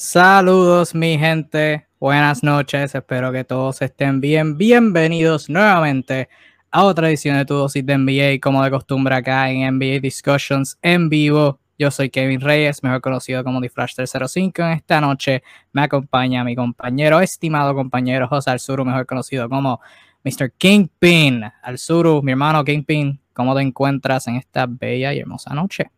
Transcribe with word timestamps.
Saludos 0.00 0.94
mi 0.94 1.18
gente, 1.18 1.88
buenas 1.98 2.44
noches, 2.44 2.94
espero 2.94 3.32
que 3.32 3.42
todos 3.42 3.82
estén 3.82 4.20
bien. 4.20 4.56
Bienvenidos 4.56 5.50
nuevamente 5.50 6.28
a 6.70 6.84
otra 6.84 7.08
edición 7.08 7.36
de 7.36 7.44
tu 7.44 7.54
dosis 7.54 7.84
de 7.84 7.98
NBA, 7.98 8.38
como 8.40 8.62
de 8.62 8.70
costumbre 8.70 9.16
acá 9.16 9.50
en 9.50 9.76
NBA 9.76 9.98
Discussions 10.00 10.78
en 10.82 11.08
vivo. 11.08 11.58
Yo 11.76 11.90
soy 11.90 12.10
Kevin 12.10 12.40
Reyes, 12.40 12.80
mejor 12.84 13.00
conocido 13.00 13.42
como 13.42 13.60
DiFlash305. 13.60 14.66
En 14.66 14.76
esta 14.76 15.00
noche 15.00 15.42
me 15.72 15.82
acompaña 15.82 16.44
mi 16.44 16.54
compañero, 16.54 17.18
estimado 17.18 17.74
compañero 17.74 18.28
José 18.28 18.52
Alzuru, 18.52 18.84
mejor 18.84 19.04
conocido 19.04 19.48
como 19.48 19.80
Mr. 20.22 20.52
Kingpin. 20.52 21.42
Alzuru, 21.60 22.22
mi 22.22 22.30
hermano 22.30 22.62
Kingpin, 22.62 23.20
¿cómo 23.32 23.52
te 23.56 23.62
encuentras 23.62 24.28
en 24.28 24.36
esta 24.36 24.66
bella 24.68 25.12
y 25.12 25.18
hermosa 25.18 25.52
noche? 25.54 25.90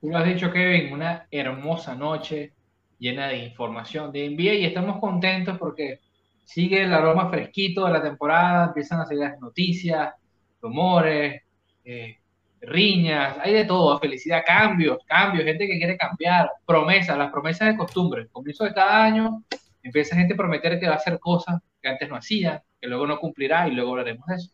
Tú 0.00 0.10
lo 0.10 0.18
has 0.18 0.26
dicho, 0.26 0.52
Kevin, 0.52 0.92
una 0.92 1.26
hermosa 1.30 1.94
noche 1.94 2.52
llena 2.98 3.28
de 3.28 3.38
información 3.38 4.12
de 4.12 4.28
NBA 4.30 4.54
y 4.54 4.64
estamos 4.66 5.00
contentos 5.00 5.58
porque 5.58 6.00
sigue 6.44 6.82
el 6.82 6.92
aroma 6.92 7.30
fresquito 7.30 7.86
de 7.86 7.92
la 7.92 8.02
temporada, 8.02 8.66
empiezan 8.66 9.00
a 9.00 9.06
salir 9.06 9.22
las 9.22 9.40
noticias, 9.40 10.14
rumores, 10.60 11.42
eh, 11.84 12.18
riñas, 12.60 13.36
hay 13.40 13.54
de 13.54 13.64
todo, 13.64 13.98
felicidad, 13.98 14.42
cambios, 14.46 14.98
cambios, 15.06 15.44
gente 15.44 15.66
que 15.66 15.78
quiere 15.78 15.96
cambiar, 15.96 16.50
promesas, 16.66 17.16
las 17.16 17.30
promesas 17.32 17.68
de 17.68 17.76
costumbre. 17.76 18.28
Comienzo 18.28 18.64
de 18.64 18.74
cada 18.74 19.04
año 19.04 19.44
empieza 19.82 20.16
gente 20.16 20.34
a 20.34 20.36
prometer 20.36 20.78
que 20.78 20.88
va 20.88 20.94
a 20.94 20.96
hacer 20.96 21.18
cosas 21.18 21.60
que 21.80 21.88
antes 21.88 22.08
no 22.08 22.16
hacía, 22.16 22.62
que 22.80 22.88
luego 22.88 23.06
no 23.06 23.18
cumplirá 23.18 23.68
y 23.68 23.72
luego 23.72 23.92
hablaremos 23.92 24.26
de 24.26 24.34
eso. 24.34 24.50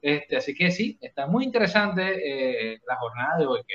Este, 0.00 0.36
así 0.36 0.54
que 0.54 0.70
sí, 0.70 0.96
está 1.00 1.26
muy 1.26 1.44
interesante 1.44 2.72
eh, 2.72 2.80
la 2.86 2.96
jornada 2.96 3.38
de 3.38 3.46
hoy, 3.46 3.60
que 3.66 3.74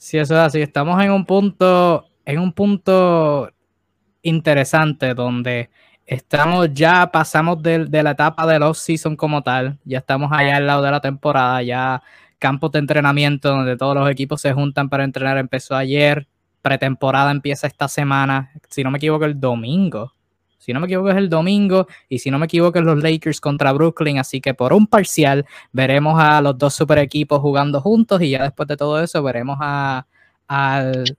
Sí, 0.00 0.16
eso 0.16 0.34
es 0.34 0.40
así. 0.40 0.62
Estamos 0.62 1.02
en 1.02 1.12
un 1.12 1.26
punto, 1.26 2.06
en 2.24 2.38
un 2.38 2.52
punto 2.54 3.50
interesante 4.22 5.12
donde 5.12 5.68
estamos 6.06 6.72
ya, 6.72 7.10
pasamos 7.12 7.62
de, 7.62 7.86
la 8.02 8.12
etapa 8.12 8.46
de 8.46 8.58
los 8.58 8.78
season 8.78 9.14
como 9.14 9.42
tal, 9.42 9.78
ya 9.84 9.98
estamos 9.98 10.32
allá 10.32 10.56
al 10.56 10.66
lado 10.66 10.82
de 10.82 10.90
la 10.90 11.00
temporada, 11.02 11.62
ya 11.62 12.02
campos 12.38 12.72
de 12.72 12.78
entrenamiento 12.78 13.50
donde 13.50 13.76
todos 13.76 13.94
los 13.94 14.10
equipos 14.10 14.40
se 14.40 14.54
juntan 14.54 14.88
para 14.88 15.04
entrenar. 15.04 15.36
Empezó 15.36 15.76
ayer, 15.76 16.26
pretemporada 16.62 17.30
empieza 17.30 17.66
esta 17.66 17.86
semana, 17.86 18.52
si 18.70 18.82
no 18.82 18.90
me 18.90 18.96
equivoco 18.96 19.26
el 19.26 19.38
domingo, 19.38 20.14
si 20.60 20.74
no 20.74 20.80
me 20.80 20.86
equivoco 20.86 21.10
es 21.10 21.16
el 21.16 21.30
domingo 21.30 21.86
y 22.08 22.18
si 22.18 22.30
no 22.30 22.38
me 22.38 22.44
equivoco 22.44 22.78
es 22.78 22.84
los 22.84 23.02
Lakers 23.02 23.40
contra 23.40 23.72
Brooklyn, 23.72 24.18
así 24.18 24.42
que 24.42 24.52
por 24.52 24.74
un 24.74 24.86
parcial 24.86 25.46
veremos 25.72 26.20
a 26.22 26.40
los 26.42 26.56
dos 26.58 26.74
super 26.74 26.98
equipos 26.98 27.40
jugando 27.40 27.80
juntos 27.80 28.20
y 28.20 28.30
ya 28.30 28.42
después 28.42 28.68
de 28.68 28.76
todo 28.76 29.02
eso 29.02 29.22
veremos 29.22 29.56
a, 29.60 30.06
al 30.46 31.16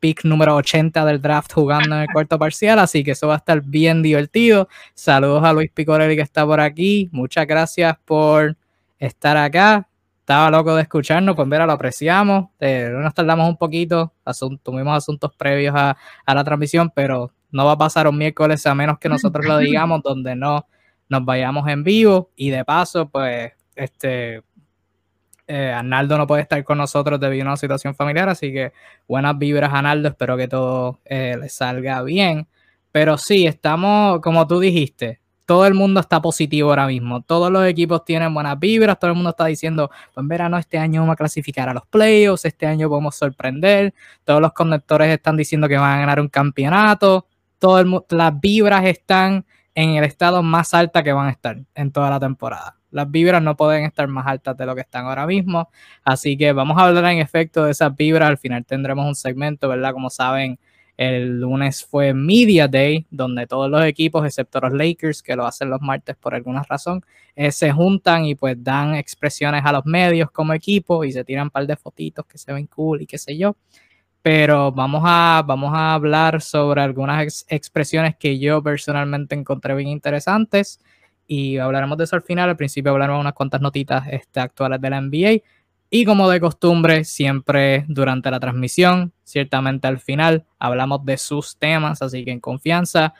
pick 0.00 0.24
número 0.24 0.56
80 0.56 1.04
del 1.04 1.20
draft 1.20 1.52
jugando 1.52 1.96
en 1.96 2.02
el 2.02 2.08
cuarto 2.10 2.38
parcial, 2.38 2.78
así 2.78 3.04
que 3.04 3.10
eso 3.10 3.28
va 3.28 3.34
a 3.34 3.38
estar 3.38 3.60
bien 3.60 4.02
divertido. 4.02 4.68
Saludos 4.94 5.44
a 5.44 5.52
Luis 5.52 5.70
Picorelli 5.70 6.16
que 6.16 6.22
está 6.22 6.46
por 6.46 6.60
aquí, 6.60 7.10
muchas 7.12 7.46
gracias 7.46 7.94
por 8.06 8.56
estar 8.98 9.36
acá. 9.36 9.86
Estaba 10.20 10.50
loco 10.50 10.74
de 10.74 10.82
escucharnos, 10.82 11.36
pues 11.36 11.48
mira, 11.48 11.66
lo 11.66 11.72
apreciamos. 11.72 12.50
Eh, 12.60 12.90
nos 12.92 13.14
tardamos 13.14 13.48
un 13.48 13.56
poquito, 13.56 14.12
tuvimos 14.62 14.96
asuntos 14.96 15.34
previos 15.36 15.74
a 15.74 15.96
la 16.26 16.44
transmisión, 16.44 16.90
pero 16.94 17.32
no 17.50 17.64
va 17.66 17.72
a 17.72 17.78
pasar 17.78 18.08
un 18.08 18.18
miércoles 18.18 18.66
a 18.66 18.74
menos 18.74 18.98
que 18.98 19.08
nosotros 19.08 19.44
lo 19.46 19.58
digamos, 19.58 20.02
donde 20.02 20.34
no 20.36 20.66
nos 21.08 21.24
vayamos 21.24 21.68
en 21.68 21.84
vivo. 21.84 22.30
Y 22.36 22.50
de 22.50 22.64
paso, 22.64 23.08
pues, 23.08 23.52
este, 23.74 24.42
eh, 25.46 25.72
Arnaldo 25.72 26.18
no 26.18 26.26
puede 26.26 26.42
estar 26.42 26.62
con 26.64 26.78
nosotros 26.78 27.18
debido 27.18 27.44
a 27.44 27.48
una 27.48 27.56
situación 27.56 27.94
familiar, 27.94 28.28
así 28.28 28.52
que 28.52 28.72
buenas 29.06 29.38
vibras, 29.38 29.72
Arnaldo. 29.72 30.08
Espero 30.08 30.36
que 30.36 30.48
todo 30.48 31.00
eh, 31.04 31.36
le 31.40 31.48
salga 31.48 32.02
bien. 32.02 32.46
Pero 32.92 33.18
sí, 33.18 33.46
estamos, 33.46 34.20
como 34.20 34.46
tú 34.46 34.60
dijiste, 34.60 35.20
todo 35.48 35.64
el 35.66 35.72
mundo 35.72 36.00
está 36.00 36.20
positivo 36.20 36.68
ahora 36.68 36.86
mismo. 36.86 37.22
Todos 37.22 37.50
los 37.50 37.64
equipos 37.66 38.04
tienen 38.04 38.34
buenas 38.34 38.58
vibras. 38.58 38.98
Todo 38.98 39.12
el 39.12 39.14
mundo 39.14 39.30
está 39.30 39.46
diciendo, 39.46 39.88
pues 39.88 40.22
en 40.22 40.28
verano 40.28 40.58
este 40.58 40.76
año 40.76 41.00
vamos 41.00 41.14
a 41.14 41.16
clasificar 41.16 41.70
a 41.70 41.72
los 41.72 41.86
playoffs, 41.86 42.44
este 42.44 42.66
año 42.66 42.90
podemos 42.90 43.16
sorprender. 43.16 43.94
Todos 44.24 44.42
los 44.42 44.52
conductores 44.52 45.08
están 45.08 45.38
diciendo 45.38 45.66
que 45.66 45.78
van 45.78 45.90
a 45.96 46.00
ganar 46.00 46.20
un 46.20 46.28
campeonato. 46.28 47.27
Todo 47.58 47.80
el, 47.80 48.00
las 48.10 48.40
vibras 48.40 48.84
están 48.84 49.44
en 49.74 49.90
el 49.90 50.04
estado 50.04 50.42
más 50.42 50.74
alta 50.74 51.02
que 51.02 51.12
van 51.12 51.28
a 51.28 51.30
estar 51.30 51.58
en 51.74 51.92
toda 51.92 52.10
la 52.10 52.20
temporada. 52.20 52.76
Las 52.90 53.10
vibras 53.10 53.42
no 53.42 53.56
pueden 53.56 53.84
estar 53.84 54.08
más 54.08 54.26
altas 54.26 54.56
de 54.56 54.66
lo 54.66 54.74
que 54.74 54.80
están 54.80 55.06
ahora 55.06 55.26
mismo. 55.26 55.70
Así 56.04 56.36
que 56.36 56.52
vamos 56.52 56.78
a 56.78 56.86
hablar 56.86 57.04
en 57.06 57.18
efecto 57.18 57.64
de 57.64 57.72
esas 57.72 57.94
vibras. 57.94 58.28
Al 58.28 58.38
final 58.38 58.64
tendremos 58.64 59.06
un 59.06 59.14
segmento, 59.14 59.68
¿verdad? 59.68 59.92
Como 59.92 60.10
saben, 60.10 60.58
el 60.98 61.40
lunes 61.40 61.84
fue 61.84 62.12
Media 62.12 62.66
Day, 62.66 63.06
donde 63.08 63.46
todos 63.46 63.70
los 63.70 63.84
equipos, 63.84 64.24
excepto 64.24 64.58
los 64.60 64.72
Lakers, 64.72 65.22
que 65.22 65.36
lo 65.36 65.46
hacen 65.46 65.70
los 65.70 65.80
martes 65.80 66.16
por 66.16 66.34
alguna 66.34 66.64
razón, 66.64 67.04
eh, 67.36 67.52
se 67.52 67.70
juntan 67.70 68.24
y 68.24 68.34
pues 68.34 68.56
dan 68.64 68.96
expresiones 68.96 69.62
a 69.64 69.70
los 69.70 69.86
medios 69.86 70.28
como 70.32 70.54
equipo 70.54 71.04
y 71.04 71.12
se 71.12 71.22
tiran 71.24 71.44
un 71.44 71.50
par 71.50 71.68
de 71.68 71.76
fotitos 71.76 72.26
que 72.26 72.36
se 72.36 72.52
ven 72.52 72.66
cool 72.66 73.02
y 73.02 73.06
qué 73.06 73.16
sé 73.16 73.38
yo. 73.38 73.56
Pero 74.30 74.70
vamos 74.72 75.04
a, 75.06 75.42
vamos 75.46 75.72
a 75.72 75.94
hablar 75.94 76.42
sobre 76.42 76.82
algunas 76.82 77.46
expresiones 77.48 78.14
que 78.14 78.38
yo 78.38 78.62
personalmente 78.62 79.34
encontré 79.34 79.74
bien 79.74 79.88
interesantes 79.88 80.80
y 81.26 81.56
hablaremos 81.56 81.96
de 81.96 82.04
eso 82.04 82.16
al 82.16 82.20
final. 82.20 82.50
Al 82.50 82.56
principio 82.58 82.92
hablaremos 82.92 83.22
unas 83.22 83.32
cuantas 83.32 83.62
notitas 83.62 84.06
este, 84.10 84.40
actuales 84.40 84.82
de 84.82 84.90
la 84.90 85.00
NBA. 85.00 85.42
Y 85.88 86.04
como 86.04 86.28
de 86.28 86.40
costumbre, 86.40 87.04
siempre 87.04 87.86
durante 87.88 88.30
la 88.30 88.38
transmisión, 88.38 89.14
ciertamente 89.24 89.88
al 89.88 89.98
final, 89.98 90.44
hablamos 90.58 91.06
de 91.06 91.16
sus 91.16 91.56
temas, 91.56 92.02
así 92.02 92.26
que 92.26 92.30
en 92.30 92.40
confianza, 92.40 93.14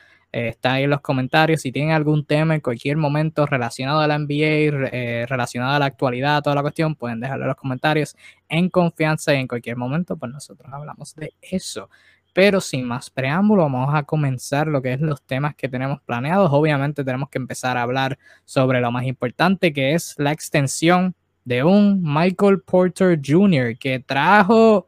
está 0.46 0.74
ahí 0.74 0.84
en 0.84 0.90
los 0.90 1.00
comentarios. 1.00 1.62
Si 1.62 1.72
tienen 1.72 1.92
algún 1.92 2.24
tema 2.24 2.54
en 2.54 2.60
cualquier 2.60 2.96
momento 2.96 3.44
relacionado 3.46 3.98
a 3.98 4.06
la 4.06 4.16
NBA, 4.16 4.88
eh, 4.92 5.26
relacionado 5.28 5.74
a 5.74 5.78
la 5.80 5.86
actualidad, 5.86 6.42
toda 6.42 6.54
la 6.54 6.62
cuestión, 6.62 6.94
pueden 6.94 7.18
dejarlo 7.18 7.44
en 7.44 7.48
los 7.48 7.56
comentarios 7.56 8.16
en 8.48 8.68
confianza 8.70 9.34
y 9.34 9.38
en 9.38 9.48
cualquier 9.48 9.76
momento, 9.76 10.16
pues 10.16 10.30
nosotros 10.30 10.72
hablamos 10.72 11.14
de 11.16 11.34
eso. 11.42 11.90
Pero 12.32 12.60
sin 12.60 12.84
más 12.84 13.10
preámbulo, 13.10 13.62
vamos 13.62 13.92
a 13.92 14.04
comenzar 14.04 14.68
lo 14.68 14.80
que 14.80 14.92
es 14.92 15.00
los 15.00 15.20
temas 15.22 15.56
que 15.56 15.68
tenemos 15.68 16.00
planeados. 16.02 16.50
Obviamente 16.52 17.02
tenemos 17.02 17.30
que 17.30 17.38
empezar 17.38 17.76
a 17.76 17.82
hablar 17.82 18.16
sobre 18.44 18.80
lo 18.80 18.92
más 18.92 19.04
importante, 19.04 19.72
que 19.72 19.94
es 19.94 20.14
la 20.18 20.30
extensión 20.30 21.16
de 21.44 21.64
un 21.64 22.00
Michael 22.02 22.60
Porter 22.60 23.18
Jr. 23.24 23.76
que 23.76 23.98
trajo 23.98 24.86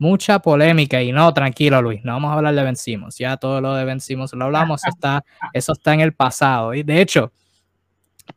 mucha 0.00 0.38
polémica 0.38 1.02
y 1.02 1.12
no, 1.12 1.32
tranquilo 1.34 1.82
Luis, 1.82 2.00
no 2.02 2.14
vamos 2.14 2.30
a 2.30 2.34
hablar 2.34 2.54
de 2.54 2.64
vencimos, 2.64 3.18
ya 3.18 3.36
todo 3.36 3.60
lo 3.60 3.74
de 3.74 3.84
vencimos 3.84 4.32
lo 4.32 4.46
hablamos, 4.46 4.84
está, 4.86 5.22
eso 5.52 5.72
está 5.72 5.92
en 5.92 6.00
el 6.00 6.14
pasado. 6.14 6.72
Y 6.74 6.82
de 6.82 7.02
hecho, 7.02 7.32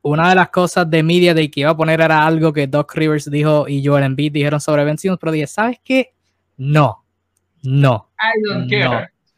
una 0.02 0.28
de 0.30 0.36
las 0.36 0.50
cosas 0.50 0.90
de 0.90 1.02
Media 1.02 1.34
de 1.34 1.50
que 1.50 1.62
iba 1.62 1.70
a 1.70 1.78
poner 1.78 2.02
era 2.02 2.28
algo 2.28 2.52
que 2.52 2.68
Doc 2.68 2.94
Rivers 2.96 3.32
dijo 3.32 3.68
y 3.70 3.84
Joel 3.84 4.04
Embiid 4.04 4.34
dijeron 4.34 4.60
sobre 4.60 4.84
vencimos, 4.84 5.18
pero 5.20 5.32
dije, 5.32 5.48
¿sabes 5.48 5.80
qué? 5.84 6.14
No, 6.58 7.06
no. 7.64 8.10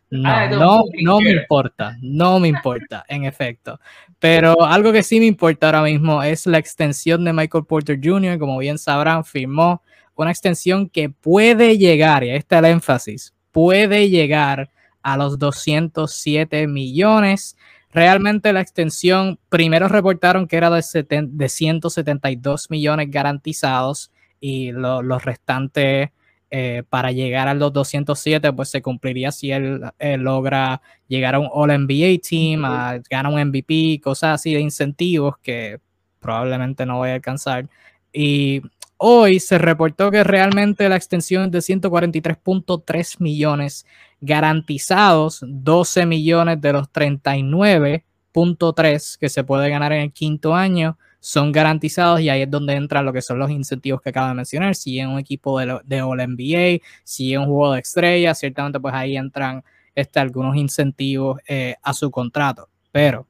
No, 0.10 0.50
no, 0.50 0.84
no, 1.02 1.20
me 1.20 1.32
importa, 1.32 1.96
no 2.02 2.40
me 2.40 2.48
importa, 2.50 3.06
en 3.08 3.26
efecto. 3.26 3.80
Pero 4.18 4.64
algo 4.64 4.92
que 4.92 5.04
sí 5.04 5.20
me 5.20 5.26
importa 5.26 5.68
ahora 5.68 5.84
mismo 5.84 6.24
es 6.24 6.48
la 6.48 6.58
extensión 6.58 7.24
de 7.24 7.34
Michael 7.34 7.66
Porter 7.66 8.00
Jr., 8.02 8.40
como 8.40 8.58
bien 8.58 8.80
sabrán, 8.80 9.24
firmó 9.24 9.84
una 10.24 10.32
extensión 10.32 10.90
que 10.90 11.10
puede 11.10 11.78
llegar, 11.78 12.24
y 12.24 12.30
ahí 12.30 12.38
está 12.38 12.60
el 12.60 12.66
énfasis, 12.66 13.34
puede 13.52 14.10
llegar 14.10 14.72
a 15.02 15.18
los 15.18 15.38
207 15.38 16.68
millones. 16.68 17.58
Realmente 17.92 18.52
la 18.54 18.62
extensión, 18.62 19.40
primero 19.50 19.88
reportaron 19.88 20.48
que 20.48 20.58
era 20.58 20.70
de, 20.70 20.82
de 21.08 21.50
172 21.50 22.70
millones 22.70 23.12
garantizados 23.12 24.12
y 24.40 24.72
los 24.72 25.24
restantes 25.24 26.10
eh, 26.52 26.84
para 26.90 27.12
llegar 27.12 27.48
a 27.48 27.54
los 27.54 27.74
207, 27.74 28.54
pues 28.54 28.70
se 28.70 28.82
cumpliría 28.82 29.32
si 29.32 29.52
él, 29.52 29.82
logra 30.20 30.82
llegar 31.08 31.36
a 31.36 31.40
un 31.40 31.50
All 31.52 31.70
NBA 31.70 32.20
Team, 32.28 32.64
a 32.64 33.00
ganar 33.10 33.34
un 33.34 33.42
MVP, 33.50 34.00
cosas 34.02 34.36
así 34.36 34.54
de 34.54 34.62
incentivos 34.62 35.38
que 35.40 35.80
probablemente 36.20 36.86
no 36.86 36.98
voy 37.00 37.10
a 37.10 37.16
alcanzar. 37.16 37.68
Y 38.14 38.62
hoy 38.98 39.40
se 39.40 39.58
reportó 39.58 40.12
que 40.12 40.24
realmente 40.24 40.88
la 40.90 40.96
extensión 40.96 41.46
es 41.46 41.52
de 41.52 41.60
143.3 41.60 43.16
millones 43.20 43.86
garantizados, 44.22 45.44
12 45.46 46.06
millones 46.06 46.62
de 46.62 46.74
los 46.74 46.88
39.3 46.92 49.18
que 49.18 49.30
se 49.30 49.44
puede 49.44 49.70
ganar 49.70 49.92
en 49.94 50.02
el 50.02 50.12
quinto 50.12 50.56
año 50.56 50.98
son 51.26 51.52
garantizados 51.52 52.22
y 52.22 52.30
ahí 52.30 52.44
es 52.44 52.52
donde 52.52 52.76
entran 52.76 53.04
lo 53.04 53.12
que 53.12 53.20
son 53.20 53.40
los 53.40 53.50
incentivos 53.50 54.00
que 54.00 54.10
acabo 54.10 54.28
de 54.28 54.36
mencionar. 54.36 54.76
Si 54.76 55.00
es 55.00 55.08
un 55.08 55.18
equipo 55.18 55.60
de, 55.60 55.80
de 55.84 56.04
All 56.04 56.20
NBA, 56.20 56.86
si 57.04 57.34
es 57.34 57.40
un 57.40 57.46
juego 57.46 57.74
de 57.74 57.80
estrellas, 57.80 58.38
ciertamente 58.38 58.80
pues 58.80 58.94
ahí 58.94 59.18
entran 59.18 59.64
este, 59.96 60.20
algunos 60.20 60.56
incentivos 60.56 61.40
eh, 61.48 61.78
a 61.82 61.96
su 61.96 62.12
contrato. 62.12 62.70
Pero 62.92 63.26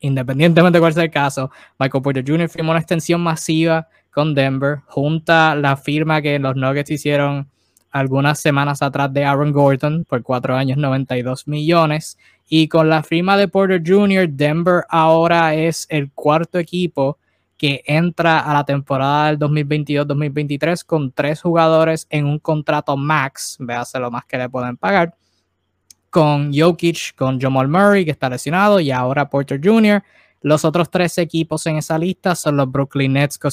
independientemente 0.00 0.76
de 0.76 0.80
cuál 0.80 0.92
sea 0.92 1.04
el 1.04 1.12
caso, 1.12 1.52
Michael 1.78 2.02
Porter 2.02 2.24
Jr. 2.26 2.48
firmó 2.48 2.72
una 2.72 2.80
extensión 2.80 3.20
masiva 3.20 3.86
con 4.14 4.34
Denver, 4.34 4.80
junta 4.86 5.54
la 5.54 5.76
firma 5.76 6.22
que 6.22 6.38
los 6.38 6.56
Nuggets 6.56 6.90
hicieron 6.90 7.48
algunas 7.90 8.40
semanas 8.40 8.82
atrás 8.82 9.12
de 9.12 9.24
Aaron 9.24 9.52
Gordon 9.52 10.04
por 10.04 10.22
cuatro 10.22 10.56
años 10.56 10.78
92 10.78 11.46
millones. 11.46 12.18
Y 12.48 12.68
con 12.68 12.88
la 12.88 13.02
firma 13.02 13.36
de 13.36 13.48
Porter 13.48 13.82
Jr., 13.84 14.28
Denver 14.28 14.84
ahora 14.88 15.54
es 15.54 15.86
el 15.88 16.10
cuarto 16.12 16.58
equipo 16.58 17.18
que 17.56 17.82
entra 17.86 18.40
a 18.40 18.52
la 18.52 18.64
temporada 18.64 19.26
del 19.28 19.38
2022-2023 19.38 20.84
con 20.84 21.12
tres 21.12 21.40
jugadores 21.40 22.06
en 22.10 22.26
un 22.26 22.38
contrato 22.38 22.96
max, 22.96 23.56
véase 23.60 23.98
lo 23.98 24.10
más 24.10 24.24
que 24.26 24.38
le 24.38 24.48
pueden 24.48 24.76
pagar, 24.76 25.14
con 26.10 26.52
Jokic, 26.52 27.14
con 27.16 27.40
Jamal 27.40 27.68
Murray, 27.68 28.04
que 28.04 28.10
está 28.10 28.28
lesionado, 28.28 28.80
y 28.80 28.90
ahora 28.90 29.30
Porter 29.30 29.60
Jr. 29.62 30.02
Los 30.44 30.64
otros 30.66 30.90
tres 30.90 31.16
equipos 31.16 31.64
en 31.64 31.78
esa 31.78 31.96
lista 31.96 32.34
son 32.34 32.58
los 32.58 32.70
Brooklyn 32.70 33.14
Nets 33.14 33.38
con 33.38 33.50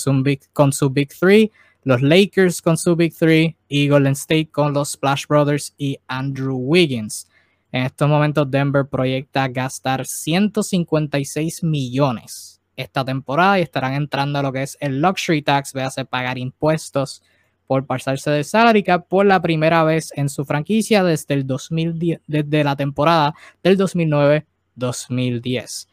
su 0.74 0.90
Big, 0.90 1.10
Three, 1.18 1.50
los 1.84 2.02
Lakers 2.02 2.62
con 2.62 2.78
su 2.78 2.98
Big 2.98 3.16
Three 3.16 3.56
y 3.70 3.88
Golden 3.88 4.12
State 4.12 4.50
con 4.52 4.74
los 4.74 4.92
Splash 4.92 5.26
Brothers 5.26 5.74
y 5.78 5.98
Andrew 6.08 6.58
Wiggins. 6.58 7.30
En 7.72 7.84
estos 7.84 8.10
momentos 8.10 8.52
Denver 8.52 8.86
proyecta 8.86 9.48
gastar 9.48 10.06
156 10.06 11.64
millones 11.64 12.60
esta 12.76 13.06
temporada 13.06 13.58
y 13.58 13.62
estarán 13.62 13.94
entrando 13.94 14.40
a 14.40 14.42
lo 14.42 14.52
que 14.52 14.64
es 14.64 14.78
el 14.82 15.02
luxury 15.02 15.44
tax, 15.44 15.72
véase 15.72 16.04
pagar 16.04 16.38
impuestos 16.38 17.24
por 17.68 17.86
pasarse 17.86 18.32
de 18.32 18.44
salary 18.44 18.84
por 19.08 19.26
la 19.26 19.42
primera 19.42 19.86
vez 19.86 20.12
en 20.18 20.28
su 20.28 20.44
franquicia 20.44 21.06
desde 21.06 21.36
el 21.36 21.48
2010, 21.48 22.20
desde 22.28 22.66
la 22.66 22.76
temporada 22.76 23.34
del 23.64 23.78
2009-2010. 23.78 25.88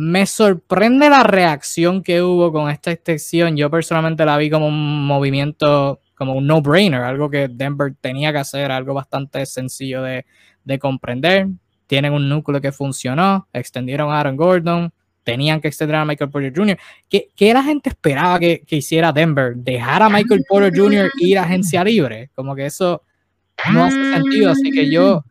Me 0.00 0.26
sorprende 0.26 1.10
la 1.10 1.24
reacción 1.24 2.04
que 2.04 2.22
hubo 2.22 2.52
con 2.52 2.70
esta 2.70 2.92
extensión. 2.92 3.56
Yo 3.56 3.68
personalmente 3.68 4.24
la 4.24 4.36
vi 4.36 4.48
como 4.48 4.68
un 4.68 5.04
movimiento, 5.04 6.00
como 6.14 6.34
un 6.34 6.46
no-brainer, 6.46 7.00
algo 7.00 7.28
que 7.28 7.48
Denver 7.48 7.92
tenía 8.00 8.30
que 8.30 8.38
hacer, 8.38 8.70
algo 8.70 8.94
bastante 8.94 9.44
sencillo 9.44 10.02
de, 10.02 10.24
de 10.62 10.78
comprender. 10.78 11.48
Tienen 11.88 12.12
un 12.12 12.28
núcleo 12.28 12.60
que 12.60 12.70
funcionó, 12.70 13.48
extendieron 13.52 14.12
a 14.12 14.20
Aaron 14.20 14.36
Gordon, 14.36 14.92
tenían 15.24 15.60
que 15.60 15.66
extender 15.66 15.96
a 15.96 16.04
Michael 16.04 16.30
Porter 16.30 16.52
Jr. 16.54 16.78
¿Qué, 17.08 17.30
qué 17.34 17.52
la 17.52 17.64
gente 17.64 17.88
esperaba 17.88 18.38
que, 18.38 18.62
que, 18.64 18.76
hiciera 18.76 19.10
Denver? 19.10 19.56
¿Dejar 19.56 20.04
a 20.04 20.08
Michael 20.08 20.44
Porter 20.48 20.72
Jr. 20.76 21.10
ir 21.18 21.40
a 21.40 21.42
agencia 21.42 21.82
libre? 21.82 22.30
Como 22.36 22.54
que 22.54 22.66
eso 22.66 23.02
no 23.72 23.82
hace 23.82 24.14
sentido, 24.14 24.52
así 24.52 24.70
que 24.70 24.88
yo 24.88 25.24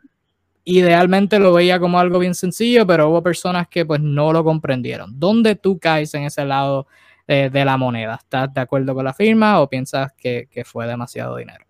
idealmente 0.67 1.39
lo 1.39 1.53
veía 1.53 1.79
como 1.79 1.99
algo 1.99 2.19
bien 2.19 2.35
sencillo, 2.35 2.85
pero 2.85 3.09
hubo 3.09 3.23
personas 3.23 3.67
que 3.67 3.85
pues 3.85 4.01
no 4.01 4.33
lo 4.33 4.43
comprendieron. 4.43 5.17
¿Dónde 5.17 5.55
tú 5.55 5.79
caes 5.79 6.13
en 6.13 6.23
ese 6.23 6.43
lado 6.45 6.87
de, 7.27 7.49
de 7.49 7.65
la 7.65 7.77
moneda? 7.77 8.15
¿Estás 8.15 8.53
de 8.53 8.61
acuerdo 8.61 8.93
con 8.93 9.05
la 9.05 9.13
firma 9.13 9.61
o 9.61 9.69
piensas 9.69 10.11
que, 10.13 10.47
que 10.51 10.65
fue 10.65 10.85
demasiado 10.85 11.37
dinero? 11.37 11.65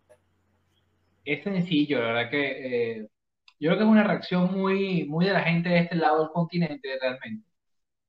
Es 1.23 1.43
sencillo, 1.43 1.99
la 2.01 2.07
verdad 2.07 2.29
que 2.31 2.97
eh, 2.99 3.07
yo 3.59 3.69
creo 3.69 3.77
que 3.77 3.83
es 3.83 3.89
una 3.89 4.03
reacción 4.03 4.51
muy, 4.51 5.05
muy 5.05 5.25
de 5.25 5.33
la 5.33 5.43
gente 5.43 5.69
de 5.69 5.79
este 5.79 5.95
lado 5.95 6.21
del 6.21 6.29
continente 6.31 6.89
realmente 6.99 7.47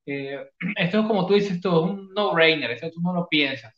eh, 0.08 0.38
esto 0.76 1.00
es 1.00 1.06
como 1.06 1.26
tú 1.26 1.34
dices, 1.34 1.60
todo 1.60 1.84
es 1.84 1.92
un 1.92 2.14
no-brainer, 2.14 2.70
esto 2.70 2.90
tú 2.90 3.00
no 3.02 3.12
lo 3.12 3.28
piensas. 3.28 3.74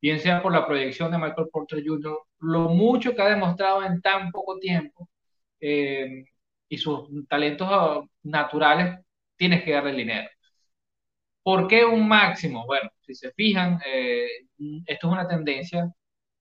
Bien 0.00 0.18
sea 0.20 0.42
por 0.42 0.52
la 0.52 0.66
proyección 0.66 1.10
de 1.10 1.18
Michael 1.18 1.48
Porter 1.52 1.82
Jr., 1.84 2.18
lo 2.40 2.68
mucho 2.70 3.14
que 3.14 3.22
ha 3.22 3.28
demostrado 3.28 3.84
en 3.84 4.00
tan 4.00 4.30
poco 4.30 4.58
tiempo 4.58 5.08
eh, 5.60 6.24
y 6.68 6.78
sus 6.78 7.08
talentos 7.28 7.68
ah, 7.70 8.02
naturales, 8.22 8.98
tienes 9.36 9.62
que 9.64 9.72
darle 9.72 9.92
dinero. 9.92 10.28
¿Por 11.42 11.66
qué 11.66 11.84
un 11.84 12.06
máximo? 12.06 12.66
Bueno, 12.66 12.90
si 13.00 13.14
se 13.14 13.32
fijan, 13.32 13.80
eh, 13.86 14.26
esto 14.86 15.06
es 15.08 15.12
una 15.12 15.26
tendencia 15.28 15.90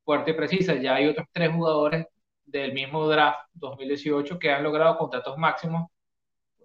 fuerte 0.03 0.31
y 0.31 0.33
precisa. 0.33 0.75
Ya 0.75 0.95
hay 0.95 1.07
otros 1.07 1.27
tres 1.31 1.51
jugadores 1.51 2.07
del 2.45 2.73
mismo 2.73 3.07
draft 3.07 3.39
2018 3.53 4.39
que 4.39 4.51
han 4.51 4.63
logrado 4.63 4.97
contratos 4.97 5.37
máximos 5.37 5.89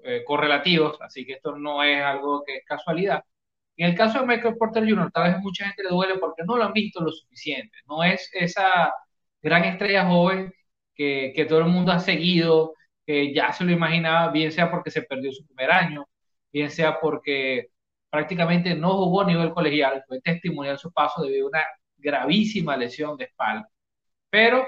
eh, 0.05 0.25
correlativos, 0.25 1.01
así 1.01 1.25
que 1.27 1.35
esto 1.35 1.57
no 1.57 1.83
es 1.85 2.03
algo 2.03 2.43
que 2.45 2.57
es 2.59 2.65
casualidad. 2.67 3.23
En 3.77 3.91
el 3.91 3.97
caso 3.97 4.21
de 4.21 4.27
Michael 4.27 4.57
Porter 4.59 4.85
Jr., 4.89 5.11
tal 5.13 5.33
vez 5.33 5.41
mucha 5.43 5.67
gente 5.67 5.85
le 5.85 5.91
duele 5.91 6.19
porque 6.19 6.43
no 6.45 6.57
lo 6.57 6.65
han 6.65 6.73
visto 6.73 7.01
lo 7.01 7.13
suficiente. 7.13 7.79
No 7.87 8.03
es 8.05 8.29
esa 8.33 8.93
gran 9.43 9.65
estrella 9.65 10.07
joven 10.07 10.53
que, 10.95 11.33
que 11.35 11.45
todo 11.47 11.61
el 11.61 11.67
mundo 11.67 11.93
ha 11.93 12.01
seguido, 12.01 12.75
ya 13.35 13.53
se 13.53 13.65
lo 13.65 13.73
imaginaba, 13.73 14.31
bien 14.31 14.53
sea 14.53 14.71
porque 14.71 14.91
se 14.91 15.03
perdió 15.03 15.33
su 15.33 15.47
primer 15.47 15.71
año, 15.73 16.07
bien 16.53 16.71
sea 16.71 16.99
porque 17.01 17.69
prácticamente 18.11 18.75
no 18.75 18.95
jugó 18.97 19.23
a 19.23 19.27
nivel 19.27 19.53
colegial, 19.53 20.05
fue 20.07 20.21
testimonial 20.21 20.79
su 20.79 20.93
paso 20.93 21.23
debido 21.23 21.47
a 21.47 21.49
una 21.51 21.65
gravísima 21.97 22.77
lesión 22.77 23.17
de 23.17 23.25
espalda. 23.25 23.69
Pero 24.31 24.67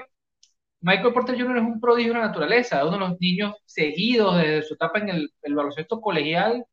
Michael 0.81 1.13
Porter 1.13 1.35
Jr. 1.39 1.57
es 1.57 1.63
un 1.63 1.79
prodigio 1.81 2.13
de 2.13 2.19
la 2.19 2.27
naturaleza, 2.27 2.85
uno 2.85 2.93
de 2.93 3.09
los 3.09 3.19
niños 3.19 3.55
seguidos 3.65 4.37
desde 4.37 4.61
su 4.63 4.75
etapa 4.75 4.99
en 4.99 5.09
el, 5.09 5.31
baloncesto 5.55 5.99
colegial 5.99 6.63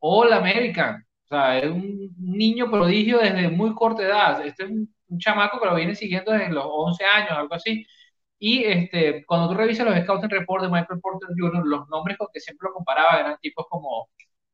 All 0.00 0.32
American. 0.32 1.04
O 1.24 1.28
sea, 1.28 1.58
es 1.58 1.70
un 1.70 2.10
niño 2.18 2.70
prodigio 2.70 3.18
desde 3.18 3.48
muy 3.48 3.74
corta 3.74 4.02
edad. 4.02 4.46
Este 4.46 4.64
es 4.64 4.70
un, 4.70 4.94
chamaco 5.18 5.60
que 5.60 5.66
lo 5.66 5.74
viene 5.74 5.94
siguiendo 5.94 6.32
desde 6.32 6.52
los 6.52 6.64
11 6.66 7.04
años, 7.04 7.32
algo 7.32 7.54
así. 7.54 7.86
Y 8.44 8.64
este, 8.64 9.24
cuando 9.24 9.48
tú 9.48 9.54
revisas 9.54 9.86
los 9.86 9.96
scouting 10.02 10.28
report 10.28 10.64
de 10.64 10.68
Michael 10.68 11.00
Porter 11.00 11.28
Jr., 11.38 11.64
los 11.64 11.88
nombres 11.88 12.18
con 12.18 12.26
que 12.32 12.40
siempre 12.40 12.68
lo 12.68 12.74
comparaba 12.74 13.20
eran 13.20 13.38
tipos 13.40 13.66
como, 13.70 14.08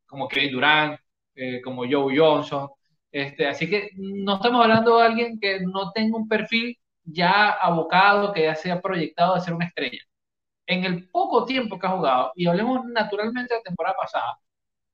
como 0.07 0.29
Kevin 0.29 0.53
Durant, 0.53 1.01
eh, 1.35 1.63
como 1.63 1.85
Joe 1.91 2.15
Johnson. 2.15 2.69
Este, 3.11 3.47
así 3.49 3.69
que 3.71 3.91
no 3.97 4.35
estamos 4.37 4.63
hablando 4.63 4.99
de 4.99 5.07
alguien 5.07 5.41
que 5.41 5.61
no 5.61 5.91
tenga 5.93 6.19
un 6.19 6.29
perfil 6.29 6.79
ya 7.03 7.53
abocado, 7.53 8.31
que 8.35 8.43
ya 8.43 8.55
se 8.55 8.71
ha 8.71 8.83
proyectado 8.83 9.37
de 9.37 9.41
ser 9.41 9.55
una 9.55 9.65
estrella. 9.67 10.03
En 10.67 10.85
el 10.85 11.09
poco 11.11 11.47
tiempo 11.47 11.79
que 11.79 11.87
ha 11.87 11.91
jugado, 11.91 12.33
y 12.37 12.47
hablemos 12.47 12.85
naturalmente 12.87 13.55
de 13.55 13.61
la 13.61 13.65
temporada 13.65 13.97
pasada, 13.99 14.39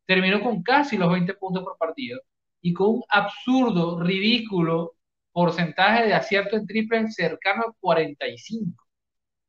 terminó 0.07 0.41
con 0.43 0.63
casi 0.63 0.97
los 0.99 1.11
20 1.11 1.35
puntos 1.35 1.65
por 1.65 1.77
partido 1.79 2.21
y 2.61 2.73
con 2.73 2.89
un 2.91 3.05
absurdo, 3.09 4.01
ridículo 4.01 4.95
porcentaje 5.33 6.07
de 6.07 6.15
acierto 6.15 6.57
en 6.57 6.67
triple 6.67 7.11
cercano 7.11 7.65
al 7.67 7.75
45. 7.81 8.84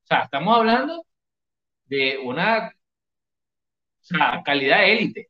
O 0.05 0.07
sea, 0.07 0.21
estamos 0.23 0.55
hablando 0.57 1.03
de 1.85 2.19
una 2.19 2.71
calidad 4.43 4.87
élite. 4.87 5.29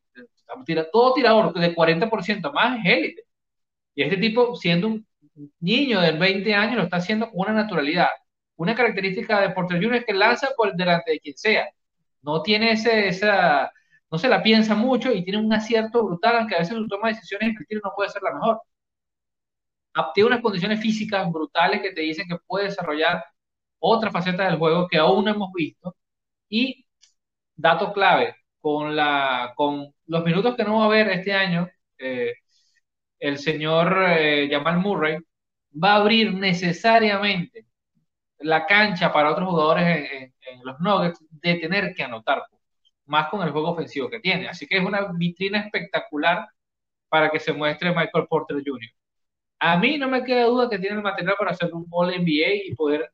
Todo 0.91 1.13
tirador 1.13 1.53
de 1.53 1.73
40% 1.75 2.51
más 2.53 2.79
es 2.79 2.85
élite. 2.85 3.23
Y 3.95 4.03
este 4.03 4.17
tipo, 4.17 4.55
siendo 4.55 4.87
un 4.87 5.07
niño 5.59 6.01
de 6.01 6.11
20 6.13 6.53
años 6.55 6.77
lo 6.77 6.83
está 6.83 6.97
haciendo 6.97 7.29
con 7.31 7.41
una 7.41 7.53
naturalidad. 7.63 8.09
Una 8.57 8.75
característica 8.75 9.41
de 9.41 9.51
Porter 9.51 9.81
Jr. 9.81 9.95
es 9.97 10.05
que 10.05 10.13
lanza 10.13 10.49
por 10.57 10.75
delante 10.75 11.11
de 11.11 11.19
quien 11.19 11.37
sea. 11.37 11.69
No 12.21 12.41
tiene 12.43 12.71
ese, 12.73 13.07
esa, 13.09 13.71
no 14.11 14.17
se 14.17 14.27
la 14.29 14.43
piensa 14.43 14.75
mucho 14.75 15.11
y 15.13 15.23
tiene 15.23 15.39
un 15.39 15.53
acierto 15.53 16.05
brutal, 16.05 16.37
aunque 16.37 16.55
a 16.55 16.59
veces 16.59 16.75
su 16.75 16.87
toma 16.87 17.09
de 17.09 17.15
decisiones 17.15 17.49
en 17.49 17.57
el 17.57 17.67
tiro 17.67 17.81
no 17.83 17.93
puede 17.95 18.09
ser 18.09 18.23
la 18.23 18.33
mejor. 18.33 18.61
Tiene 20.13 20.27
unas 20.27 20.41
condiciones 20.41 20.79
físicas 20.79 21.31
brutales 21.31 21.81
que 21.81 21.91
te 21.91 22.01
dicen 22.01 22.27
que 22.27 22.37
puede 22.45 22.65
desarrollar 22.65 23.23
otra 23.79 24.11
faceta 24.11 24.45
del 24.45 24.57
juego 24.57 24.87
que 24.87 24.97
aún 24.97 25.25
no 25.25 25.31
hemos 25.31 25.51
visto. 25.53 25.95
Y 26.49 26.85
dato 27.55 27.93
clave, 27.93 28.35
con, 28.61 28.95
la, 28.95 29.53
con 29.55 29.93
los 30.07 30.23
minutos 30.25 30.55
que 30.55 30.63
no 30.63 30.77
va 30.77 30.83
a 30.83 30.87
haber 30.87 31.09
este 31.09 31.33
año, 31.33 31.69
eh, 31.97 32.33
el 33.19 33.37
señor 33.39 34.05
eh, 34.09 34.49
Jamal 34.51 34.79
Murray 34.79 35.17
va 35.83 35.93
a 35.93 35.95
abrir 35.97 36.33
necesariamente 36.33 37.65
la 38.39 38.65
cancha 38.65 39.11
para 39.13 39.31
otros 39.31 39.49
jugadores 39.49 40.09
en, 40.11 40.33
los 40.63 40.79
Nuggets 40.79 41.19
de 41.29 41.55
tener 41.55 41.93
que 41.93 42.03
anotar 42.03 42.43
más 43.05 43.29
con 43.29 43.41
el 43.43 43.51
juego 43.51 43.71
ofensivo 43.71 44.09
que 44.09 44.19
tiene. 44.19 44.47
Así 44.47 44.67
que 44.67 44.77
es 44.77 44.85
una 44.85 45.11
vitrina 45.13 45.59
espectacular 45.59 46.47
para 47.09 47.29
que 47.29 47.39
se 47.39 47.53
muestre 47.53 47.89
Michael 47.95 48.27
Porter 48.29 48.57
Jr. 48.65 48.89
A 49.59 49.77
mí 49.77 49.97
no 49.97 50.09
me 50.09 50.23
queda 50.23 50.45
duda 50.45 50.69
que 50.69 50.79
tiene 50.79 50.97
el 50.97 51.03
material 51.03 51.35
para 51.37 51.51
hacer 51.51 51.73
un 51.73 51.85
All 51.91 52.09
NBA 52.09 52.67
y 52.67 52.75
poder 52.75 53.11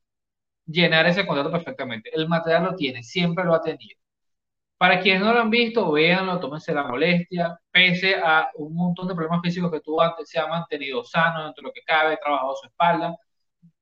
llenar 0.71 1.07
ese 1.07 1.25
contrato 1.25 1.51
perfectamente. 1.51 2.09
El 2.13 2.27
material 2.27 2.63
lo 2.65 2.75
tiene, 2.75 3.03
siempre 3.03 3.43
lo 3.43 3.53
ha 3.55 3.61
tenido. 3.61 3.99
Para 4.77 4.99
quienes 4.99 5.21
no 5.21 5.33
lo 5.33 5.41
han 5.41 5.49
visto, 5.51 5.91
véanlo, 5.91 6.39
tómense 6.39 6.73
la 6.73 6.83
molestia, 6.83 7.59
pese 7.71 8.15
a 8.15 8.49
un 8.55 8.73
montón 8.73 9.07
de 9.07 9.15
problemas 9.15 9.41
físicos 9.43 9.71
que 9.71 9.79
tuvo 9.81 10.01
antes, 10.01 10.29
se 10.29 10.39
ha 10.39 10.47
mantenido 10.47 11.03
sano 11.03 11.43
dentro 11.45 11.61
de 11.61 11.67
lo 11.67 11.73
que 11.73 11.81
cabe, 11.83 12.17
trabajado 12.17 12.55
su 12.55 12.67
espalda. 12.67 13.15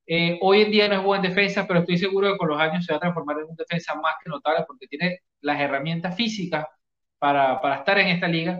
Eh, 0.06 0.38
hoy 0.42 0.62
en 0.62 0.70
día 0.70 0.88
no 0.88 0.96
es 0.96 1.02
buen 1.02 1.22
defensa, 1.22 1.66
pero 1.66 1.80
estoy 1.80 1.96
seguro 1.98 2.32
que 2.32 2.38
con 2.38 2.48
los 2.48 2.60
años 2.60 2.84
se 2.84 2.92
va 2.92 2.98
a 2.98 3.00
transformar 3.00 3.38
en 3.38 3.44
un 3.46 3.56
defensa 3.56 3.94
más 3.94 4.14
que 4.22 4.28
notable 4.28 4.64
porque 4.66 4.86
tiene 4.88 5.20
las 5.40 5.60
herramientas 5.60 6.16
físicas 6.16 6.66
para, 7.18 7.60
para 7.60 7.76
estar 7.76 7.98
en 7.98 8.08
esta 8.08 8.28
liga. 8.28 8.58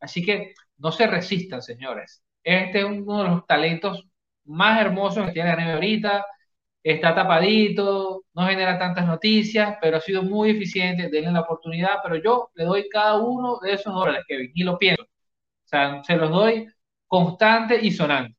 Así 0.00 0.24
que 0.24 0.54
no 0.78 0.92
se 0.92 1.06
resistan, 1.06 1.62
señores. 1.62 2.22
Este 2.42 2.80
es 2.80 2.84
uno 2.84 3.22
de 3.22 3.28
los 3.28 3.46
talentos 3.46 4.06
más 4.44 4.80
hermosos 4.80 5.26
que 5.26 5.32
tiene 5.32 5.50
la 5.50 5.56
neve 5.56 5.72
ahorita 5.74 6.24
está 6.82 7.14
tapadito, 7.14 8.24
no 8.34 8.46
genera 8.46 8.78
tantas 8.78 9.06
noticias, 9.06 9.76
pero 9.80 9.98
ha 9.98 10.00
sido 10.00 10.22
muy 10.22 10.50
eficiente, 10.50 11.08
denle 11.08 11.32
la 11.32 11.40
oportunidad, 11.40 11.96
pero 12.02 12.16
yo 12.16 12.50
le 12.54 12.64
doy 12.64 12.88
cada 12.88 13.18
uno 13.18 13.58
de 13.60 13.72
esos 13.74 13.92
dólares, 13.94 14.24
Kevin, 14.26 14.50
y 14.54 14.64
lo 14.64 14.78
pienso. 14.78 15.02
O 15.02 15.68
sea, 15.68 16.02
se 16.04 16.16
los 16.16 16.30
doy 16.30 16.66
constante 17.06 17.78
y 17.80 17.90
sonante. 17.90 18.36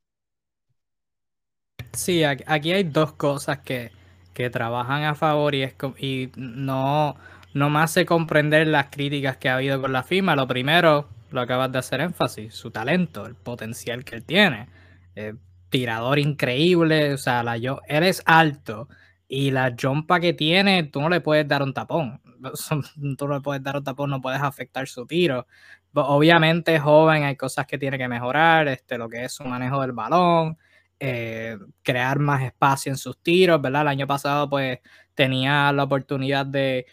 Sí, 1.94 2.24
aquí 2.24 2.74
hay 2.74 2.84
dos 2.84 3.14
cosas 3.14 3.60
que 3.60 3.92
que 4.34 4.50
trabajan 4.50 5.04
a 5.04 5.16
favor 5.16 5.56
y, 5.56 5.64
es, 5.64 5.76
y 5.98 6.32
no, 6.36 7.16
no 7.54 7.70
me 7.70 7.80
hace 7.80 8.06
comprender 8.06 8.68
las 8.68 8.88
críticas 8.88 9.38
que 9.38 9.50
ha 9.50 9.56
habido 9.56 9.80
con 9.82 9.94
la 9.94 10.04
firma. 10.04 10.36
Lo 10.36 10.48
primero, 10.48 11.08
lo 11.32 11.42
acabas 11.42 11.72
de 11.72 11.80
hacer 11.80 12.02
énfasis, 12.02 12.54
su 12.54 12.72
talento, 12.72 13.26
el 13.26 13.36
potencial 13.36 14.04
que 14.04 14.16
él 14.16 14.24
tiene. 14.24 14.68
Eh, 15.16 15.36
tirador 15.74 16.20
increíble, 16.20 17.16
o 17.16 17.18
sea, 17.18 17.42
la, 17.42 17.58
yo, 17.58 17.82
él 17.88 18.04
es 18.04 18.22
alto 18.28 18.88
y 19.28 19.50
la 19.50 19.76
jumpa 19.80 20.20
que 20.20 20.32
tiene, 20.34 20.84
tú 20.84 21.02
no 21.02 21.10
le 21.10 21.20
puedes 21.20 21.48
dar 21.48 21.64
un 21.64 21.74
tapón. 21.74 22.22
Tú 23.18 23.28
no 23.28 23.36
le 23.36 23.42
puedes 23.42 23.64
dar 23.64 23.78
un 23.78 23.84
tapón, 23.84 24.10
no 24.10 24.22
puedes 24.22 24.42
afectar 24.42 24.86
su 24.88 25.08
tiro. 25.08 25.48
Obviamente 25.94 26.76
es 26.76 26.82
joven, 26.82 27.24
hay 27.24 27.36
cosas 27.38 27.66
que 27.66 27.78
tiene 27.78 27.98
que 27.98 28.08
mejorar, 28.08 28.68
este, 28.68 28.98
lo 28.98 29.10
que 29.10 29.24
es 29.24 29.32
su 29.32 29.46
manejo 29.46 29.82
del 29.82 29.94
balón, 29.94 30.58
eh, 31.00 31.58
crear 31.82 32.20
más 32.20 32.44
espacio 32.44 32.92
en 32.92 32.98
sus 32.98 33.18
tiros, 33.24 33.62
¿verdad? 33.62 33.84
El 33.84 33.88
año 33.88 34.08
pasado 34.08 34.50
pues 34.50 34.80
tenía 35.16 35.72
la 35.72 35.84
oportunidad 35.84 36.46
de, 36.46 36.86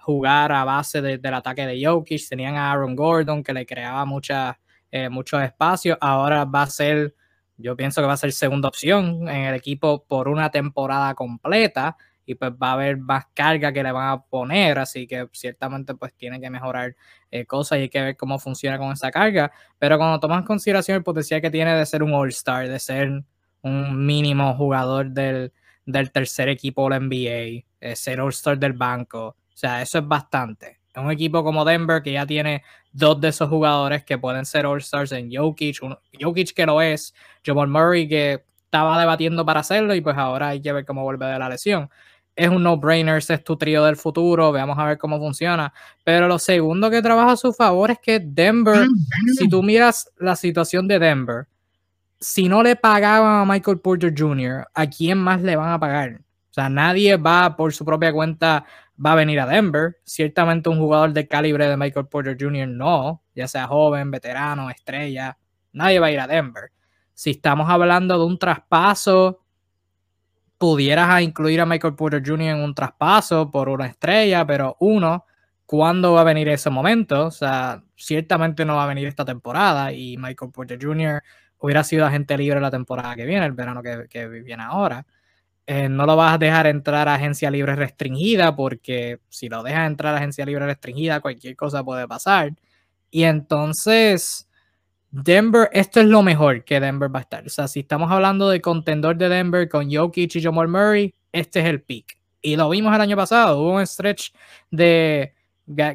jugar 0.00 0.52
a 0.52 0.64
base 0.64 1.00
del 1.00 1.34
ataque 1.34 1.66
de 1.66 1.82
Jokic, 1.84 2.28
tenían 2.28 2.56
a 2.56 2.72
Aaron 2.72 2.96
Gordon 2.96 3.42
que 3.42 3.54
le 3.54 3.64
creaba 3.64 4.04
mucha, 4.04 4.60
eh, 4.90 5.08
muchos 5.08 5.42
espacios, 5.42 5.96
ahora 6.00 6.44
va 6.44 6.62
a 6.62 6.66
ser, 6.66 7.14
yo 7.56 7.76
pienso 7.76 8.00
que 8.00 8.06
va 8.06 8.14
a 8.14 8.16
ser 8.16 8.32
segunda 8.32 8.68
opción 8.68 9.28
en 9.28 9.46
el 9.46 9.54
equipo 9.54 10.04
por 10.04 10.28
una 10.28 10.50
temporada 10.50 11.14
completa 11.14 11.96
y 12.26 12.34
pues 12.34 12.52
va 12.52 12.70
a 12.70 12.72
haber 12.72 12.96
más 12.98 13.26
carga 13.34 13.72
que 13.72 13.82
le 13.82 13.92
van 13.92 14.08
a 14.08 14.22
poner, 14.22 14.78
así 14.78 15.06
que 15.06 15.28
ciertamente 15.32 15.94
pues 15.94 16.14
tiene 16.14 16.40
que 16.40 16.50
mejorar 16.50 16.96
eh, 17.30 17.44
cosas 17.46 17.78
y 17.78 17.82
hay 17.82 17.88
que 17.88 18.00
ver 18.00 18.16
cómo 18.16 18.38
funciona 18.38 18.78
con 18.78 18.92
esa 18.92 19.10
carga, 19.10 19.52
pero 19.78 19.98
cuando 19.98 20.20
tomas 20.20 20.40
en 20.40 20.46
consideración 20.46 20.96
el 20.96 21.02
potencial 21.02 21.40
que 21.40 21.50
tiene 21.50 21.74
de 21.74 21.86
ser 21.86 22.02
un 22.02 22.14
All-Star, 22.14 22.68
de 22.68 22.78
ser 22.78 23.24
un 23.62 24.06
mínimo 24.06 24.54
jugador 24.54 25.10
del, 25.10 25.52
tercer 26.12 26.48
equipo 26.48 26.84
de 26.84 26.90
la 26.90 27.00
NBA, 27.00 27.66
eh, 27.80 27.96
ser 27.96 28.20
All-Star 28.20 28.58
del 28.58 28.72
banco, 28.72 29.26
o 29.26 29.56
sea, 29.56 29.82
eso 29.82 29.98
es 29.98 30.08
bastante. 30.08 30.83
Un 30.96 31.10
equipo 31.10 31.42
como 31.42 31.64
Denver 31.64 32.02
que 32.02 32.12
ya 32.12 32.26
tiene 32.26 32.62
dos 32.92 33.20
de 33.20 33.28
esos 33.28 33.48
jugadores 33.48 34.04
que 34.04 34.18
pueden 34.18 34.44
ser 34.44 34.66
All-Stars 34.66 35.12
en 35.12 35.30
Jokic, 35.34 35.80
Jokic 36.20 36.54
que 36.54 36.66
lo 36.66 36.80
es, 36.80 37.14
Jamal 37.44 37.68
Murray 37.68 38.08
que 38.08 38.44
estaba 38.64 38.98
debatiendo 38.98 39.44
para 39.44 39.60
hacerlo 39.60 39.94
y 39.94 40.00
pues 40.00 40.16
ahora 40.16 40.48
hay 40.48 40.60
que 40.60 40.72
ver 40.72 40.84
cómo 40.84 41.02
vuelve 41.02 41.26
de 41.26 41.38
la 41.38 41.48
lesión 41.48 41.90
es 42.36 42.48
un 42.48 42.62
no-brainer, 42.62 43.18
ese 43.18 43.34
es 43.34 43.44
tu 43.44 43.56
trío 43.56 43.84
del 43.84 43.96
futuro, 43.96 44.50
veamos 44.50 44.78
a 44.78 44.84
ver 44.84 44.98
cómo 44.98 45.18
funciona. 45.18 45.72
Pero 46.02 46.26
lo 46.28 46.38
segundo 46.38 46.90
que 46.90 47.02
trabaja 47.02 47.32
a 47.32 47.36
su 47.36 47.52
favor 47.52 47.90
es 47.90 47.98
que 47.98 48.20
Denver, 48.20 48.86
si 49.38 49.48
tú 49.48 49.62
miras 49.62 50.10
la 50.18 50.34
situación 50.36 50.88
de 50.88 50.98
Denver, 50.98 51.46
si 52.18 52.48
no 52.48 52.62
le 52.62 52.76
pagaban 52.76 53.42
a 53.42 53.52
Michael 53.52 53.80
Porter 53.80 54.12
Jr., 54.16 54.66
¿a 54.74 54.86
quién 54.88 55.18
más 55.18 55.42
le 55.42 55.56
van 55.56 55.70
a 55.70 55.78
pagar? 55.78 56.20
O 56.50 56.54
sea, 56.54 56.68
nadie 56.68 57.16
va 57.16 57.56
por 57.56 57.72
su 57.72 57.84
propia 57.84 58.12
cuenta, 58.12 58.64
va 59.04 59.12
a 59.12 59.16
venir 59.16 59.40
a 59.40 59.46
Denver. 59.46 59.96
Ciertamente 60.04 60.68
un 60.68 60.78
jugador 60.78 61.12
de 61.12 61.26
calibre 61.26 61.68
de 61.68 61.76
Michael 61.76 62.06
Porter 62.06 62.36
Jr. 62.38 62.68
no, 62.68 63.22
ya 63.34 63.48
sea 63.48 63.66
joven, 63.66 64.10
veterano, 64.10 64.70
estrella, 64.70 65.36
nadie 65.72 65.98
va 66.00 66.06
a 66.06 66.12
ir 66.12 66.20
a 66.20 66.26
Denver. 66.26 66.70
Si 67.14 67.30
estamos 67.30 67.68
hablando 67.70 68.18
de 68.18 68.24
un 68.24 68.38
traspaso 68.38 69.44
pudieras 70.58 71.20
incluir 71.20 71.60
a 71.60 71.66
Michael 71.66 71.94
Porter 71.94 72.22
Jr. 72.24 72.48
en 72.48 72.60
un 72.60 72.74
traspaso 72.74 73.50
por 73.50 73.68
una 73.68 73.86
estrella, 73.86 74.46
pero 74.46 74.76
uno, 74.80 75.26
¿cuándo 75.66 76.14
va 76.14 76.22
a 76.22 76.24
venir 76.24 76.48
ese 76.48 76.70
momento? 76.70 77.26
O 77.26 77.30
sea, 77.30 77.82
ciertamente 77.96 78.64
no 78.64 78.76
va 78.76 78.84
a 78.84 78.86
venir 78.86 79.06
esta 79.06 79.24
temporada 79.24 79.92
y 79.92 80.16
Michael 80.16 80.52
Porter 80.52 80.78
Jr. 80.80 81.22
hubiera 81.58 81.84
sido 81.84 82.06
agente 82.06 82.38
libre 82.38 82.60
la 82.60 82.70
temporada 82.70 83.14
que 83.14 83.26
viene, 83.26 83.44
el 83.46 83.52
verano 83.52 83.82
que, 83.82 84.26
viene 84.26 84.62
ahora. 84.62 85.06
Eh, 85.66 85.88
no 85.88 86.04
lo 86.04 86.14
vas 86.16 86.34
a 86.34 86.38
dejar 86.38 86.66
entrar 86.66 87.08
a 87.08 87.14
agencia 87.14 87.50
libre 87.50 87.74
restringida 87.74 88.54
porque 88.54 89.20
si 89.30 89.48
lo 89.48 89.62
dejas 89.62 89.86
entrar 89.86 90.14
a 90.14 90.18
agencia 90.18 90.44
libre 90.44 90.66
restringida 90.66 91.20
cualquier 91.20 91.56
cosa 91.56 91.82
puede 91.82 92.06
pasar. 92.06 92.52
Y 93.10 93.24
entonces 93.24 94.48
Denver, 95.10 95.70
esto 95.72 96.00
es 96.00 96.06
lo 96.06 96.22
mejor 96.22 96.64
que 96.64 96.80
Denver 96.80 97.14
va 97.14 97.20
a 97.20 97.22
estar. 97.22 97.46
O 97.46 97.48
sea, 97.48 97.68
si 97.68 97.80
estamos 97.80 98.10
hablando 98.10 98.48
de 98.50 98.60
contendor 98.60 99.16
de 99.16 99.28
Denver 99.28 99.68
con 99.68 99.88
Jokic 99.90 100.34
y 100.34 100.42
Jamal 100.42 100.66
Murray, 100.66 101.14
este 101.30 101.60
es 101.60 101.66
el 101.66 101.82
pick. 101.82 102.18
Y 102.42 102.56
lo 102.56 102.68
vimos 102.68 102.94
el 102.94 103.00
año 103.00 103.16
pasado, 103.16 103.60
hubo 103.60 103.76
un 103.76 103.86
stretch 103.86 104.32
de 104.70 105.32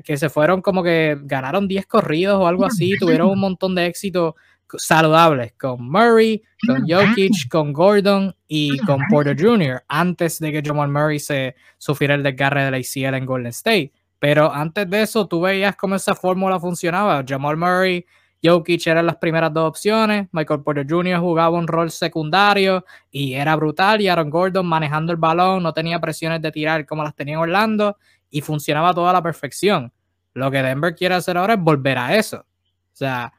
que 0.04 0.18
se 0.18 0.30
fueron 0.30 0.62
como 0.62 0.82
que 0.82 1.18
ganaron 1.22 1.68
10 1.68 1.86
corridos 1.86 2.40
o 2.40 2.48
algo 2.48 2.66
así, 2.66 2.94
tuvieron 2.98 3.30
un 3.30 3.40
montón 3.40 3.76
de 3.76 3.86
éxitos 3.86 4.34
saludables 4.78 5.54
con 5.54 5.90
Murray, 5.90 6.42
con 6.66 6.88
Jokic, 6.88 7.50
con 7.50 7.74
Gordon 7.74 8.36
y 8.48 8.78
con 8.80 9.02
Porter 9.10 9.36
Jr. 9.40 9.84
antes 9.88 10.40
de 10.40 10.52
que 10.52 10.62
Jamal 10.64 10.90
Murray 10.90 11.20
se 11.20 11.56
sufriera 11.78 12.16
el 12.16 12.24
desgarre 12.24 12.66
de 12.66 12.72
la 12.72 12.78
ACL 12.78 13.16
en 13.16 13.26
Golden 13.26 13.48
State. 13.48 13.92
Pero 14.20 14.54
antes 14.54 14.90
de 14.90 15.02
eso, 15.02 15.28
tú 15.28 15.42
veías 15.42 15.76
cómo 15.76 15.96
esa 15.96 16.14
fórmula 16.14 16.60
funcionaba. 16.60 17.24
Jamal 17.28 17.58
Murray 17.58 18.06
Jokic 18.44 18.88
eran 18.88 19.06
las 19.06 19.18
primeras 19.18 19.54
dos 19.54 19.68
opciones, 19.68 20.28
Michael 20.32 20.62
Porter 20.62 20.86
Jr. 20.90 21.20
jugaba 21.20 21.58
un 21.58 21.68
rol 21.68 21.92
secundario 21.92 22.86
y 23.12 23.34
era 23.34 23.56
brutal, 23.56 24.00
y 24.02 24.08
Aaron 24.08 24.30
Gordon 24.30 24.66
manejando 24.66 25.12
el 25.12 25.18
balón, 25.18 25.62
no 25.62 25.74
tenía 25.74 26.00
presiones 26.00 26.42
de 26.42 26.52
tirar 26.52 26.86
como 26.86 27.04
las 27.04 27.16
tenía 27.16 27.40
Orlando 27.40 27.98
y 28.30 28.42
funcionaba 28.42 28.94
toda 28.94 29.12
la 29.12 29.22
perfección. 29.22 29.92
Lo 30.34 30.50
que 30.50 30.64
Denver 30.64 30.96
quiere 30.96 31.16
hacer 31.16 31.38
ahora 31.38 31.56
es 31.56 31.60
volver 31.60 31.98
a 31.98 32.16
eso. 32.16 32.38
O 32.38 32.96
sea, 33.00 33.34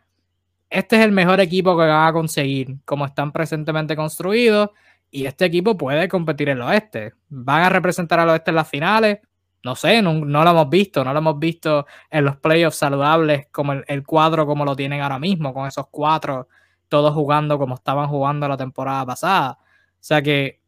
este 0.71 0.97
es 0.97 1.03
el 1.03 1.13
mejor 1.13 1.41
equipo 1.41 1.73
que 1.73 1.87
van 1.87 2.09
a 2.09 2.13
conseguir, 2.13 2.77
como 2.85 3.05
están 3.05 3.33
presentemente 3.33 3.97
construidos, 3.97 4.71
y 5.11 5.27
este 5.27 5.45
equipo 5.45 5.77
puede 5.77 6.09
competir 6.09 6.49
en 6.49 6.59
el 6.59 6.63
oeste. 6.63 7.15
Van 7.29 7.63
a 7.63 7.69
representar 7.69 8.21
al 8.21 8.31
oeste 8.31 8.53
en 8.53 8.55
las 8.55 8.69
finales, 8.69 9.19
no 9.63 9.75
sé, 9.75 10.01
no, 10.01 10.13
lo 10.25 10.51
hemos 10.51 10.71
visto, 10.71 11.05
no 11.05 11.13
lo 11.13 11.19
hemos 11.19 11.39
visto 11.39 11.87
en 12.11 12.25
los 12.25 12.37
playoffs 12.37 12.79
saludables 12.79 13.49
como 13.51 13.73
el, 13.73 14.07
cuadro 14.07 14.47
como 14.47 14.65
lo 14.65 14.75
tienen 14.75 15.03
ahora 15.03 15.19
mismo, 15.19 15.53
con 15.53 15.67
esos 15.67 15.87
cuatro 15.91 16.49
todos 16.89 17.15
jugando 17.15 17.59
como 17.59 17.75
estaban 17.77 18.09
jugando 18.09 18.49
la 18.49 18.57
temporada 18.57 19.05
pasada. 19.07 19.59
O 19.61 19.99
sea 20.01 20.23
que 20.23 20.61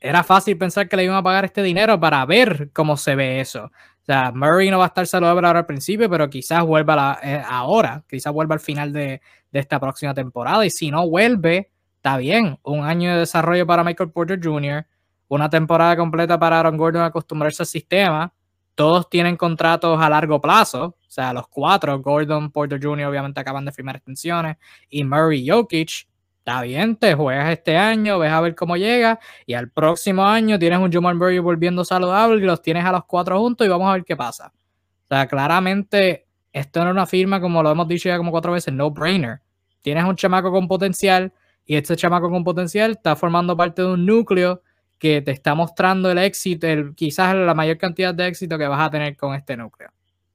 era 0.00 0.22
fácil 0.24 0.58
pensar 0.58 0.88
que 0.88 0.96
le 0.96 1.04
iban 1.04 1.16
a 1.16 1.22
pagar 1.22 1.44
este 1.44 1.62
dinero 1.62 1.98
para 1.98 2.24
ver 2.26 2.70
cómo 2.72 2.96
se 2.96 3.14
ve 3.14 3.40
eso. 3.40 3.70
O 4.06 4.12
sea, 4.12 4.30
Murray 4.30 4.70
no 4.70 4.78
va 4.78 4.84
a 4.84 4.86
estar 4.86 5.04
saludable 5.04 5.44
ahora 5.46 5.58
al 5.60 5.66
principio, 5.66 6.08
pero 6.08 6.30
quizás 6.30 6.64
vuelva 6.64 7.18
eh, 7.24 7.42
ahora, 7.44 8.04
quizás 8.08 8.32
vuelva 8.32 8.54
al 8.54 8.60
final 8.60 8.92
de, 8.92 9.20
de 9.50 9.58
esta 9.58 9.80
próxima 9.80 10.14
temporada. 10.14 10.64
Y 10.64 10.70
si 10.70 10.92
no 10.92 11.08
vuelve, 11.08 11.72
está 11.96 12.16
bien. 12.16 12.56
Un 12.62 12.84
año 12.84 13.10
de 13.10 13.18
desarrollo 13.18 13.66
para 13.66 13.82
Michael 13.82 14.10
Porter 14.10 14.38
Jr., 14.40 14.86
una 15.26 15.50
temporada 15.50 15.96
completa 15.96 16.38
para 16.38 16.60
Aaron 16.60 16.76
Gordon 16.76 17.02
acostumbrarse 17.02 17.64
al 17.64 17.66
sistema. 17.66 18.32
Todos 18.76 19.10
tienen 19.10 19.36
contratos 19.36 20.00
a 20.00 20.08
largo 20.08 20.40
plazo, 20.40 20.84
o 20.84 21.10
sea, 21.10 21.32
los 21.32 21.48
cuatro, 21.48 21.98
Gordon, 22.00 22.52
Porter 22.52 22.78
Jr. 22.80 23.06
obviamente 23.06 23.40
acaban 23.40 23.64
de 23.64 23.72
firmar 23.72 23.96
extensiones 23.96 24.58
y 24.88 25.02
Murray 25.02 25.48
Jokic, 25.48 26.06
está 26.46 26.62
bien, 26.62 26.94
te 26.94 27.12
juegas 27.14 27.50
este 27.50 27.76
año, 27.76 28.20
ves 28.20 28.30
a 28.30 28.40
ver 28.40 28.54
cómo 28.54 28.76
llega 28.76 29.18
y 29.46 29.54
al 29.54 29.68
próximo 29.68 30.24
año 30.24 30.60
tienes 30.60 30.78
un 30.78 30.92
Jamal 30.92 31.16
Murray 31.16 31.40
volviendo 31.40 31.84
saludable 31.84 32.36
y 32.36 32.46
los 32.46 32.62
tienes 32.62 32.84
a 32.84 32.92
los 32.92 33.04
cuatro 33.04 33.40
juntos 33.40 33.66
y 33.66 33.68
vamos 33.68 33.90
a 33.90 33.94
ver 33.94 34.04
qué 34.04 34.14
pasa. 34.14 34.52
O 34.54 35.08
sea, 35.08 35.26
claramente 35.26 36.28
esto 36.52 36.84
no 36.84 36.90
es 36.90 36.92
una 36.92 37.06
firma 37.06 37.40
como 37.40 37.64
lo 37.64 37.72
hemos 37.72 37.88
dicho 37.88 38.08
ya 38.08 38.16
como 38.16 38.30
cuatro 38.30 38.52
veces, 38.52 38.72
no 38.72 38.92
brainer. 38.92 39.40
Tienes 39.82 40.04
un 40.04 40.14
chamaco 40.14 40.52
con 40.52 40.68
potencial 40.68 41.32
y 41.64 41.74
este 41.74 41.96
chamaco 41.96 42.30
con 42.30 42.44
potencial 42.44 42.92
está 42.92 43.16
formando 43.16 43.56
parte 43.56 43.82
de 43.82 43.88
un 43.88 44.06
núcleo 44.06 44.62
que 45.00 45.22
te 45.22 45.32
está 45.32 45.56
mostrando 45.56 46.12
el 46.12 46.18
éxito, 46.18 46.68
el, 46.68 46.94
quizás 46.94 47.34
la 47.34 47.54
mayor 47.54 47.76
cantidad 47.76 48.14
de 48.14 48.28
éxito 48.28 48.56
que 48.56 48.68
vas 48.68 48.80
a 48.82 48.90
tener 48.90 49.16
con 49.16 49.34
este 49.34 49.56
núcleo. 49.56 49.90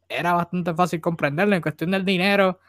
Era 0.09 0.33
bastante 0.33 0.73
fácil 0.73 0.99
comprenderlo 0.99 1.55
en 1.55 1.61
cuestión 1.61 1.91
del 1.91 2.03
dinero, 2.03 2.59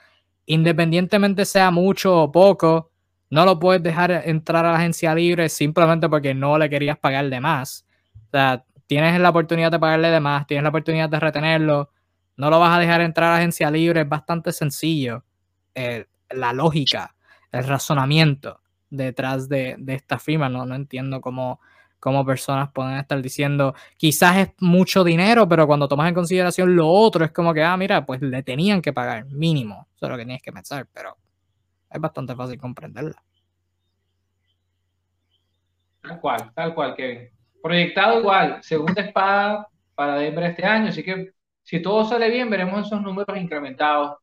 independientemente 0.47 1.45
sea 1.45 1.73
mucho 1.73 2.23
o 2.23 2.31
poco, 2.31 2.92
no 3.33 3.47
lo 3.47 3.59
puedes 3.59 3.83
dejar 3.83 4.11
entrar 4.27 4.67
a 4.67 4.73
la 4.73 4.77
agencia 4.77 5.15
libre 5.15 5.49
simplemente 5.49 6.07
porque 6.07 6.35
no 6.35 6.59
le 6.59 6.69
querías 6.69 6.99
pagar 6.99 7.31
de 7.31 7.41
más. 7.41 7.87
O 8.27 8.31
sea, 8.31 8.63
tienes 8.87 9.19
la 9.19 9.31
oportunidad 9.31 9.71
de 9.71 9.79
pagarle 9.79 10.11
de 10.11 10.21
más, 10.21 10.47
tienes 10.47 10.65
la 10.65 10.69
oportunidad 10.69 11.09
de 11.09 11.19
retenerlo, 11.19 11.91
no 12.37 12.51
lo 12.51 12.61
vas 12.61 12.77
a 12.77 12.79
dejar 12.79 13.01
entrar 13.01 13.31
a 13.31 13.33
la 13.33 13.39
agencia 13.39 13.71
libre, 13.71 14.03
es 14.03 14.09
bastante 14.09 14.53
sencillo. 14.53 15.25
Eh, 15.75 16.05
la 16.29 16.53
lógica, 16.53 17.15
el 17.51 17.65
razonamiento 17.65 18.61
detrás 18.91 19.49
de, 19.49 19.77
de 19.79 19.95
esta 19.95 20.19
firma, 20.19 20.51
no, 20.51 20.67
no 20.67 20.75
entiendo 20.75 21.23
cómo 21.23 21.59
como 21.99 22.27
personas 22.27 22.71
pueden 22.71 22.99
estar 22.99 23.23
diciendo, 23.23 23.75
quizás 23.97 24.37
es 24.37 24.49
mucho 24.59 25.05
dinero, 25.05 25.49
pero 25.49 25.67
cuando 25.69 25.89
tomas 25.89 26.09
en 26.09 26.15
consideración 26.15 26.77
lo 26.77 26.89
otro, 26.89 27.25
es 27.25 27.31
como 27.31 27.55
que, 27.55 27.63
ah, 27.63 27.77
mira, 27.77 28.05
pues 28.05 28.21
le 28.21 28.43
tenían 28.43 28.83
que 28.83 28.93
pagar, 28.93 29.25
mínimo. 29.27 29.87
Eso 29.95 30.07
es 30.07 30.11
lo 30.11 30.19
que 30.19 30.25
tienes 30.25 30.43
que 30.43 30.53
pensar, 30.53 30.87
pero 30.93 31.17
es 31.93 32.01
bastante 32.01 32.35
fácil 32.35 32.59
comprenderla. 32.59 33.23
Tal 36.03 36.21
cual, 36.21 36.53
tal 36.55 36.75
cual, 36.75 36.97
Kevin. 36.97 37.29
Proyectado 37.63 38.21
igual, 38.21 38.63
segunda 38.63 39.03
espada 39.03 39.69
para 39.95 40.17
Denver 40.17 40.45
este 40.45 40.65
año, 40.65 40.89
así 40.89 41.03
que 41.03 41.33
si 41.63 41.81
todo 41.81 42.05
sale 42.05 42.29
bien, 42.29 42.51
veremos 42.51 42.87
esos 42.87 43.01
números 43.01 43.39
incrementados. 43.39 44.17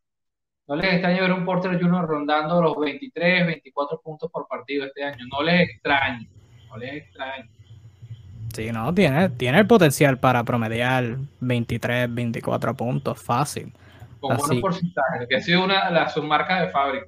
No 0.67 0.75
les 0.75 0.93
extraña 0.93 1.21
ver 1.21 1.31
un 1.31 1.45
Porter 1.45 1.81
Junior 1.81 2.05
rondando 2.05 2.61
los 2.61 2.77
23, 2.77 3.47
24 3.47 4.01
puntos 4.01 4.29
por 4.29 4.47
partido 4.47 4.85
este 4.85 5.03
año. 5.03 5.25
No 5.31 5.41
les 5.41 5.69
extraño, 5.69 6.27
no 6.67 6.77
les 6.77 6.93
extraño. 6.95 7.49
Sí, 8.53 8.71
no, 8.71 8.93
tiene, 8.93 9.29
tiene 9.29 9.59
el 9.59 9.67
potencial 9.67 10.19
para 10.19 10.43
promediar 10.43 11.17
23, 11.39 12.13
24 12.13 12.75
puntos 12.75 13.21
fácil. 13.21 13.73
Con 14.19 14.35
buenos 14.35 14.59
porcentajes, 14.59 15.27
que 15.29 15.35
ha 15.38 15.41
sido 15.41 15.63
una 15.63 15.88
de 15.88 15.91
las 15.91 16.13
submarcas 16.13 16.61
de 16.61 16.69
fábrica. 16.69 17.07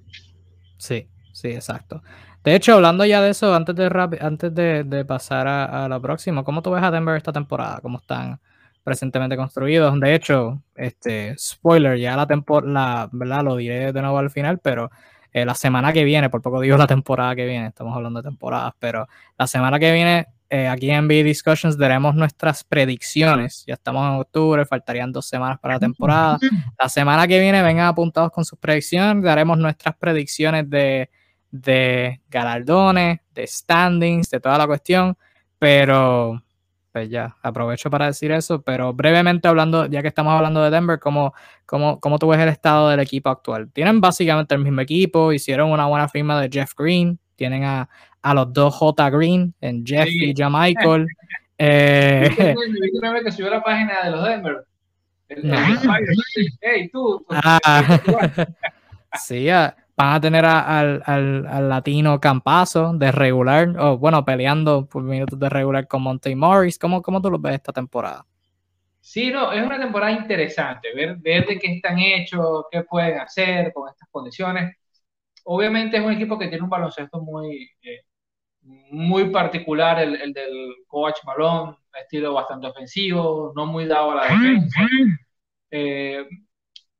Sí, 0.82 1.08
sí, 1.32 1.50
exacto. 1.50 2.02
De 2.44 2.56
hecho, 2.56 2.74
hablando 2.74 3.06
ya 3.06 3.22
de 3.22 3.30
eso, 3.30 3.54
antes 3.54 3.76
de, 3.76 4.18
antes 4.20 4.56
de, 4.56 5.06
pasar 5.06 5.48
a, 5.48 5.86
a, 5.86 5.88
lo 5.88 6.02
próximo, 6.02 6.44
¿cómo 6.44 6.64
tú 6.64 6.72
ves 6.72 6.82
a 6.84 6.90
Denver 6.90 7.16
esta 7.16 7.32
temporada? 7.32 7.80
¿Cómo 7.82 8.00
están 8.00 8.40
presentemente 8.84 9.38
construidos? 9.38 10.00
De 10.00 10.16
hecho, 10.16 10.64
este 10.74 11.38
spoiler, 11.38 12.00
ya 12.00 12.16
la 12.18 12.26
temporada, 12.26 13.10
¿verdad? 13.12 13.44
Lo 13.44 13.58
diré 13.58 13.94
de 13.94 14.02
nuevo 14.02 14.18
al 14.18 14.32
final, 14.32 14.58
pero 14.58 14.90
eh, 15.32 15.46
la 15.46 15.54
semana 15.54 15.94
que 15.94 16.04
viene, 16.04 16.32
por 16.32 16.42
poco 16.42 16.60
digo 16.60 16.78
la 16.78 16.88
temporada 16.88 17.36
que 17.36 17.46
viene, 17.46 17.68
estamos 17.68 17.96
hablando 17.96 18.24
de 18.24 18.30
temporadas, 18.30 18.74
pero 18.80 19.08
la 19.38 19.46
semana 19.46 19.78
que 19.78 19.92
viene 19.92 20.28
eh, 20.54 20.68
aquí 20.68 20.92
en 20.92 21.08
B 21.08 21.24
Discussions 21.24 21.78
daremos 21.78 22.14
nuestras 22.14 22.66
predicciones. 22.66 23.64
Ya 23.66 23.76
estamos 23.76 24.06
en 24.06 24.20
octubre, 24.20 24.66
faltarían 24.66 25.10
dos 25.10 25.26
semanas 25.26 25.58
para 25.62 25.76
la 25.76 25.80
temporada. 25.80 26.38
La 26.78 26.90
semana 26.90 27.26
que 27.26 27.40
viene 27.40 27.64
vengan 27.64 27.86
apuntados 27.86 28.34
con 28.34 28.44
sus 28.44 28.60
predicciones, 28.60 29.24
daremos 29.24 29.58
nuestras 29.58 29.96
predicciones 29.96 30.70
de, 30.70 31.10
de 31.52 32.20
galardones, 32.28 33.22
de 33.34 33.48
standings, 33.48 34.30
de 34.30 34.42
toda 34.42 34.58
la 34.58 34.68
cuestión, 34.68 35.18
pero 35.58 36.44
pues 36.92 37.10
ya, 37.10 37.38
aprovecho 37.42 37.90
para 37.90 38.08
decir 38.08 38.34
eso, 38.34 38.62
pero 38.62 38.92
brevemente 38.92 39.48
hablando, 39.48 39.86
ya 39.86 40.02
que 40.02 40.10
estamos 40.10 40.34
hablando 40.34 40.62
de 40.62 40.70
Denver, 40.70 41.00
¿cómo, 41.00 41.34
cómo, 41.66 41.98
cómo 42.02 42.20
tú 42.20 42.28
ves 42.28 42.42
el 42.42 42.50
estado 42.50 42.90
del 42.90 43.00
equipo 43.00 43.30
actual? 43.30 43.72
Tienen 43.72 44.02
básicamente 44.02 44.54
el 44.54 44.62
mismo 44.62 44.82
equipo, 44.82 45.32
hicieron 45.32 45.72
una 45.72 45.86
buena 45.86 46.10
firma 46.10 46.42
de 46.42 46.50
Jeff 46.52 46.74
Green, 46.78 47.18
tienen 47.42 47.64
a, 47.64 47.90
a 48.22 48.34
los 48.36 48.54
dos 48.54 48.76
J 48.76 49.10
Green, 49.10 49.52
en 49.62 49.84
Jeff 49.84 50.08
y 50.08 50.32
ya 50.32 50.48
Michael. 50.48 51.08
eh, 51.58 52.30
que 52.38 53.32
subió 53.32 53.50
la 53.50 53.64
página 53.64 54.04
de 54.04 54.12
los 54.12 54.24
Denver. 54.24 54.66
hey, 56.62 56.90
tú. 56.94 57.26
Ah, 57.32 58.00
sí, 59.26 59.48
van 59.48 60.14
a 60.14 60.22
tener 60.22 60.46
al, 60.46 61.02
al, 61.04 61.68
latino 61.68 62.22
Campazo 62.22 62.94
de 62.94 63.12
regular, 63.12 63.70
o 63.80 63.98
bueno, 63.98 64.24
peleando 64.24 64.86
por 64.86 65.02
minutos 65.02 65.40
de 65.40 65.50
regular 65.50 65.88
con 65.88 66.04
Monte 66.04 66.36
Morris. 66.36 66.78
¿Cómo, 66.78 67.02
¿Cómo 67.02 67.20
tú 67.20 67.32
lo 67.32 67.40
ves 67.40 67.56
esta 67.56 67.74
temporada? 67.74 68.24
Sí, 69.00 69.32
no, 69.32 69.52
es 69.52 69.66
una 69.66 69.80
temporada 69.80 70.12
interesante, 70.12 70.90
ver, 70.94 71.16
ver 71.16 71.48
de 71.48 71.58
qué 71.58 71.74
están 71.74 71.98
hechos, 71.98 72.66
qué 72.72 72.84
pueden 72.84 73.20
hacer 73.20 73.74
con 73.74 73.90
estas 73.90 74.08
condiciones. 74.12 74.76
Obviamente 75.46 75.98
es 75.98 76.04
un 76.04 76.12
equipo 76.12 76.38
que 76.38 76.48
tiene 76.48 76.64
un 76.64 76.70
baloncesto 76.70 77.22
muy, 77.22 77.70
eh, 77.82 78.02
muy 78.62 79.30
particular, 79.30 80.00
el, 80.00 80.22
el, 80.22 80.34
del 80.34 80.76
coach 80.88 81.18
Malone, 81.26 81.78
estilo 82.00 82.34
bastante 82.34 82.68
ofensivo, 82.68 83.54
no 83.56 83.66
muy 83.66 83.86
dado 83.86 84.12
a 84.12 84.16
la 84.16 84.24
defensa. 84.24 84.82
Eh, 85.70 86.26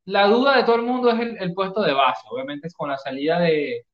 la 0.06 0.28
duda 0.28 0.58
de 0.58 0.64
todo 0.64 0.78
el 0.78 0.84
mundo 0.84 1.12
es 1.12 1.20
el, 1.40 1.54
puesto 1.54 1.82
de 1.82 1.94
base, 1.94 2.22
obviamente 2.30 2.68
es 2.68 2.74
con 2.74 2.90
la 2.90 2.98
salida 2.98 3.40
de, 3.40 3.86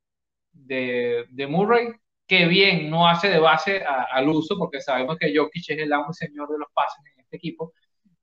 de, 0.54 1.48
Murray, 1.48 1.90
que 2.26 2.48
bien 2.48 2.90
no 2.90 3.08
hace 3.08 3.30
de 3.30 3.40
base 3.40 3.84
al 3.84 4.30
uso, 4.30 4.58
porque 4.58 4.82
sabemos 4.82 5.18
que 5.18 5.36
Jokic 5.36 5.70
es 5.70 5.80
el 5.80 5.92
amo 5.92 6.08
y 6.12 6.14
señor 6.14 6.50
de 6.50 6.60
los 6.60 6.70
pases 6.74 7.04
en 7.14 7.20
este 7.20 7.38
equipo, 7.38 7.74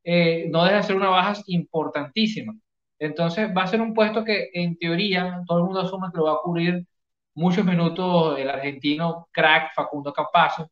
eh, 0.02 0.46
no 0.50 0.64
deja 0.64 0.76
de 0.76 0.82
ser 0.82 0.96
una 0.96 1.08
baja 1.08 1.34
importantísima. 1.46 2.54
Entonces 2.98 3.50
va 3.56 3.64
a 3.64 3.66
ser 3.66 3.80
un 3.80 3.94
puesto 3.94 4.24
que 4.24 4.50
en 4.54 4.76
teoría 4.78 5.42
todo 5.46 5.58
el 5.58 5.64
mundo 5.64 5.80
asume 5.80 6.08
que 6.12 6.18
lo 6.18 6.24
va 6.26 6.32
a 6.34 6.42
cubrir 6.42 6.86
muchos 7.34 7.64
minutos 7.64 8.38
el 8.38 8.48
argentino 8.50 9.28
crack 9.32 9.74
Facundo 9.74 10.12
Campazo, 10.12 10.70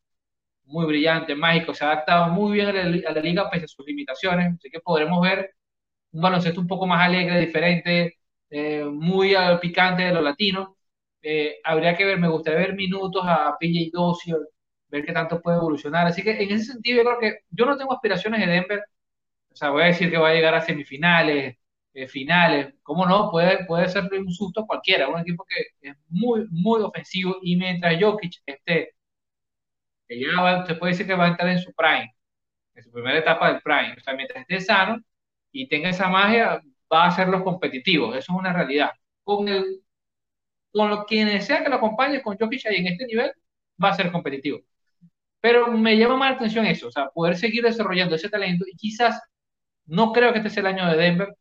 muy 0.64 0.86
brillante, 0.86 1.34
mágico, 1.34 1.74
se 1.74 1.84
ha 1.84 1.92
adaptado 1.92 2.28
muy 2.28 2.52
bien 2.54 2.68
a 2.68 2.72
la, 2.72 3.10
a 3.10 3.12
la 3.12 3.20
liga 3.20 3.50
pese 3.50 3.64
a 3.66 3.68
sus 3.68 3.86
limitaciones, 3.86 4.54
así 4.54 4.70
que 4.70 4.80
podremos 4.80 5.20
ver 5.22 5.52
un 6.12 6.22
baloncesto 6.22 6.60
un 6.60 6.66
poco 6.66 6.86
más 6.86 7.06
alegre, 7.06 7.40
diferente, 7.40 8.18
eh, 8.50 8.84
muy 8.84 9.34
picante 9.60 10.04
de 10.04 10.12
los 10.12 10.22
latinos. 10.22 10.68
Eh, 11.22 11.58
habría 11.64 11.96
que 11.96 12.04
ver, 12.04 12.18
me 12.18 12.28
gustaría 12.28 12.60
ver 12.60 12.74
minutos 12.74 13.22
a 13.26 13.56
PJ 13.58 13.90
Dozier, 13.92 14.38
ver 14.88 15.04
qué 15.04 15.12
tanto 15.12 15.40
puede 15.40 15.56
evolucionar. 15.58 16.06
Así 16.06 16.22
que 16.22 16.42
en 16.42 16.50
ese 16.52 16.72
sentido 16.72 16.98
yo 17.02 17.04
creo 17.04 17.18
que 17.20 17.38
yo 17.50 17.66
no 17.66 17.76
tengo 17.76 17.92
aspiraciones 17.94 18.40
de 18.40 18.52
Denver. 18.52 18.82
O 19.52 19.56
sea, 19.56 19.70
voy 19.70 19.82
a 19.84 19.86
decir 19.86 20.10
que 20.10 20.18
va 20.18 20.30
a 20.30 20.34
llegar 20.34 20.54
a 20.54 20.60
semifinales, 20.62 21.56
eh, 21.94 22.08
finales. 22.08 22.74
¿Cómo 22.82 23.06
no? 23.06 23.30
Puede, 23.30 23.64
puede 23.66 23.88
ser 23.88 24.08
un 24.12 24.32
susto 24.32 24.66
cualquiera. 24.66 25.08
Un 25.08 25.20
equipo 25.20 25.44
que 25.48 25.88
es 25.90 25.96
muy, 26.08 26.46
muy 26.50 26.80
ofensivo 26.82 27.36
y 27.42 27.56
mientras 27.56 28.00
Jokic 28.00 28.42
esté, 28.46 28.94
que 30.08 30.20
ya 30.20 30.64
se 30.66 30.74
puede 30.76 30.92
decir 30.92 31.06
que 31.06 31.14
va 31.14 31.26
a 31.26 31.28
entrar 31.28 31.48
en 31.50 31.58
su 31.58 31.72
prime, 31.74 32.14
en 32.74 32.82
su 32.84 32.92
primera 32.92 33.18
etapa 33.18 33.52
del 33.52 33.62
prime. 33.62 33.94
O 33.98 34.00
sea, 34.00 34.14
mientras 34.14 34.42
esté 34.42 34.60
sano, 34.60 34.98
y 35.52 35.68
tenga 35.68 35.90
esa 35.90 36.08
magia, 36.08 36.62
va 36.92 37.04
a 37.04 37.08
hacerlos 37.08 37.42
competitivos. 37.42 38.16
Eso 38.16 38.32
es 38.32 38.38
una 38.38 38.52
realidad. 38.52 38.90
Con, 39.24 39.48
el, 39.48 39.82
con 40.72 40.90
lo, 40.90 41.06
quien 41.06 41.40
sea 41.42 41.62
que 41.62 41.70
lo 41.70 41.76
acompañe 41.76 42.22
con 42.22 42.36
Jokic 42.38 42.66
ahí 42.66 42.76
en 42.76 42.88
este 42.88 43.06
nivel, 43.06 43.32
va 43.82 43.90
a 43.90 43.94
ser 43.94 44.12
competitivo. 44.12 44.60
Pero 45.40 45.68
me 45.72 45.96
llama 45.98 46.16
más 46.16 46.30
la 46.32 46.36
atención 46.36 46.66
eso, 46.66 46.88
o 46.88 46.90
sea, 46.92 47.08
poder 47.10 47.36
seguir 47.36 47.64
desarrollando 47.64 48.16
ese 48.16 48.30
talento 48.30 48.64
y 48.66 48.76
quizás, 48.76 49.20
no 49.86 50.12
creo 50.12 50.32
que 50.32 50.38
este 50.38 50.50
sea 50.50 50.62
el 50.62 50.68
año 50.68 50.88
de 50.90 50.96
Denver, 50.96 51.36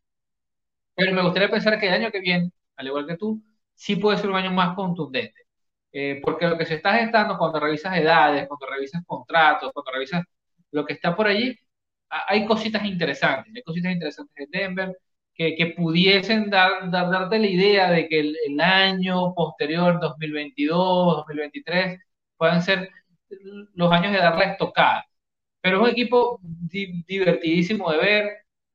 pero 0.95 1.13
me 1.13 1.23
gustaría 1.23 1.49
pensar 1.49 1.79
que 1.79 1.87
el 1.87 1.93
año 1.93 2.11
que 2.11 2.19
viene, 2.21 2.51
al 2.75 2.87
igual 2.87 3.07
que 3.07 3.17
tú, 3.17 3.41
sí 3.75 3.95
puede 3.95 4.17
ser 4.17 4.29
un 4.29 4.35
año 4.37 4.51
más 4.51 4.75
contundente. 4.75 5.41
Eh, 5.93 6.21
porque 6.23 6.47
lo 6.47 6.57
que 6.57 6.65
se 6.65 6.75
está 6.75 6.93
gestando 6.95 7.37
cuando 7.37 7.59
revisas 7.59 7.97
edades, 7.97 8.47
cuando 8.47 8.67
revisas 8.67 9.03
contratos, 9.05 9.71
cuando 9.73 9.91
revisas 9.91 10.23
lo 10.71 10.85
que 10.85 10.93
está 10.93 11.15
por 11.15 11.27
allí, 11.27 11.55
hay 12.09 12.45
cositas 12.45 12.85
interesantes, 12.85 13.53
hay 13.55 13.63
cositas 13.63 13.91
interesantes 13.93 14.35
en 14.37 14.51
Denver 14.51 14.97
que, 15.33 15.55
que 15.55 15.67
pudiesen 15.67 16.49
dar, 16.49 16.89
dar, 16.91 17.09
darte 17.09 17.39
la 17.39 17.47
idea 17.47 17.91
de 17.91 18.07
que 18.07 18.19
el, 18.19 18.37
el, 18.47 18.59
año 18.61 19.33
posterior, 19.33 19.99
2022, 19.99 21.17
2023, 21.17 21.99
puedan 22.37 22.61
ser 22.61 22.89
los 23.73 23.91
años 23.91 24.11
de 24.13 24.19
dar 24.19 24.37
la. 24.37 25.05
Pero 25.61 25.77
es 25.77 25.83
un 25.83 25.89
equipo 25.89 26.39
divertidísimo 26.43 27.91
de 27.91 27.97
ver. 27.97 28.29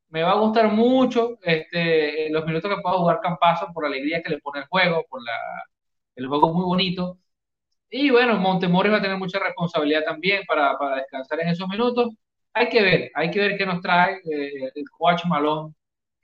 Me 0.08 0.22
va 0.22 0.32
a 0.32 0.40
gustar 0.40 0.70
mucho 0.72 1.38
este, 1.42 2.30
los 2.30 2.44
minutos 2.46 2.74
que 2.74 2.80
pueda 2.80 2.96
jugar 2.96 3.20
Campazo 3.20 3.68
por 3.72 3.84
la 3.84 3.88
alegría 3.88 4.22
que 4.22 4.30
le 4.30 4.38
pone 4.38 4.60
el 4.60 4.66
juego, 4.66 5.04
por 5.08 5.22
la, 5.24 5.32
el 6.16 6.26
juego 6.28 6.52
muy 6.52 6.64
bonito. 6.64 7.18
Y 7.90 8.10
bueno, 8.10 8.36
Montemori 8.38 8.90
va 8.90 8.98
a 8.98 9.02
tener 9.02 9.18
mucha 9.18 9.38
responsabilidad 9.38 10.04
también 10.04 10.42
para, 10.46 10.76
para 10.78 10.96
descansar 10.96 11.40
en 11.40 11.48
esos 11.48 11.68
minutos 11.68 12.10
hay 12.56 12.70
que 12.70 12.82
ver, 12.82 13.10
hay 13.14 13.30
que 13.30 13.38
ver 13.38 13.58
qué 13.58 13.66
nos 13.66 13.82
trae 13.82 14.14
eh, 14.24 14.70
el 14.74 14.84
coach 14.90 15.26
Malone, 15.26 15.74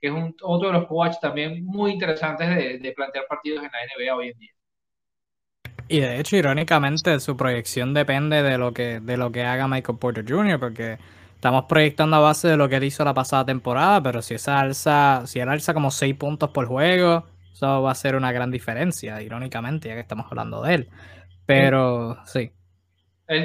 que 0.01 0.07
es 0.07 0.13
un, 0.13 0.35
otro 0.41 0.69
de 0.69 0.73
los 0.73 0.87
coaches 0.87 1.19
también 1.19 1.63
muy 1.63 1.91
interesantes 1.91 2.49
de, 2.81 2.93
plantear 2.95 3.25
partidos 3.29 3.63
en 3.63 3.69
la 3.71 3.77
NBA 3.85 4.15
hoy 4.15 4.29
en 4.29 4.39
día. 4.39 4.51
Y 5.87 5.99
de 5.99 6.19
hecho, 6.19 6.35
irónicamente, 6.35 7.19
su 7.19 7.37
proyección 7.37 7.93
depende 7.93 8.41
de 8.41 8.57
lo 8.57 8.73
que, 8.73 8.99
de 8.99 9.15
lo 9.15 9.31
que 9.31 9.43
haga 9.43 9.67
Michael 9.67 9.99
Porter 9.99 10.25
Jr., 10.27 10.59
porque 10.59 10.97
estamos 11.43 11.65
proyectando 11.65 12.15
a 12.15 12.19
base 12.21 12.47
de 12.47 12.55
lo 12.55 12.69
que 12.69 12.77
él 12.77 12.85
hizo 12.85 13.03
la 13.03 13.13
pasada 13.13 13.43
temporada, 13.43 14.01
pero 14.01 14.21
si 14.21 14.33
esa 14.33 14.61
alza, 14.61 15.23
si 15.27 15.41
él 15.41 15.49
alza 15.49 15.73
como 15.73 15.91
6 15.91 16.15
puntos 16.15 16.51
por 16.51 16.67
juego, 16.67 17.25
eso 17.51 17.81
va 17.81 17.91
a 17.91 17.95
ser 17.95 18.15
una 18.15 18.31
gran 18.31 18.49
diferencia, 18.49 19.21
irónicamente, 19.21 19.89
ya 19.89 19.95
que 19.95 19.99
estamos 19.99 20.25
hablando 20.29 20.61
de 20.61 20.75
él. 20.75 20.89
Pero 21.45 22.17
sí. 22.23 22.49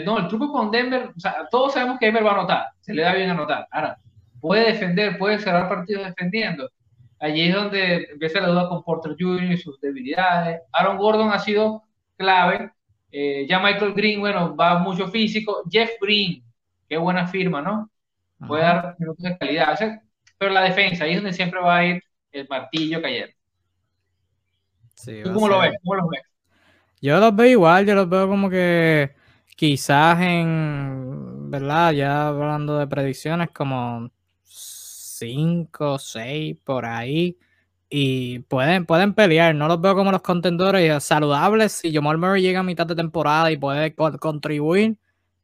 No, 0.05 0.17
el 0.17 0.29
truco 0.29 0.53
con 0.53 0.71
Denver, 0.71 1.11
o 1.17 1.19
sea, 1.19 1.49
todos 1.51 1.75
sabemos 1.75 1.99
que 1.99 2.07
Denver 2.07 2.25
va 2.25 2.31
a 2.31 2.35
anotar, 2.35 2.67
se 2.79 2.95
le 2.95 3.03
da 3.03 3.13
bien 3.15 3.31
anotar. 3.31 3.67
Ahora, 3.73 3.99
puede 4.41 4.67
defender, 4.67 5.19
puede 5.19 5.41
cerrar 5.41 5.69
partidos 5.69 6.07
defendiendo. 6.07 6.71
Allí 7.19 7.49
es 7.49 7.55
donde 7.57 8.07
empieza 8.13 8.39
la 8.39 8.51
duda 8.51 8.69
con 8.69 8.85
Porter 8.85 9.17
Jr. 9.19 9.51
y 9.51 9.57
sus 9.57 9.81
debilidades. 9.81 10.61
Aaron 10.71 10.99
Gordon 10.99 11.33
ha 11.33 11.41
sido 11.41 11.83
clave. 12.17 12.71
Eh, 13.11 13.45
ya 13.49 13.59
Michael 13.59 13.95
Green, 13.95 14.21
bueno, 14.21 14.55
va 14.55 14.79
mucho 14.79 15.09
físico. 15.09 15.65
Jeff 15.69 15.91
Green, 16.01 16.45
qué 16.89 16.97
buena 16.97 17.27
firma, 17.27 17.63
¿no? 17.63 17.91
Puede 18.47 18.63
dar 18.63 18.97
minutos 18.99 19.23
de 19.23 19.37
calidad. 19.37 19.79
pero 20.39 20.53
la 20.53 20.63
defensa, 20.63 21.05
ahí 21.05 21.13
es 21.13 21.17
donde 21.17 21.33
siempre 21.33 21.61
va 21.61 21.79
a 21.79 21.85
ir 21.85 22.03
el 22.33 22.47
martillo 22.49 23.03
cayendo. 23.03 23.33
Sí, 24.95 25.23
¿Tú 25.23 25.33
cómo 25.33 25.49
lo 25.49 25.61
ves? 25.61 25.75
¿Cómo 25.83 25.95
lo 25.97 26.09
ves? 26.09 26.23
Yo 27.01 27.19
los 27.21 27.35
veo 27.35 27.47
igual, 27.47 27.87
yo 27.87 27.95
los 27.95 28.09
veo 28.09 28.29
como 28.29 28.51
que 28.51 29.15
quizás 29.57 30.21
en, 30.21 31.51
¿verdad? 31.51 31.93
Ya 31.93 32.29
hablando 32.29 32.79
de 32.79 32.87
predicciones, 32.87 33.51
como 33.51 34.11
5, 34.45 35.99
6 35.99 36.57
por 36.65 36.87
ahí. 36.87 37.39
Y 37.91 38.41
pueden, 38.41 38.85
pueden 38.85 39.15
pelear, 39.15 39.55
no 39.55 39.67
los 39.67 39.81
veo 39.81 39.95
como 39.95 40.13
los 40.13 40.23
contendores 40.23 41.03
saludables. 41.03 41.73
Si 41.73 41.93
Jamal 41.93 42.19
Murray 42.19 42.43
llega 42.43 42.61
a 42.61 42.63
mitad 42.63 42.87
de 42.87 42.95
temporada 42.95 43.51
y 43.51 43.57
puede 43.57 43.95
contribuir, 43.95 44.99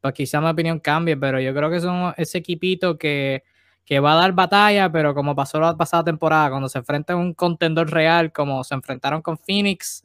pues 0.04 0.12
quizás 0.12 0.42
mi 0.42 0.50
opinión 0.50 0.80
cambie, 0.80 1.16
pero 1.16 1.40
yo 1.40 1.54
creo 1.54 1.70
que 1.70 1.80
son 1.80 2.12
ese 2.18 2.36
equipito 2.36 2.98
que, 2.98 3.42
que 3.86 4.00
va 4.00 4.12
a 4.12 4.16
dar 4.16 4.32
batalla, 4.34 4.92
pero 4.92 5.14
como 5.14 5.34
pasó 5.34 5.58
la 5.58 5.78
pasada 5.78 6.04
temporada, 6.04 6.50
cuando 6.50 6.68
se 6.68 6.76
enfrenta 6.76 7.14
a 7.14 7.16
un 7.16 7.32
contendor 7.32 7.90
real, 7.90 8.30
como 8.30 8.62
se 8.64 8.74
enfrentaron 8.74 9.22
con 9.22 9.38
Phoenix, 9.38 10.04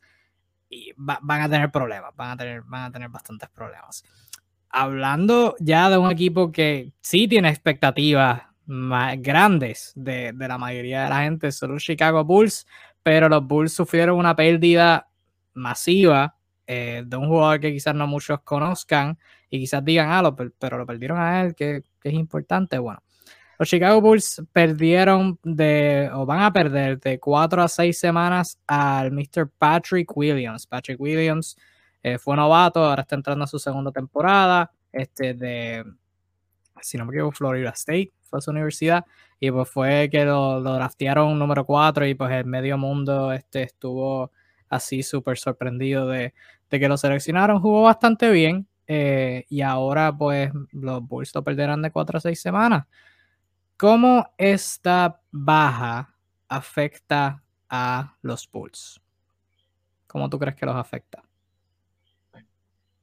y 0.69 0.93
van 0.95 1.41
a 1.41 1.49
tener 1.49 1.69
problemas, 1.69 2.15
van 2.15 2.31
a 2.31 2.37
tener, 2.37 2.61
van 2.61 2.83
a 2.83 2.91
tener 2.93 3.09
bastantes 3.09 3.49
problemas. 3.49 4.05
hablando 4.69 5.57
ya 5.59 5.89
de 5.89 5.97
un 5.97 6.09
equipo 6.09 6.49
que 6.53 6.93
sí 7.01 7.27
tiene 7.27 7.49
expectativas 7.49 8.43
más 8.67 9.21
grandes 9.21 9.91
de, 9.97 10.31
la 10.31 10.57
mayoría 10.57 11.03
de 11.03 11.09
la 11.09 11.23
gente, 11.23 11.51
son 11.51 11.73
los 11.73 11.83
Chicago 11.83 12.23
Bulls, 12.23 12.65
pero 13.03 13.27
los 13.27 13.45
Bulls 13.45 13.73
sufrieron 13.73 14.17
una 14.17 14.33
pérdida 14.33 15.09
masiva 15.53 16.38
eh, 16.71 17.01
de 17.03 17.17
un 17.17 17.27
jugador 17.27 17.59
que 17.59 17.73
quizás 17.73 17.95
no 17.95 18.05
muchos 18.05 18.41
conozcan 18.41 19.17
y 19.49 19.59
quizás 19.59 19.83
digan, 19.83 20.11
ah, 20.11 20.35
pero 20.59 20.77
lo 20.77 20.85
perdieron 20.85 21.17
a 21.19 21.41
él, 21.41 21.55
que, 21.55 21.81
que 21.99 22.09
es 22.09 22.13
importante. 22.13 22.77
Bueno, 22.77 23.01
los 23.57 23.67
Chicago 23.67 23.99
Bulls 24.01 24.43
perdieron 24.53 25.39
de, 25.43 26.11
o 26.13 26.27
van 26.27 26.43
a 26.43 26.53
perder 26.53 26.99
de 26.99 27.19
cuatro 27.19 27.63
a 27.63 27.67
seis 27.67 27.97
semanas 27.97 28.59
al 28.67 29.11
Mr. 29.11 29.49
Patrick 29.57 30.15
Williams. 30.15 30.67
Patrick 30.67 31.01
Williams 31.01 31.57
eh, 32.03 32.19
fue 32.19 32.35
novato, 32.35 32.85
ahora 32.85 33.01
está 33.01 33.15
entrando 33.15 33.45
a 33.45 33.47
su 33.47 33.57
segunda 33.57 33.91
temporada. 33.91 34.71
Este 34.91 35.33
de, 35.33 35.83
si 36.81 36.99
no 36.99 37.05
me 37.05 37.13
equivoco, 37.13 37.35
Florida 37.35 37.71
State 37.71 38.13
fue 38.21 38.41
su 38.41 38.51
universidad. 38.51 39.03
Y 39.39 39.49
pues 39.49 39.67
fue 39.67 40.07
que 40.11 40.23
lo, 40.23 40.59
lo 40.59 40.73
draftearon 40.75 41.39
número 41.39 41.65
cuatro 41.65 42.05
y 42.05 42.13
pues 42.13 42.31
el 42.31 42.45
medio 42.45 42.77
mundo 42.77 43.33
este, 43.33 43.63
estuvo 43.63 44.31
así 44.69 45.03
súper 45.03 45.37
sorprendido 45.37 46.07
de, 46.07 46.33
de, 46.69 46.79
que 46.79 46.89
lo 46.89 46.97
seleccionaron. 46.97 47.59
Jugó 47.61 47.83
bastante 47.83 48.29
bien. 48.31 48.67
Eh, 48.91 49.45
y 49.49 49.61
ahora 49.61 50.11
pues 50.17 50.51
los 50.71 51.07
Bulls 51.07 51.33
lo 51.35 51.43
perderán 51.43 51.81
de 51.81 51.91
cuatro 51.91 52.17
a 52.17 52.21
seis 52.21 52.41
semanas. 52.41 52.87
¿Cómo 53.77 54.33
esta 54.37 55.21
baja 55.31 56.15
afecta 56.47 57.43
a 57.69 58.15
los 58.21 58.49
Bulls? 58.51 58.99
¿Cómo 60.07 60.27
tú 60.27 60.39
crees 60.39 60.55
que 60.55 60.65
los 60.65 60.75
afecta? 60.75 61.23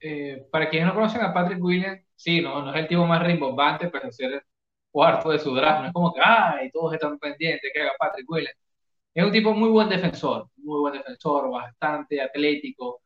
Eh, 0.01 0.47
para 0.51 0.69
quienes 0.69 0.89
no 0.89 0.95
conocen 0.95 1.23
a 1.23 1.33
Patrick 1.33 1.63
Williams, 1.63 2.03
sí, 2.15 2.41
no, 2.41 2.63
no 2.63 2.71
es 2.75 2.77
el 2.77 2.89
tipo 2.89 3.07
más 3.07 3.25
rimbombante, 3.25 3.89
pero 3.89 4.09
es 4.09 4.21
el 4.21 4.43
cuarto 4.91 5.31
de 5.31 5.39
su 5.39 5.55
draft. 5.55 5.81
No 5.81 5.87
es 5.87 5.93
como 5.93 6.13
que, 6.13 6.21
ay, 6.23 6.71
todos 6.71 6.95
están 6.95 7.19
pendientes 7.19 7.71
que 7.73 7.81
haga 7.81 7.93
Patrick 7.99 8.29
Williams. 8.29 8.57
Es 9.15 9.25
un 9.25 9.33
tipo 9.33 9.55
muy 9.55 9.71
buen 9.71 9.89
defensor, 9.89 10.51
muy 10.57 10.81
buen 10.81 10.95
defensor, 10.95 11.51
bastante 11.51 12.21
atlético. 12.21 13.03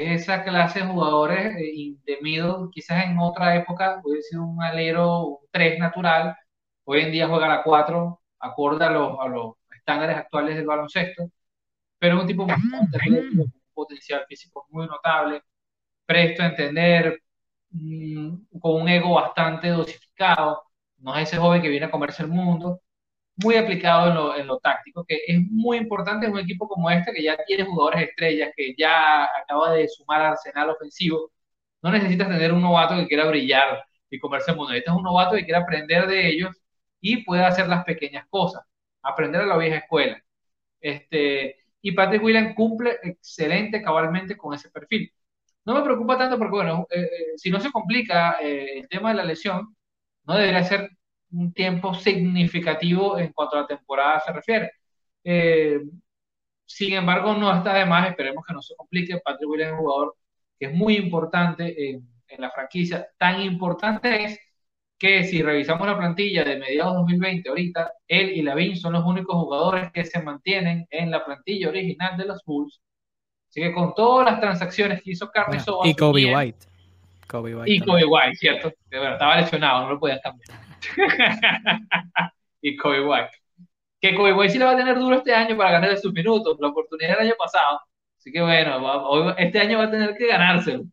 Es 0.00 0.22
esa 0.22 0.42
clase 0.44 0.80
de 0.80 0.86
jugadores 0.86 1.54
eh, 1.56 1.96
de 2.04 2.18
middle, 2.22 2.68
quizás 2.72 3.04
en 3.04 3.18
otra 3.18 3.56
época 3.56 4.00
hubiese 4.04 4.30
sido 4.30 4.44
un 4.44 4.62
alero, 4.62 5.26
un 5.26 5.38
3 5.50 5.78
natural, 5.78 6.36
Hoy 6.84 7.00
en 7.02 7.12
día 7.12 7.28
juega 7.28 7.46
a 7.46 7.56
la 7.56 7.62
4, 7.62 8.20
acorde 8.40 8.84
a 8.84 8.90
los, 8.90 9.18
a 9.20 9.28
los 9.28 9.54
estándares 9.76 10.16
actuales 10.16 10.56
del 10.56 10.66
baloncesto, 10.66 11.30
pero 11.98 12.16
es 12.16 12.22
un 12.22 12.26
tipo 12.26 12.46
bastante 12.46 12.96
atlético, 12.96 13.44
con 13.44 13.52
un 13.54 13.62
potencial 13.74 14.24
físico 14.28 14.66
muy 14.70 14.86
notable, 14.86 15.42
presto 16.06 16.42
a 16.42 16.46
entender, 16.46 17.22
mm, 17.70 18.58
con 18.60 18.82
un 18.82 18.88
ego 18.88 19.14
bastante 19.14 19.68
dosificado, 19.68 20.62
no 20.98 21.16
es 21.16 21.28
ese 21.28 21.38
joven 21.38 21.62
que 21.62 21.68
viene 21.68 21.86
a 21.86 21.90
comerse 21.90 22.22
el 22.24 22.28
mundo, 22.30 22.80
muy 23.42 23.56
aplicado 23.56 24.08
en 24.08 24.14
lo, 24.14 24.36
en 24.36 24.46
lo, 24.46 24.58
táctico, 24.58 25.04
que 25.04 25.20
es 25.26 25.40
muy 25.50 25.78
importante 25.78 26.26
en 26.26 26.32
un 26.32 26.40
equipo 26.40 26.68
como 26.68 26.90
este, 26.90 27.12
que 27.12 27.22
ya 27.22 27.36
tiene 27.46 27.64
jugadores 27.64 28.08
estrellas, 28.08 28.52
que 28.56 28.74
ya 28.76 29.24
acaba 29.24 29.72
de 29.72 29.88
sumar 29.88 30.22
arsenal 30.22 30.70
ofensivo. 30.70 31.30
No 31.82 31.90
necesitas 31.90 32.28
tener 32.28 32.52
un 32.52 32.62
novato 32.62 32.96
que 32.96 33.08
quiera 33.08 33.26
brillar 33.26 33.84
y 34.10 34.18
comerse 34.18 34.52
el 34.52 34.56
mundo. 34.56 34.72
Es 34.74 34.86
un 34.88 35.02
novato 35.02 35.36
que 35.36 35.44
quiere 35.44 35.60
aprender 35.60 36.06
de 36.06 36.28
ellos 36.28 36.56
y 37.00 37.24
puede 37.24 37.44
hacer 37.44 37.68
las 37.68 37.84
pequeñas 37.84 38.26
cosas, 38.30 38.62
aprender 39.02 39.42
a 39.42 39.46
la 39.46 39.56
vieja 39.58 39.78
escuela. 39.78 40.22
Este, 40.80 41.58
y 41.82 41.92
Patrick 41.92 42.22
Williams 42.22 42.54
cumple 42.56 42.98
excelente, 43.02 43.82
cabalmente 43.82 44.36
con 44.36 44.54
ese 44.54 44.70
perfil. 44.70 45.12
No 45.64 45.74
me 45.74 45.82
preocupa 45.82 46.18
tanto 46.18 46.38
porque, 46.38 46.56
bueno, 46.56 46.86
eh, 46.90 47.02
eh, 47.02 47.08
si 47.36 47.50
no 47.50 47.60
se 47.60 47.70
complica 47.70 48.38
eh, 48.42 48.80
el 48.80 48.88
tema 48.88 49.10
de 49.10 49.16
la 49.16 49.24
lesión, 49.24 49.76
no 50.24 50.34
debería 50.34 50.64
ser 50.64 50.90
un 51.32 51.52
tiempo 51.52 51.94
significativo 51.94 53.18
en 53.18 53.32
cuanto 53.32 53.56
a 53.56 53.60
la 53.62 53.66
temporada 53.66 54.20
se 54.20 54.32
refiere. 54.32 54.70
sin 56.66 56.94
embargo, 56.94 57.34
no 57.34 57.54
está 57.54 57.74
de 57.74 57.86
más, 57.86 58.08
esperemos 58.08 58.44
que 58.46 58.54
no 58.54 58.62
se 58.62 58.74
complique. 58.76 59.18
Patrick 59.24 59.48
Williams 59.48 59.72
es 59.72 59.78
un 59.78 59.84
jugador 59.84 60.16
que 60.58 60.66
es 60.66 60.74
muy 60.74 60.96
importante 60.96 61.90
en, 61.90 62.08
en 62.28 62.40
la 62.40 62.50
franquicia. 62.50 63.06
Tan 63.18 63.40
importante 63.40 64.24
es 64.24 64.38
que 64.98 65.24
si 65.24 65.42
revisamos 65.42 65.84
la 65.86 65.98
plantilla 65.98 66.44
de 66.44 66.58
mediados 66.58 66.94
2020, 66.94 67.48
ahorita, 67.48 67.92
él 68.06 68.30
y 68.30 68.42
Lavin 68.42 68.76
son 68.76 68.92
los 68.92 69.04
únicos 69.04 69.34
jugadores 69.34 69.90
que 69.90 70.04
se 70.04 70.22
mantienen 70.22 70.86
en 70.90 71.10
la 71.10 71.24
plantilla 71.24 71.70
original 71.70 72.16
de 72.16 72.24
los 72.24 72.40
Bulls. 72.46 72.80
Así 73.48 73.60
que 73.60 73.72
con 73.72 73.94
todas 73.94 74.30
las 74.30 74.40
transacciones 74.40 75.02
que 75.02 75.10
hizo 75.10 75.28
Carmen 75.28 75.60
Y 75.84 75.94
Kobe 75.94 76.34
White. 76.34 76.66
Y 77.72 77.80
Kobe 77.80 78.04
White, 78.04 78.36
¿cierto? 78.36 78.72
Que 78.88 78.98
bueno, 78.98 79.14
estaba 79.14 79.40
lesionado, 79.40 79.82
no 79.82 79.94
lo 79.94 79.98
podían 79.98 80.20
cambiar. 80.22 80.71
y 82.60 82.76
Kobe 82.76 83.06
White. 83.06 83.30
Que 84.00 84.14
Kobe 84.14 84.32
White 84.32 84.52
sí 84.52 84.58
le 84.58 84.64
va 84.64 84.72
a 84.72 84.76
tener 84.76 84.98
duro 84.98 85.16
este 85.16 85.34
año 85.34 85.56
para 85.56 85.72
ganar 85.72 85.96
sus 85.98 86.12
minutos, 86.12 86.58
la 86.60 86.68
oportunidad 86.68 87.18
del 87.18 87.28
año 87.28 87.34
pasado. 87.38 87.80
Así 88.18 88.32
que 88.32 88.40
bueno, 88.40 89.34
este 89.36 89.58
año 89.60 89.78
va 89.78 89.84
a 89.84 89.90
tener 89.90 90.16
que 90.16 90.26
ganárselo. 90.28 90.84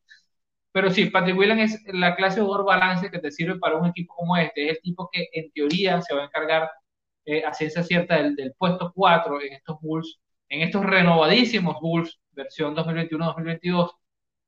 Pero 0.71 0.91
sí, 0.91 1.05
Patrick 1.07 1.37
Williams 1.37 1.75
es 1.85 1.93
la 1.93 2.15
clase 2.15 2.39
de 2.39 2.45
jugador 2.45 2.65
balance 2.65 3.09
que 3.09 3.19
te 3.19 3.31
sirve 3.31 3.57
para 3.59 3.77
un 3.77 3.87
equipo 3.87 4.15
como 4.15 4.37
este. 4.37 4.65
Es 4.65 4.77
el 4.77 4.81
tipo 4.81 5.09
que 5.11 5.27
en 5.33 5.51
teoría 5.51 6.01
se 6.01 6.13
va 6.15 6.21
a 6.23 6.25
encargar 6.25 6.69
eh, 7.25 7.43
a 7.45 7.53
ciencia 7.53 7.83
cierta 7.83 8.15
del, 8.21 8.53
puesto 8.57 8.91
4 8.95 9.41
en 9.41 9.53
estos 9.53 9.79
Bulls, 9.81 10.19
en 10.49 10.61
estos 10.61 10.85
renovadísimos 10.85 11.77
Bulls, 11.81 12.19
versión 12.31 12.75
2021-2022. 12.75 13.91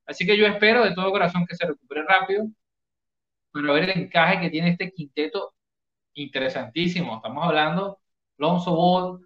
Así 0.05 0.25
que 0.25 0.37
yo 0.37 0.45
espero 0.47 0.83
de 0.83 0.93
todo 0.93 1.11
corazón 1.11 1.45
que 1.47 1.55
se 1.55 1.65
recupere 1.67 2.03
rápido 2.03 2.45
para 3.51 3.73
ver 3.73 3.89
el 3.89 3.99
encaje 4.01 4.39
que 4.41 4.49
tiene 4.49 4.69
este 4.71 4.91
quinteto 4.91 5.53
interesantísimo. 6.13 7.15
Estamos 7.17 7.45
hablando 7.45 7.99
Lonzo 8.37 8.75
Ball, 8.75 9.19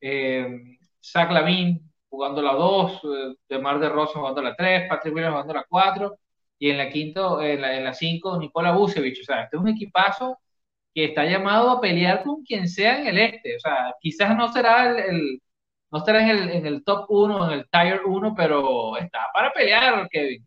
eh, 0.00 0.78
Zach 1.02 1.30
Lavin 1.30 1.92
jugando 2.08 2.42
la 2.42 2.52
2, 2.54 3.00
eh, 3.04 3.34
DeMar 3.48 3.80
DeRozan 3.80 4.20
jugando 4.22 4.42
la 4.42 4.54
3, 4.56 4.88
Patrick 4.88 5.14
Williams 5.14 5.34
jugando 5.34 5.54
la 5.54 5.64
4 5.68 6.18
y 6.58 6.70
en 6.70 6.78
la 6.78 6.90
quinto, 6.90 7.42
en 7.42 7.60
la, 7.60 7.94
cinco, 7.94 8.38
Nicola 8.38 8.72
Vucevic. 8.72 9.18
O 9.20 9.24
sea, 9.24 9.44
este 9.44 9.56
es 9.56 9.62
un 9.62 9.68
equipazo 9.68 10.38
que 10.94 11.06
está 11.06 11.24
llamado 11.24 11.70
a 11.70 11.80
pelear 11.80 12.22
con 12.22 12.44
quien 12.44 12.68
sea 12.68 13.00
en 13.00 13.08
el 13.08 13.18
este. 13.18 13.56
O 13.56 13.60
sea, 13.60 13.94
quizás 14.00 14.36
no 14.36 14.52
será 14.52 14.90
el, 15.06 15.40
no 15.90 15.98
estará 15.98 16.22
en 16.22 16.30
el, 16.30 16.50
en 16.50 16.66
el 16.66 16.84
top 16.84 17.06
1, 17.10 17.52
en 17.52 17.60
el 17.60 17.68
tier 17.70 18.02
1, 18.06 18.34
pero 18.36 18.96
está 18.96 19.26
para 19.34 19.52
pelear, 19.52 20.08
Kevin. 20.10 20.46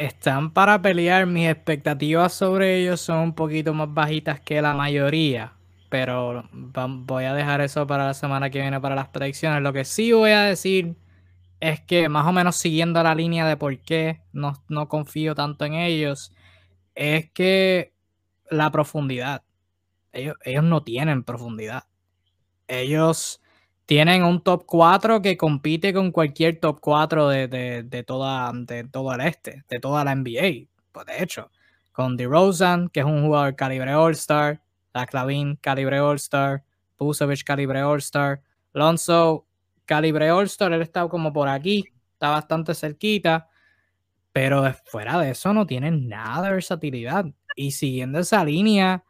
Están 0.00 0.50
para 0.54 0.80
pelear. 0.80 1.26
Mis 1.26 1.46
expectativas 1.46 2.32
sobre 2.32 2.78
ellos 2.78 3.02
son 3.02 3.18
un 3.18 3.34
poquito 3.34 3.74
más 3.74 3.92
bajitas 3.92 4.40
que 4.40 4.62
la 4.62 4.72
mayoría. 4.72 5.52
Pero 5.90 6.48
voy 6.52 7.24
a 7.24 7.34
dejar 7.34 7.60
eso 7.60 7.86
para 7.86 8.06
la 8.06 8.14
semana 8.14 8.48
que 8.48 8.62
viene 8.62 8.80
para 8.80 8.94
las 8.94 9.08
predicciones. 9.08 9.60
Lo 9.60 9.74
que 9.74 9.84
sí 9.84 10.12
voy 10.12 10.30
a 10.30 10.40
decir 10.44 10.96
es 11.60 11.82
que 11.82 12.08
más 12.08 12.26
o 12.26 12.32
menos 12.32 12.56
siguiendo 12.56 13.02
la 13.02 13.14
línea 13.14 13.46
de 13.46 13.58
por 13.58 13.76
qué 13.80 14.22
no, 14.32 14.88
confío 14.88 15.34
tanto 15.34 15.66
en 15.66 15.74
ellos, 15.74 16.32
es 16.94 17.30
que 17.32 17.92
la 18.48 18.70
profundidad, 18.70 19.42
ellos, 20.12 20.64
no 20.64 20.82
tienen 20.82 21.24
profundidad. 21.24 21.84
Ellos 22.68 23.39
tienen 23.90 24.22
un 24.22 24.40
top 24.40 24.66
4 24.66 25.20
que 25.20 25.36
compite 25.36 25.92
con 25.92 26.12
cualquier 26.12 26.60
top 26.60 26.78
4 26.80 27.28
de, 27.28 28.04
toda, 28.06 28.52
de 28.54 28.84
todo 28.84 29.12
el 29.12 29.20
este, 29.22 29.64
de 29.68 29.80
toda 29.80 30.04
la 30.04 30.14
NBA. 30.14 30.68
Pues 30.92 31.06
de 31.06 31.20
hecho, 31.20 31.50
con 31.90 32.16
DeRozan, 32.16 32.88
que 32.90 33.00
es 33.00 33.06
un 33.06 33.24
jugador 33.24 33.56
calibre 33.56 33.92
All-Star, 33.92 34.62
Lavin, 34.94 35.56
calibre 35.56 35.98
All-Star, 35.98 36.62
Pusovic, 36.96 37.42
calibre 37.42 37.82
All-Star, 37.82 38.40
Lonzo, 38.74 39.44
calibre 39.86 40.30
All-Star, 40.30 40.72
él 40.72 40.82
está 40.82 41.08
como 41.08 41.32
por 41.32 41.48
aquí, 41.48 41.84
está 42.12 42.28
bastante 42.28 42.76
cerquita, 42.76 43.48
pero 44.30 44.72
fuera 44.84 45.18
de 45.18 45.30
eso 45.32 45.52
no 45.52 45.66
tiene 45.66 45.90
nada 45.90 46.46
de 46.46 46.52
versatilidad. 46.52 47.26
Y 47.56 47.72
siguiendo 47.72 48.20
esa 48.20 48.44
línea, 48.44 49.02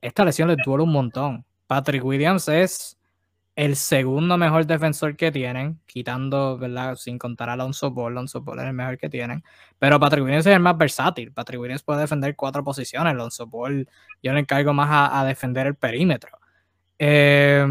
esta 0.00 0.24
lesión 0.24 0.48
le 0.48 0.56
duele 0.64 0.82
un 0.82 0.90
montón. 0.90 1.44
Patrick 1.68 2.04
Williams 2.04 2.48
es 2.48 2.96
el 3.56 3.74
segundo 3.76 4.36
mejor 4.38 4.66
defensor 4.66 5.16
que 5.16 5.32
tienen, 5.32 5.80
quitando, 5.86 6.58
¿verdad? 6.58 6.94
Sin 6.96 7.18
contar 7.18 7.48
a 7.48 7.54
Alonso 7.54 7.90
Ball. 7.90 8.12
Alonso 8.12 8.42
Ball 8.42 8.60
es 8.60 8.66
el 8.66 8.74
mejor 8.74 8.98
que 8.98 9.08
tienen. 9.08 9.42
Pero 9.78 9.98
Patrick 9.98 10.22
Williams 10.24 10.46
es 10.46 10.54
el 10.54 10.60
más 10.60 10.76
versátil. 10.78 11.32
Patrick 11.32 11.60
Williams 11.60 11.82
puede 11.82 12.00
defender 12.02 12.36
cuatro 12.36 12.62
posiciones. 12.62 13.12
Alonso 13.12 13.46
Ball, 13.46 13.88
yo 14.22 14.32
le 14.32 14.40
encargo 14.40 14.72
más 14.74 14.88
a, 14.90 15.20
a 15.20 15.24
defender 15.24 15.66
el 15.66 15.74
perímetro. 15.74 16.38
Eh, 16.98 17.66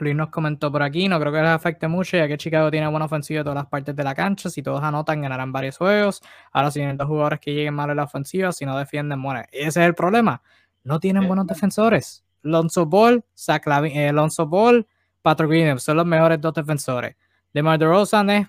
Luis 0.00 0.14
nos 0.16 0.30
comentó 0.30 0.72
por 0.72 0.82
aquí, 0.82 1.08
no 1.08 1.20
creo 1.20 1.32
que 1.32 1.40
les 1.40 1.50
afecte 1.50 1.86
mucho, 1.88 2.16
ya 2.16 2.26
que 2.26 2.38
Chicago 2.38 2.70
tiene 2.70 2.86
buena 2.88 3.06
ofensiva 3.06 3.40
en 3.40 3.44
todas 3.44 3.56
las 3.56 3.66
partes 3.66 3.94
de 3.94 4.04
la 4.04 4.14
cancha. 4.14 4.50
Si 4.50 4.62
todos 4.62 4.82
anotan, 4.82 5.20
ganarán 5.20 5.52
varios 5.52 5.76
juegos. 5.76 6.22
Ahora, 6.52 6.70
si 6.70 6.80
tienen 6.80 6.96
dos 6.96 7.06
jugadores 7.06 7.40
que 7.40 7.52
lleguen 7.52 7.74
mal 7.74 7.90
en 7.90 7.96
la 7.96 8.04
ofensiva, 8.04 8.52
si 8.52 8.64
no 8.64 8.78
defienden, 8.78 9.18
mueren. 9.18 9.46
Ese 9.52 9.68
es 9.68 9.76
el 9.86 9.94
problema. 9.94 10.42
No 10.84 11.00
tienen 11.00 11.26
buenos 11.26 11.46
defensores. 11.46 12.24
Lonzo 12.42 12.86
Ball, 12.86 13.24
Zach 13.36 13.64
eh, 13.66 14.12
Lonzo 14.12 14.46
Ball, 14.46 14.86
Patrick 15.22 15.50
Williams 15.50 15.82
son 15.82 15.96
los 15.96 16.06
mejores 16.06 16.40
dos 16.40 16.54
defensores. 16.54 17.16
DeMar 17.52 17.78
DeRozan 17.78 18.30
es 18.30 18.46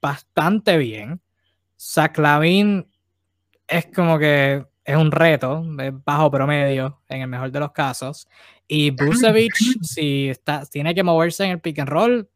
bastante 0.00 0.76
bien. 0.76 1.20
Zach 1.78 2.18
Lavin 2.18 2.86
es 3.66 3.86
como 3.86 4.18
que 4.18 4.64
es 4.84 4.96
un 4.96 5.10
reto, 5.10 5.64
es 5.78 5.92
bajo 6.04 6.30
promedio 6.30 7.00
en 7.08 7.22
el 7.22 7.28
mejor 7.28 7.50
de 7.50 7.60
los 7.60 7.72
casos. 7.72 8.28
Y 8.66 8.90
Busevich, 8.90 9.52
si 9.82 10.28
está, 10.28 10.64
tiene 10.66 10.94
que 10.94 11.02
moverse 11.02 11.44
en 11.44 11.52
el 11.52 11.60
pick 11.60 11.78
and 11.78 11.88
roll, 11.88 12.28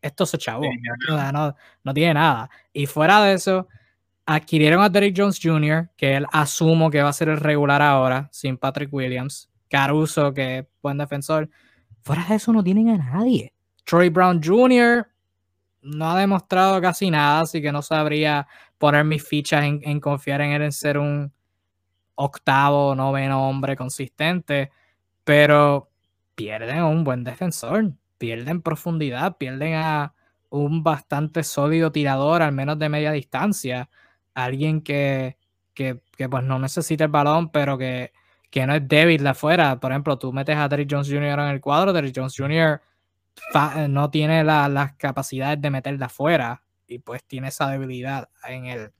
esto 0.00 0.26
se 0.26 0.38
chavó. 0.38 0.64
no, 1.08 1.54
no, 1.84 1.94
tiene 1.94 2.14
nada. 2.14 2.50
Y 2.72 2.86
fuera 2.86 3.22
de 3.22 3.34
eso, 3.34 3.68
adquirieron 4.26 4.82
a 4.82 4.88
Derrick 4.88 5.14
Jones 5.16 5.38
Jr., 5.40 5.90
que 5.96 6.16
él 6.16 6.26
asumo 6.32 6.90
que 6.90 7.02
va 7.02 7.08
a 7.08 7.12
ser 7.12 7.28
el 7.28 7.38
regular 7.38 7.82
ahora, 7.82 8.28
sin 8.32 8.56
Patrick 8.56 8.92
Williams. 8.92 9.48
Caruso, 9.72 10.34
que 10.34 10.58
es 10.58 10.66
buen 10.82 10.98
defensor. 10.98 11.48
Fuera 12.02 12.26
de 12.28 12.34
eso, 12.34 12.52
no 12.52 12.62
tienen 12.62 12.90
a 12.90 12.98
nadie. 12.98 13.54
Troy 13.84 14.10
Brown 14.10 14.38
Jr. 14.44 15.08
no 15.80 16.10
ha 16.10 16.20
demostrado 16.20 16.78
casi 16.82 17.10
nada, 17.10 17.40
así 17.40 17.62
que 17.62 17.72
no 17.72 17.80
sabría 17.80 18.46
poner 18.76 19.04
mis 19.06 19.26
fichas 19.26 19.64
en, 19.64 19.98
confiar 19.98 20.42
en 20.42 20.50
él 20.52 20.62
en 20.62 20.72
ser 20.72 20.98
un 20.98 21.32
octavo, 22.16 22.94
noveno 22.94 23.48
hombre 23.48 23.74
consistente. 23.74 24.70
Pero 25.24 25.88
pierden 26.34 26.80
a 26.80 26.86
un 26.86 27.02
buen 27.02 27.24
defensor, 27.24 27.94
pierden 28.18 28.60
profundidad, 28.60 29.38
pierden 29.38 29.76
a 29.76 30.12
un 30.50 30.82
bastante 30.82 31.44
sólido 31.44 31.92
tirador, 31.92 32.42
al 32.42 32.52
menos 32.52 32.78
de 32.78 32.90
media 32.90 33.10
distancia. 33.10 33.88
Alguien 34.34 34.82
que, 34.82 35.38
que, 35.72 36.02
pues 36.28 36.44
no 36.44 36.58
necesita 36.58 37.04
el 37.04 37.10
balón, 37.10 37.48
pero 37.48 37.78
que, 37.78 38.12
que 38.52 38.66
no 38.66 38.74
es 38.74 38.86
débil 38.86 39.22
de 39.22 39.30
afuera. 39.30 39.80
Por 39.80 39.90
ejemplo, 39.90 40.18
tú 40.18 40.30
metes 40.30 40.56
a 40.56 40.68
Derrick 40.68 40.88
Jones 40.92 41.08
Jr. 41.08 41.40
en 41.40 41.48
el 41.48 41.60
cuadro, 41.60 41.90
Derrick 41.90 42.14
Jones 42.14 42.34
Jr. 42.36 42.80
no 43.88 44.10
tiene 44.10 44.44
las 44.44 44.92
capacidades 44.96 45.60
de 45.60 45.70
meter 45.70 45.98
de 45.98 46.04
afuera 46.04 46.62
y 46.86 46.98
pues 46.98 47.24
tiene 47.24 47.48
esa 47.48 47.70
debilidad 47.70 48.28
en 48.46 48.66
el, 48.66 48.92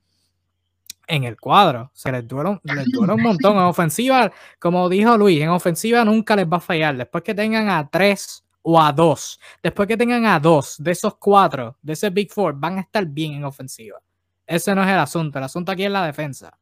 en 1.05 1.23
el 1.25 1.39
cuadro. 1.39 1.91
Se 1.93 2.11
les 2.11 2.27
duele, 2.27 2.59
les 2.63 2.91
duele 2.91 3.13
un 3.13 3.21
montón. 3.21 3.57
En 3.57 3.63
ofensiva, 3.63 4.31
como 4.57 4.89
dijo 4.89 5.15
Luis, 5.17 5.39
en 5.39 5.49
ofensiva 5.49 6.03
nunca 6.03 6.35
les 6.35 6.47
va 6.47 6.57
a 6.57 6.59
fallar. 6.59 6.97
Después 6.97 7.23
que 7.23 7.35
tengan 7.35 7.69
a 7.69 7.87
tres 7.87 8.43
o 8.63 8.81
a 8.81 8.91
dos, 8.91 9.39
después 9.61 9.87
que 9.87 9.97
tengan 9.97 10.25
a 10.25 10.39
dos 10.39 10.77
de 10.79 10.93
esos 10.93 11.15
cuatro, 11.17 11.77
de 11.79 11.93
ese 11.93 12.09
Big 12.09 12.31
Four, 12.31 12.55
van 12.55 12.79
a 12.79 12.81
estar 12.81 13.05
bien 13.05 13.33
en 13.33 13.43
ofensiva. 13.43 13.99
Ese 14.47 14.73
no 14.73 14.81
es 14.81 14.89
el 14.89 14.97
asunto. 14.97 15.37
El 15.37 15.43
asunto 15.43 15.71
aquí 15.71 15.85
es 15.85 15.91
la 15.91 16.07
defensa. 16.07 16.57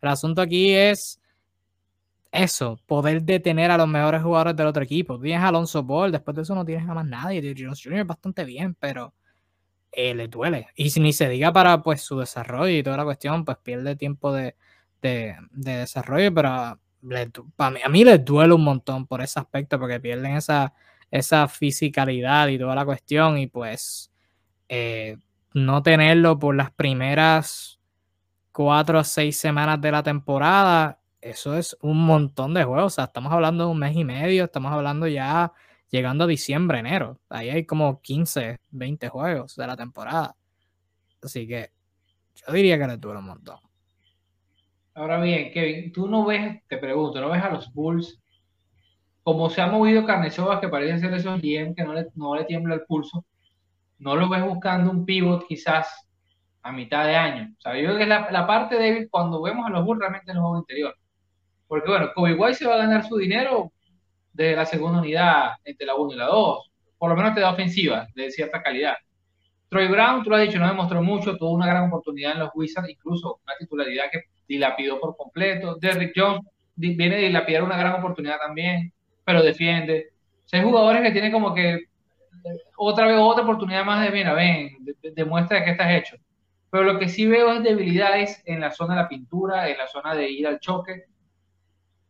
El 0.00 0.10
asunto 0.10 0.40
aquí 0.40 0.72
es 0.72 1.18
eso, 2.42 2.80
poder 2.86 3.22
detener 3.22 3.70
a 3.70 3.76
los 3.76 3.88
mejores 3.88 4.22
jugadores 4.22 4.56
del 4.56 4.66
otro 4.66 4.82
equipo. 4.82 5.18
Tienes 5.20 5.42
a 5.42 5.48
Alonso 5.48 5.82
Ball, 5.82 6.12
después 6.12 6.34
de 6.36 6.42
eso 6.42 6.54
no 6.54 6.64
tienes 6.64 6.88
a 6.88 6.94
más 6.94 7.06
nadie. 7.06 7.54
Jones 7.56 7.80
Jr. 7.82 8.04
bastante 8.04 8.44
bien, 8.44 8.74
pero 8.74 9.14
eh, 9.92 10.14
le 10.14 10.28
duele. 10.28 10.68
Y 10.76 10.90
si 10.90 11.00
ni 11.00 11.12
se 11.12 11.28
diga 11.28 11.52
para 11.52 11.82
pues 11.82 12.02
su 12.02 12.18
desarrollo 12.18 12.76
y 12.76 12.82
toda 12.82 12.98
la 12.98 13.04
cuestión, 13.04 13.44
pues 13.44 13.56
pierde 13.58 13.96
tiempo 13.96 14.32
de, 14.32 14.54
desarrollo, 15.52 16.34
pero 16.34 16.48
a 16.50 16.78
mí, 17.88 18.04
les 18.04 18.24
duele 18.24 18.54
un 18.54 18.64
montón 18.64 19.06
por 19.06 19.22
ese 19.22 19.38
aspecto, 19.40 19.78
porque 19.78 20.00
pierden 20.00 20.36
esa, 20.36 20.74
esa 21.10 21.48
fisicalidad 21.48 22.48
y 22.48 22.58
toda 22.58 22.74
la 22.74 22.84
cuestión, 22.84 23.38
y 23.38 23.46
pues 23.46 24.12
eh, 24.68 25.16
no 25.54 25.82
tenerlo 25.82 26.38
por 26.38 26.54
las 26.56 26.72
primeras 26.72 27.80
cuatro 28.52 29.00
o 29.00 29.04
seis 29.04 29.38
semanas 29.38 29.80
de 29.80 29.92
la 29.92 30.02
temporada, 30.02 31.00
eso 31.30 31.56
es 31.56 31.76
un 31.80 32.04
montón 32.04 32.54
de 32.54 32.64
juegos. 32.64 32.92
O 32.92 32.96
sea, 32.96 33.04
estamos 33.04 33.32
hablando 33.32 33.64
de 33.64 33.70
un 33.70 33.78
mes 33.78 33.96
y 33.96 34.04
medio, 34.04 34.44
estamos 34.44 34.72
hablando 34.72 35.06
ya 35.06 35.52
llegando 35.90 36.24
a 36.24 36.26
diciembre, 36.26 36.78
enero. 36.78 37.18
Ahí 37.28 37.50
hay 37.50 37.64
como 37.64 38.00
15, 38.00 38.58
20 38.70 39.08
juegos 39.08 39.56
de 39.56 39.66
la 39.66 39.76
temporada. 39.76 40.34
Así 41.22 41.46
que 41.46 41.70
yo 42.34 42.52
diría 42.52 42.78
que 42.78 42.86
le 42.86 42.98
tuvo 42.98 43.18
un 43.18 43.24
montón. 43.24 43.58
Ahora 44.94 45.20
bien, 45.20 45.52
Kevin, 45.52 45.92
tú 45.92 46.08
no 46.08 46.24
ves, 46.24 46.62
te 46.68 46.78
pregunto, 46.78 47.20
¿no 47.20 47.30
ves 47.30 47.42
a 47.42 47.50
los 47.50 47.72
Bulls 47.72 48.18
como 49.22 49.50
se 49.50 49.60
ha 49.60 49.66
movido 49.66 50.06
Carnechova, 50.06 50.60
que 50.60 50.68
parece 50.68 51.00
ser 51.00 51.12
esos 51.12 51.40
GM 51.42 51.74
que 51.74 51.84
no 51.84 51.92
le, 51.92 52.06
no 52.14 52.36
le 52.36 52.44
tiembla 52.44 52.76
el 52.76 52.82
pulso? 52.82 53.24
¿No 53.98 54.14
lo 54.14 54.28
ves 54.28 54.44
buscando 54.44 54.90
un 54.90 55.04
pivot 55.04 55.46
quizás 55.46 56.08
a 56.62 56.72
mitad 56.72 57.04
de 57.06 57.16
año? 57.16 57.54
O 57.58 57.60
sea, 57.60 57.74
yo 57.76 57.86
creo 57.86 57.98
que 57.98 58.06
la, 58.06 58.30
la 58.30 58.46
parte 58.46 58.76
débil 58.76 59.08
cuando 59.10 59.42
vemos 59.42 59.66
a 59.66 59.70
los 59.70 59.84
Bulls 59.84 60.00
realmente 60.00 60.30
en 60.30 60.36
el 60.36 60.42
juego 60.42 60.58
interior. 60.58 60.94
Porque 61.68 61.88
bueno, 61.88 62.10
Kobe 62.14 62.34
White 62.34 62.58
se 62.58 62.66
va 62.66 62.74
a 62.74 62.78
ganar 62.78 63.06
su 63.06 63.16
dinero 63.16 63.72
de 64.32 64.54
la 64.54 64.66
segunda 64.66 65.00
unidad 65.00 65.52
entre 65.64 65.86
la 65.86 65.94
1 65.94 66.12
y 66.12 66.16
la 66.16 66.26
2. 66.26 66.70
Por 66.98 67.10
lo 67.10 67.16
menos 67.16 67.34
te 67.34 67.40
da 67.40 67.50
ofensiva 67.50 68.06
de 68.14 68.30
cierta 68.30 68.62
calidad. 68.62 68.96
Troy 69.68 69.88
Brown, 69.88 70.22
tú 70.22 70.30
lo 70.30 70.36
has 70.36 70.42
dicho, 70.42 70.58
no 70.58 70.68
demostró 70.68 71.02
mucho, 71.02 71.36
tuvo 71.36 71.50
una 71.52 71.66
gran 71.66 71.88
oportunidad 71.88 72.32
en 72.32 72.40
los 72.40 72.50
Wizards, 72.54 72.88
incluso 72.88 73.40
una 73.44 73.56
titularidad 73.58 74.04
que 74.12 74.22
dilapidó 74.46 75.00
por 75.00 75.16
completo. 75.16 75.76
Derrick 75.76 76.12
Jones 76.14 76.42
viene 76.76 77.16
a 77.16 77.18
dilapidar 77.18 77.64
una 77.64 77.76
gran 77.76 77.94
oportunidad 77.94 78.38
también, 78.38 78.92
pero 79.24 79.42
defiende. 79.42 80.10
O 80.52 80.62
jugadores 80.62 81.02
que 81.02 81.10
tienen 81.10 81.32
como 81.32 81.52
que 81.52 81.86
otra 82.76 83.06
vez 83.06 83.16
otra 83.18 83.42
oportunidad 83.42 83.84
más 83.84 84.04
de, 84.04 84.12
mira, 84.12 84.34
ven, 84.34 84.76
demuestra 85.14 85.58
de, 85.58 85.64
qué 85.64 85.70
estás 85.72 85.90
hecho. 85.92 86.16
Pero 86.70 86.84
lo 86.84 86.98
que 86.98 87.08
sí 87.08 87.26
veo 87.26 87.52
es 87.52 87.62
debilidades 87.62 88.42
en 88.44 88.60
la 88.60 88.70
zona 88.70 88.94
de 88.94 89.02
la 89.02 89.08
pintura, 89.08 89.68
en 89.68 89.78
la 89.78 89.88
zona 89.88 90.14
de 90.14 90.30
ir 90.30 90.46
al 90.46 90.60
choque, 90.60 91.04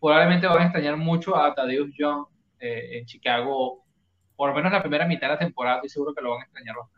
probablemente 0.01 0.47
van 0.47 0.59
a 0.59 0.65
extrañar 0.65 0.97
mucho 0.97 1.37
a 1.37 1.55
Tadeusz 1.55 1.93
Young 1.97 2.27
eh, 2.61 2.99
en 2.99 3.07
Chicago, 3.07 3.85
por 4.35 4.51
lo 4.51 4.55
menos 4.55 4.73
la 4.73 4.81
primera 4.81 5.07
mitad 5.07 5.29
de 5.29 5.35
la 5.35 5.39
temporada, 5.39 5.81
y 5.85 5.89
seguro 5.89 6.15
que 6.15 6.23
lo 6.23 6.31
van 6.31 6.41
a 6.41 6.45
extrañar 6.45 6.77
bastante. 6.77 6.97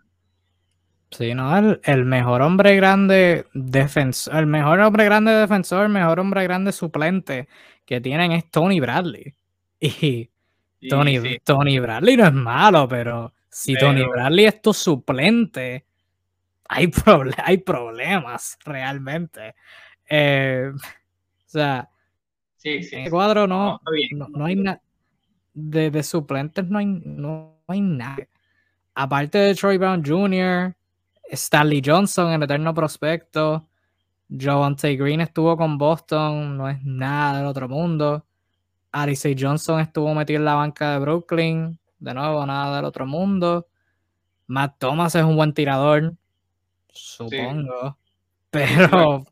Sí, 1.10 1.34
no, 1.34 1.78
el, 1.82 2.04
mejor 2.04 2.42
hombre 2.42 2.76
grande 2.76 3.46
defensor, 3.54 4.36
el 4.36 4.46
mejor 4.46 4.80
hombre 4.80 5.04
grande 5.04 5.32
defensor, 5.32 5.84
el 5.84 5.92
mejor 5.92 6.20
hombre 6.20 6.44
grande 6.44 6.70
suplente 6.70 7.48
que 7.86 8.00
tienen 8.00 8.32
es 8.32 8.50
Tony 8.50 8.80
Bradley. 8.80 9.34
Y 10.80 10.88
Tony, 10.90 11.40
Tony 11.42 11.80
Bradley 11.80 12.16
no 12.16 12.24
es 12.24 12.32
malo, 12.32 12.86
pero 12.86 13.32
si 13.50 13.74
Tony 13.76 14.04
Bradley 14.04 14.44
es 14.44 14.62
tu 14.62 14.72
suplente, 14.72 15.86
hay, 16.68 16.92
hay 17.44 17.58
problemas 17.58 18.58
realmente. 18.64 19.56
Eh, 20.08 20.70
o 20.72 21.48
sea, 21.48 21.88
Sí, 22.68 22.82
sí. 22.82 22.96
En 22.96 23.02
el 23.04 23.10
cuadro 23.10 23.46
no, 23.46 23.80
no, 24.12 24.44
hay 24.44 24.56
nada. 24.56 24.82
De, 25.54 26.02
suplentes 26.02 26.68
no 26.68 26.78
hay, 26.78 26.86
no 26.86 27.62
hay 27.66 27.80
nada. 27.80 28.16
Aparte 28.94 29.38
de 29.38 29.54
Troy 29.54 29.78
Brown 29.78 30.04
Jr., 30.04 30.74
Stanley 31.30 31.82
Johnson, 31.84 32.32
el 32.32 32.42
eterno 32.42 32.74
prospecto. 32.74 33.68
Javante 34.30 34.94
Green 34.96 35.20
estuvo 35.20 35.56
con 35.56 35.78
Boston, 35.78 36.56
no 36.56 36.68
es 36.68 36.82
nada 36.84 37.38
del 37.38 37.46
otro 37.46 37.68
mundo. 37.68 38.26
Alice 38.92 39.34
Johnson 39.38 39.80
estuvo 39.80 40.14
metido 40.14 40.38
en 40.38 40.44
la 40.44 40.54
banca 40.54 40.92
de 40.92 40.98
Brooklyn, 40.98 41.78
de 41.98 42.14
nuevo, 42.14 42.44
nada 42.44 42.76
del 42.76 42.84
otro 42.84 43.06
mundo. 43.06 43.66
Matt 44.46 44.78
Thomas 44.78 45.14
es 45.14 45.24
un 45.24 45.36
buen 45.36 45.54
tirador, 45.54 46.14
supongo. 46.88 47.98
Pero 48.50 49.26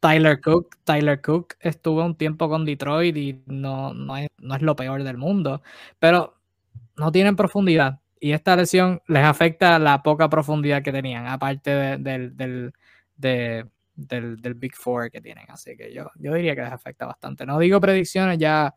Tyler 0.00 0.40
Cook, 0.40 0.76
Tyler 0.84 1.20
Cook 1.20 1.54
estuvo 1.60 2.04
un 2.04 2.16
tiempo 2.16 2.48
con 2.48 2.64
Detroit 2.64 3.16
y 3.16 3.42
no, 3.46 3.92
no, 3.94 4.16
es, 4.16 4.28
lo 4.60 4.76
peor 4.76 5.02
del 5.02 5.18
mundo, 5.18 5.62
pero 5.98 6.36
no 6.96 7.10
tienen 7.10 7.36
profundidad 7.36 8.00
y 8.20 8.32
esta 8.32 8.56
lesión 8.56 9.02
les 9.06 9.24
afecta 9.24 9.78
la 9.78 10.02
poca 10.02 10.28
profundidad 10.28 10.82
que 10.82 10.92
tenían, 10.92 11.26
aparte 11.26 11.70
del, 11.98 12.36
del, 12.36 12.72
del, 13.16 14.54
Big 14.54 14.74
Four 14.74 15.10
que 15.10 15.20
tienen. 15.20 15.44
Así 15.50 15.76
que 15.76 15.92
yo, 15.92 16.10
yo 16.16 16.32
diría 16.32 16.54
que 16.54 16.62
les 16.62 16.72
afecta 16.72 17.06
bastante. 17.06 17.44
No 17.44 17.58
digo 17.58 17.80
predicciones, 17.80 18.38
ya 18.38 18.74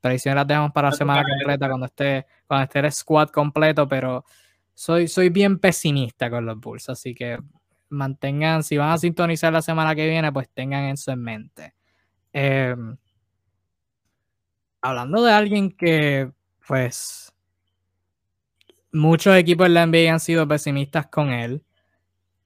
predicciones 0.00 0.36
las 0.36 0.46
dejamos 0.46 0.72
para 0.72 0.88
la 0.88 0.96
semana 0.96 1.22
completa 1.22 1.68
cuando 1.68 1.86
esté, 1.86 2.26
cuando 2.46 2.64
esté 2.64 2.78
el 2.78 2.92
squad 2.92 3.28
completo, 3.28 3.86
pero 3.86 4.24
soy, 4.72 5.08
soy 5.08 5.28
bien 5.28 5.58
pesimista 5.58 6.30
con 6.30 6.46
los 6.46 6.58
Bulls, 6.58 6.88
así 6.88 7.14
que 7.14 7.38
mantengan, 7.90 8.62
si 8.62 8.76
van 8.76 8.90
a 8.90 8.98
sintonizar 8.98 9.52
la 9.52 9.62
semana 9.62 9.94
que 9.94 10.08
viene, 10.08 10.32
pues 10.32 10.48
tengan 10.50 10.84
eso 10.84 11.12
en 11.12 11.22
mente. 11.22 11.74
Em, 12.32 12.96
hablando 14.80 15.22
de 15.22 15.32
alguien 15.32 15.70
que, 15.70 16.30
pues, 16.66 17.32
muchos 18.92 19.36
equipos 19.36 19.66
en 19.66 19.74
la 19.74 19.86
NBA 19.86 20.12
han 20.12 20.20
sido 20.20 20.46
pesimistas 20.48 21.06
con 21.06 21.30
él, 21.30 21.62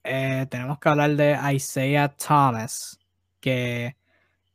eh, 0.04 0.46
tenemos 0.50 0.78
que 0.78 0.88
hablar 0.88 1.16
de 1.16 1.38
Isaiah 1.54 2.08
Thomas, 2.08 2.98
que 3.40 3.96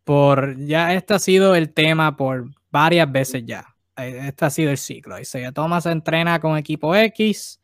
por 0.03 0.57
ya 0.65 0.93
este 0.93 1.13
ha 1.15 1.19
sido 1.19 1.55
el 1.55 1.73
tema 1.73 2.15
por 2.17 2.49
varias 2.71 3.11
veces 3.11 3.43
ya. 3.45 3.75
Eh, 3.97 4.27
este 4.27 4.45
ha 4.45 4.49
sido 4.49 4.71
el 4.71 4.77
ciclo. 4.77 5.19
Isaiah 5.19 5.51
Thomas 5.51 5.85
entrena 5.85 6.39
con 6.39 6.57
equipo 6.57 6.95
X 6.95 7.59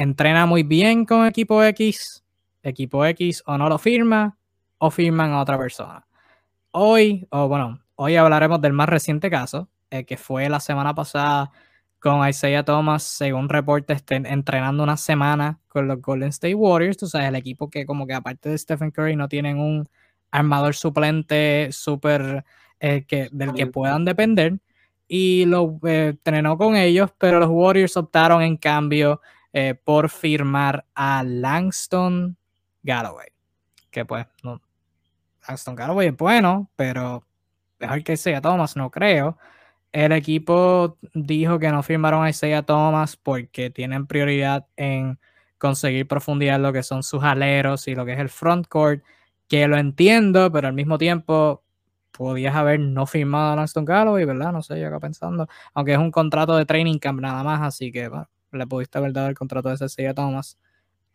entrena 0.00 0.46
muy 0.46 0.62
bien 0.62 1.04
con 1.04 1.26
equipo 1.26 1.62
X, 1.62 2.24
equipo 2.62 3.04
X 3.04 3.42
o 3.44 3.58
no 3.58 3.68
lo 3.68 3.76
firma 3.76 4.38
o 4.78 4.90
firman 4.90 5.32
a 5.32 5.42
otra 5.42 5.58
persona. 5.58 6.06
Hoy, 6.70 7.28
o 7.30 7.48
bueno, 7.48 7.82
hoy 7.96 8.16
hablaremos 8.16 8.62
del 8.62 8.72
más 8.72 8.88
reciente 8.88 9.28
caso, 9.28 9.68
eh, 9.90 10.06
que 10.06 10.16
fue 10.16 10.48
la 10.48 10.58
semana 10.58 10.94
pasada 10.94 11.50
con 11.98 12.26
Isaiah 12.26 12.64
Thomas, 12.64 13.02
según 13.02 13.50
reportes, 13.50 13.98
estén 13.98 14.24
entrenando 14.24 14.82
una 14.82 14.96
semana 14.96 15.60
con 15.68 15.86
los 15.86 16.00
Golden 16.00 16.30
State 16.30 16.54
Warriors. 16.54 16.96
Tú 16.96 17.06
sabes, 17.06 17.28
el 17.28 17.36
equipo 17.36 17.68
que 17.68 17.84
como 17.84 18.06
que 18.06 18.14
aparte 18.14 18.48
de 18.48 18.56
Stephen 18.56 18.92
Curry 18.92 19.16
no 19.16 19.28
tienen 19.28 19.58
un 19.58 19.86
armador 20.30 20.74
suplente 20.74 21.68
súper 21.72 22.46
eh, 22.78 23.04
que, 23.06 23.28
del 23.32 23.52
que 23.52 23.66
puedan 23.66 24.06
depender. 24.06 24.60
Y 25.06 25.44
lo 25.44 25.78
eh, 25.86 26.14
entrenó 26.14 26.56
con 26.56 26.74
ellos, 26.74 27.10
pero 27.18 27.38
los 27.38 27.50
Warriors 27.50 27.98
optaron 27.98 28.40
en 28.40 28.56
cambio 28.56 29.20
eh, 29.52 29.74
por 29.74 30.08
firmar 30.10 30.86
a 30.94 31.22
Langston 31.24 32.36
Galloway. 32.82 33.28
Que 33.90 34.04
pues, 34.04 34.26
Langston 35.48 35.74
Galloway 35.74 36.08
es 36.08 36.16
bueno, 36.16 36.70
pero 36.76 37.26
mejor 37.78 38.04
que 38.04 38.16
sea 38.16 38.40
Thomas, 38.40 38.76
no 38.76 38.90
creo. 38.90 39.38
El 39.92 40.12
equipo 40.12 40.98
dijo 41.14 41.58
que 41.58 41.70
no 41.70 41.82
firmaron 41.82 42.22
a 42.24 42.30
Isaiah 42.30 42.62
Thomas 42.62 43.16
porque 43.16 43.70
tienen 43.70 44.06
prioridad 44.06 44.66
en 44.76 45.18
conseguir 45.58 46.06
profundidad 46.06 46.60
lo 46.60 46.72
que 46.72 46.82
son 46.82 47.02
sus 47.02 47.22
aleros 47.24 47.88
y 47.88 47.94
lo 47.94 48.06
que 48.06 48.12
es 48.12 48.20
el 48.20 48.28
frontcourt, 48.28 49.02
que 49.48 49.66
lo 49.66 49.76
entiendo, 49.76 50.50
pero 50.52 50.68
al 50.68 50.74
mismo 50.74 50.96
tiempo 50.96 51.64
podías 52.12 52.54
haber 52.54 52.80
no 52.80 53.06
firmado 53.06 53.52
a 53.52 53.56
Langston 53.56 53.84
Galloway, 53.84 54.24
¿verdad? 54.24 54.52
No 54.52 54.62
sé, 54.62 54.80
yo 54.80 54.88
acá 54.88 55.00
pensando. 55.00 55.48
Aunque 55.74 55.92
es 55.92 55.98
un 55.98 56.10
contrato 56.10 56.56
de 56.56 56.66
training 56.66 56.98
camp 56.98 57.20
nada 57.20 57.42
más, 57.42 57.60
así 57.62 57.90
que 57.90 58.08
le 58.52 58.66
pudiste 58.66 58.98
haber 58.98 59.12
dado 59.12 59.28
el 59.28 59.34
contrato 59.34 59.68
de 59.68 59.84
Isaiah 59.84 60.14
Thomas. 60.14 60.58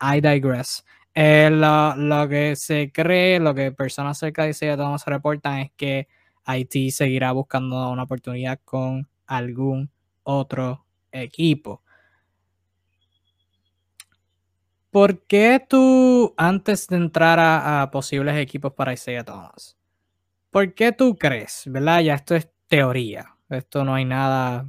I 0.00 0.20
digress. 0.20 0.84
Eh, 1.14 1.48
lo, 1.50 2.28
que 2.28 2.56
se 2.56 2.92
cree, 2.92 3.40
lo 3.40 3.54
que 3.54 3.72
personas 3.72 4.18
cerca 4.18 4.44
de 4.44 4.50
Isaiah 4.50 4.76
Thomas 4.76 5.06
reportan 5.06 5.60
es 5.60 5.70
que 5.76 6.08
Haití 6.44 6.90
seguirá 6.90 7.32
buscando 7.32 7.90
una 7.90 8.02
oportunidad 8.02 8.60
con 8.64 9.08
algún 9.26 9.90
otro 10.24 10.84
equipo. 11.10 11.82
¿Por 14.90 15.26
qué 15.26 15.64
tú, 15.66 16.34
antes 16.36 16.86
de 16.88 16.96
entrar 16.96 17.38
a, 17.40 17.90
posibles 17.90 18.36
equipos 18.36 18.72
para 18.72 18.92
Isaiah 18.92 19.24
Thomas, 19.24 19.76
por 20.50 20.74
qué 20.74 20.92
tú 20.92 21.16
crees, 21.16 21.62
verdad? 21.66 22.00
Ya 22.00 22.14
esto 22.14 22.34
es 22.34 22.50
teoría, 22.68 23.36
esto 23.48 23.84
no 23.84 23.94
hay 23.94 24.04
nada 24.04 24.66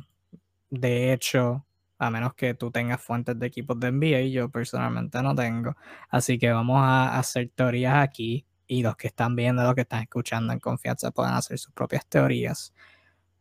de 0.69 1.13
hecho, 1.13 1.65
a 1.97 2.09
menos 2.09 2.33
que 2.35 2.53
tú 2.53 2.71
tengas 2.71 3.01
fuentes 3.01 3.37
de 3.39 3.47
equipos 3.47 3.79
de 3.79 3.91
NBA, 3.91 4.29
yo 4.31 4.49
personalmente 4.49 5.21
no 5.21 5.33
tengo. 5.35 5.75
Así 6.09 6.37
que 6.37 6.51
vamos 6.51 6.79
a 6.79 7.17
hacer 7.17 7.51
teorías 7.55 7.95
aquí 7.97 8.45
y 8.67 8.83
los 8.83 8.95
que 8.95 9.07
están 9.07 9.35
viendo, 9.35 9.63
los 9.63 9.75
que 9.75 9.81
están 9.81 10.01
escuchando 10.03 10.53
en 10.53 10.59
confianza 10.59 11.11
puedan 11.11 11.33
hacer 11.33 11.57
sus 11.57 11.73
propias 11.73 12.05
teorías. 12.07 12.73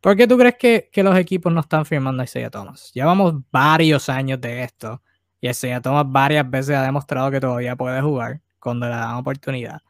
¿Por 0.01 0.15
qué 0.15 0.27
tú 0.27 0.37
crees 0.37 0.55
que, 0.55 1.03
los 1.03 1.17
equipos 1.17 1.51
no 1.51 1.61
están 1.61 1.85
firmando 1.85 2.21
a 2.21 2.25
Isaiah 2.25 2.49
Thomas? 2.49 2.91
Llevamos 2.93 3.35
varios 3.51 4.09
años 4.09 4.39
de 4.39 4.63
esto 4.63 5.01
y 5.41 5.49
Isaiah 5.49 5.81
Thomas 5.81 6.05
varias 6.07 6.49
veces 6.49 6.75
ha 6.75 6.83
demostrado 6.83 7.29
que 7.31 7.39
todavía 7.39 7.75
puede 7.75 8.01
jugar 8.01 8.41
cuando 8.59 8.87
le 8.87 8.95
dan 8.95 9.15
oportunidad. 9.15 9.81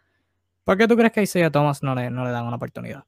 ¿Por 0.64 0.78
qué 0.78 0.88
tú 0.88 0.96
crees 0.98 1.12
que 1.12 1.20
a 1.22 1.24
Isaiah 1.24 1.52
Thomas 1.52 1.84
no 1.84 1.96
le, 1.96 2.10
no 2.10 2.26
le 2.26 2.32
dan 2.32 2.46
una 2.46 2.56
oportunidad? 2.58 3.06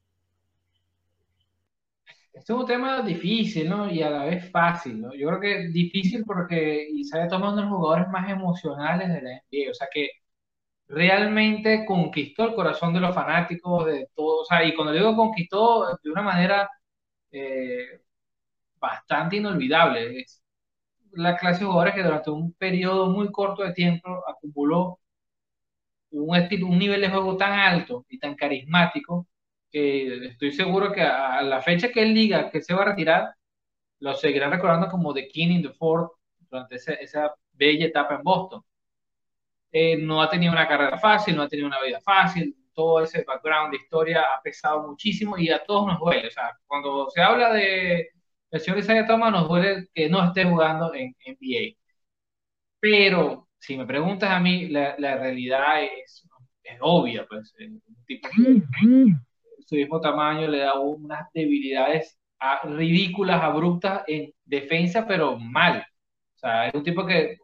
Este 2.40 2.54
es 2.54 2.58
un 2.58 2.66
tema 2.66 3.02
difícil, 3.02 3.68
¿no? 3.68 3.90
Y 3.90 4.02
a 4.02 4.08
la 4.10 4.24
vez 4.24 4.50
fácil, 4.50 5.00
¿no? 5.00 5.14
Yo 5.14 5.28
creo 5.28 5.40
que 5.40 5.64
es 5.66 5.72
difícil 5.74 6.24
porque 6.24 6.88
Isaiah 6.90 7.28
Thomas 7.28 7.50
es 7.50 7.52
uno 7.52 7.56
de 7.56 7.68
los 7.68 7.76
jugadores 7.78 8.08
más 8.08 8.30
emocionales 8.30 9.08
de 9.08 9.20
la 9.22 9.30
NBA. 9.32 9.70
O 9.70 9.74
sea 9.74 9.88
que 9.92 10.08
realmente 10.88 11.86
conquistó 11.86 12.44
el 12.44 12.54
corazón 12.54 12.94
de 12.94 13.00
los 13.00 13.14
fanáticos, 13.14 13.86
de 13.86 14.08
todos, 14.14 14.42
o 14.42 14.44
sea, 14.46 14.64
y 14.64 14.74
cuando 14.74 14.92
digo 14.94 15.16
conquistó, 15.16 15.98
de 16.02 16.10
una 16.10 16.22
manera 16.22 16.70
eh, 17.32 18.00
bastante 18.80 19.36
inolvidable. 19.36 20.20
Es 20.20 20.42
la 21.12 21.36
clase 21.36 21.60
de 21.60 21.66
jugadores 21.66 21.94
que 21.94 22.02
durante 22.04 22.30
un 22.30 22.52
periodo 22.54 23.10
muy 23.10 23.30
corto 23.32 23.62
de 23.64 23.74
tiempo 23.74 24.22
acumuló 24.28 25.00
un, 26.10 26.36
estilo, 26.36 26.66
un 26.66 26.78
nivel 26.78 27.00
de 27.00 27.10
juego 27.10 27.36
tan 27.36 27.52
alto 27.58 28.04
y 28.08 28.18
tan 28.18 28.34
carismático 28.34 29.26
que 29.70 30.26
estoy 30.26 30.52
seguro 30.52 30.92
que 30.92 31.02
a, 31.02 31.42
la 31.42 31.62
fecha 31.62 31.90
que 31.90 32.02
él 32.02 32.14
diga 32.14 32.50
que 32.50 32.62
se 32.62 32.74
va 32.74 32.82
a 32.82 32.86
retirar, 32.86 33.34
lo 34.00 34.14
seguirán 34.14 34.50
recordando 34.50 34.88
como 34.88 35.14
The 35.14 35.28
King 35.28 35.48
in 35.50 35.62
the 35.62 35.70
Fourth 35.70 36.12
durante 36.50 36.76
esa 36.76 37.34
bella 37.52 37.86
etapa 37.86 38.16
en 38.16 38.22
Boston. 38.22 38.62
Eh, 39.72 39.96
no 39.96 40.20
ha 40.22 40.28
tenido 40.28 40.52
una 40.52 40.66
carrera 40.66 40.98
fácil, 40.98 41.36
no 41.36 41.42
ha 41.42 41.48
tenido 41.48 41.68
una 41.68 41.80
vida 41.82 42.00
fácil, 42.00 42.56
todo 42.74 43.02
ese 43.02 43.24
background 43.24 43.72
de 43.72 43.76
historia 43.78 44.22
ha 44.22 44.42
pesado 44.42 44.86
muchísimo 44.88 45.38
y 45.38 45.50
a 45.50 45.62
todos 45.64 45.86
nos 45.86 46.00
duele. 46.00 46.28
O 46.28 46.30
sea, 46.30 46.56
cuando 46.66 47.08
se 47.10 47.22
habla 47.22 47.52
de 47.52 48.10
el 48.50 48.60
señor 48.60 48.80
Isaiah 48.80 49.06
Thomas, 49.06 49.32
nos 49.32 49.48
duele 49.48 49.88
que 49.94 50.08
no 50.08 50.24
esté 50.24 50.44
jugando 50.44 50.92
en 50.94 51.14
NBA. 51.24 51.76
Pero 52.80 53.48
si 53.58 53.76
me 53.76 53.86
preguntas 53.86 54.30
a 54.30 54.40
mí, 54.40 54.68
la, 54.68 54.96
realidad 54.96 55.84
es, 55.84 56.26
es, 56.64 56.78
obvia. 56.80 57.26
Pues, 57.28 57.54
eh, 57.58 57.68
un 57.68 58.04
tipo 58.06 58.28
su 59.70 59.76
mismo 59.76 60.00
tamaño 60.00 60.48
le 60.48 60.58
da 60.58 60.78
unas 60.80 61.28
debilidades 61.32 62.18
ridículas, 62.64 63.42
abruptas 63.42 64.02
en 64.08 64.32
defensa, 64.44 65.06
pero 65.06 65.38
mal. 65.38 65.86
O 66.36 66.38
sea, 66.38 66.66
es 66.68 66.74
un 66.74 66.82
tipo 66.82 67.06
que 67.06 67.38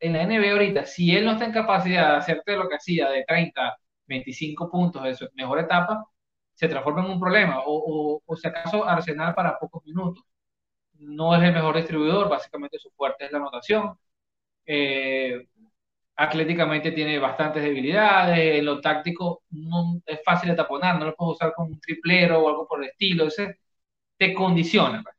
en 0.00 0.12
la 0.12 0.22
NBA 0.26 0.52
ahorita, 0.52 0.86
si 0.86 1.14
él 1.16 1.24
no 1.24 1.32
está 1.32 1.46
en 1.46 1.52
capacidad 1.52 2.12
de 2.12 2.16
hacerte 2.18 2.56
lo 2.56 2.68
que 2.68 2.76
hacía 2.76 3.08
de 3.10 3.24
30, 3.26 3.76
25 4.06 4.70
puntos 4.70 5.02
de 5.02 5.14
su 5.14 5.28
mejor 5.34 5.58
etapa, 5.60 6.06
se 6.54 6.68
transforma 6.68 7.04
en 7.04 7.12
un 7.12 7.20
problema. 7.20 7.62
O, 7.66 8.22
o, 8.24 8.36
si 8.36 8.46
acaso 8.48 8.84
Arsenal 8.86 9.34
para 9.34 9.58
pocos 9.58 9.84
minutos. 9.84 10.24
No 10.94 11.34
es 11.36 11.42
el 11.42 11.52
mejor 11.54 11.76
distribuidor, 11.76 12.28
básicamente 12.28 12.78
su 12.78 12.90
fuerte 12.92 13.24
es 13.26 13.32
la 13.32 13.38
anotación. 13.38 13.98
Eh, 14.66 15.48
atléticamente 16.20 16.92
tiene 16.92 17.18
bastantes 17.18 17.62
debilidades, 17.62 18.58
en 18.58 18.64
lo 18.66 18.78
táctico 18.80 19.42
no 19.50 20.00
es 20.04 20.20
fácil 20.22 20.50
de 20.50 20.56
taponar, 20.56 20.98
no 20.98 21.06
lo 21.06 21.14
puedes 21.16 21.36
usar 21.36 21.54
como 21.54 21.70
un 21.70 21.80
triplero 21.80 22.40
o 22.40 22.48
algo 22.48 22.66
por 22.68 22.82
el 22.82 22.90
estilo, 22.90 23.26
ese 23.26 23.58
te 24.18 24.34
condiciona. 24.34 25.02
Pues 25.02 25.16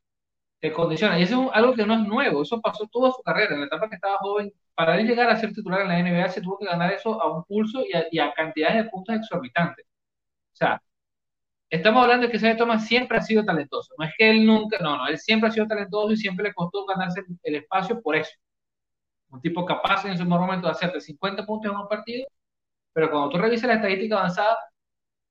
te 0.60 0.72
condiciona. 0.72 1.18
Y 1.18 1.24
eso 1.24 1.50
es 1.50 1.50
algo 1.54 1.74
que 1.74 1.86
no 1.86 1.94
es 1.94 2.00
nuevo, 2.08 2.42
eso 2.42 2.60
pasó 2.60 2.86
toda 2.88 3.10
su 3.12 3.22
carrera. 3.22 3.54
En 3.54 3.60
la 3.60 3.66
etapa 3.66 3.88
que 3.88 3.96
estaba 3.96 4.18
joven, 4.18 4.52
para 4.74 4.98
él 4.98 5.08
llegar 5.08 5.28
a 5.30 5.36
ser 5.36 5.52
titular 5.52 5.82
en 5.82 5.88
la 5.88 5.98
NBA, 5.98 6.28
se 6.30 6.40
tuvo 6.42 6.58
que 6.58 6.66
ganar 6.66 6.92
eso 6.92 7.20
a 7.20 7.36
un 7.36 7.44
pulso 7.44 7.82
y 8.10 8.18
a, 8.20 8.32
cantidades 8.34 8.84
de 8.84 8.90
puntos 8.90 9.16
exorbitantes. 9.16 9.84
O 10.52 10.56
sea, 10.56 10.82
estamos 11.70 12.02
hablando 12.04 12.26
de 12.26 12.30
que 12.30 12.36
Isaiah 12.38 12.56
Thomas 12.56 12.86
siempre 12.86 13.18
ha 13.18 13.22
sido 13.22 13.44
talentoso. 13.44 13.94
No 13.98 14.04
es 14.06 14.12
que 14.16 14.30
él 14.30 14.46
nunca, 14.46 14.78
no, 14.80 14.96
no, 14.98 15.08
él 15.08 15.18
siempre 15.18 15.48
ha 15.48 15.52
sido 15.52 15.66
talentoso 15.66 16.12
y 16.12 16.16
siempre 16.16 16.44
le 16.44 16.54
costó 16.54 16.86
ganarse 16.86 17.24
el 17.44 17.56
espacio 17.56 18.00
por 18.02 18.16
eso. 18.16 18.32
Un 19.32 19.40
tipo 19.40 19.64
capaz 19.66 20.04
en 20.06 20.18
su 20.18 20.24
momento 20.24 20.66
de 20.66 20.72
hacerte 20.72 21.00
50 21.00 21.44
puntos 21.46 21.72
en 21.72 21.78
un 21.78 21.88
partido, 21.88 22.26
pero 22.92 23.10
cuando 23.10 23.30
tú 23.30 23.38
revisas 23.38 23.68
la 23.68 23.74
estadística 23.76 24.18
avanzada, 24.18 24.58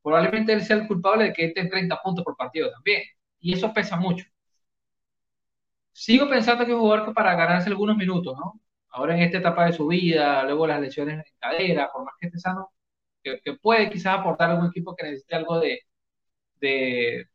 probablemente 0.03 0.53
él 0.53 0.63
sea 0.63 0.77
el 0.77 0.87
culpable 0.87 1.25
de 1.25 1.33
que 1.33 1.45
esté 1.45 1.61
en 1.61 1.69
30 1.69 2.01
puntos 2.01 2.25
por 2.25 2.35
partido 2.37 2.71
también. 2.71 3.03
Y 3.39 3.53
eso 3.53 3.73
pesa 3.73 3.97
mucho 3.97 4.25
sigo 5.93 6.29
pensando 6.29 6.65
que 6.65 6.71
es 6.71 6.75
un 6.75 6.81
jugador 6.81 7.07
que 7.07 7.13
para 7.13 7.35
ganarse 7.35 7.69
algunos 7.69 7.97
minutos, 7.97 8.35
¿no? 8.37 8.59
Ahora 8.89 9.15
en 9.15 9.21
esta 9.23 9.37
etapa 9.39 9.65
de 9.65 9.73
su 9.73 9.87
vida, 9.87 10.43
luego 10.43 10.67
las 10.67 10.81
lesiones 10.81 11.17
en 11.19 11.33
cadera, 11.39 11.89
por 11.91 12.03
más 12.03 12.15
que 12.19 12.27
esté 12.27 12.39
sano, 12.39 12.71
que, 13.23 13.39
puede 13.61 13.89
quizás 13.89 14.19
aportar 14.19 14.49
a 14.49 14.53
algún 14.53 14.69
equipo 14.69 14.95
que 14.95 15.03
necesite 15.05 15.35
algo 15.35 15.59
de, 15.59 15.81
de 16.61 17.27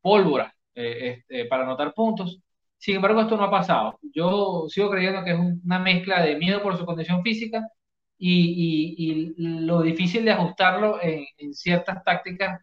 pólvora 0.00 0.54
eh, 0.74 1.16
este, 1.18 1.46
para 1.46 1.64
anotar 1.64 1.94
puntos. 1.94 2.40
Sin 2.84 2.96
embargo, 2.96 3.22
esto 3.22 3.38
no 3.38 3.44
ha 3.44 3.50
pasado. 3.50 3.98
Yo 4.12 4.66
sigo 4.68 4.90
creyendo 4.90 5.24
que 5.24 5.30
es 5.30 5.38
una 5.38 5.78
mezcla 5.78 6.20
de 6.22 6.36
miedo 6.36 6.62
por 6.62 6.76
su 6.76 6.84
condición 6.84 7.22
física 7.22 7.66
y, 8.18 9.32
lo 9.38 9.80
difícil 9.80 10.24
de 10.26 10.32
ajustarlo 10.32 10.98
en, 11.02 11.54
ciertas 11.54 12.04
tácticas 12.04 12.60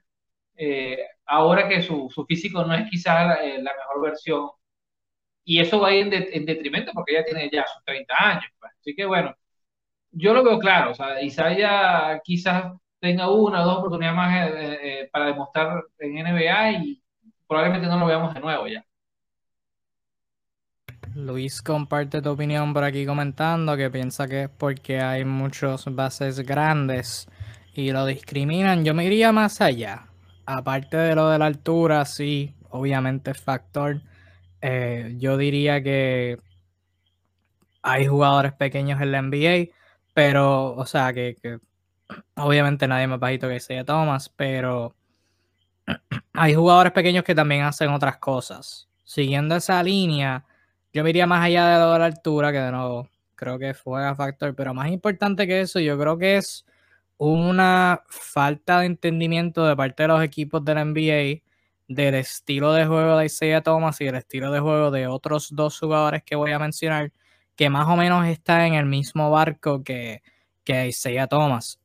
eh, 0.56 1.00
ahora 1.26 1.68
que 1.68 1.82
su, 1.82 2.08
físico 2.28 2.64
no 2.64 2.76
es 2.76 2.88
quizás 2.90 3.28
la, 3.28 3.36
eh, 3.46 3.64
la 3.64 3.72
mejor 3.76 4.02
versión 4.04 4.50
y 5.44 5.60
eso 5.60 5.80
va 5.80 5.90
a 5.90 5.96
ir 5.96 6.14
en, 6.14 6.46
detrimento 6.46 6.92
porque 6.94 7.14
ella 7.14 7.26
tiene 7.26 7.50
ya 7.52 7.66
sus 7.66 7.84
30 7.84 8.14
años. 8.20 8.46
Pues. 8.60 8.74
Así 8.80 8.94
que 8.96 9.06
bueno, 9.06 9.36
yo 10.12 10.34
lo 10.34 10.44
veo 10.44 10.60
claro, 10.60 10.92
o 10.92 10.96
sea, 10.96 11.22
Isaiah 11.24 12.22
quizás 12.24 12.74
tenga 13.00 13.32
una 13.32 13.64
o 13.64 13.66
dos 13.66 13.78
oportunidades 13.80 14.16
más 14.18 14.52
eh, 14.52 14.80
eh, 14.84 15.10
para 15.12 15.26
demostrar 15.28 15.84
en 16.00 16.14
NBA 16.16 16.72
y 16.84 17.04
probablemente 17.48 17.88
no 17.88 18.00
lo 18.00 18.06
veamos 18.08 18.34
de 18.36 18.40
nuevo 18.42 18.68
ya. 18.68 18.86
Luis 21.16 21.62
comparte 21.62 22.22
tu 22.22 22.32
opinión 22.32 22.74
por 22.74 22.84
aquí 22.84 23.06
comentando 23.06 23.76
que 23.78 23.90
piensa 23.90 24.28
que 24.28 24.44
es 24.44 24.50
porque 24.50 25.02
hay 25.02 25.26
muchos 25.26 25.86
bases 25.94 26.40
grandes 26.42 27.28
y 27.74 27.92
lo 27.92 28.06
discriminan. 28.06 28.84
Yo 28.86 28.94
me 28.94 29.06
iría 29.06 29.32
más 29.32 29.62
allá. 29.62 30.08
Aparte 30.46 30.98
de 30.98 31.16
lo 31.16 31.30
de 31.30 31.40
la 31.40 31.46
altura, 31.46 32.06
sí, 32.06 32.56
obviamente 32.70 33.32
es 33.32 33.42
factor 33.42 34.02
eh, 34.62 35.16
yo 35.18 35.38
diría 35.38 35.82
que 35.82 36.38
hay 37.82 38.06
jugadores 38.06 38.54
pequeños 38.54 39.02
en 39.02 39.12
la 39.12 39.22
NBA, 39.22 39.74
pero, 40.14 40.76
o 40.76 40.86
sea, 40.86 41.14
que, 41.14 41.36
obviamente 42.36 42.88
nadie 42.88 43.08
más 43.08 43.20
bajito 43.20 43.48
que 43.50 43.60
sea 43.60 43.84
Thomas, 43.84 44.30
pero 44.30 44.96
hay 46.34 46.54
jugadores 46.54 46.94
pequeños 46.94 47.24
que 47.24 47.36
también 47.36 47.64
hacen 47.64 47.90
otras 47.90 48.18
cosas. 48.18 48.88
Siguiendo 49.04 49.56
esa 49.56 49.82
línea, 49.84 50.46
yo 50.94 51.04
me 51.04 51.10
iría 51.12 51.26
más 51.28 51.44
allá 51.46 51.68
de, 51.70 52.00
la 52.00 52.06
altura, 52.06 52.52
que 52.52 52.60
de 52.60 52.72
nuevo 52.72 53.10
creo 53.36 53.58
que 53.58 53.74
juega 53.74 54.16
factor, 54.16 54.56
pero 54.56 54.74
más 54.74 54.90
importante 54.90 55.48
que 55.48 55.62
eso, 55.62 55.80
yo 55.80 55.98
creo 55.98 56.18
que 56.18 56.38
es 56.38 56.66
una 57.18 58.04
falta 58.08 58.82
de 58.82 58.88
entendimiento 58.88 59.66
de 59.66 59.76
parte 59.76 60.04
de 60.04 60.08
los 60.10 60.24
equipos 60.24 60.64
de 60.66 60.76
la 60.76 60.86
NBA 60.86 61.42
del 61.88 62.16
estilo 62.16 62.74
de 62.74 62.86
juego 62.86 63.18
de 63.18 63.26
Isaiah 63.26 63.62
Thomas 63.62 64.00
y 64.02 64.08
el 64.08 64.16
estilo 64.16 64.52
de 64.52 64.60
juego 64.60 64.92
de 64.92 65.08
otros 65.08 65.50
dos 65.56 65.80
jugadores 65.80 66.24
que 66.24 66.36
voy 66.36 66.52
a 66.52 66.60
mencionar, 66.60 67.12
que 67.56 67.70
más 67.70 67.88
o 67.88 67.96
menos 67.96 68.26
está 68.28 68.68
en 68.68 68.76
el 68.76 68.86
mismo 68.86 69.30
barco 69.32 69.84
que, 69.84 70.22
que 70.64 70.88
Isaiah 70.88 71.28
Thomas. 71.28 71.80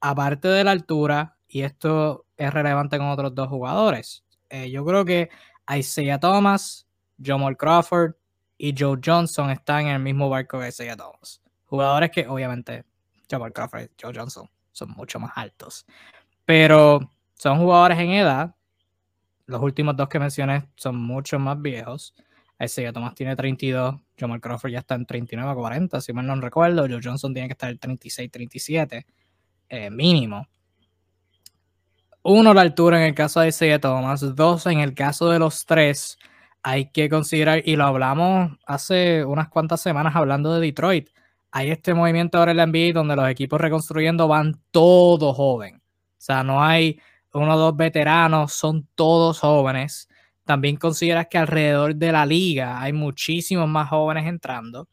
Aparte 0.00 0.48
de 0.48 0.64
la 0.64 0.70
altura, 0.72 1.36
y 1.48 1.62
esto 1.62 2.26
es 2.36 2.52
relevante 2.52 2.98
con 2.98 3.08
otros 3.08 3.34
dos 3.34 3.48
jugadores, 3.48 4.24
eh, 4.48 4.70
yo 4.70 4.84
creo 4.84 5.04
que 5.04 5.28
Isaiah 5.68 6.18
Thomas, 6.18 6.86
Jamal 7.22 7.56
Crawford 7.56 8.14
y 8.62 8.74
Joe 8.78 8.98
Johnson 9.02 9.48
están 9.48 9.86
en 9.86 9.94
el 9.94 10.00
mismo 10.00 10.28
barco 10.28 10.60
que 10.60 10.68
Isaiah 10.68 10.94
Thomas. 10.94 11.40
Jugadores 11.64 12.10
que 12.10 12.28
obviamente 12.28 12.84
Jamal 13.30 13.54
Crawford 13.54 13.84
y 13.84 13.88
Joe 14.00 14.12
Johnson 14.14 14.46
son 14.70 14.90
mucho 14.90 15.18
más 15.18 15.32
altos, 15.34 15.86
pero 16.44 17.10
son 17.34 17.58
jugadores 17.58 17.98
en 17.98 18.10
edad 18.10 18.54
los 19.46 19.62
últimos 19.62 19.96
dos 19.96 20.08
que 20.08 20.18
mencioné 20.18 20.68
son 20.76 20.96
mucho 20.96 21.38
más 21.38 21.60
viejos. 21.60 22.14
Ese 22.58 22.92
Thomas 22.92 23.14
tiene 23.14 23.34
32, 23.34 23.96
Jamal 24.18 24.40
Crawford 24.42 24.70
ya 24.70 24.80
está 24.80 24.94
en 24.94 25.06
39 25.06 25.54
40, 25.54 26.00
si 26.02 26.12
mal 26.12 26.26
no 26.26 26.36
recuerdo. 26.36 26.86
Joe 26.86 27.00
Johnson 27.02 27.32
tiene 27.32 27.48
que 27.48 27.54
estar 27.54 27.70
en 27.70 27.78
36, 27.78 28.30
37, 28.30 29.06
eh, 29.70 29.90
mínimo. 29.90 30.46
Uno, 32.22 32.52
la 32.52 32.60
altura 32.60 32.98
en 32.98 33.08
el 33.08 33.14
caso 33.14 33.40
de 33.40 33.48
Isaiah 33.48 33.80
Thomas. 33.80 34.20
Dos, 34.36 34.66
en 34.66 34.80
el 34.80 34.94
caso 34.94 35.30
de 35.30 35.38
los 35.38 35.64
tres, 35.64 36.18
hay 36.62 36.90
que 36.90 37.08
considerar, 37.08 37.62
y 37.64 37.76
lo 37.76 37.84
hablamos 37.84 38.52
hace 38.66 39.24
unas 39.24 39.48
cuantas 39.48 39.80
semanas 39.80 40.14
hablando 40.16 40.54
de 40.54 40.60
Detroit. 40.60 41.10
Hay 41.52 41.70
este 41.70 41.94
movimiento 41.94 42.38
ahora 42.38 42.52
en 42.52 42.58
la 42.58 42.66
NBA 42.66 42.92
donde 42.92 43.16
los 43.16 43.28
equipos 43.28 43.60
reconstruyendo 43.60 44.28
van 44.28 44.60
todos 44.70 45.36
joven. 45.36 45.76
O 45.76 45.80
sea, 46.18 46.44
no 46.44 46.62
hay 46.62 47.00
uno 47.32 47.54
o 47.54 47.58
dos 47.58 47.76
veteranos, 47.76 48.52
son 48.52 48.86
todos 48.94 49.40
jóvenes. 49.40 50.08
También 50.44 50.76
consideras 50.76 51.28
que 51.28 51.38
alrededor 51.38 51.94
de 51.94 52.12
la 52.12 52.26
liga 52.26 52.80
hay 52.80 52.92
muchísimos 52.92 53.68
más 53.68 53.88
jóvenes 53.88 54.26
entrando 54.26 54.88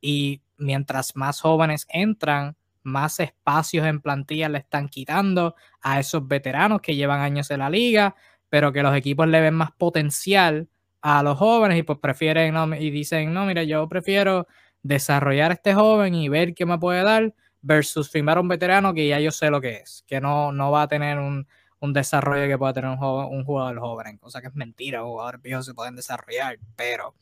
y 0.00 0.42
mientras 0.58 1.16
más 1.16 1.40
jóvenes 1.40 1.86
entran, 1.88 2.56
más 2.82 3.18
espacios 3.20 3.86
en 3.86 4.00
plantilla 4.00 4.48
le 4.48 4.58
están 4.58 4.88
quitando 4.88 5.56
a 5.80 5.98
esos 5.98 6.26
veteranos 6.28 6.80
que 6.80 6.94
llevan 6.94 7.20
años 7.20 7.50
en 7.50 7.60
la 7.60 7.70
liga, 7.70 8.14
pero 8.48 8.72
que 8.72 8.82
los 8.82 8.94
equipos 8.96 9.26
le 9.26 9.40
ven 9.40 9.54
más 9.54 9.72
potencial 9.72 10.68
a 11.08 11.22
los 11.22 11.38
jóvenes 11.38 11.78
y 11.78 11.84
pues 11.84 12.00
prefieren 12.00 12.52
¿no? 12.52 12.74
y 12.74 12.90
dicen, 12.90 13.32
no, 13.32 13.46
mira, 13.46 13.62
yo 13.62 13.88
prefiero 13.88 14.48
desarrollar 14.82 15.52
a 15.52 15.54
este 15.54 15.72
joven 15.72 16.16
y 16.16 16.28
ver 16.28 16.52
qué 16.52 16.66
me 16.66 16.78
puede 16.78 17.04
dar 17.04 17.32
versus 17.62 18.10
firmar 18.10 18.38
a 18.38 18.40
un 18.40 18.48
veterano 18.48 18.92
que 18.92 19.06
ya 19.06 19.20
yo 19.20 19.30
sé 19.30 19.48
lo 19.48 19.60
que 19.60 19.76
es, 19.76 20.02
que 20.08 20.20
no, 20.20 20.50
no 20.50 20.72
va 20.72 20.82
a 20.82 20.88
tener 20.88 21.18
un, 21.18 21.46
un 21.78 21.92
desarrollo 21.92 22.48
que 22.48 22.58
pueda 22.58 22.72
tener 22.72 22.90
un, 22.90 22.98
un 23.00 23.44
jugador 23.44 23.78
joven, 23.78 24.18
cosa 24.18 24.40
que 24.40 24.48
es 24.48 24.54
mentira, 24.56 25.02
jugadores 25.02 25.42
viejos 25.42 25.66
se 25.66 25.74
pueden 25.74 25.94
desarrollar, 25.94 26.58
pero 26.74 27.14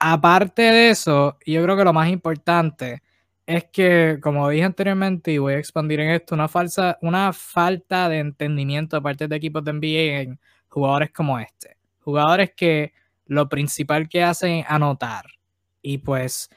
aparte 0.00 0.62
de 0.62 0.90
eso, 0.90 1.38
yo 1.46 1.62
creo 1.62 1.76
que 1.76 1.84
lo 1.84 1.92
más 1.92 2.08
importante 2.08 3.04
es 3.46 3.66
que, 3.66 4.18
como 4.20 4.48
dije 4.48 4.64
anteriormente, 4.64 5.30
y 5.30 5.38
voy 5.38 5.54
a 5.54 5.58
expandir 5.58 6.00
en 6.00 6.10
esto, 6.10 6.34
una, 6.34 6.48
falsa, 6.48 6.98
una 7.02 7.32
falta 7.32 8.08
de 8.08 8.18
entendimiento 8.18 8.96
de 8.96 9.02
parte 9.02 9.28
de 9.28 9.36
equipos 9.36 9.62
de 9.62 9.72
NBA 9.74 10.22
en 10.22 10.40
jugadores 10.68 11.12
como 11.12 11.38
este. 11.38 11.75
Jugadores 12.06 12.52
que 12.56 12.92
lo 13.24 13.48
principal 13.48 14.08
que 14.08 14.22
hacen 14.22 14.58
es 14.58 14.66
anotar. 14.68 15.24
Y 15.82 15.98
pues, 15.98 16.48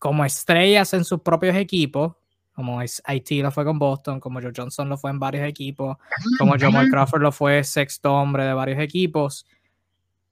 como 0.00 0.24
estrellas 0.24 0.92
en 0.94 1.04
sus 1.04 1.20
propios 1.20 1.54
equipos, 1.54 2.16
como 2.52 2.82
IT 2.82 3.30
lo 3.40 3.52
fue 3.52 3.64
con 3.64 3.78
Boston, 3.78 4.18
como 4.18 4.40
Joe 4.40 4.50
Johnson 4.54 4.88
lo 4.88 4.98
fue 4.98 5.12
en 5.12 5.20
varios 5.20 5.46
equipos, 5.46 5.96
como 6.40 6.58
Jamal 6.58 6.90
Crawford 6.90 7.22
lo 7.22 7.30
fue 7.30 7.62
sexto 7.62 8.12
hombre 8.12 8.44
de 8.44 8.52
varios 8.52 8.80
equipos, 8.80 9.46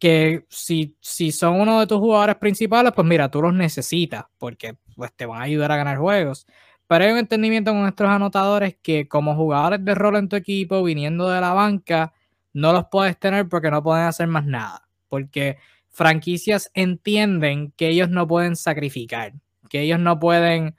que 0.01 0.45
si, 0.49 0.97
si 1.01 1.31
son 1.31 1.61
uno 1.61 1.79
de 1.79 1.87
tus 1.87 1.99
jugadores 1.99 2.35
principales, 2.35 2.93
pues 2.97 3.07
mira, 3.07 3.31
tú 3.31 3.43
los 3.43 3.55
necesitas 3.55 4.25
porque 4.39 4.77
pues, 4.97 5.13
te 5.15 5.25
van 5.25 5.41
a 5.41 5.45
ayudar 5.45 5.71
a 5.71 5.77
ganar 5.77 5.99
juegos. 5.99 6.49
Pero 6.89 7.05
hay 7.05 7.13
un 7.13 7.19
entendimiento 7.19 7.71
con 7.71 7.83
nuestros 7.83 8.11
anotadores 8.11 8.77
que 8.83 9.07
como 9.07 9.37
jugadores 9.37 9.85
de 9.85 9.95
rol 9.95 10.17
en 10.17 10.29
tu 10.29 10.35
equipo, 10.35 10.83
viniendo 10.83 11.31
de 11.31 11.41
la 11.41 11.53
banca, 11.53 12.13
no 12.53 12.73
los 12.73 12.87
puedes 12.91 13.19
tener 13.19 13.49
porque 13.49 13.71
no 13.71 13.83
pueden 13.83 14.07
hacer 14.07 14.27
más 14.27 14.45
nada. 14.45 14.89
Porque 15.09 15.59
franquicias 15.91 16.71
entienden 16.75 17.73
que 17.77 17.89
ellos 17.89 18.09
no 18.09 18.27
pueden 18.27 18.57
sacrificar, 18.57 19.35
que 19.69 19.81
ellos 19.81 20.01
no 20.01 20.19
pueden 20.19 20.77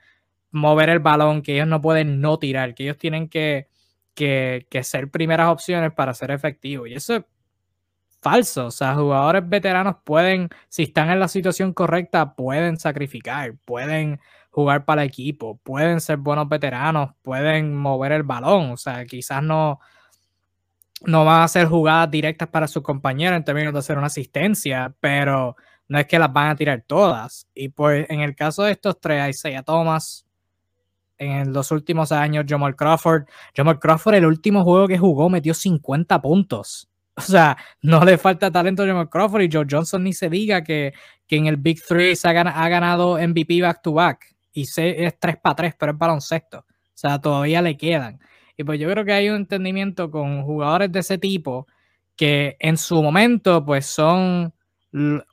mover 0.50 0.88
el 0.88 1.00
balón, 1.00 1.42
que 1.42 1.54
ellos 1.54 1.68
no 1.68 1.80
pueden 1.80 2.20
no 2.20 2.38
tirar, 2.38 2.74
que 2.74 2.84
ellos 2.84 2.98
tienen 2.98 3.28
que, 3.28 3.68
que, 4.14 4.66
ser 4.82 5.10
primeras 5.10 5.48
opciones 5.48 5.92
para 5.92 6.14
ser 6.14 6.30
efectivos. 6.30 6.88
Y 6.88 6.94
eso 6.94 7.16
es 7.16 7.24
falso. 8.20 8.66
O 8.66 8.70
sea, 8.70 8.94
jugadores 8.94 9.48
veteranos 9.48 9.96
pueden, 10.04 10.48
si 10.68 10.84
están 10.84 11.10
en 11.10 11.20
la 11.20 11.28
situación 11.28 11.72
correcta, 11.72 12.34
pueden 12.34 12.78
sacrificar, 12.78 13.56
pueden 13.64 14.20
jugar 14.50 14.84
para 14.84 15.02
el 15.02 15.08
equipo, 15.08 15.58
pueden 15.62 16.00
ser 16.00 16.18
buenos 16.18 16.48
veteranos, 16.48 17.10
pueden 17.22 17.76
mover 17.76 18.12
el 18.12 18.22
balón. 18.22 18.70
O 18.72 18.76
sea, 18.76 19.04
quizás 19.06 19.42
no, 19.42 19.80
no 21.06 21.24
van 21.24 21.42
a 21.42 21.44
hacer 21.44 21.66
jugadas 21.66 22.10
directas 22.10 22.48
para 22.48 22.68
sus 22.68 22.82
compañeros 22.82 23.36
en 23.36 23.44
términos 23.44 23.72
de 23.72 23.78
hacer 23.78 23.98
una 23.98 24.08
asistencia, 24.08 24.94
pero 25.00 25.56
no 25.88 25.98
es 25.98 26.06
que 26.06 26.18
las 26.18 26.32
van 26.32 26.50
a 26.50 26.56
tirar 26.56 26.84
todas. 26.86 27.48
Y 27.54 27.68
pues 27.68 28.06
en 28.08 28.20
el 28.20 28.34
caso 28.34 28.62
de 28.64 28.72
estos 28.72 29.00
tres, 29.00 29.28
Isaiah 29.28 29.62
Thomas, 29.62 30.26
en 31.18 31.52
los 31.52 31.70
últimos 31.70 32.12
años, 32.12 32.44
Jamal 32.48 32.76
Crawford. 32.76 33.24
Jamal 33.54 33.78
Crawford, 33.78 34.14
el 34.14 34.26
último 34.26 34.64
juego 34.64 34.88
que 34.88 34.98
jugó, 34.98 35.28
metió 35.30 35.54
50 35.54 36.20
puntos. 36.20 36.88
O 37.16 37.22
sea, 37.22 37.56
no 37.80 38.04
le 38.04 38.18
falta 38.18 38.50
talento 38.50 38.82
a 38.82 38.86
Jamal 38.88 39.08
Crawford 39.08 39.42
y 39.42 39.48
Joe 39.48 39.66
Johnson 39.70 40.02
ni 40.02 40.12
se 40.12 40.28
diga 40.28 40.64
que, 40.64 40.92
que 41.28 41.36
en 41.36 41.46
el 41.46 41.56
Big 41.58 41.80
Three 41.80 42.16
se 42.16 42.26
ha, 42.26 42.32
ganado 42.32 43.18
MVP 43.18 43.62
back 43.62 43.82
to 43.82 43.92
back. 43.92 44.34
Y 44.52 44.62
es 44.62 45.18
3 45.20 45.36
para 45.40 45.54
3, 45.54 45.74
pero 45.78 45.92
es 45.92 45.98
baloncesto. 45.98 46.58
O 46.58 46.92
sea, 46.92 47.20
todavía 47.20 47.62
le 47.62 47.76
quedan. 47.76 48.18
Y 48.56 48.64
pues 48.64 48.78
yo 48.80 48.88
creo 48.90 49.04
que 49.04 49.12
hay 49.12 49.28
un 49.28 49.36
entendimiento 49.36 50.10
con 50.10 50.42
jugadores 50.42 50.92
de 50.92 51.00
ese 51.00 51.18
tipo 51.18 51.66
que 52.16 52.56
en 52.60 52.76
su 52.76 53.02
momento 53.02 53.64
pues 53.64 53.86
son 53.86 54.52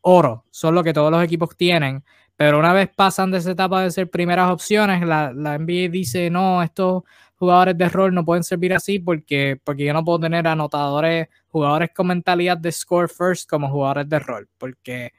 oro, 0.01 0.45
son 0.49 0.76
lo 0.76 0.84
que 0.84 0.93
todos 0.93 1.11
los 1.11 1.24
equipos 1.24 1.55
tienen, 1.55 2.03
pero 2.36 2.57
una 2.57 2.74
vez 2.74 2.89
pasan 2.95 3.30
de 3.30 3.38
esa 3.38 3.51
etapa 3.51 3.84
de 3.84 3.91
ser 3.91 4.09
primeras 4.09 4.49
opciones, 4.49 5.05
la, 5.05 5.32
la 5.34 5.59
NBA 5.59 5.89
dice, 5.91 6.32
no, 6.32 6.63
estos 6.63 7.03
jugadores 7.36 7.78
de 7.78 7.89
rol 7.89 8.13
no 8.13 8.26
pueden 8.26 8.43
servir 8.43 8.74
así 8.74 8.99
porque, 8.99 9.59
porque 9.63 9.86
yo 9.86 9.93
no 9.93 10.03
puedo 10.03 10.19
tener 10.19 10.47
anotadores, 10.47 11.28
jugadores 11.47 11.89
con 11.93 12.07
mentalidad 12.07 12.57
de 12.57 12.72
score 12.72 13.09
first 13.09 13.49
como 13.49 13.69
jugadores 13.69 14.09
de 14.09 14.19
rol, 14.19 14.49
porque 14.57 15.11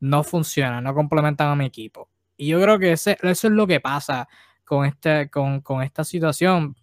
no 0.00 0.22
funcionan, 0.22 0.84
no 0.84 0.94
complementan 0.94 1.48
a 1.48 1.56
mi 1.56 1.66
equipo. 1.66 2.08
Y 2.36 2.48
yo 2.48 2.60
creo 2.60 2.78
que 2.78 2.92
ese, 2.92 3.18
eso 3.22 3.48
es 3.48 3.52
lo 3.52 3.66
que 3.66 3.80
pasa 3.80 4.28
con, 4.64 4.86
este, 4.86 5.28
con, 5.28 5.60
con 5.60 5.82
esta 5.82 6.04
situación. 6.04 6.74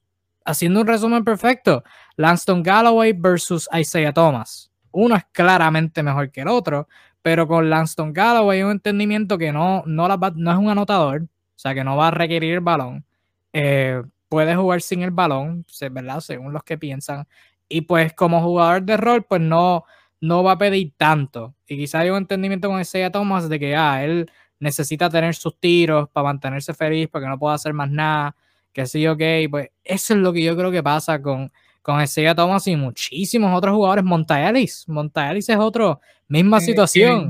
Haciendo 0.48 0.80
un 0.80 0.88
resumen 0.88 1.26
perfecto, 1.26 1.84
Langston 2.16 2.64
Galloway 2.64 3.12
versus 3.12 3.68
Isaiah 3.78 4.14
Thomas. 4.14 4.72
Uno 4.92 5.18
es 5.18 5.26
claramente 5.34 6.02
mejor 6.02 6.32
que 6.32 6.40
el 6.40 6.48
otro, 6.48 6.88
pero 7.22 7.46
con 7.50 7.70
Langston 7.70 8.14
Galloway 8.14 8.64
un 8.64 8.72
entendimiento 8.72 9.38
que 9.38 9.52
no, 9.52 9.84
no, 9.86 10.08
no 10.08 10.52
es 10.52 10.58
un 10.58 10.70
anotador, 10.70 11.24
o 11.24 11.28
sea 11.60 11.74
que 11.74 11.84
no 11.84 11.98
va 11.98 12.08
a 12.08 12.12
requerir 12.12 12.54
el 12.54 12.60
balón. 12.62 13.06
Eh, 13.52 14.02
puede 14.30 14.56
jugar 14.56 14.82
sin 14.82 15.02
el 15.02 15.12
balón, 15.12 15.66
¿verdad? 15.92 16.22
Según 16.22 16.54
los 16.54 16.64
que 16.64 16.78
piensan. 16.78 17.28
Y 17.68 17.82
pues 17.82 18.14
como 18.14 18.42
jugador 18.42 18.84
de 18.84 18.96
rol, 18.96 19.24
pues 19.24 19.42
no, 19.42 19.84
no 20.22 20.44
va 20.44 20.54
a 20.54 20.58
pedir 20.58 20.94
tanto. 20.96 21.56
Y 21.68 21.76
quizá 21.76 22.00
hay 22.00 22.10
un 22.10 22.20
entendimiento 22.20 22.70
con 22.70 22.80
ese 22.80 23.10
Thomas 23.10 23.50
de 23.50 23.60
que 23.60 23.76
ah, 23.76 24.02
él 24.02 24.32
necesita 24.62 25.10
tener 25.10 25.36
sus 25.36 25.60
tiros 25.60 26.08
para 26.08 26.24
mantenerse 26.24 26.74
feliz, 26.74 27.10
porque 27.12 27.28
no 27.28 27.38
puede 27.38 27.56
hacer 27.56 27.74
más 27.74 27.90
nada, 27.90 28.34
que 28.78 28.86
sí, 28.86 29.08
ok. 29.08 29.22
Pues 29.50 29.72
eso 29.84 30.14
es 30.14 30.20
lo 30.20 30.32
que 30.32 30.44
yo 30.44 30.56
creo 30.56 30.70
que 30.70 30.84
pasa 30.84 31.20
con, 31.20 31.52
con 31.82 32.00
Isaiah 32.00 32.36
Thomas 32.36 32.68
y 32.68 32.76
muchísimos 32.76 33.52
otros 33.58 33.74
jugadores. 33.74 34.06
Montaelis, 34.06 34.88
Montaelis 34.88 35.50
es 35.50 35.58
otro, 35.58 36.00
misma 36.28 36.60
situación. 36.60 37.28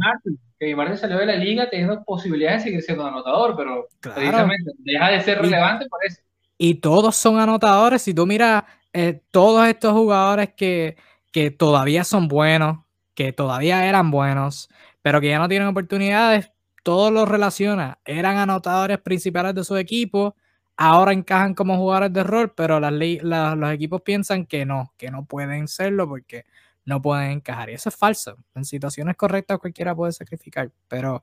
Que 0.59 0.75
Martin 0.75 0.97
salió 0.97 1.17
de 1.19 1.25
la 1.25 1.35
liga 1.35 1.69
teniendo 1.69 2.03
posibilidades 2.03 2.63
de 2.63 2.69
seguir 2.69 2.83
siendo 2.83 3.07
anotador, 3.07 3.55
pero 3.55 3.87
precisamente 4.01 4.71
deja 4.79 5.09
de 5.09 5.21
ser 5.21 5.41
relevante 5.41 5.85
por 5.87 5.99
eso. 6.05 6.21
Y 6.57 6.75
todos 6.75 7.15
son 7.15 7.39
anotadores. 7.39 8.01
Si 8.01 8.13
tú 8.13 8.25
miras 8.25 8.63
eh, 8.91 9.21
todos 9.31 9.65
estos 9.67 9.93
jugadores 9.93 10.49
que, 10.53 10.97
que 11.31 11.49
todavía 11.49 12.03
son 12.03 12.27
buenos, 12.27 12.79
que 13.13 13.31
todavía 13.31 13.87
eran 13.87 14.11
buenos, 14.11 14.69
pero 15.01 15.21
que 15.21 15.29
ya 15.29 15.39
no 15.39 15.47
tienen 15.47 15.69
oportunidades, 15.69 16.51
todos 16.83 17.13
los 17.13 17.29
relaciona. 17.29 17.99
Eran 18.03 18.35
anotadores 18.35 18.97
principales 18.97 19.55
de 19.55 19.63
su 19.63 19.77
equipo 19.77 20.35
ahora 20.77 21.11
encajan 21.11 21.55
como 21.55 21.75
jugadores 21.75 22.13
de 22.13 22.23
rol, 22.23 22.53
pero 22.55 22.79
las, 22.79 22.93
los 22.93 23.71
equipos 23.71 24.01
piensan 24.03 24.45
que 24.45 24.65
no, 24.65 24.93
que 24.95 25.11
no 25.11 25.25
pueden 25.25 25.67
serlo 25.67 26.07
porque 26.07 26.45
no 26.85 27.01
pueden 27.01 27.31
encajar. 27.31 27.69
Y 27.69 27.73
eso 27.73 27.89
es 27.89 27.95
falso. 27.95 28.37
En 28.55 28.63
situaciones 28.63 29.17
correctas 29.17 29.57
cualquiera 29.59 29.95
puede 29.95 30.13
sacrificar, 30.13 30.71
pero 30.87 31.21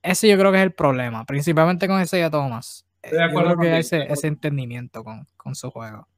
ese 0.00 0.28
yo 0.28 0.38
creo 0.38 0.52
que 0.52 0.58
es 0.58 0.64
el 0.64 0.72
problema, 0.72 1.24
principalmente 1.24 1.88
con 1.88 2.00
ese 2.00 2.20
ya 2.20 2.30
Thomas. 2.30 2.86
Estoy 3.02 3.18
de 3.18 3.24
acuerdo 3.24 3.50
yo 3.50 3.56
creo 3.56 3.72
que 3.72 3.78
ese, 3.80 4.10
ese 4.10 4.28
entendimiento 4.28 5.04
con, 5.04 5.26
con 5.36 5.54
su 5.54 5.70
juego. 5.70 6.08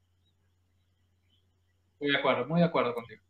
Muy 1.99 2.11
de 2.11 2.17
acuerdo, 2.17 2.45
muy 2.45 2.59
de 2.59 2.65
acuerdo 2.67 2.93
contigo. 2.93 3.21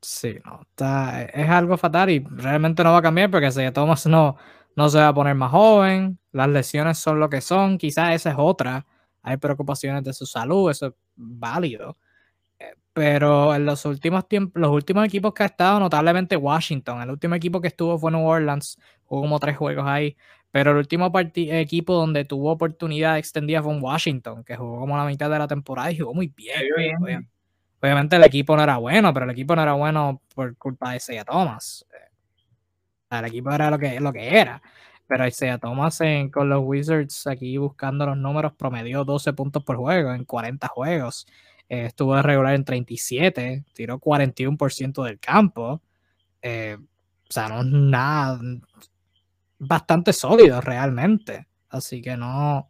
Sí, 0.00 0.38
no, 0.44 0.62
está, 0.62 1.22
es 1.24 1.48
algo 1.48 1.76
fatal 1.76 2.10
y 2.10 2.24
realmente 2.30 2.82
no 2.82 2.92
va 2.92 2.98
a 2.98 3.02
cambiar 3.02 3.30
porque 3.30 3.50
si 3.50 3.70
Thomas 3.72 4.06
no, 4.06 4.36
no 4.74 4.88
se 4.88 4.98
va 4.98 5.08
a 5.08 5.14
poner 5.14 5.34
más 5.34 5.50
joven, 5.50 6.18
las 6.36 6.48
lesiones 6.48 6.98
son 6.98 7.18
lo 7.20 7.28
que 7.30 7.40
son, 7.40 7.78
quizás 7.78 8.14
esa 8.14 8.30
es 8.30 8.36
otra, 8.38 8.86
hay 9.22 9.36
preocupaciones 9.38 10.04
de 10.04 10.12
su 10.12 10.26
salud, 10.26 10.70
eso 10.70 10.86
es 10.88 10.92
válido. 11.16 11.96
Eh, 12.58 12.74
Pero 12.92 13.54
en 13.54 13.64
los 13.64 13.84
últimos 13.86 14.28
tiempos, 14.28 14.60
los 14.60 14.70
últimos 14.70 15.04
equipos 15.06 15.34
que 15.34 15.42
ha 15.42 15.46
estado, 15.46 15.80
notablemente 15.80 16.36
Washington, 16.36 17.02
el 17.02 17.10
último 17.10 17.34
equipo 17.34 17.60
que 17.60 17.68
estuvo 17.68 17.98
fue 17.98 18.10
New 18.12 18.24
Orleans, 18.24 18.78
jugó 19.04 19.22
como 19.22 19.40
tres 19.40 19.56
juegos 19.56 19.84
ahí, 19.86 20.16
pero 20.50 20.70
el 20.70 20.78
último 20.78 21.10
equipo 21.14 21.94
donde 21.94 22.24
tuvo 22.24 22.52
oportunidad 22.52 23.18
extendida 23.18 23.62
fue 23.62 23.74
en 23.74 23.82
Washington, 23.82 24.44
que 24.44 24.56
jugó 24.56 24.80
como 24.80 24.96
la 24.96 25.04
mitad 25.04 25.30
de 25.30 25.38
la 25.38 25.48
temporada 25.48 25.90
y 25.90 25.98
jugó 25.98 26.14
muy 26.14 26.28
bien. 26.28 26.60
Obviamente. 26.74 27.30
Obviamente 27.80 28.16
el 28.16 28.24
equipo 28.24 28.56
no 28.56 28.62
era 28.62 28.78
bueno, 28.78 29.12
pero 29.12 29.24
el 29.24 29.30
equipo 29.30 29.54
no 29.54 29.62
era 29.62 29.74
bueno 29.74 30.22
por 30.34 30.56
culpa 30.56 30.90
de 30.90 30.96
Isaiah 30.96 31.24
Thomas. 31.24 31.84
Eh, 31.92 32.10
o 33.04 33.08
sea, 33.10 33.18
El 33.20 33.26
equipo 33.26 33.52
era 33.52 33.70
lo 33.70 33.78
que, 33.78 34.00
lo 34.00 34.12
que 34.12 34.38
era. 34.38 34.62
Pero 35.08 35.26
Isaiah 35.26 35.58
Thomas 35.58 36.00
en- 36.00 36.30
con 36.30 36.48
los 36.48 36.62
Wizards 36.64 37.26
aquí 37.26 37.56
buscando 37.58 38.06
los 38.06 38.16
números 38.16 38.52
promedió 38.54 39.04
12 39.04 39.32
puntos 39.32 39.62
por 39.64 39.76
juego 39.76 40.12
en 40.12 40.24
40 40.24 40.66
juegos. 40.68 41.26
Eh, 41.68 41.86
estuvo 41.86 42.14
de 42.16 42.22
regular 42.22 42.54
en 42.54 42.64
37, 42.64 43.64
tiró 43.72 43.98
41% 43.98 45.04
del 45.04 45.18
campo. 45.18 45.80
Eh, 46.42 46.76
o 46.80 47.32
sea, 47.32 47.48
no 47.48 47.60
es 47.60 47.66
nada. 47.66 48.40
Bastante 49.58 50.12
sólido 50.12 50.60
realmente. 50.60 51.46
Así 51.70 52.02
que 52.02 52.16
no. 52.16 52.68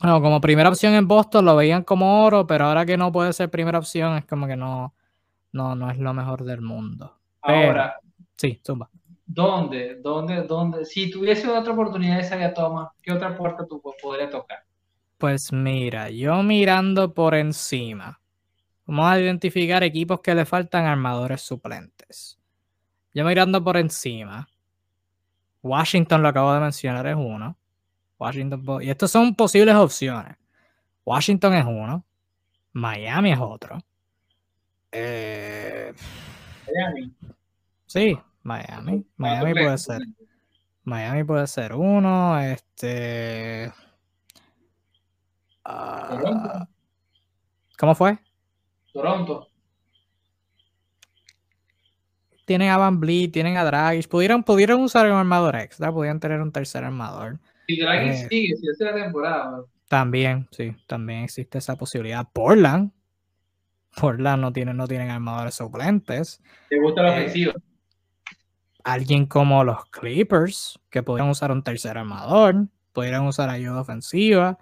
Bueno, 0.00 0.22
como 0.22 0.40
primera 0.40 0.68
opción 0.70 0.94
en 0.94 1.06
Boston 1.08 1.44
lo 1.44 1.56
veían 1.56 1.82
como 1.82 2.24
oro, 2.24 2.46
pero 2.46 2.66
ahora 2.66 2.86
que 2.86 2.96
no 2.96 3.12
puede 3.12 3.32
ser 3.34 3.50
primera 3.50 3.78
opción 3.78 4.16
es 4.16 4.24
como 4.24 4.46
que 4.46 4.56
no, 4.56 4.94
no, 5.52 5.74
no 5.74 5.90
es 5.90 5.98
lo 5.98 6.14
mejor 6.14 6.44
del 6.44 6.62
mundo. 6.62 7.18
Pero- 7.44 7.68
Ahora, 7.68 7.96
Sí, 8.36 8.58
zumba. 8.64 8.88
¿Dónde? 9.32 10.00
¿Dónde? 10.02 10.42
¿Dónde? 10.42 10.84
Si 10.84 11.10
tuviese 11.10 11.48
otra 11.48 11.72
oportunidad 11.72 12.16
de 12.16 12.24
salir 12.24 12.46
a 12.46 12.54
toma, 12.54 12.92
¿qué 13.02 13.12
otra 13.12 13.36
puerta 13.36 13.66
tú 13.66 13.80
podrías 14.02 14.30
tocar? 14.30 14.64
Pues 15.18 15.52
mira, 15.52 16.10
yo 16.10 16.42
mirando 16.42 17.14
por 17.14 17.34
encima, 17.34 18.20
vamos 18.86 19.06
a 19.06 19.20
identificar 19.20 19.82
equipos 19.82 20.20
que 20.20 20.34
le 20.34 20.44
faltan 20.44 20.86
armadores 20.86 21.42
suplentes. 21.42 22.38
Yo 23.14 23.24
mirando 23.24 23.62
por 23.62 23.76
encima, 23.76 24.48
Washington 25.62 26.22
lo 26.22 26.28
acabo 26.28 26.52
de 26.54 26.60
mencionar 26.60 27.06
es 27.06 27.16
uno. 27.16 27.56
Washington, 28.18 28.82
y 28.82 28.90
estas 28.90 29.10
son 29.10 29.34
posibles 29.34 29.74
opciones. 29.74 30.36
Washington 31.04 31.54
es 31.54 31.64
uno, 31.64 32.04
Miami 32.72 33.32
es 33.32 33.38
otro. 33.40 33.78
Eh, 34.92 35.92
Miami. 36.66 37.12
sí, 37.86 38.18
Miami, 38.42 39.04
Miami 39.16 39.52
puede 39.52 39.78
ser. 39.78 40.02
Miami 40.84 41.24
puede 41.24 41.46
ser 41.46 41.74
uno, 41.74 42.38
este. 42.40 43.72
ah, 45.64 46.08
Toronto. 46.10 46.68
¿Cómo 47.78 47.94
fue? 47.94 48.18
Toronto. 48.92 49.46
Tienen 52.46 52.70
a 52.70 52.78
Van 52.78 52.98
Vliet, 52.98 53.30
tienen 53.32 53.56
a 53.56 53.64
Dragic. 53.64 54.08
Pudieron, 54.08 54.42
pudieron 54.42 54.80
usar 54.80 55.06
un 55.06 55.16
armador 55.16 55.54
extra, 55.56 55.92
podían 55.92 56.18
tener 56.18 56.40
un 56.40 56.50
tercer 56.50 56.82
armador. 56.82 57.38
Si 57.68 57.78
Draghi 57.78 58.08
Eh. 58.10 58.26
sigue, 58.28 58.56
si 58.56 58.68
hace 58.68 58.84
la 58.84 58.94
temporada. 58.94 59.62
También, 59.88 60.48
sí, 60.50 60.74
también 60.86 61.24
existe 61.24 61.58
esa 61.58 61.76
posibilidad. 61.76 62.26
Portland. 62.32 62.90
Portland 64.00 64.40
no 64.40 64.52
tienen, 64.52 64.76
no 64.76 64.86
tienen 64.88 65.10
armadores 65.10 65.54
suplentes. 65.54 66.42
te 66.68 66.80
gusta 66.80 67.02
la 67.02 67.08
eh, 67.16 67.20
ofensiva. 67.20 67.52
Alguien 68.84 69.26
como 69.26 69.64
los 69.64 69.84
Clippers, 69.86 70.78
que 70.90 71.02
podrían 71.02 71.30
usar 71.30 71.52
un 71.52 71.62
tercer 71.62 71.98
armador, 71.98 72.66
pudieran 72.92 73.26
usar 73.26 73.50
ayuda 73.50 73.80
ofensiva. 73.80 74.58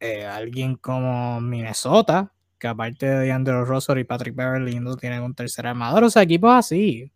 Eh, 0.00 0.26
alguien 0.26 0.76
como 0.76 1.40
Minnesota, 1.40 2.32
que 2.58 2.68
aparte 2.68 3.06
de 3.06 3.18
DeAndre 3.26 3.64
Russell 3.64 3.98
y 3.98 4.04
Patrick 4.04 4.34
Beverly 4.34 4.80
no 4.80 4.96
tienen 4.96 5.22
un 5.22 5.34
tercer 5.34 5.66
armador. 5.66 6.04
O 6.04 6.10
sea, 6.10 6.22
equipos 6.22 6.52
así, 6.52 7.12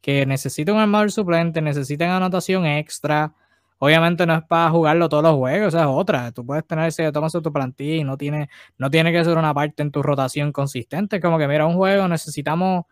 que 0.00 0.26
necesitan 0.26 0.76
un 0.76 0.82
armador 0.82 1.12
suplente, 1.12 1.62
necesitan 1.62 2.10
anotación 2.10 2.66
extra. 2.66 3.34
Obviamente 3.78 4.26
no 4.26 4.34
es 4.36 4.42
para 4.44 4.70
jugarlo 4.70 5.08
todos 5.08 5.22
los 5.24 5.34
juegos, 5.36 5.68
esa 5.68 5.82
es 5.82 5.88
otra. 5.88 6.32
Tú 6.32 6.46
puedes 6.46 6.66
tener 6.66 6.88
ese 6.88 7.10
Thomas 7.12 7.34
en 7.34 7.42
tu 7.42 7.52
plantilla 7.52 7.96
y 7.96 8.04
no 8.04 8.16
tiene, 8.16 8.48
no 8.78 8.90
tiene 8.90 9.12
que 9.12 9.24
ser 9.24 9.36
una 9.38 9.52
parte 9.54 9.82
en 9.82 9.90
tu 9.90 10.02
rotación 10.02 10.52
consistente. 10.52 11.20
Como 11.20 11.38
que, 11.38 11.48
mira, 11.48 11.66
un 11.66 11.74
juego 11.76 12.08
necesitamos 12.08 12.84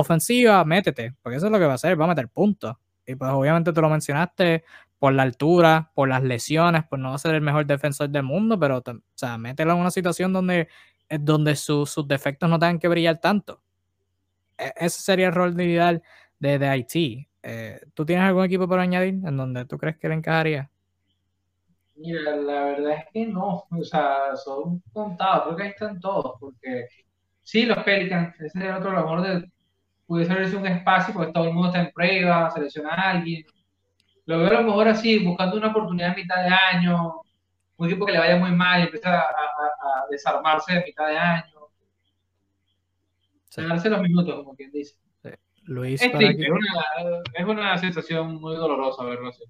ofensiva, 0.00 0.64
métete, 0.64 1.14
porque 1.22 1.36
eso 1.36 1.46
es 1.46 1.52
lo 1.52 1.58
que 1.58 1.66
va 1.66 1.72
a 1.72 1.74
hacer, 1.76 2.00
va 2.00 2.04
a 2.06 2.08
meter 2.08 2.28
puntos. 2.28 2.76
Y 3.06 3.14
pues 3.14 3.30
obviamente 3.30 3.72
tú 3.72 3.80
lo 3.80 3.88
mencionaste 3.88 4.64
por 4.98 5.12
la 5.12 5.22
altura, 5.22 5.90
por 5.94 6.08
las 6.08 6.22
lesiones, 6.22 6.84
pues 6.88 7.00
no 7.00 7.16
ser 7.18 7.34
el 7.34 7.40
mejor 7.40 7.66
defensor 7.66 8.10
del 8.10 8.24
mundo, 8.24 8.58
pero 8.58 8.78
o 8.78 8.82
sea, 9.14 9.38
mételo 9.38 9.72
en 9.72 9.78
una 9.78 9.90
situación 9.90 10.32
donde, 10.32 10.68
eh, 11.08 11.18
donde 11.20 11.56
su, 11.56 11.86
sus 11.86 12.06
defectos 12.06 12.50
no 12.50 12.58
tengan 12.58 12.78
que 12.78 12.88
brillar 12.88 13.18
tanto. 13.18 13.62
E 14.58 14.72
ese 14.76 15.00
sería 15.02 15.28
el 15.28 15.34
rol 15.34 15.54
de 15.56 15.64
ideal 15.64 16.02
de, 16.38 16.58
de 16.58 16.68
Haití. 16.68 17.28
Eh, 17.42 17.80
¿Tú 17.94 18.04
tienes 18.04 18.24
algún 18.24 18.44
equipo 18.44 18.68
por 18.68 18.80
añadir 18.80 19.14
en 19.24 19.36
donde 19.36 19.64
tú 19.64 19.78
crees 19.78 19.96
que 19.96 20.08
le 20.08 20.14
encajaría? 20.14 20.70
Mira, 21.96 22.36
la 22.36 22.64
verdad 22.64 22.92
es 22.92 23.04
que 23.12 23.26
no, 23.26 23.66
o 23.70 23.84
sea, 23.84 24.36
son 24.36 24.82
contados, 24.92 25.44
creo 25.46 25.56
que 25.56 25.62
ahí 25.64 25.68
están 25.70 25.98
todos, 25.98 26.36
porque 26.38 26.86
sí, 27.42 27.66
los 27.66 27.78
Pelicans, 27.78 28.34
ese 28.36 28.46
es 28.46 28.64
el 28.64 28.70
otro, 28.70 28.90
a 28.90 28.94
lo 28.94 29.00
mejor 29.00 29.22
de, 29.22 29.50
pudiese 30.08 30.32
abrirse 30.32 30.56
un 30.56 30.66
espacio, 30.66 31.14
porque 31.14 31.32
todo 31.32 31.44
el 31.44 31.52
mundo 31.52 31.68
está 31.68 31.80
en 31.82 31.92
prueba, 31.92 32.50
selecciona 32.50 32.90
a 32.94 33.10
alguien. 33.10 33.44
Lo 34.26 34.38
veo 34.38 34.48
a 34.48 34.60
lo 34.62 34.62
mejor 34.64 34.88
así, 34.88 35.18
buscando 35.24 35.56
una 35.56 35.68
oportunidad 35.68 36.10
a 36.12 36.14
mitad 36.16 36.42
de 36.42 36.48
año, 36.48 37.20
un 37.76 37.86
equipo 37.86 38.04
que 38.06 38.12
le 38.12 38.18
vaya 38.18 38.36
muy 38.36 38.50
mal 38.50 38.80
y 38.80 38.84
empieza 38.84 39.20
a, 39.20 39.22
a- 39.22 39.24
a 39.24 40.06
desarmarse 40.10 40.76
a 40.78 40.82
mitad 40.84 41.06
de 41.08 41.16
año, 41.18 41.54
Sí. 43.50 43.62
darse 43.66 43.88
los 43.90 44.00
minutos, 44.02 44.34
como 44.36 44.54
quien 44.56 44.70
dice. 44.72 44.96
Luis, 45.64 46.00
Es 46.00 46.10
triste, 46.12 46.34
aquí. 46.34 46.42
es 46.44 46.50
una, 46.50 47.22
es 47.34 47.46
una 47.46 47.78
sensación 47.78 48.40
muy 48.40 48.56
dolorosa 48.56 49.04
verlo 49.04 49.28
así. 49.28 49.44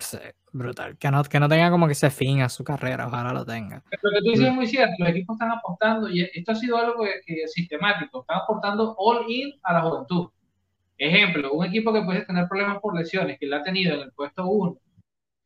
Sí, 0.00 0.18
brutal. 0.52 0.96
Que 0.96 1.10
no, 1.10 1.22
que 1.22 1.38
no 1.38 1.48
tenga 1.48 1.70
como 1.70 1.86
que 1.86 1.92
ese 1.92 2.10
fin 2.10 2.40
a 2.40 2.48
su 2.48 2.64
carrera, 2.64 3.06
ojalá 3.06 3.32
lo 3.32 3.44
tenga. 3.44 3.82
Lo 4.02 4.10
que 4.10 4.18
tú 4.20 4.30
dices 4.30 4.46
es 4.46 4.54
muy 4.54 4.66
cierto, 4.66 4.94
los 4.98 5.10
equipos 5.10 5.34
están 5.34 5.52
apostando, 5.52 6.08
y 6.08 6.22
esto 6.22 6.52
ha 6.52 6.54
sido 6.54 6.78
algo 6.78 7.04
que, 7.04 7.20
que 7.24 7.42
es 7.42 7.52
sistemático, 7.52 8.20
están 8.20 8.38
aportando 8.38 8.94
all 8.98 9.30
in 9.30 9.52
a 9.62 9.74
la 9.74 9.82
juventud. 9.82 10.30
Ejemplo, 10.96 11.52
un 11.52 11.66
equipo 11.66 11.92
que 11.92 12.02
puede 12.02 12.24
tener 12.24 12.48
problemas 12.48 12.78
por 12.80 12.98
lesiones, 12.98 13.38
que 13.38 13.46
la 13.46 13.58
ha 13.58 13.62
tenido 13.62 13.94
en 13.94 14.00
el 14.00 14.12
puesto 14.12 14.46
1, 14.46 14.78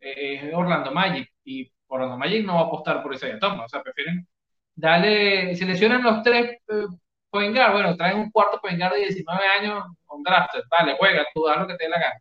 es 0.01 0.55
Orlando 0.55 0.93
Magic, 0.93 1.31
y 1.45 1.71
Orlando 1.89 2.17
Magic 2.17 2.45
no 2.45 2.55
va 2.55 2.61
a 2.61 2.65
apostar 2.65 3.03
por 3.03 3.15
ese 3.15 3.37
toma, 3.39 3.65
o 3.65 3.69
sea, 3.69 3.83
prefieren 3.83 4.27
darle, 4.75 5.55
si 5.57 5.65
lesionan 5.65 6.03
los 6.03 6.23
tres 6.23 6.59
eh, 6.69 6.87
point 7.31 7.55
guard, 7.55 7.73
bueno, 7.73 7.97
traen 7.97 8.19
un 8.19 8.31
cuarto 8.31 8.61
point 8.61 8.79
guard 8.79 8.95
de 8.95 9.01
19 9.01 9.47
años, 9.61 9.85
un 10.11 10.23
drafted, 10.23 10.63
dale, 10.71 10.97
juega, 10.99 11.25
tú 11.35 11.49
haz 11.49 11.59
lo 11.59 11.67
que 11.67 11.75
te 11.75 11.85
dé 11.85 11.91
la 11.91 11.99
gana. 11.99 12.19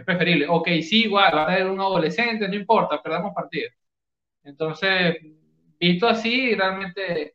Es 0.00 0.06
preferible. 0.06 0.46
Ok, 0.48 0.68
sí, 0.80 1.04
igual, 1.04 1.36
va 1.36 1.42
a 1.42 1.46
traer 1.46 1.66
un 1.66 1.78
adolescente, 1.78 2.48
no 2.48 2.54
importa, 2.54 3.02
perdamos 3.02 3.34
partido. 3.34 3.68
Entonces, 4.42 5.18
visto 5.78 6.08
así, 6.08 6.54
realmente 6.54 7.34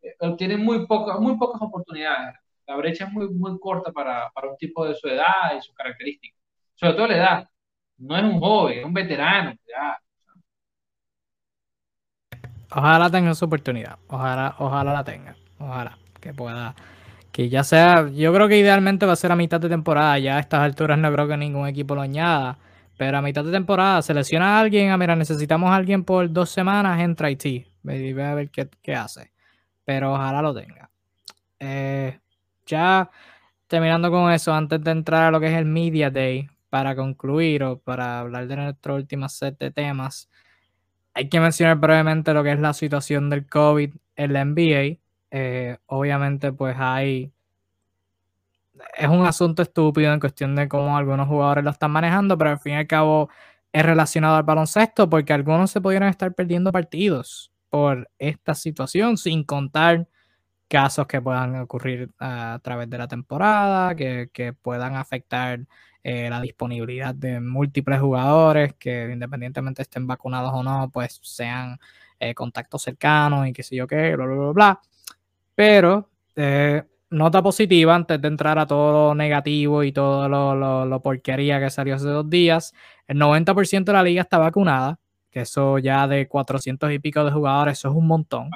eh, 0.00 0.16
obtienen 0.20 0.64
muy, 0.64 0.86
poca, 0.86 1.18
muy 1.18 1.36
pocas 1.36 1.60
oportunidades. 1.60 2.36
La 2.66 2.76
brecha 2.76 3.04
es 3.04 3.12
muy, 3.12 3.28
muy 3.28 3.58
corta 3.58 3.92
para, 3.92 4.30
para 4.30 4.48
un 4.50 4.56
tipo 4.56 4.86
de 4.86 4.94
su 4.94 5.08
edad 5.08 5.56
y 5.56 5.60
sus 5.60 5.74
características. 5.74 6.40
Sobre 6.74 6.94
todo 6.94 7.06
la 7.08 7.16
edad. 7.16 7.48
No 7.98 8.16
es 8.16 8.24
un 8.24 8.40
joven, 8.40 8.78
es 8.78 8.84
un 8.86 8.94
veterano. 8.94 9.54
Ya. 9.68 9.98
Ojalá 12.70 13.10
tenga 13.10 13.34
su 13.34 13.44
oportunidad. 13.44 13.98
Ojalá, 14.08 14.56
ojalá 14.58 14.92
la 14.94 15.04
tenga. 15.04 15.36
Ojalá 15.58 15.98
que 16.20 16.32
pueda. 16.32 16.74
Que 17.36 17.50
ya 17.50 17.64
sea. 17.64 18.08
Yo 18.08 18.32
creo 18.32 18.48
que 18.48 18.56
idealmente 18.56 19.04
va 19.04 19.12
a 19.12 19.16
ser 19.16 19.30
a 19.30 19.36
mitad 19.36 19.60
de 19.60 19.68
temporada. 19.68 20.18
Ya 20.18 20.38
a 20.38 20.40
estas 20.40 20.60
alturas 20.60 20.98
no 20.98 21.12
creo 21.12 21.28
que 21.28 21.36
ningún 21.36 21.68
equipo 21.68 21.94
lo 21.94 22.00
añada. 22.00 22.56
Pero 22.96 23.18
a 23.18 23.20
mitad 23.20 23.44
de 23.44 23.52
temporada 23.52 24.00
selecciona 24.00 24.56
a 24.56 24.60
alguien. 24.60 24.90
Ah, 24.90 24.96
mira, 24.96 25.14
necesitamos 25.16 25.68
a 25.70 25.76
alguien 25.76 26.02
por 26.02 26.32
dos 26.32 26.48
semanas. 26.48 26.98
Entra 26.98 27.30
IT. 27.30 27.66
Ve 27.82 28.24
a 28.24 28.34
ver 28.34 28.48
qué, 28.48 28.70
qué 28.80 28.94
hace. 28.94 29.32
Pero 29.84 30.14
ojalá 30.14 30.40
lo 30.40 30.54
tenga. 30.54 30.88
Eh, 31.60 32.18
ya 32.64 33.10
terminando 33.66 34.10
con 34.10 34.32
eso, 34.32 34.54
antes 34.54 34.82
de 34.82 34.92
entrar 34.92 35.24
a 35.24 35.30
lo 35.30 35.38
que 35.38 35.48
es 35.48 35.58
el 35.58 35.66
Media 35.66 36.10
Day, 36.10 36.48
para 36.70 36.96
concluir 36.96 37.64
o 37.64 37.78
para 37.78 38.20
hablar 38.20 38.46
de 38.46 38.56
nuestro 38.56 38.94
último 38.94 39.28
set 39.28 39.58
de 39.58 39.70
temas, 39.70 40.30
hay 41.12 41.28
que 41.28 41.38
mencionar 41.38 41.76
brevemente 41.76 42.32
lo 42.32 42.42
que 42.42 42.52
es 42.52 42.60
la 42.60 42.72
situación 42.72 43.28
del 43.28 43.46
COVID 43.46 43.92
en 44.16 44.32
la 44.32 44.42
NBA. 44.42 45.05
Eh, 45.30 45.76
obviamente, 45.86 46.52
pues 46.52 46.76
hay 46.78 47.32
es 48.96 49.08
un 49.08 49.24
asunto 49.26 49.62
estúpido 49.62 50.12
en 50.12 50.20
cuestión 50.20 50.54
de 50.56 50.68
cómo 50.68 50.96
algunos 50.96 51.28
jugadores 51.28 51.64
lo 51.64 51.70
están 51.70 51.90
manejando, 51.90 52.36
pero 52.38 52.50
al 52.50 52.58
fin 52.58 52.74
y 52.74 52.76
al 52.76 52.86
cabo 52.86 53.30
es 53.72 53.84
relacionado 53.84 54.36
al 54.36 54.42
baloncesto 54.42 55.08
porque 55.08 55.32
algunos 55.32 55.70
se 55.70 55.80
pudieran 55.80 56.08
estar 56.08 56.34
perdiendo 56.34 56.72
partidos 56.72 57.52
por 57.70 58.10
esta 58.18 58.54
situación, 58.54 59.16
sin 59.18 59.44
contar 59.44 60.08
casos 60.68 61.06
que 61.06 61.20
puedan 61.20 61.56
ocurrir 61.60 62.10
a 62.18 62.60
través 62.62 62.90
de 62.90 62.98
la 62.98 63.08
temporada, 63.08 63.94
que, 63.94 64.54
puedan 64.62 64.96
afectar 64.96 65.60
eh, 66.02 66.30
la 66.30 66.40
disponibilidad 66.40 67.14
de 67.14 67.40
múltiples 67.40 68.00
jugadores 68.00 68.74
que 68.74 69.10
independientemente 69.12 69.82
estén 69.82 70.06
vacunados 70.06 70.52
o 70.54 70.62
no, 70.62 70.90
pues 70.92 71.20
sean 71.22 71.78
eh, 72.20 72.34
contactos 72.34 72.82
cercanos 72.82 73.46
y 73.48 73.52
qué 73.52 73.62
sé 73.62 73.76
yo 73.76 73.86
qué, 73.86 74.16
bla, 74.16 74.26
bla, 74.26 74.36
bla, 74.36 74.52
bla. 74.52 74.82
Pero 75.56 76.10
eh, 76.36 76.84
nota 77.10 77.42
positiva 77.42 77.94
antes 77.94 78.20
de 78.20 78.28
entrar 78.28 78.58
a 78.58 78.66
todo 78.66 79.08
lo 79.08 79.14
negativo 79.14 79.82
y 79.82 79.90
todo 79.90 80.28
lo, 80.28 81.02
porquería 81.02 81.58
que 81.58 81.70
salió 81.70 81.96
hace 81.96 82.06
dos 82.06 82.28
días. 82.30 82.74
El 83.08 83.18
90% 83.18 83.84
de 83.84 83.92
la 83.92 84.02
liga 84.02 84.22
está 84.22 84.38
vacunada, 84.38 85.00
que 85.30 85.40
eso 85.40 85.78
ya 85.78 86.06
de 86.06 86.28
400 86.28 86.92
y 86.92 86.98
pico 86.98 87.24
de 87.24 87.32
jugadores, 87.32 87.78
eso 87.78 87.88
es 87.88 87.94
un 87.96 88.06
montón. 88.06 88.50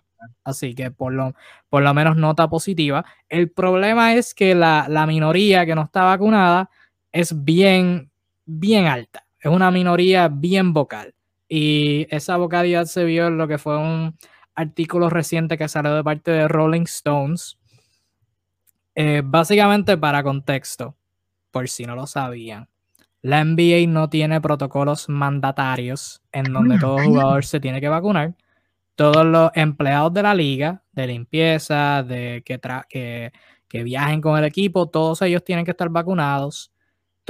Así 0.44 0.74
que 0.74 0.90
por 0.90 1.12
lo, 1.12 1.34
por 1.70 1.82
lo 1.82 1.94
menos 1.94 2.16
nota 2.16 2.48
positiva. 2.48 3.04
El 3.28 3.50
problema 3.50 4.14
es 4.14 4.34
que 4.34 4.54
la, 4.54 4.86
la 4.88 5.06
minoría 5.06 5.64
que 5.64 5.74
no 5.74 5.82
está 5.84 6.04
vacunada 6.04 6.70
es 7.12 7.44
bien, 7.44 8.10
bien 8.44 8.86
alta. 8.86 9.26
Es 9.40 9.50
una 9.50 9.70
minoría 9.70 10.28
bien 10.28 10.72
vocal. 10.74 11.14
Y 11.48 12.06
esa 12.10 12.36
vocalidad 12.36 12.84
se 12.84 13.04
vio 13.04 13.28
en 13.28 13.38
lo 13.38 13.48
que 13.48 13.58
fue 13.58 13.78
un 13.78 14.16
artículo 14.54 15.10
reciente 15.10 15.56
que 15.56 15.68
salió 15.68 15.94
de 15.94 16.04
parte 16.04 16.30
de 16.30 16.48
Rolling 16.48 16.82
Stones, 16.82 17.58
eh, 18.94 19.22
básicamente 19.24 19.96
para 19.96 20.22
contexto, 20.22 20.96
por 21.50 21.68
si 21.68 21.84
no 21.84 21.94
lo 21.94 22.06
sabían, 22.06 22.68
la 23.22 23.44
NBA 23.44 23.86
no 23.86 24.08
tiene 24.08 24.40
protocolos 24.40 25.08
mandatarios 25.08 26.22
en 26.32 26.52
donde 26.52 26.78
todo 26.78 26.98
jugador 26.98 27.44
se 27.44 27.60
tiene 27.60 27.80
que 27.80 27.88
vacunar. 27.88 28.34
Todos 28.94 29.26
los 29.26 29.50
empleados 29.54 30.12
de 30.14 30.22
la 30.22 30.34
liga, 30.34 30.82
de 30.92 31.06
limpieza, 31.06 32.02
de 32.02 32.42
que, 32.44 32.58
que, 32.88 33.32
que 33.68 33.82
viajen 33.82 34.20
con 34.20 34.38
el 34.38 34.44
equipo, 34.44 34.88
todos 34.88 35.20
ellos 35.22 35.44
tienen 35.44 35.64
que 35.64 35.70
estar 35.72 35.88
vacunados. 35.90 36.72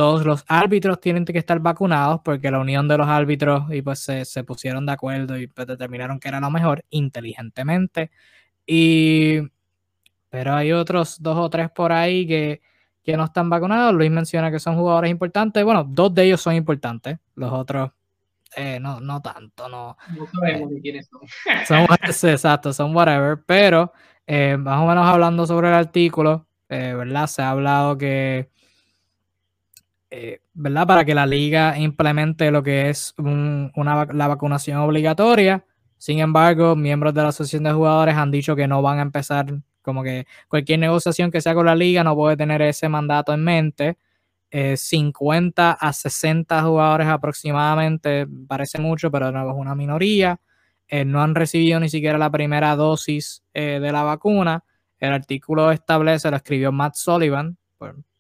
Todos 0.01 0.25
los 0.25 0.47
árbitros 0.49 0.99
tienen 0.99 1.27
que 1.27 1.37
estar 1.37 1.61
vacunados 1.61 2.23
porque 2.25 2.51
la 2.51 2.59
unión 2.59 2.89
de 2.89 2.97
los 2.97 3.07
árbitros 3.07 3.65
y 3.71 3.83
pues 3.83 3.99
se, 3.99 4.25
se 4.25 4.43
pusieron 4.45 4.87
de 4.87 4.93
acuerdo 4.93 5.39
y 5.39 5.47
pues 5.47 5.67
determinaron 5.67 6.19
que 6.19 6.29
era 6.29 6.41
lo 6.41 6.51
mejor 6.51 6.87
inteligentemente. 6.89 8.11
Y 8.67 9.41
pero 10.31 10.55
hay 10.55 10.73
otros 10.73 11.23
dos 11.23 11.37
o 11.37 11.51
tres 11.51 11.71
por 11.71 11.93
ahí 11.93 12.27
que, 12.27 12.63
no 13.15 13.25
están 13.25 13.51
vacunados. 13.51 13.93
Luis 13.93 14.11
menciona 14.11 14.51
que 14.51 14.59
son 14.59 14.75
jugadores 14.75 15.11
importantes. 15.11 15.63
Bueno, 15.63 15.85
dos 15.87 16.15
de 16.15 16.25
ellos 16.25 16.41
son 16.41 16.55
importantes. 16.55 17.19
Los 17.35 17.53
otros 17.53 17.91
eh, 18.57 18.79
no, 18.81 19.01
no 19.01 19.21
tanto. 19.21 19.69
No, 19.69 19.99
no 20.17 20.27
sabemos 20.33 20.73
eh, 20.73 20.81
quiénes 20.81 21.09
son. 21.09 21.21
son 21.67 21.87
exacto, 22.31 22.73
son 22.73 22.97
whatever. 22.97 23.43
Pero 23.45 23.93
eh, 24.27 24.57
más 24.57 24.81
o 24.81 24.87
menos 24.87 25.07
hablando 25.07 25.47
sobre 25.47 25.69
el 25.69 25.75
artículo, 25.75 26.47
¿verdad? 26.71 27.27
Se 27.27 27.43
ha 27.43 27.51
hablado 27.51 27.99
que, 27.99 28.49
¿verdad? 30.55 30.87
Para 30.87 31.05
que 31.05 31.15
la 31.15 31.27
liga 31.27 31.79
implemente 31.79 32.51
lo 32.51 32.63
que 32.63 32.91
es 32.91 33.15
una, 33.19 34.07
la 34.13 34.29
vacunación 34.29 34.79
obligatoria. 34.79 35.65
Sin 35.99 36.19
embargo, 36.19 36.75
miembros 36.77 37.15
de 37.15 37.23
la 37.23 37.29
asociación 37.29 37.65
de 37.65 37.73
jugadores 37.73 38.17
han 38.17 38.31
dicho 38.31 38.57
que 38.57 38.67
no 38.67 38.83
van 38.83 38.99
a 38.99 39.03
empezar 39.03 39.47
como 39.83 40.03
que 40.03 40.27
cualquier 40.49 40.79
negociación 40.79 41.31
que 41.31 41.41
sea 41.41 41.55
con 41.55 41.67
la 41.67 41.75
liga 41.75 42.05
no 42.05 42.15
puede 42.15 42.37
tener 42.37 42.63
ese 42.63 42.89
mandato 42.89 43.33
en 43.33 43.45
mente. 43.45 43.99
50 44.53 45.73
eh, 45.73 45.77
a 45.79 45.93
60 45.93 46.63
jugadores 46.63 47.07
aproximadamente, 47.07 48.27
parece 48.49 48.81
mucho, 48.81 49.11
pero 49.11 49.31
no 49.31 49.49
es 49.49 49.57
una 49.57 49.75
minoría. 49.75 50.41
Eh, 50.89 51.05
no 51.05 51.23
han 51.23 51.37
recibido 51.37 51.79
ni 51.79 51.89
siquiera 51.89 52.19
la 52.19 52.31
primera 52.31 52.75
dosis 52.75 53.45
eh, 53.55 53.79
de 53.81 53.93
la 53.93 54.03
vacuna. 54.03 54.65
El 54.99 55.13
artículo 55.13 55.71
establece, 55.71 56.31
lo 56.31 56.37
escribió 56.37 56.73
Matt 56.73 56.97
Sullivan, 56.97 57.57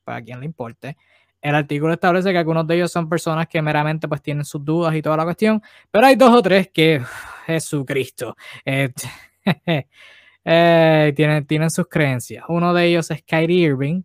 para 0.05 0.23
quien 0.23 0.41
le 0.41 0.47
importe. 0.47 0.97
El 1.43 1.55
artículo 1.55 1.93
establece 1.93 2.33
que 2.33 2.39
algunos 2.39 2.67
de 2.67 2.77
ellos 2.77 2.93
son 2.93 3.09
personas 3.09 3.49
que 3.49 3.63
meramente 3.63 4.09
pues 4.09 4.23
tienen 4.23 4.45
sus 4.45 4.65
dudas 4.65 4.95
y 4.95 5.03
toda 5.03 5.17
la 5.17 5.25
cuestión, 5.25 5.63
pero 5.91 6.07
hay 6.07 6.17
dos 6.17 6.35
o 6.35 6.43
tres 6.43 6.69
que, 6.69 7.03
Jesucristo, 7.47 8.37
Eh, 10.45 11.13
tienen, 11.17 11.47
tienen 11.47 11.71
sus 11.71 11.87
creencias. 11.89 12.45
Uno 12.49 12.73
de 12.73 12.87
ellos 12.87 13.11
es 13.11 13.23
Kyrie 13.23 13.69
Irving, 13.69 14.03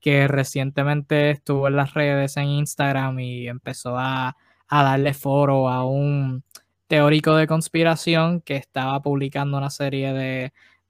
que 0.00 0.28
recientemente 0.28 1.30
estuvo 1.30 1.68
en 1.68 1.76
las 1.76 1.94
redes 1.94 2.36
en 2.36 2.44
Instagram 2.46 3.18
y 3.20 3.48
empezó 3.48 3.96
a, 3.98 4.36
darle 4.70 5.14
foro 5.14 5.68
a 5.68 5.84
un 5.84 6.42
teórico 6.88 7.36
de 7.36 7.46
conspiración 7.46 8.40
que 8.40 8.56
estaba 8.56 9.00
publicando 9.02 9.56
una 9.56 9.70
serie 9.70 10.12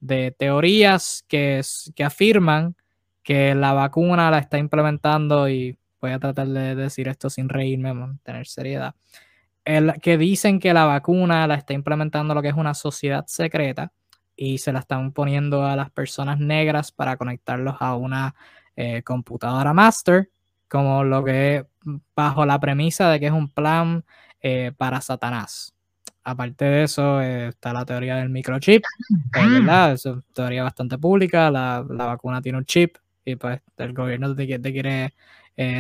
de, 0.00 0.32
teorías 0.38 1.24
que, 1.28 1.60
que 1.94 2.04
afirman 2.04 2.76
que 3.22 3.54
la 3.54 3.72
vacuna 3.72 4.30
la 4.30 4.38
está 4.38 4.58
implementando 4.58 5.48
y 5.48 5.78
voy 6.04 6.12
a 6.12 6.18
tratar 6.18 6.48
de 6.48 6.74
decir 6.74 7.08
esto 7.08 7.30
sin 7.30 7.48
reírme, 7.48 7.94
tener 8.22 8.46
seriedad. 8.46 8.94
El, 9.64 9.94
que 10.02 10.18
dicen 10.18 10.60
que 10.60 10.74
la 10.74 10.84
vacuna 10.84 11.46
la 11.46 11.54
está 11.54 11.72
implementando 11.72 12.34
lo 12.34 12.42
que 12.42 12.48
es 12.48 12.54
una 12.54 12.74
sociedad 12.74 13.24
secreta 13.26 13.90
y 14.36 14.58
se 14.58 14.72
la 14.72 14.80
están 14.80 15.12
poniendo 15.12 15.64
a 15.64 15.76
las 15.76 15.90
personas 15.90 16.38
negras 16.38 16.92
para 16.92 17.16
conectarlos 17.16 17.76
a 17.80 17.96
una 17.96 18.34
eh, 18.76 19.02
computadora 19.02 19.72
master, 19.72 20.28
como 20.68 21.04
lo 21.04 21.24
que 21.24 21.64
bajo 22.14 22.44
la 22.44 22.60
premisa 22.60 23.08
de 23.10 23.20
que 23.20 23.26
es 23.26 23.32
un 23.32 23.48
plan 23.48 24.04
eh, 24.42 24.72
para 24.76 25.00
Satanás. 25.00 25.74
Aparte 26.22 26.66
de 26.66 26.82
eso, 26.82 27.22
eh, 27.22 27.48
está 27.48 27.72
la 27.72 27.86
teoría 27.86 28.16
del 28.16 28.28
microchip, 28.28 28.82
¿verdad? 29.32 29.92
Es 29.92 30.04
una 30.04 30.22
teoría 30.34 30.64
bastante 30.64 30.98
pública. 30.98 31.50
La, 31.50 31.84
la, 31.88 32.06
vacuna 32.06 32.42
tiene 32.42 32.58
un 32.58 32.64
chip 32.64 32.96
y 33.24 33.36
pues 33.36 33.60
el 33.78 33.92
gobierno 33.92 34.34
te, 34.34 34.46
quiere 34.46 35.14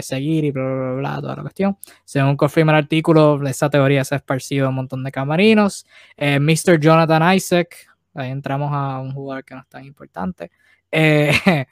seguir 0.02 0.44
y 0.44 0.50
bla, 0.50 0.64
bla, 0.64 0.92
bla, 0.92 1.20
toda 1.20 1.36
la 1.36 1.42
cuestión. 1.42 1.76
Según 2.04 2.36
confirma 2.36 2.72
el 2.72 2.78
artículo, 2.78 3.44
esa 3.46 3.70
teoría 3.70 4.04
se 4.04 4.14
ha 4.14 4.18
esparcido 4.18 4.66
a 4.66 4.68
un 4.70 4.76
montón 4.76 5.02
de 5.04 5.12
camarinos. 5.12 5.86
Mr. 6.18 6.78
Jonathan 6.78 7.34
Isaac, 7.34 7.88
Ahí 8.14 8.30
entramos 8.30 8.70
a 8.72 9.00
un 9.00 9.12
jugador 9.12 9.44
que 9.44 9.54
no 9.54 9.60
es 9.60 9.68
tan 9.68 9.84
importante. 9.84 10.50
Eh, 10.90 11.32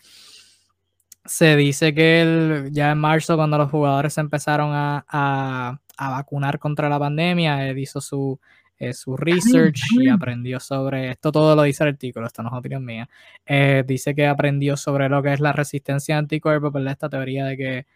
se 1.25 1.57
dice 1.57 1.95
que 1.95 2.69
ya 2.73 2.91
en 2.91 2.99
marzo, 2.99 3.37
cuando 3.37 3.59
los 3.59 3.71
jugadores 3.71 4.19
empezaron 4.19 4.71
a, 4.75 5.79
vacunar 5.97 6.59
contra 6.59 6.89
la 6.89 6.99
pandemia, 6.99 7.69
él 7.69 7.79
hizo 7.79 8.01
su, 8.01 8.41
eh, 8.89 8.95
su 8.95 9.17
research 9.17 9.81
y 10.01 10.09
aprendió 10.09 10.61
sobre 10.61 11.11
esto. 11.11 11.33
Todo 11.33 11.57
lo 11.57 11.63
dice 11.63 11.85
el 11.85 11.91
artículo, 11.91 12.27
esto 12.27 12.43
no 12.43 12.51
es 12.51 12.55
opinión 12.55 12.85
mía. 12.85 13.09
Eh, 13.47 13.85
dice 13.87 14.15
que 14.15 14.27
aprendió 14.27 14.77
sobre 14.77 15.09
lo 15.09 15.23
que 15.23 15.33
es 15.33 15.41
la 15.41 15.53
resistencia 15.53 16.17
a 16.17 16.19
anticuerpos, 16.19 16.73
¿verdad? 16.73 16.93
esta 16.93 17.09
teoría 17.09 17.47
de 17.47 17.57
que 17.57 17.87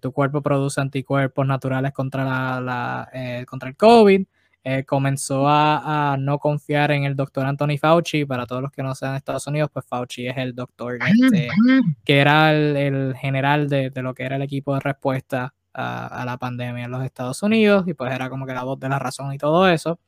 tu 0.00 0.12
cuerpo 0.12 0.40
produce 0.40 0.80
anticuerpos 0.80 1.46
naturales 1.46 1.92
contra, 1.92 2.58
la, 2.58 3.10
contra 3.46 3.68
el 3.68 3.76
COVID. 3.76 4.24
Eh, 4.66 4.82
comenzó 4.84 5.44
a, 5.46 6.16
no 6.18 6.38
confiar 6.38 6.90
en 6.90 7.04
el 7.04 7.14
doctor 7.14 7.44
Anthony 7.44 7.76
Fauci. 7.78 8.24
Para 8.24 8.46
todos 8.46 8.62
los 8.62 8.72
que 8.72 8.82
no 8.82 8.94
sean 8.94 9.12
de 9.12 9.18
Estados 9.18 9.46
Unidos, 9.46 9.68
pues 9.70 9.84
Fauci 9.84 10.26
es 10.26 10.38
el 10.38 10.54
doctor 10.54 10.98
este, 11.06 11.48
que 12.02 12.18
era 12.18 12.50
el, 12.54 13.14
general 13.16 13.68
de, 13.68 13.92
lo 13.96 14.14
que 14.14 14.22
era 14.22 14.36
el 14.36 14.42
equipo 14.42 14.72
de 14.72 14.80
respuesta 14.80 15.52
a, 15.74 16.24
la 16.24 16.38
pandemia 16.38 16.84
en 16.84 16.90
los 16.90 17.04
Estados 17.04 17.42
Unidos 17.42 17.84
y 17.86 17.94
pues 17.94 18.12
era 18.12 18.30
como 18.30 18.46
que 18.46 18.54
la 18.54 18.64
voz 18.64 18.78
de 18.80 18.88
la 18.88 18.98
razón 18.98 19.32
y 19.34 19.38
todo 19.38 19.68
eso. 19.68 19.98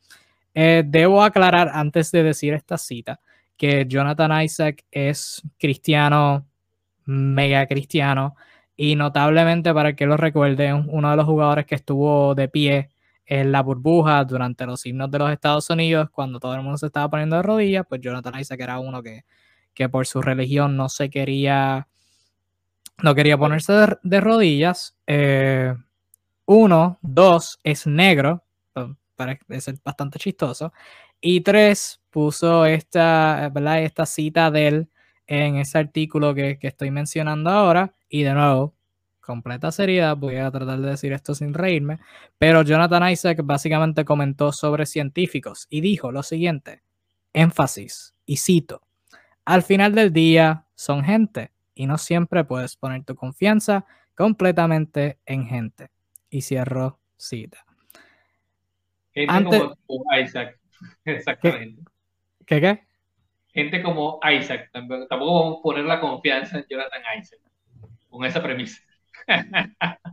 Eh, 0.55 0.85
debo 0.87 1.23
aclarar 1.23 1.71
antes 1.75 2.11
de 2.13 2.23
decir 2.23 2.55
esta 2.55 2.79
cita 2.79 3.21
que 3.57 3.87
Jonathan 3.87 4.43
Isaac 4.43 4.85
es 4.91 5.43
cristiano, 5.59 6.47
mega 7.05 7.67
cristiano 7.67 8.37
y 8.77 8.97
notablemente 8.97 9.73
para 9.73 9.95
que 9.97 10.07
lo 10.07 10.17
recuerde, 10.17 10.73
uno 10.73 11.11
de 11.11 11.17
los 11.17 11.27
jugadores 11.27 11.67
que 11.67 11.75
estuvo 11.75 12.35
de 12.35 12.49
pie 12.49 12.91
en 13.27 13.51
la 13.51 13.63
burbuja 13.63 14.25
durante 14.25 14.67
los 14.67 14.85
himnos 14.87 15.11
de 15.11 15.19
los 15.19 15.33
Estados 15.33 15.69
Unidos, 15.71 16.11
cuando 16.11 16.39
todo 16.39 16.55
el 16.55 16.63
mundo 16.63 16.79
se 16.79 16.87
estaba 16.87 17.11
poniendo 17.11 17.37
de 17.37 17.43
rodillas, 17.43 17.85
pues 17.89 18.01
Jonathan 18.01 18.39
Isaac 18.39 18.61
era 18.61 18.79
uno 18.79 19.03
que, 19.03 19.25
que 19.75 19.89
por 19.89 20.07
su 20.07 20.23
religión 20.23 20.77
no 20.77 20.89
se 20.89 21.11
quería, 21.11 21.89
no 23.03 23.15
quería 23.15 23.39
ponerse 23.39 23.73
de, 24.03 24.21
rodillas. 24.21 24.97
Eh, 25.07 25.75
uno, 26.47 26.99
dos, 27.03 27.59
es 27.63 27.87
negro, 27.87 28.45
parece 29.17 29.61
ser 29.61 29.79
bastante 29.85 30.19
chistoso. 30.19 30.73
Y 31.21 31.41
tres, 31.41 32.01
puso 32.11 32.67
esta, 32.67 33.51
¿verdad? 33.53 33.83
esta 33.83 34.07
cita 34.07 34.51
de 34.51 34.69
él 34.69 34.89
en 35.27 35.57
ese 35.57 35.79
artículo 35.79 36.35
que, 36.35 36.59
que 36.59 36.69
estoy 36.69 36.91
mencionando 36.91 37.51
ahora. 37.51 37.95
Y 38.09 38.23
de 38.23 38.35
nuevo, 38.35 38.77
completa 39.27 39.73
seriedad, 39.73 40.17
voy 40.17 40.37
a 40.37 40.51
tratar 40.51 40.81
de 40.81 40.91
decir 40.91 41.13
esto 41.13 41.35
sin 41.35 41.53
reírme, 41.53 41.99
pero 42.39 42.63
Jonathan 42.63 43.11
Isaac 43.11 43.41
básicamente 43.43 44.05
comentó 44.05 44.53
sobre 44.53 44.87
científicos 44.87 45.67
y 45.69 45.81
dijo 45.81 46.13
lo 46.13 46.23
siguiente, 46.23 46.83
énfasis, 47.33 48.15
y 48.25 48.37
cito, 48.37 48.83
al 49.45 49.63
final 49.63 49.95
del 49.95 50.13
día 50.13 50.67
son 50.77 51.05
gente, 51.05 51.51
y 51.77 51.87
no 51.87 51.99
siempre 51.99 52.43
puedes 52.43 52.75
poner 52.75 53.05
tu 53.05 53.15
confianza 53.15 53.85
completamente 54.17 55.19
en 55.27 55.47
gente. 55.47 55.91
Y 56.29 56.43
cierro 56.43 56.99
cita. 57.17 57.65
Gente 59.13 59.59
como 59.87 60.05
Isaac. 60.21 60.59
Exactamente. 61.05 61.83
¿Qué 62.45 62.61
qué? 62.61 62.83
Gente 63.53 63.83
como 63.83 64.19
Isaac. 64.29 64.71
Tampoco 64.73 65.09
vamos 65.09 65.59
a 65.59 65.63
poner 65.63 65.85
la 65.85 66.01
confianza 66.01 66.59
en 66.59 66.67
Jonathan 66.69 67.03
Isaac. 67.21 67.41
Con 68.09 68.25
esa 68.25 68.43
premisa. 68.43 68.83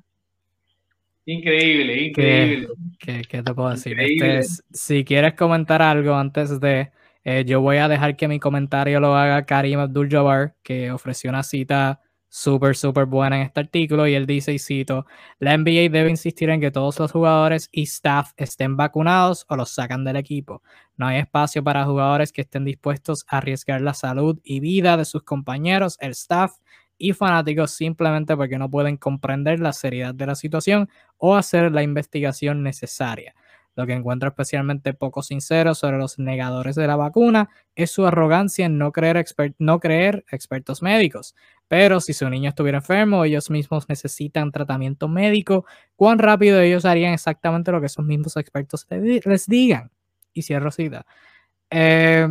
increíble, 1.26 2.08
increíble. 2.08 2.68
¿Qué, 3.00 3.24
te 3.24 3.54
puedo 3.54 3.70
decir? 3.70 4.00
Este, 4.00 4.44
si 4.72 5.06
quieres 5.06 5.34
comentar 5.34 5.82
algo 5.82 6.14
antes 6.14 6.60
de 6.60 6.92
eh, 7.24 7.44
yo 7.46 7.62
voy 7.62 7.78
a 7.78 7.88
dejar 7.88 8.16
que 8.18 8.28
mi 8.28 8.40
comentario 8.40 9.00
lo 9.00 9.16
haga 9.16 9.46
Karim 9.46 9.80
Abdul-Jabbar, 9.80 10.56
que 10.64 10.92
ofreció 10.92 11.30
una 11.30 11.44
cita 11.44 12.02
súper, 12.30 12.76
súper 12.76 13.06
buena 13.06 13.38
en 13.38 13.44
este 13.44 13.60
artículo 13.60 14.08
y 14.08 14.16
él 14.16 14.26
dice, 14.26 14.52
y 14.54 14.60
cito, 14.60 15.06
la 15.38 15.56
NBA 15.56 15.90
debe 15.92 16.10
insistir 16.10 16.50
en 16.50 16.60
que 16.60 16.72
todos 16.72 17.00
los 17.00 17.12
jugadores 17.12 17.70
y 17.72 17.84
staff 17.84 18.32
estén 18.38 18.76
vacunados 18.76 19.46
o 19.50 19.56
los 19.56 19.70
sacan 19.70 20.04
del 20.04 20.16
equipo. 20.16 20.64
No 20.98 21.06
hay 21.08 21.20
espacio 21.20 21.64
para 21.64 21.86
jugadores 21.86 22.32
que 22.32 22.42
estén 22.42 22.66
dispuestos 22.66 23.24
a 23.28 23.38
arriesgar 23.38 23.82
la 23.82 23.94
salud 23.94 24.40
y 24.44 24.60
vida 24.62 24.98
de 24.98 25.06
sus 25.06 25.22
compañeros, 25.24 25.98
el 26.02 26.12
staff 26.12 26.54
y 26.98 27.14
fanáticos 27.14 27.72
simplemente 27.72 28.36
porque 28.36 28.58
no 28.58 28.70
pueden 28.70 28.98
comprender 28.98 29.60
la 29.60 29.74
seriedad 29.74 30.16
de 30.16 30.26
la 30.26 30.36
situación 30.36 30.90
o 31.18 31.36
hacer 31.36 31.72
la 31.72 31.84
investigación 31.84 32.64
necesaria. 32.64 33.36
Lo 33.76 33.88
que 33.88 33.94
encuentro 33.94 34.30
especialmente 34.30 34.94
poco 34.94 35.24
sincero 35.24 35.74
sobre 35.74 35.98
los 35.98 36.20
negadores 36.20 36.76
de 36.76 36.86
la 36.86 36.96
vacuna 36.96 37.50
es 37.76 37.92
su 37.92 38.06
arrogancia 38.06 38.66
en 38.66 38.78
no 38.78 38.92
creer, 38.92 39.26
no 39.58 39.80
creer 39.80 40.26
expertos 40.32 40.82
médicos. 40.82 41.36
Pero 41.68 42.00
si 42.00 42.14
su 42.14 42.30
niño 42.30 42.50
estuviera 42.50 42.78
enfermo, 42.78 43.26
ellos 43.26 43.50
mismos 43.50 43.90
necesitan 43.90 44.52
tratamiento 44.52 45.08
médico, 45.08 45.66
¿cuán 45.96 46.20
rápido 46.20 46.60
ellos 46.60 46.86
harían 46.86 47.14
exactamente 47.14 47.72
lo 47.72 47.80
que 47.80 47.88
esos 47.88 48.06
mismos 48.06 48.38
expertos 48.38 48.86
les 48.90 49.48
digan? 49.48 49.92
Y 50.34 50.44
cierro 50.44 50.72
cita. 50.72 51.06
Eh, 51.72 52.28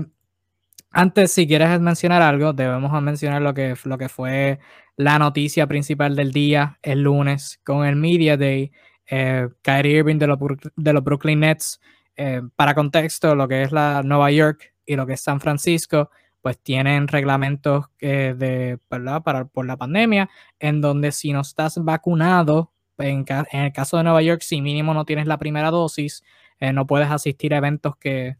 antes, 0.92 1.32
si 1.32 1.46
quieres 1.46 1.80
mencionar 1.80 2.20
algo, 2.22 2.52
debemos 2.52 3.00
mencionar 3.02 3.42
lo 3.42 3.54
que, 3.54 3.74
lo 3.84 3.98
que 3.98 4.08
fue 4.08 4.58
la 4.96 5.18
noticia 5.18 5.66
principal 5.66 6.14
del 6.14 6.32
día 6.32 6.78
el 6.82 7.02
lunes 7.02 7.58
con 7.64 7.86
el 7.86 7.96
Media 7.96 8.36
Day 8.36 8.72
eh, 9.06 9.48
Kyrie 9.62 9.98
Irving 9.98 10.18
de 10.18 10.26
los, 10.26 10.38
de 10.76 10.92
los 10.92 11.04
Brooklyn 11.04 11.40
Nets. 11.40 11.80
Eh, 12.16 12.42
para 12.56 12.74
contexto, 12.74 13.34
lo 13.34 13.48
que 13.48 13.62
es 13.62 13.72
la 13.72 14.02
Nueva 14.02 14.30
York 14.30 14.74
y 14.84 14.96
lo 14.96 15.06
que 15.06 15.14
es 15.14 15.20
San 15.20 15.40
Francisco, 15.40 16.10
pues 16.40 16.58
tienen 16.58 17.08
reglamentos 17.08 17.86
eh, 18.00 18.34
de. 18.36 18.78
Para, 18.88 19.46
por 19.46 19.66
la 19.66 19.76
pandemia, 19.76 20.28
en 20.58 20.80
donde 20.80 21.12
si 21.12 21.32
no 21.32 21.40
estás 21.40 21.78
vacunado, 21.82 22.72
en, 22.98 23.24
el 23.52 23.72
caso 23.72 23.96
de 23.96 24.04
Nueva 24.04 24.22
York, 24.22 24.42
si 24.42 24.60
mínimo 24.60 24.94
no 24.94 25.04
tienes 25.04 25.26
la 25.26 25.38
primera 25.38 25.70
dosis, 25.70 26.22
eh, 26.60 26.72
no 26.72 26.86
puedes 26.86 27.10
asistir 27.10 27.54
a 27.54 27.58
eventos 27.58 27.96
que, 27.96 28.36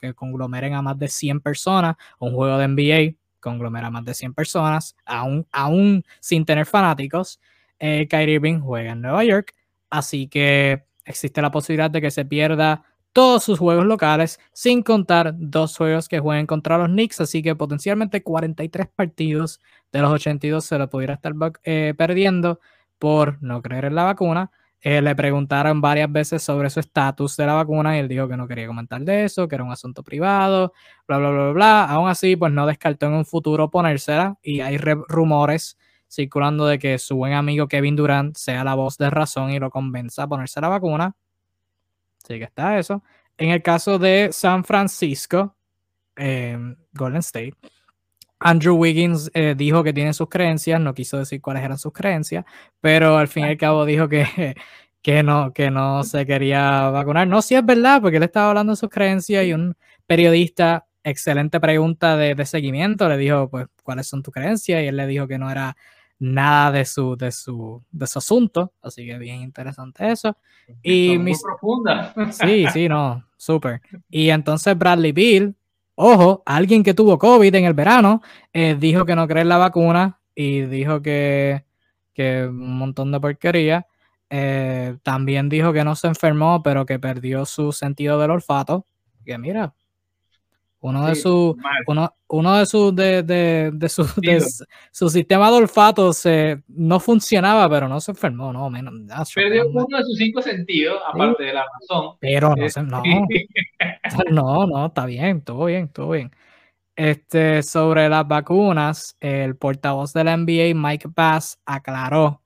que 0.00 0.14
conglomeren 0.14 0.74
a 0.74 0.82
más 0.82 0.98
de 0.98 1.08
100 1.08 1.40
personas, 1.40 1.96
un 2.18 2.34
juego 2.34 2.58
de 2.58 2.68
NBA 2.68 3.18
conglomera 3.40 3.86
a 3.86 3.90
más 3.90 4.04
de 4.04 4.14
100 4.14 4.34
personas, 4.34 4.96
aún, 5.06 6.04
sin 6.20 6.44
tener 6.44 6.66
fanáticos. 6.66 7.40
Kyrie 7.78 8.34
Irving 8.34 8.60
juega 8.60 8.92
en 8.92 9.00
Nueva 9.00 9.24
York 9.24 9.54
Así 9.90 10.28
que 10.28 10.84
existe 11.04 11.42
la 11.42 11.50
posibilidad 11.50 11.90
de 11.90 12.00
que 12.00 12.10
se 12.10 12.24
pierda 12.24 12.84
todos 13.12 13.42
sus 13.42 13.58
juegos 13.58 13.86
locales, 13.86 14.38
sin 14.52 14.82
contar 14.82 15.34
dos 15.36 15.76
juegos 15.76 16.08
que 16.08 16.20
jueguen 16.20 16.46
contra 16.46 16.78
los 16.78 16.88
Knicks. 16.88 17.20
Así 17.20 17.42
que 17.42 17.56
potencialmente 17.56 18.22
43 18.22 18.88
partidos 18.94 19.60
de 19.92 20.00
los 20.00 20.12
82 20.12 20.64
se 20.64 20.78
lo 20.78 20.88
pudiera 20.88 21.14
estar 21.14 21.32
eh, 21.64 21.94
perdiendo 21.96 22.60
por 22.98 23.42
no 23.42 23.62
creer 23.62 23.86
en 23.86 23.94
la 23.94 24.04
vacuna. 24.04 24.50
Eh, 24.80 25.02
le 25.02 25.16
preguntaron 25.16 25.80
varias 25.80 26.10
veces 26.12 26.42
sobre 26.42 26.70
su 26.70 26.78
estatus 26.78 27.36
de 27.36 27.46
la 27.46 27.54
vacuna 27.54 27.96
y 27.96 28.00
él 28.00 28.08
dijo 28.08 28.28
que 28.28 28.36
no 28.36 28.46
quería 28.46 28.68
comentar 28.68 29.00
de 29.00 29.24
eso, 29.24 29.48
que 29.48 29.56
era 29.56 29.64
un 29.64 29.72
asunto 29.72 30.04
privado, 30.04 30.72
bla, 31.08 31.18
bla, 31.18 31.30
bla, 31.30 31.50
bla. 31.50 31.84
Aún 31.86 32.08
así, 32.08 32.36
pues 32.36 32.52
no 32.52 32.66
descartó 32.66 33.06
en 33.06 33.14
un 33.14 33.24
futuro 33.26 33.70
ponérsela 33.70 34.38
y 34.42 34.60
hay 34.60 34.78
rumores 34.78 35.76
circulando 36.08 36.66
de 36.66 36.78
que 36.78 36.98
su 36.98 37.16
buen 37.16 37.34
amigo 37.34 37.68
Kevin 37.68 37.96
Durant 37.96 38.36
sea 38.36 38.64
la 38.64 38.74
voz 38.74 38.96
de 38.98 39.10
razón 39.10 39.50
y 39.50 39.58
lo 39.58 39.70
convenza 39.70 40.24
a 40.24 40.28
ponerse 40.28 40.60
la 40.60 40.68
vacuna. 40.68 41.14
Así 42.22 42.38
que 42.38 42.44
está 42.44 42.78
eso. 42.78 43.02
En 43.36 43.50
el 43.50 43.62
caso 43.62 43.98
de 43.98 44.30
San 44.32 44.64
Francisco, 44.64 45.54
em, 46.16 46.76
Golden 46.92 47.20
State, 47.20 47.54
Andrew 48.40 48.76
Wiggins 48.76 49.30
eh, 49.34 49.54
dijo 49.56 49.82
que 49.82 49.92
tiene 49.92 50.12
sus 50.12 50.28
creencias, 50.28 50.80
no 50.80 50.94
quiso 50.94 51.18
decir 51.18 51.40
cuáles 51.40 51.64
eran 51.64 51.78
sus 51.78 51.92
creencias, 51.92 52.44
pero 52.80 53.16
al 53.18 53.28
fin 53.28 53.44
y 53.44 53.48
al 53.48 53.56
cabo 53.56 53.84
dijo 53.84 54.08
que, 54.08 54.24
que, 55.02 55.22
no, 55.22 55.52
que 55.52 55.70
no 55.70 56.04
se 56.04 56.26
quería 56.26 56.90
vacunar. 56.90 57.26
No, 57.26 57.42
si 57.42 57.54
es 57.54 57.64
verdad, 57.64 58.00
porque 58.00 58.18
él 58.18 58.22
estaba 58.22 58.50
hablando 58.50 58.72
de 58.72 58.76
sus 58.76 58.90
creencias 58.90 59.44
y 59.44 59.52
un 59.52 59.76
periodista, 60.06 60.86
excelente 61.02 61.60
pregunta 61.60 62.16
de, 62.16 62.34
de 62.34 62.46
seguimiento, 62.46 63.08
le 63.08 63.16
dijo, 63.16 63.48
pues, 63.50 63.66
¿cuáles 63.82 64.06
son 64.06 64.22
tus 64.22 64.34
creencias? 64.34 64.82
Y 64.82 64.86
él 64.86 64.96
le 64.96 65.06
dijo 65.06 65.26
que 65.26 65.38
no 65.38 65.50
era 65.50 65.76
nada 66.18 66.72
de 66.72 66.84
su, 66.84 67.16
de 67.16 67.30
su, 67.32 67.82
de 67.90 68.06
su 68.06 68.18
asunto. 68.18 68.72
Así 68.82 69.06
que 69.06 69.18
bien 69.18 69.40
interesante 69.42 70.10
eso. 70.10 70.36
Y 70.82 71.18
muy 71.18 71.34
profunda. 71.42 72.14
Sí, 72.32 72.66
sí, 72.72 72.88
no, 72.88 73.24
súper. 73.36 73.80
Y 74.10 74.30
entonces 74.30 74.76
Bradley 74.76 75.12
Bill, 75.12 75.54
ojo, 75.94 76.42
alguien 76.46 76.82
que 76.82 76.94
tuvo 76.94 77.18
COVID 77.18 77.54
en 77.54 77.64
el 77.64 77.74
verano, 77.74 78.22
eh, 78.52 78.76
dijo 78.78 79.04
que 79.04 79.14
no 79.16 79.26
cree 79.28 79.42
en 79.42 79.48
la 79.48 79.58
vacuna 79.58 80.20
y 80.34 80.62
dijo 80.62 81.02
que, 81.02 81.64
que 82.14 82.46
un 82.46 82.78
montón 82.78 83.12
de 83.12 83.20
porquería. 83.20 83.86
Eh, 84.30 84.96
también 85.02 85.48
dijo 85.48 85.72
que 85.72 85.84
no 85.84 85.96
se 85.96 86.06
enfermó, 86.08 86.62
pero 86.62 86.84
que 86.84 86.98
perdió 86.98 87.46
su 87.46 87.72
sentido 87.72 88.18
del 88.20 88.30
olfato. 88.30 88.84
Que 89.24 89.38
mira, 89.38 89.74
uno 90.80 91.06
de 91.06 91.14
sus 91.16 91.56
uno, 91.86 92.14
uno, 92.28 92.56
de 92.56 92.66
sus 92.66 92.94
de, 92.94 93.22
de, 93.22 93.70
de, 93.72 93.88
su, 93.88 94.04
de, 94.16 94.44
su 94.92 95.10
sistema 95.10 95.50
de 95.50 95.56
olfato 95.56 96.12
se, 96.12 96.62
no 96.68 97.00
funcionaba, 97.00 97.68
pero 97.68 97.88
no 97.88 98.00
se 98.00 98.12
enfermó, 98.12 98.52
no 98.52 98.70
menos. 98.70 98.94
Perdió 99.34 99.68
uno 99.68 99.86
de 99.96 100.04
sus 100.04 100.16
cinco 100.16 100.40
sentidos, 100.40 101.00
aparte 101.06 101.44
de 101.44 101.54
la 101.54 101.64
razón. 101.64 102.16
Pero 102.20 102.54
no, 102.54 102.68
se, 102.68 102.82
no, 102.82 103.02
no, 104.30 104.66
no, 104.66 104.86
está 104.86 105.06
bien, 105.06 105.42
todo 105.42 105.64
bien, 105.64 105.88
todo 105.88 106.10
bien. 106.10 106.30
Este, 106.94 107.62
sobre 107.62 108.08
las 108.08 108.26
vacunas, 108.26 109.16
el 109.20 109.56
portavoz 109.56 110.12
de 110.12 110.24
la 110.24 110.36
NBA, 110.36 110.74
Mike 110.74 111.08
Bass, 111.14 111.60
aclaró, 111.64 112.42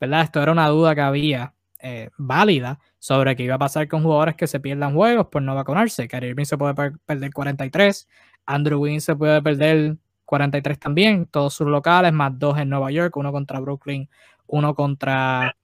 ¿verdad? 0.00 0.22
Esto 0.22 0.42
era 0.42 0.52
una 0.52 0.68
duda 0.68 0.94
que 0.94 1.00
había 1.00 1.54
eh, 1.80 2.10
válida 2.16 2.78
sobre 2.98 3.36
qué 3.36 3.44
iba 3.44 3.54
a 3.54 3.58
pasar 3.58 3.88
con 3.88 4.02
jugadores 4.02 4.36
que 4.36 4.46
se 4.46 4.60
pierdan 4.60 4.94
juegos 4.94 5.28
por 5.28 5.42
no 5.42 5.54
vacunarse. 5.54 6.08
Kyrie 6.08 6.30
Irving 6.30 6.44
se 6.44 6.58
puede 6.58 6.74
perder 6.74 7.32
43, 7.32 8.08
Andrew 8.46 8.80
Wiggins 8.80 9.04
se 9.04 9.16
puede 9.16 9.40
perder 9.42 9.96
43 10.24 10.78
también, 10.78 11.26
todos 11.26 11.54
sus 11.54 11.68
locales, 11.68 12.12
más 12.12 12.38
dos 12.38 12.58
en 12.58 12.68
Nueva 12.68 12.90
York, 12.90 13.16
uno 13.16 13.32
contra 13.32 13.60
Brooklyn, 13.60 14.08
uno 14.46 14.74
contra, 14.74 15.56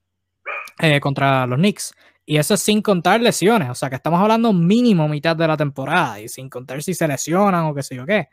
eh, 0.79 0.99
contra 0.99 1.45
los 1.45 1.57
Knicks. 1.57 1.93
Y 2.25 2.37
eso 2.37 2.55
es 2.55 2.61
sin 2.61 2.81
contar 2.81 3.21
lesiones, 3.21 3.69
o 3.69 3.75
sea 3.75 3.89
que 3.89 3.97
estamos 3.97 4.19
hablando 4.19 4.51
mínimo 4.51 5.07
mitad 5.07 5.35
de 5.35 5.47
la 5.47 5.55
temporada 5.55 6.19
y 6.19 6.27
sin 6.27 6.49
contar 6.49 6.81
si 6.81 6.95
se 6.95 7.07
lesionan 7.07 7.65
o 7.65 7.75
qué 7.75 7.83
sé 7.83 7.95
yo 7.95 8.05
qué. 8.05 8.29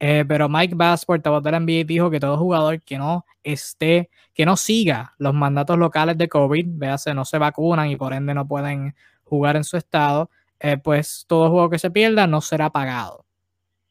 Eh, 0.00 0.24
pero 0.26 0.48
Mike 0.48 0.74
Bass, 0.74 1.04
portavoz 1.04 1.42
de 1.42 1.50
la 1.52 1.60
NBA, 1.60 1.84
dijo 1.84 2.10
que 2.10 2.20
todo 2.20 2.36
jugador 2.36 2.82
que 2.82 2.98
no 2.98 3.24
esté, 3.42 4.10
que 4.34 4.44
no 4.44 4.56
siga 4.56 5.14
los 5.18 5.34
mandatos 5.34 5.78
locales 5.78 6.18
de 6.18 6.28
COVID, 6.28 6.66
véase, 6.68 7.14
no 7.14 7.24
se 7.24 7.38
vacunan 7.38 7.88
y 7.88 7.96
por 7.96 8.12
ende 8.12 8.34
no 8.34 8.46
pueden 8.46 8.94
jugar 9.22 9.56
en 9.56 9.64
su 9.64 9.76
estado, 9.76 10.30
eh, 10.60 10.78
pues 10.78 11.24
todo 11.26 11.50
juego 11.50 11.70
que 11.70 11.78
se 11.78 11.90
pierda 11.90 12.26
no 12.26 12.40
será 12.40 12.70
pagado. 12.70 13.24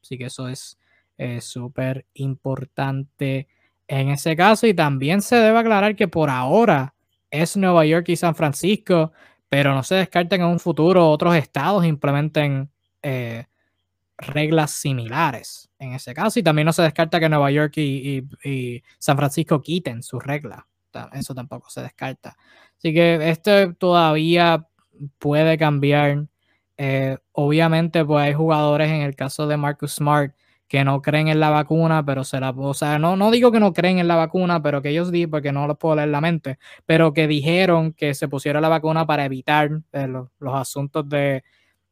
Así 0.01 0.17
que 0.17 0.25
eso 0.25 0.47
es 0.47 0.77
eh, 1.17 1.39
súper 1.41 2.05
importante 2.15 3.47
en 3.87 4.09
ese 4.09 4.35
caso. 4.35 4.67
Y 4.67 4.73
también 4.73 5.21
se 5.21 5.37
debe 5.37 5.59
aclarar 5.59 5.95
que 5.95 6.07
por 6.07 6.29
ahora 6.29 6.93
es 7.31 7.55
Nueva 7.57 7.85
York 7.85 8.09
y 8.09 8.15
San 8.17 8.35
Francisco, 8.35 9.13
pero 9.49 9.73
no 9.73 9.83
se 9.83 9.95
descarten 9.95 10.41
en 10.41 10.47
un 10.47 10.59
futuro 10.59 11.09
otros 11.09 11.35
estados 11.35 11.85
implementen 11.85 12.69
reglas 14.17 14.71
similares 14.71 15.69
en 15.84 15.93
ese 15.93 16.13
caso. 16.13 16.39
Y 16.39 16.43
también 16.43 16.65
no 16.65 16.73
se 16.73 16.81
descarta 16.81 17.19
que 17.19 17.29
Nueva 17.29 17.51
York 17.51 17.73
y, 17.77 18.23
San 18.99 19.17
Francisco 19.17 19.61
quiten 19.61 20.03
sus 20.03 20.23
reglas. 20.23 20.63
Eso 21.13 21.34
tampoco 21.34 21.69
se 21.69 21.81
descarta. 21.81 22.38
Así 22.77 22.93
que 22.93 23.29
esto 23.29 23.73
todavía 23.75 24.67
puede 25.19 25.57
cambiar. 25.57 26.27
Eh, 26.77 27.17
obviamente, 27.31 28.03
pues 28.05 28.25
hay 28.25 28.34
jugadores 28.34 28.89
en 28.89 29.01
el 29.01 29.15
caso 29.15 29.47
de 29.47 29.57
Marcus 29.57 29.95
Smart 29.95 30.34
que 30.67 30.84
no 30.84 31.01
creen 31.01 31.27
en 31.27 31.39
la 31.39 31.51
vacuna, 31.51 32.03
pero 32.03 32.23
se 32.23 32.39
la, 32.39 32.49
o 32.49 32.73
sea, 32.73 32.97
no, 32.97 33.15
no 33.15 33.29
digo 33.29 33.51
que 33.51 33.59
no 33.59 33.73
creen 33.73 33.99
en 33.99 34.07
la 34.07 34.15
vacuna, 34.15 34.63
pero 34.63 34.81
que 34.81 34.89
ellos 34.89 35.11
di, 35.11 35.27
porque 35.27 35.51
no 35.51 35.67
lo 35.67 35.77
puedo 35.77 35.97
leer 35.97 36.09
la 36.09 36.19
mente, 36.19 36.57
pero 36.88 37.13
que 37.13 37.27
dijeron 37.27 37.93
que 37.93 38.15
se 38.15 38.27
pusiera 38.27 38.59
la 38.59 38.69
vacuna 38.69 39.05
para 39.05 39.23
evitar 39.25 39.69
eh, 39.91 40.07
los 40.07 40.55
asuntos 40.55 41.07
de, 41.07 41.43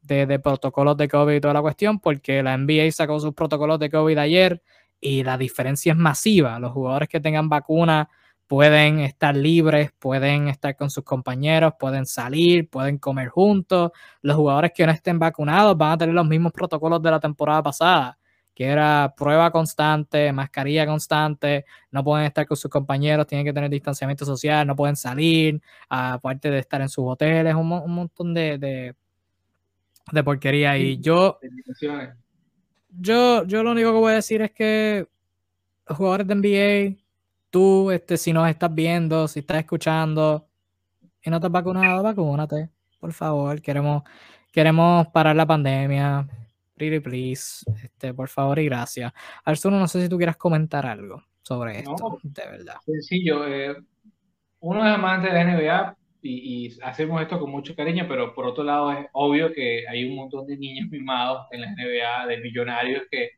de, 0.02 0.40
protocolos 0.40 0.98
de 0.98 1.08
COVID 1.08 1.36
y 1.36 1.42
toda 1.42 1.54
la 1.54 1.62
cuestión, 1.62 2.00
porque 2.00 2.44
la 2.44 2.58
NBA 2.58 2.92
sacó 2.92 3.20
sus 3.20 3.34
protocolos 3.34 3.80
de 3.80 3.90
COVID 3.90 4.18
ayer 4.18 4.62
y 5.00 5.24
la 5.24 5.38
diferencia 5.38 5.94
es 5.94 5.98
masiva. 5.98 6.60
Los 6.60 6.72
jugadores 6.72 7.10
que 7.10 7.20
tengan 7.20 7.50
vacuna 7.50 8.10
pueden 8.48 9.00
estar 9.00 9.36
libres, 9.36 9.92
pueden 9.98 10.48
estar 10.50 10.76
con 10.76 10.90
sus 10.90 11.04
compañeros, 11.04 11.74
pueden 11.80 12.06
salir, 12.06 12.70
pueden 12.70 12.98
comer 12.98 13.30
juntos. 13.30 13.92
Los 14.22 14.36
jugadores 14.36 14.72
que 14.76 14.86
no 14.86 14.92
estén 14.92 15.20
vacunados 15.20 15.78
van 15.78 15.94
a 15.94 15.98
tener 15.98 16.14
los 16.16 16.28
mismos 16.28 16.52
protocolos 16.52 17.02
de 17.02 17.12
la 17.12 17.20
temporada 17.20 17.64
pasada, 17.64 18.18
que 18.54 18.66
era 18.66 19.14
prueba 19.16 19.52
constante, 19.52 20.34
mascarilla 20.34 20.86
constante, 20.86 21.66
no 21.92 22.04
pueden 22.04 22.26
estar 22.26 22.46
con 22.46 22.58
sus 22.58 22.70
compañeros, 22.70 23.26
tienen 23.26 23.46
que 23.46 23.54
tener 23.54 23.70
distanciamiento 23.70 24.26
social, 24.26 24.68
no 24.68 24.76
pueden 24.76 24.98
salir, 24.98 25.62
aparte 25.88 26.52
de 26.52 26.60
estar 26.60 26.82
en 26.82 26.90
sus 26.90 27.06
hoteles, 27.08 27.56
un, 27.56 27.68
montón 27.68 28.34
de, 28.34 28.58
de, 28.58 28.96
porquería. 30.24 30.78
Y 30.78 31.00
yo, 31.00 31.40
yo, 32.90 33.46
yo 33.46 33.64
lo 33.64 33.72
único 33.72 33.92
que 33.92 33.98
voy 33.98 34.12
a 34.12 34.16
decir 34.16 34.42
es 34.42 34.52
que 34.52 35.08
los 35.88 35.98
jugadores 35.98 36.28
de 36.28 36.36
NBA 36.36 37.02
tú, 37.50 37.92
este, 37.92 38.18
si 38.18 38.34
nos 38.34 38.50
estás 38.50 38.74
viendo, 38.74 39.28
si 39.28 39.42
estás 39.42 39.58
escuchando 39.58 40.48
y 41.22 41.30
no 41.30 41.40
te 41.40 41.48
has 41.48 41.52
vacunado, 41.52 42.02
vacúnate, 42.02 42.70
por 43.00 43.14
favor. 43.14 43.62
Queremos, 43.62 44.04
queremos 44.52 45.08
parar 45.08 45.36
la 45.36 45.46
pandemia. 45.46 46.28
Pretty 46.76 47.00
please. 47.00 47.64
Este, 47.84 48.14
por 48.14 48.28
favor 48.28 48.58
y 48.58 48.66
gracias. 48.66 49.14
Arturo, 49.44 49.78
no 49.78 49.88
sé 49.88 50.02
si 50.02 50.10
tú 50.10 50.18
quieras 50.18 50.38
comentar 50.38 50.86
algo 50.86 51.22
sobre 51.44 51.80
esto, 51.80 52.20
de 52.24 52.46
verdad. 52.50 52.76
Sencillo. 52.86 53.46
Eh, 53.46 53.76
uno 54.62 54.86
es 54.88 54.94
amante 54.96 55.28
de 55.28 55.34
la 55.34 55.44
NBA 55.44 55.98
y, 56.22 56.68
y, 56.68 56.80
hacemos 56.84 57.22
esto 57.22 57.40
con 57.40 57.52
mucho 57.52 57.76
cariño, 57.76 58.06
pero 58.08 58.34
por 58.34 58.46
otro 58.46 58.64
lado 58.64 58.92
es 58.92 59.08
obvio 59.14 59.52
que 59.54 59.86
hay 59.88 60.06
un 60.06 60.16
montón 60.16 60.46
de 60.48 60.58
niños 60.58 60.90
mimados 60.90 61.48
en 61.52 61.62
la 61.62 61.72
NBA, 61.72 62.28
de 62.28 62.38
millonarios 62.38 63.04
que 63.10 63.32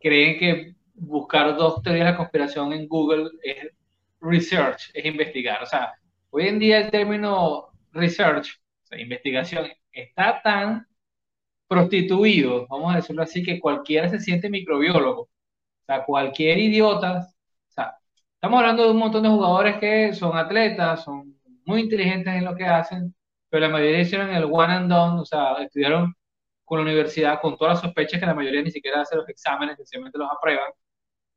creen 0.00 0.38
que 0.38 0.74
buscar 0.94 1.56
dos 1.56 1.82
teorías 1.82 2.06
de 2.06 2.12
la 2.12 2.16
conspiración 2.16 2.72
en 2.72 2.88
Google 2.88 3.30
es 3.42 3.68
research, 4.20 4.90
es 4.94 5.04
investigar. 5.04 5.62
O 5.62 5.66
sea, 5.66 5.94
hoy 6.30 6.48
en 6.48 6.58
día 6.58 6.80
el 6.80 6.90
término 6.90 7.68
research, 7.92 8.48
o 8.84 8.86
sea, 8.86 9.00
investigación, 9.00 9.66
está 9.92 10.40
tan 10.42 10.86
prostituido, 11.68 12.66
vamos 12.68 12.92
a 12.92 12.96
decirlo 12.96 13.22
así, 13.22 13.42
que 13.42 13.60
cualquiera 13.60 14.08
se 14.08 14.20
siente 14.20 14.50
microbiólogo. 14.50 15.22
O 15.22 15.30
sea, 15.86 16.04
cualquier 16.04 16.58
idiota. 16.58 17.28
O 17.68 17.70
sea, 17.70 17.96
estamos 18.34 18.60
hablando 18.60 18.84
de 18.84 18.90
un 18.92 18.98
montón 18.98 19.22
de 19.22 19.28
jugadores 19.28 19.78
que 19.78 20.14
son 20.14 20.36
atletas, 20.36 21.04
son 21.04 21.37
muy 21.68 21.82
inteligentes 21.82 22.34
en 22.34 22.44
lo 22.44 22.56
que 22.56 22.64
hacen, 22.64 23.14
pero 23.50 23.66
la 23.66 23.72
mayoría 23.72 24.00
hicieron 24.00 24.30
el 24.30 24.44
one 24.44 24.72
and 24.74 24.90
done, 24.90 25.20
o 25.20 25.24
sea, 25.24 25.54
estudiaron 25.62 26.14
con 26.64 26.78
la 26.78 26.84
universidad 26.84 27.40
con 27.40 27.56
todas 27.56 27.74
las 27.74 27.82
sospechas 27.82 28.20
que 28.20 28.26
la 28.26 28.34
mayoría 28.34 28.62
ni 28.62 28.70
siquiera 28.70 29.02
hace 29.02 29.16
los 29.16 29.28
exámenes, 29.28 29.76
sencillamente 29.76 30.18
los 30.18 30.30
aprueban 30.30 30.70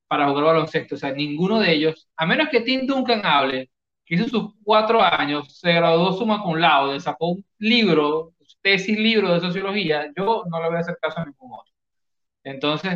para 0.08 0.28
jugar 0.28 0.46
baloncesto. 0.46 0.96
O 0.96 0.98
sea, 0.98 1.12
ninguno 1.14 1.60
de 1.60 1.72
ellos, 1.74 2.10
a 2.18 2.26
menos 2.26 2.50
que 2.50 2.62
Tim 2.62 2.86
Duncan 2.88 3.22
hable, 3.26 3.72
que 4.06 4.16
hizo 4.16 4.28
sus 4.28 4.54
cuatro 4.64 5.02
años, 5.02 5.58
se 5.60 5.74
graduó 5.74 6.14
suma 6.14 6.44
con 6.44 6.60
laude, 6.60 7.00
sacó 7.00 7.30
un 7.30 7.46
libro, 7.60 8.34
tesis 8.62 8.98
libro 8.98 9.34
de 9.34 9.40
sociología, 9.40 10.12
yo 10.18 10.44
no 10.50 10.62
le 10.62 10.68
voy 10.68 10.78
a 10.78 10.80
hacer 10.82 10.98
caso 11.02 11.22
a 11.22 11.26
ningún 11.26 11.54
otro. 11.54 11.74
Entonces, 12.44 12.94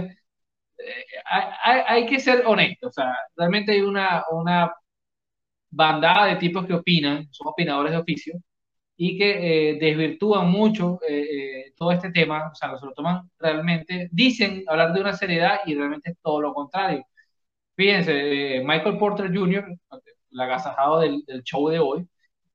eh, 0.77 1.05
hay, 1.25 1.81
hay, 1.87 2.05
que 2.05 2.19
ser 2.19 2.43
honesto. 2.45 2.87
O 2.87 2.91
sea, 2.91 3.15
realmente 3.35 3.71
hay 3.73 3.81
una, 3.81 4.23
una 4.31 4.73
bandada 5.75 6.27
de 6.27 6.37
tipos 6.37 6.65
que 6.65 6.73
opinan, 6.73 7.27
son 7.31 7.47
opinadores 7.47 7.91
de 7.91 7.97
oficio, 7.99 8.33
y 8.97 9.17
que 9.17 9.71
eh, 9.71 9.77
desvirtúan 9.79 10.49
mucho 10.49 10.99
eh, 11.07 11.73
todo 11.77 11.91
este 11.91 12.11
tema, 12.11 12.49
o 12.51 12.55
sea, 12.55 12.77
se 12.77 12.85
lo 12.85 12.93
toman 12.93 13.29
realmente, 13.39 14.09
dicen 14.11 14.63
hablar 14.67 14.93
de 14.93 15.01
una 15.01 15.13
seriedad 15.13 15.59
y 15.65 15.75
realmente 15.75 16.11
es 16.11 16.17
todo 16.21 16.41
lo 16.41 16.53
contrario. 16.53 17.05
Fíjense, 17.75 18.61
Michael 18.65 18.97
Porter 18.97 19.35
Jr., 19.35 19.65
el 20.31 20.39
agasajado 20.39 21.01
del, 21.01 21.23
del, 21.25 21.43
show 21.43 21.67
de 21.69 21.79
hoy, 21.79 22.07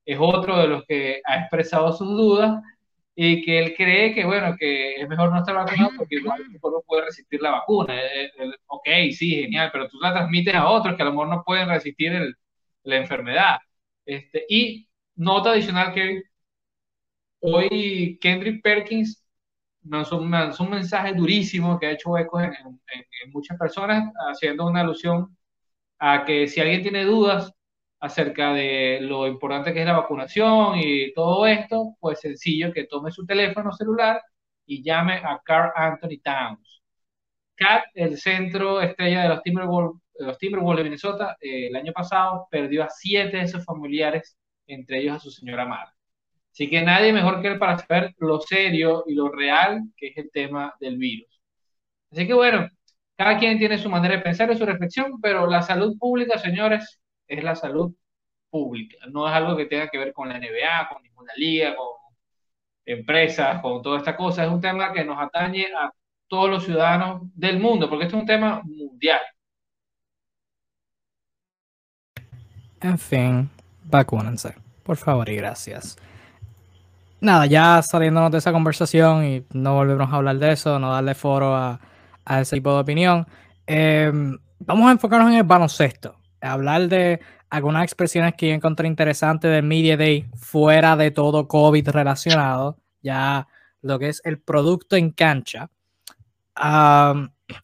es 0.05 0.17
otro 0.19 0.57
de 0.57 0.67
los 0.67 0.83
que 0.85 1.21
ha 1.25 1.37
expresado 1.41 1.93
sus 1.93 2.07
dudas 2.07 2.61
y 3.15 3.43
que 3.43 3.59
él 3.59 3.75
cree 3.77 4.15
que, 4.15 4.25
bueno, 4.25 4.55
que 4.57 4.95
es 4.95 5.07
mejor 5.07 5.31
no 5.31 5.39
estar 5.39 5.55
vacunado 5.55 5.91
porque 5.97 6.15
igual 6.15 6.41
el 6.41 6.59
cuerpo 6.59 6.83
puede 6.87 7.05
resistir 7.05 7.41
la 7.41 7.51
vacuna. 7.51 7.95
ok, 8.67 8.87
sí, 9.11 9.35
genial, 9.43 9.69
pero 9.71 9.87
tú 9.89 9.99
la 9.99 10.13
transmites 10.13 10.55
a 10.55 10.67
otros 10.69 10.95
que 10.95 11.03
a 11.03 11.05
lo 11.05 11.11
mejor 11.11 11.27
no 11.29 11.43
pueden 11.45 11.69
resistir 11.69 12.13
el, 12.13 12.35
la 12.83 12.97
enfermedad. 12.97 13.59
Este, 14.05 14.45
y 14.49 14.89
nota 15.15 15.51
adicional 15.51 15.93
que 15.93 16.23
hoy 17.41 18.17
Kendrick 18.21 18.61
Perkins 18.63 19.23
lanzó 19.83 20.17
un, 20.17 20.33
un 20.33 20.69
mensaje 20.69 21.13
durísimo 21.13 21.79
que 21.79 21.87
ha 21.87 21.91
hecho 21.91 22.17
eco 22.17 22.41
en, 22.41 22.51
muchas 23.31 23.57
personas, 23.57 24.11
haciendo 24.29 24.65
una 24.67 24.81
alusión 24.81 25.35
a 25.99 26.25
que 26.25 26.47
si 26.47 26.59
alguien 26.61 26.81
tiene 26.81 27.05
dudas 27.05 27.53
acerca 27.99 28.53
de 28.53 28.99
lo 29.01 29.27
importante 29.27 29.73
que 29.73 29.81
es 29.81 29.85
la 29.85 29.97
vacunación 29.97 30.79
y 30.79 31.13
todo 31.13 31.45
esto, 31.45 31.95
pues 31.99 32.19
sencillo 32.19 32.73
que 32.73 32.85
tome 32.85 33.11
su 33.11 33.25
teléfono 33.25 33.71
celular 33.71 34.21
y 34.65 34.83
llame 34.83 35.15
a 35.17 35.39
Carl 35.43 35.71
Anthony 35.75 36.19
Towns. 36.23 36.81
Cat, 37.55 37.83
el 37.93 38.17
centro 38.17 38.81
estrella 38.81 39.23
de 39.23 39.29
los 39.29 39.43
Timberwolves 39.43 40.01
los 40.19 40.37
Timberwolves 40.37 40.79
de 40.79 40.83
Minnesota, 40.83 41.37
eh, 41.41 41.67
el 41.67 41.75
año 41.75 41.93
pasado 41.93 42.47
perdió 42.49 42.83
a 42.83 42.89
siete 42.89 43.37
de 43.37 43.47
sus 43.47 43.63
familiares, 43.65 44.37
entre 44.67 44.99
ellos 44.99 45.17
a 45.17 45.19
su 45.19 45.31
señora 45.31 45.65
madre. 45.65 45.91
Así 46.51 46.69
que 46.69 46.81
nadie 46.81 47.13
mejor 47.13 47.41
que 47.41 47.47
él 47.49 47.59
para 47.59 47.77
saber 47.77 48.13
lo 48.17 48.41
serio 48.41 49.03
y 49.07 49.13
lo 49.15 49.29
real 49.29 49.81
que 49.95 50.07
es 50.07 50.17
el 50.17 50.29
tema 50.31 50.73
del 50.79 50.97
virus. 50.97 51.41
Así 52.11 52.27
que 52.27 52.33
bueno, 52.33 52.69
cada 53.15 53.37
quien 53.39 53.57
tiene 53.59 53.77
su 53.77 53.89
manera 53.89 54.17
de 54.17 54.21
pensar 54.21 54.51
y 54.51 54.57
su 54.57 54.65
reflexión, 54.65 55.21
pero 55.21 55.47
la 55.47 55.61
salud 55.61 55.97
pública, 55.97 56.37
señores, 56.37 56.99
es 57.27 57.43
la 57.43 57.55
salud 57.55 57.93
pública. 58.49 58.97
No 59.11 59.27
es 59.27 59.33
algo 59.33 59.55
que 59.57 59.65
tenga 59.65 59.89
que 59.89 59.97
ver 59.97 60.13
con 60.13 60.29
la 60.29 60.37
NBA, 60.39 60.89
con 60.89 61.03
ninguna 61.03 61.33
liga, 61.37 61.75
con 61.75 61.87
empresas, 62.85 63.61
con 63.61 63.81
toda 63.81 63.99
esta 63.99 64.15
cosa. 64.17 64.43
Es 64.45 64.51
un 64.51 64.61
tema 64.61 64.93
que 64.93 65.03
nos 65.05 65.17
atañe 65.19 65.67
a 65.73 65.91
todos 66.27 66.49
los 66.49 66.65
ciudadanos 66.65 67.21
del 67.35 67.59
mundo, 67.59 67.89
porque 67.89 68.05
esto 68.05 68.17
es 68.17 68.21
un 68.21 68.27
tema 68.27 68.61
mundial. 68.63 69.21
En 72.81 72.97
fin, 72.97 73.49
vacúnense, 73.85 74.55
por 74.83 74.97
favor 74.97 75.29
y 75.29 75.35
gracias 75.35 75.97
nada, 77.21 77.45
ya 77.45 77.81
saliéndonos 77.81 78.31
de 78.31 78.39
esa 78.39 78.51
conversación 78.51 79.23
y 79.23 79.45
no 79.53 79.75
volvemos 79.75 80.11
a 80.11 80.15
hablar 80.17 80.37
de 80.39 80.51
eso, 80.51 80.79
no 80.79 80.91
darle 80.91 81.15
foro 81.15 81.55
a, 81.55 81.79
ese 82.41 82.57
tipo 82.57 82.73
de 82.73 82.79
opinión, 82.81 83.27
em, 83.67 84.37
vamos 84.59 84.87
a 84.87 84.91
enfocarnos 84.91 85.31
en 85.31 85.37
el 85.37 85.43
baloncesto, 85.43 86.15
hablar 86.41 86.87
de 86.87 87.19
algunas 87.49 87.83
expresiones 87.83 88.35
que 88.35 88.49
yo 88.49 88.53
encontré 88.53 88.87
interesantes 88.87 89.51
del 89.51 89.63
Media 89.63 89.97
Day 89.97 90.27
fuera 90.35 90.95
de 90.95 91.11
todo 91.11 91.47
COVID 91.47 91.89
relacionado, 91.89 92.77
ya 93.01 93.47
lo 93.81 93.99
que 93.99 94.09
es 94.09 94.21
el 94.25 94.39
producto 94.39 94.95
en 94.95 95.11
cancha. 95.11 95.69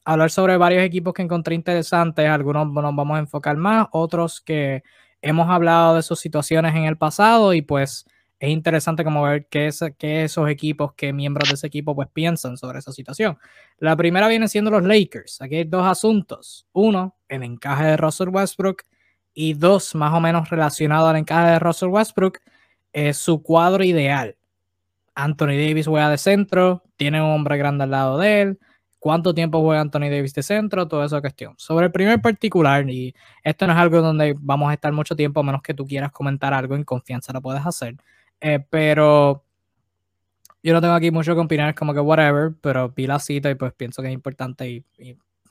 hablar 0.04 0.32
sobre 0.32 0.58
varios 0.58 0.84
equipos 0.84 1.14
que 1.14 1.22
encontré 1.22 1.56
interesantes, 1.56 2.28
algunos 2.28 2.68
nos 2.68 2.96
vamos 2.96 3.16
a 3.18 3.20
enfocar 3.20 3.56
más, 3.58 3.88
otros 3.92 4.42
que 4.42 4.84
hemos 5.22 5.50
hablado 5.50 5.96
de 5.96 6.04
sus 6.04 6.20
situaciones 6.20 6.76
en 6.76 6.84
el 6.86 6.98
pasado 6.98 7.54
y 7.54 7.62
pues 7.62 8.06
es 8.40 8.50
interesante 8.50 9.04
como 9.04 9.24
ver 9.24 9.48
qué, 9.48 9.68
es, 9.68 9.84
qué 9.98 10.24
esos 10.24 10.50
equipos, 10.50 10.94
qué 10.94 11.12
miembros 11.12 11.50
de 11.50 11.56
ese 11.56 11.68
equipo 11.68 11.96
pues 11.96 12.08
piensan 12.14 12.58
sobre 12.58 12.80
esa 12.80 12.92
situación. 12.92 13.38
La 13.80 13.96
primera 13.96 14.28
viene 14.28 14.48
siendo 14.48 14.70
los 14.70 14.84
Lakers. 14.84 15.42
Aquí 15.42 15.56
hay 15.56 15.64
dos 15.64 15.86
asuntos. 15.86 16.68
Uno, 16.72 17.16
el 17.28 17.44
encaje 17.44 17.86
de 17.86 17.98
Russell 17.98 18.30
Westbrook 18.30 18.84
y 19.34 19.54
dos, 19.54 19.96
más 19.96 20.14
o 20.14 20.20
menos 20.20 20.50
relacionado 20.50 21.08
al 21.08 21.16
encaje 21.16 21.52
de 21.52 21.60
Russell 21.60 21.90
Westbrook, 21.90 22.40
es 22.94 23.18
su 23.18 23.42
cuadro 23.42 23.84
ideal. 23.84 24.38
Anthony 25.16 25.58
Davis 25.58 25.88
juega 25.88 26.10
de 26.12 26.18
centro, 26.20 26.84
tiene 26.96 27.22
un 27.22 27.32
hombre 27.32 27.58
grande 27.58 27.86
al 27.86 27.92
lado 27.92 28.20
de 28.20 28.42
él. 28.42 28.60
¿Cuánto 29.00 29.34
tiempo 29.34 29.62
juega 29.62 29.82
Anthony 29.82 30.10
Davis 30.10 30.34
de 30.34 30.44
centro? 30.44 30.88
Toda 30.88 31.06
esa 31.06 31.22
cuestión. 31.22 31.54
Sobre 31.58 31.86
el 31.88 31.92
primer 31.92 32.22
particular, 32.22 32.90
y 32.90 33.14
esto 33.44 33.68
no 33.68 33.74
es 33.74 33.80
algo 33.80 34.02
donde 34.02 34.36
vamos 34.40 34.70
a 34.70 34.74
estar 34.74 34.92
mucho 34.92 35.16
tiempo, 35.16 35.40
a 35.40 35.44
menos 35.44 35.62
que 35.62 35.74
tú 35.74 35.86
quieras 35.86 36.12
comentar 36.12 36.54
algo 36.54 36.76
en 36.76 36.84
confianza, 36.84 37.32
lo 37.34 37.42
puedes 37.42 37.66
hacer. 37.66 37.96
Eh, 38.42 38.60
pero 38.70 39.44
yo 40.64 40.74
no 40.74 40.82
tengo 40.82 40.96
aquí 40.96 41.12
mucho 41.12 41.34
que 41.36 41.42
opinar, 41.42 41.76
como 41.76 41.94
que 41.94 42.00
whatever, 42.00 42.54
pero 42.62 42.90
vi 42.90 43.08
la 43.08 43.20
cita 43.20 43.50
y 43.50 43.56
pues 43.56 43.74
pienso 43.74 44.02
que 44.02 44.10
es 44.10 44.14
importante 44.14 44.70
y, 44.70 44.86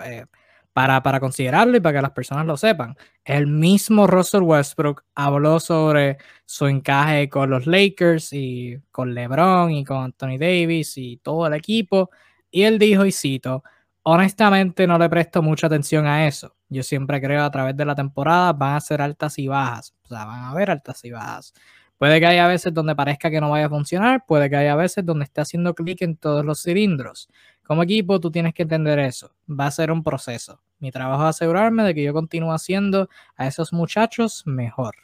eh, 0.04 0.26
para, 0.72 1.02
para 1.02 1.20
considerarlo 1.20 1.76
y 1.76 1.80
para 1.80 1.98
que 1.98 2.02
las 2.02 2.10
personas 2.10 2.44
lo 2.46 2.56
sepan. 2.56 2.96
El 3.24 3.46
mismo 3.46 4.06
Russell 4.06 4.42
Westbrook 4.42 5.04
habló 5.14 5.58
sobre 5.58 6.18
su 6.44 6.66
encaje 6.66 7.30
con 7.30 7.48
los 7.48 7.66
Lakers 7.66 8.32
y 8.34 8.78
con 8.90 9.14
LeBron 9.14 9.70
y 9.70 9.84
con 9.84 9.98
Anthony 10.04 10.36
Davis 10.38 10.98
y 10.98 11.16
todo 11.18 11.46
el 11.46 11.54
equipo. 11.54 12.10
Y 12.50 12.62
él 12.62 12.78
dijo, 12.78 13.04
y 13.04 13.12
cito, 13.12 13.62
honestamente 14.02 14.86
no 14.86 14.98
le 14.98 15.08
presto 15.08 15.42
mucha 15.42 15.66
atención 15.66 16.06
a 16.06 16.26
eso. 16.26 16.54
Yo 16.68 16.82
siempre 16.82 17.20
creo 17.20 17.44
a 17.44 17.50
través 17.50 17.76
de 17.76 17.84
la 17.84 17.94
temporada 17.94 18.52
van 18.52 18.74
a 18.76 18.80
ser 18.80 19.02
altas 19.02 19.38
y 19.38 19.48
bajas. 19.48 19.94
O 20.04 20.08
sea, 20.08 20.24
van 20.24 20.40
a 20.40 20.50
haber 20.50 20.70
altas 20.70 21.04
y 21.04 21.10
bajas. 21.10 21.54
Puede 21.98 22.20
que 22.20 22.26
haya 22.26 22.46
veces 22.46 22.74
donde 22.74 22.94
parezca 22.94 23.30
que 23.30 23.40
no 23.40 23.50
vaya 23.50 23.66
a 23.66 23.68
funcionar, 23.70 24.24
puede 24.26 24.50
que 24.50 24.56
haya 24.56 24.76
veces 24.76 25.04
donde 25.04 25.24
esté 25.24 25.40
haciendo 25.40 25.74
clic 25.74 26.02
en 26.02 26.16
todos 26.16 26.44
los 26.44 26.62
cilindros. 26.62 27.28
Como 27.62 27.82
equipo, 27.82 28.20
tú 28.20 28.30
tienes 28.30 28.52
que 28.52 28.62
entender 28.62 28.98
eso. 28.98 29.34
Va 29.48 29.66
a 29.66 29.70
ser 29.70 29.90
un 29.90 30.02
proceso. 30.04 30.60
Mi 30.78 30.90
trabajo 30.92 31.22
es 31.24 31.30
asegurarme 31.30 31.84
de 31.84 31.94
que 31.94 32.04
yo 32.04 32.12
continúe 32.12 32.52
haciendo 32.52 33.08
a 33.36 33.46
esos 33.46 33.72
muchachos 33.72 34.42
mejor. 34.46 34.94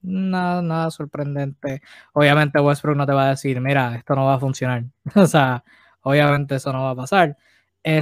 Nada, 0.00 0.62
nada 0.62 0.90
sorprendente. 0.92 1.82
Obviamente 2.12 2.60
Westbrook 2.60 2.96
no 2.96 3.06
te 3.06 3.12
va 3.12 3.26
a 3.26 3.30
decir, 3.30 3.60
mira, 3.60 3.96
esto 3.96 4.14
no 4.14 4.26
va 4.26 4.34
a 4.34 4.38
funcionar. 4.38 4.84
o 5.16 5.26
sea, 5.26 5.64
obviamente 6.06 6.54
eso 6.54 6.72
no 6.72 6.84
va 6.84 6.90
a 6.90 6.96
pasar. 6.96 7.36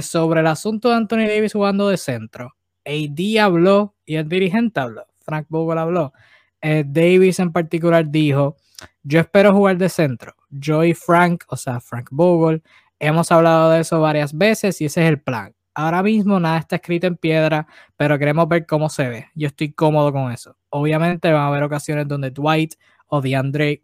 Sobre 0.01 0.39
el 0.39 0.47
asunto 0.47 0.89
de 0.89 0.95
Anthony 0.95 1.27
Davis 1.27 1.53
jugando 1.53 1.89
de 1.89 1.97
centro. 1.97 2.55
AD 2.85 3.39
habló 3.39 3.95
y 4.05 4.15
el 4.15 4.29
dirigente 4.29 4.79
habló. 4.79 5.05
Frank 5.19 5.47
Vogel 5.49 5.79
habló. 5.79 6.13
Eh, 6.61 6.83
Davis 6.85 7.39
en 7.39 7.51
particular 7.51 8.09
dijo, 8.09 8.57
yo 9.03 9.19
espero 9.19 9.53
jugar 9.53 9.77
de 9.77 9.89
centro. 9.89 10.35
Yo 10.49 10.81
Frank, 10.95 11.43
o 11.47 11.57
sea, 11.57 11.79
Frank 11.79 12.09
Vogel, 12.11 12.63
hemos 12.99 13.31
hablado 13.31 13.71
de 13.71 13.81
eso 13.81 13.99
varias 13.99 14.35
veces 14.35 14.79
y 14.81 14.85
ese 14.85 15.03
es 15.03 15.09
el 15.09 15.19
plan. 15.19 15.53
Ahora 15.73 16.01
mismo 16.03 16.39
nada 16.39 16.59
está 16.59 16.77
escrito 16.77 17.07
en 17.07 17.17
piedra, 17.17 17.67
pero 17.97 18.17
queremos 18.17 18.47
ver 18.47 18.65
cómo 18.65 18.89
se 18.89 19.09
ve. 19.09 19.27
Yo 19.35 19.47
estoy 19.47 19.73
cómodo 19.73 20.11
con 20.13 20.31
eso. 20.31 20.57
Obviamente 20.69 21.31
van 21.31 21.41
a 21.41 21.47
haber 21.47 21.63
ocasiones 21.63 22.07
donde 22.07 22.31
Dwight 22.31 22.75
o 23.07 23.21
DeAndre, 23.21 23.83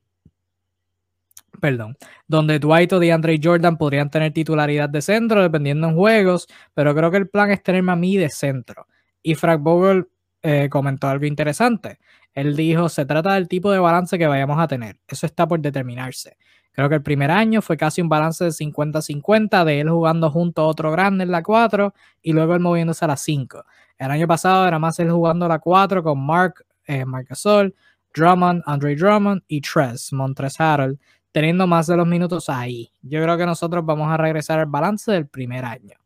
perdón, 1.60 1.98
donde 2.28 2.60
Dwight 2.60 2.94
o 2.94 3.00
DeAndre 3.00 3.40
Jordan 3.42 3.78
podrían 3.78 4.10
tener 4.10 4.34
titularidad 4.34 4.90
de 4.90 5.02
centro 5.02 5.42
dependiendo 5.42 5.88
en 5.88 5.96
juegos, 5.96 6.48
pero 6.74 6.96
creo 6.96 7.12
que 7.12 7.18
el 7.18 7.30
plan 7.30 7.52
es 7.52 7.62
tenerme 7.62 7.92
a 7.92 7.96
mí 7.96 8.18
de 8.18 8.30
centro. 8.30 8.88
Y 9.22 9.36
Frank 9.36 9.62
Vogel 9.62 10.08
eh, 10.42 10.70
comentó 10.70 11.08
algo 11.08 11.26
interesante. 11.26 12.00
Él 12.34 12.56
dijo, 12.56 12.90
se 12.90 13.06
trata 13.06 13.34
del 13.34 13.48
tipo 13.48 13.72
de 13.72 13.80
balance 13.80 14.18
que 14.18 14.28
vayamos 14.28 14.60
a 14.60 14.68
tener. 14.68 14.98
Eso 15.08 15.26
está 15.26 15.48
por 15.48 15.60
determinarse. 15.60 16.38
Creo 16.72 16.88
que 16.88 16.96
el 16.96 17.04
primer 17.04 17.30
año 17.32 17.62
fue 17.62 17.76
casi 17.76 18.02
un 18.02 18.08
balance 18.08 18.46
de 18.46 18.52
50-50 18.52 19.66
de 19.66 19.82
él 19.82 19.90
jugando 19.90 20.32
junto 20.32 20.62
a 20.62 20.68
otro 20.68 20.92
grande 20.92 21.26
en 21.26 21.32
la 21.32 21.44
4 21.44 21.94
y 22.22 22.32
luego 22.32 22.56
él 22.56 22.62
moviéndose 22.62 23.04
a 23.04 23.10
la 23.10 23.18
5. 23.18 23.66
El 23.98 24.10
año 24.10 24.26
pasado 24.28 24.66
era 24.68 24.80
más 24.80 24.98
él 25.00 25.12
jugando 25.12 25.48
la 25.48 25.60
4 25.60 26.02
con 26.02 26.26
Mark, 26.26 26.66
eh, 26.86 27.04
Marc 27.06 27.28
Gasol, 27.30 27.76
Drummond, 28.14 28.64
Andre 28.66 28.96
Drummond 28.96 29.44
y 29.48 29.62
Trez, 29.62 30.14
Montres 30.14 30.60
Harold, 30.60 30.98
teniendo 31.32 31.68
más 31.68 31.88
de 31.88 31.98
los 31.98 32.08
minutos 32.08 32.50
ahí. 32.50 32.92
Yo 33.02 33.22
creo 33.22 33.38
que 33.38 33.46
nosotros 33.46 33.86
vamos 33.86 34.12
a 34.12 34.18
regresar 34.18 34.60
al 34.60 34.66
balance 34.66 35.12
del 35.12 35.28
primer 35.28 35.66
año. 35.66 35.98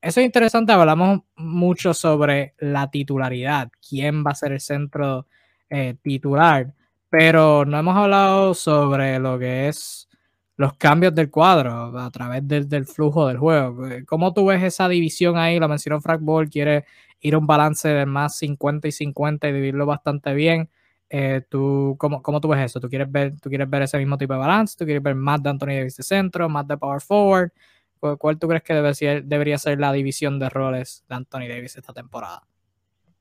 Eso 0.00 0.20
es 0.20 0.26
interesante, 0.26 0.72
hablamos 0.72 1.20
mucho 1.36 1.92
sobre 1.92 2.54
la 2.58 2.90
titularidad, 2.90 3.70
quién 3.88 4.24
va 4.24 4.30
a 4.30 4.34
ser 4.36 4.52
el 4.52 4.60
centro 4.60 5.26
eh, 5.68 5.96
titular 6.02 6.72
pero 7.10 7.64
no 7.64 7.78
hemos 7.78 7.96
hablado 7.96 8.54
sobre 8.54 9.18
lo 9.18 9.38
que 9.38 9.68
es 9.68 10.08
los 10.56 10.74
cambios 10.74 11.14
del 11.14 11.30
cuadro 11.30 11.98
a 11.98 12.10
través 12.10 12.46
del, 12.46 12.86
flujo 12.86 13.28
del 13.28 13.38
juego. 13.38 13.84
¿Cómo 14.06 14.34
tú 14.34 14.46
ves 14.46 14.62
esa 14.62 14.88
división 14.88 15.36
ahí? 15.36 15.58
Lo 15.58 15.68
mencionó 15.68 16.00
Frank 16.00 16.20
Ball, 16.20 16.50
quiere 16.50 16.84
ir 17.20 17.34
a 17.34 17.38
un 17.38 17.46
balance 17.46 17.88
de 17.88 18.06
más 18.06 18.36
50 18.38 18.88
y 18.88 18.92
50 18.92 19.48
y 19.48 19.52
dividirlo 19.52 19.86
bastante 19.86 20.34
bien. 20.34 20.68
Eh, 21.10 21.42
¿tú, 21.48 21.96
cómo, 21.98 22.22
¿Cómo 22.22 22.40
tú 22.40 22.48
ves 22.48 22.60
eso? 22.66 22.80
¿Tú 22.80 22.88
quieres, 22.88 23.10
ver, 23.10 23.40
¿Tú 23.40 23.48
quieres 23.48 23.68
ver 23.68 23.82
ese 23.82 23.98
mismo 23.98 24.18
tipo 24.18 24.34
de 24.34 24.38
balance? 24.38 24.76
¿Tú 24.78 24.84
quieres 24.84 25.02
ver 25.02 25.14
más 25.14 25.42
de 25.42 25.50
Anthony 25.50 25.66
Davis 25.66 25.96
de 25.96 26.02
centro, 26.02 26.48
más 26.48 26.66
de 26.68 26.76
power 26.76 27.00
forward? 27.00 27.50
¿Cuál, 27.98 28.38
tú 28.38 28.46
crees 28.46 28.62
que 28.62 28.74
debe 28.74 28.94
ser, 28.94 29.24
debería 29.24 29.58
ser 29.58 29.80
la 29.80 29.92
división 29.92 30.38
de 30.38 30.48
roles 30.48 31.04
de 31.08 31.14
Anthony 31.14 31.48
Davis 31.48 31.76
esta 31.76 31.92
temporada? 31.92 32.42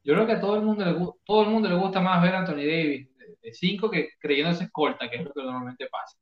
Yo 0.04 0.14
creo 0.14 0.26
que 0.26 0.34
a 0.34 0.40
todo 0.40 0.56
el 0.56 0.62
mundo 0.62 0.86
le, 0.86 0.94
todo 1.26 1.44
el 1.44 1.50
mundo 1.50 1.68
le 1.68 1.76
gusta 1.76 2.00
más 2.00 2.22
ver 2.22 2.36
a 2.36 2.40
Anthony 2.40 2.66
Davis 2.66 3.10
de 3.42 3.54
5 3.54 3.90
que 3.90 4.10
creyéndose 4.20 4.66
escolta, 4.66 5.10
que 5.10 5.18
es 5.18 5.24
lo 5.26 5.34
que 5.34 5.44
normalmente 5.44 5.88
pasa. 5.90 6.18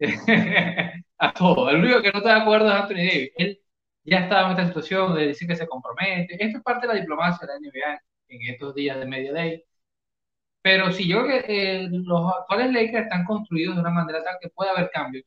a 1.18 1.32
todo. 1.32 1.70
El 1.70 1.80
único 1.80 2.02
que 2.02 2.10
no 2.10 2.18
está 2.18 2.34
de 2.34 2.40
acuerdo 2.40 2.68
es 2.68 2.74
Anthony 2.74 2.94
Davis. 2.96 3.30
Él 3.36 3.60
ya 4.04 4.20
estaba 4.20 4.46
en 4.46 4.50
esta 4.52 4.66
situación 4.66 5.14
de 5.14 5.28
decir 5.28 5.48
que 5.48 5.56
se 5.56 5.66
compromete. 5.66 6.42
Esto 6.42 6.58
es 6.58 6.64
parte 6.64 6.86
de 6.86 6.94
la 6.94 7.00
diplomacia 7.00 7.46
de 7.46 7.52
la 7.52 7.58
NBA 7.60 8.00
en 8.28 8.52
estos 8.52 8.74
días 8.74 8.98
de 8.98 9.06
media 9.06 9.32
day. 9.32 9.64
Pero 10.62 10.92
sí, 10.92 11.08
yo 11.08 11.24
creo 11.24 11.44
que 11.44 11.84
eh, 11.84 11.88
los 11.90 12.32
actuales 12.34 12.72
Lakers 12.72 13.04
están 13.04 13.24
construidos 13.24 13.74
de 13.74 13.80
una 13.80 13.90
manera 13.90 14.22
tal 14.22 14.36
que 14.40 14.48
puede 14.50 14.70
haber 14.70 14.90
cambios. 14.90 15.24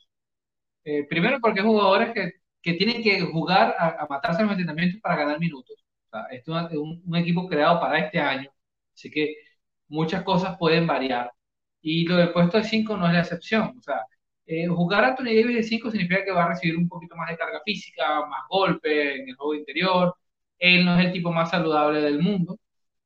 Eh, 0.84 1.06
primero 1.10 1.40
porque 1.42 1.62
hay 1.62 1.66
jugadores 1.66 2.14
que, 2.14 2.34
que 2.62 2.74
tienen 2.74 3.02
que 3.04 3.22
jugar 3.22 3.76
a, 3.80 4.06
matarse 4.10 4.42
en 4.42 4.48
los 4.48 4.58
entrenamientos 4.58 5.02
para 5.02 5.16
ganar 5.18 5.40
minutos. 5.40 5.84
O 6.08 6.10
sea, 6.10 6.26
esto 6.32 6.58
es 6.70 6.78
un, 6.78 7.02
un, 7.06 7.16
equipo 7.18 7.48
creado 7.48 7.80
para 7.80 8.00
este 8.00 8.20
año. 8.20 8.50
Así 8.94 9.12
que 9.12 9.36
muchas 9.88 10.24
cosas 10.24 10.58
pueden 10.58 10.88
variar. 10.88 11.32
Y 11.82 12.08
lo 12.08 12.18
del 12.18 12.32
puesto 12.34 12.58
de 12.58 12.64
5 12.64 12.98
no 12.98 13.08
es 13.08 13.14
la 13.14 13.20
excepción. 13.22 13.76
O 13.78 13.82
sea, 13.82 14.02
eh, 14.46 14.68
jugar 14.68 15.04
a 15.04 15.08
Anthony 15.10 15.26
Davis 15.26 15.56
de 15.56 15.64
5 15.64 15.92
significa 15.92 16.24
que 16.24 16.32
va 16.32 16.46
a 16.46 16.50
recibir 16.50 16.78
un 16.78 16.88
poquito 16.88 17.16
más 17.16 17.30
de 17.30 17.38
carga 17.38 17.62
física, 17.66 18.26
más 18.28 18.44
golpe 18.50 19.22
en 19.22 19.30
el 19.30 19.36
juego 19.36 19.56
interior. 19.56 20.16
Él 20.60 20.86
no 20.86 20.98
es 21.00 21.06
el 21.06 21.14
tipo 21.14 21.32
más 21.32 21.50
saludable 21.52 22.02
del 22.02 22.20
mundo. 22.22 22.58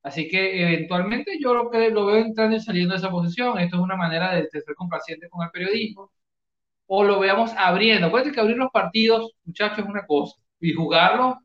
Así 0.03 0.27
que 0.27 0.61
eventualmente 0.63 1.37
yo 1.39 1.53
lo, 1.53 1.69
que, 1.69 1.89
lo 1.89 2.05
veo 2.05 2.17
entrando 2.17 2.55
y 2.55 2.59
saliendo 2.61 2.93
de 2.93 2.99
esa 2.99 3.11
posición. 3.11 3.59
Esto 3.59 3.77
es 3.77 3.81
una 3.81 3.95
manera 3.95 4.33
de, 4.35 4.49
ser 4.49 4.75
complaciente 4.75 5.29
con 5.29 5.43
el 5.45 5.51
periodismo. 5.51 6.11
O 6.87 7.03
lo 7.03 7.19
veamos 7.19 7.51
abriendo. 7.57 8.07
Acuérdense 8.07 8.33
que 8.35 8.41
abrir 8.41 8.57
los 8.57 8.71
partidos, 8.71 9.31
muchachos, 9.45 9.79
es 9.79 9.85
una 9.85 10.05
cosa. 10.05 10.35
Y 10.59 10.73
jugarlos 10.73 11.35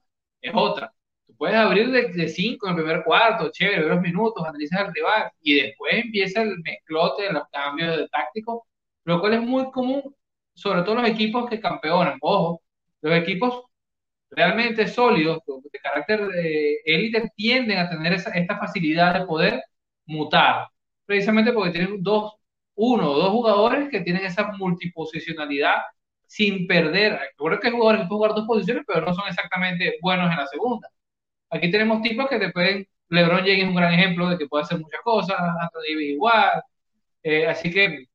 es 0.40 0.52
otra 0.54 0.94
puedes 1.36 1.56
abrir 1.56 1.90
de 1.90 2.28
5 2.28 2.66
en 2.66 2.70
el 2.70 2.82
primer 2.82 3.04
cuarto, 3.04 3.50
chévere, 3.50 3.88
dos 3.88 4.00
minutos, 4.00 4.44
analizas 4.46 4.80
al 4.80 4.94
rival 4.94 5.30
y 5.40 5.54
después 5.60 5.94
empieza 5.94 6.42
el 6.42 6.58
mezclote, 6.60 7.32
los 7.32 7.44
cambios 7.52 7.96
de 7.98 8.08
táctico, 8.08 8.66
lo 9.04 9.20
cual 9.20 9.34
es 9.34 9.42
muy 9.42 9.70
común, 9.70 10.02
sobre 10.54 10.82
todo 10.82 10.96
los 10.96 11.08
equipos 11.08 11.48
que 11.48 11.60
campeonan. 11.60 12.18
Ojo, 12.20 12.62
los 13.02 13.14
equipos 13.16 13.64
realmente 14.36 14.88
sólidos, 14.88 15.42
de 15.46 15.78
carácter 15.80 16.26
de 16.28 16.80
élite, 16.84 17.30
tienden 17.36 17.78
a 17.78 17.88
tener 17.90 18.12
esa, 18.14 18.30
esta 18.30 18.58
facilidad 18.58 19.20
de 19.20 19.26
poder 19.26 19.62
mutar, 20.06 20.68
precisamente 21.06 21.52
porque 21.52 21.70
tienen 21.72 22.02
dos, 22.02 22.34
uno 22.74 23.10
o 23.12 23.18
dos 23.18 23.30
jugadores 23.30 23.88
que 23.90 24.00
tienen 24.00 24.24
esa 24.24 24.52
multiposicionalidad 24.52 25.76
sin 26.26 26.66
perder. 26.66 27.18
Recuerdo 27.30 27.60
que 27.60 27.68
hay 27.68 27.72
jugadores 27.74 28.02
que 28.02 28.08
pueden 28.08 28.18
jugar 28.18 28.34
dos 28.34 28.46
posiciones, 28.46 28.84
pero 28.86 29.06
no 29.06 29.14
son 29.14 29.28
exactamente 29.28 29.98
buenos 30.02 30.30
en 30.30 30.38
la 30.38 30.46
segunda. 30.46 30.88
Aquí 31.50 31.70
tenemos 31.70 32.02
tipos 32.02 32.28
que 32.28 32.38
te 32.38 32.50
pueden, 32.52 32.86
LeBron 33.08 33.40
James 33.40 33.62
es 33.62 33.68
un 33.68 33.74
gran 33.76 33.94
ejemplo 33.94 34.28
de 34.28 34.38
que 34.38 34.46
puede 34.48 34.64
hacer 34.64 34.78
muchas 34.80 35.00
cosas, 35.02 35.36
Anthony 35.38 35.80
Davis 35.88 36.10
igual, 36.10 36.62
eh, 37.22 37.46
así 37.46 37.70
que 37.70 38.06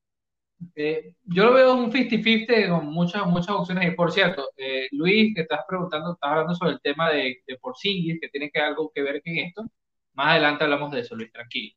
eh, 0.76 1.14
yo 1.26 1.46
lo 1.46 1.54
veo 1.54 1.76
un 1.76 1.92
50-50 1.92 2.70
con 2.70 2.88
muchas, 2.88 3.26
muchas 3.28 3.50
opciones. 3.52 3.92
Y 3.92 3.96
por 3.96 4.12
cierto, 4.12 4.50
eh, 4.58 4.88
Luis, 4.92 5.34
que 5.36 5.42
estás 5.42 5.62
preguntando, 5.68 6.14
estás 6.14 6.32
hablando 6.32 6.56
sobre 6.56 6.74
el 6.74 6.82
tema 6.82 7.10
de, 7.10 7.38
de 7.48 7.58
Porzingis, 7.58 8.20
que 8.22 8.30
tiene 8.30 8.50
que 8.52 8.60
algo 8.60 8.92
que 8.94 9.02
ver 9.02 9.22
con 9.24 9.38
esto. 9.38 9.64
Más 10.14 10.32
adelante 10.32 10.64
hablamos 10.64 10.92
de 10.92 11.02
eso, 11.02 11.16
Luis, 11.16 11.32
tranquilo. 11.32 11.76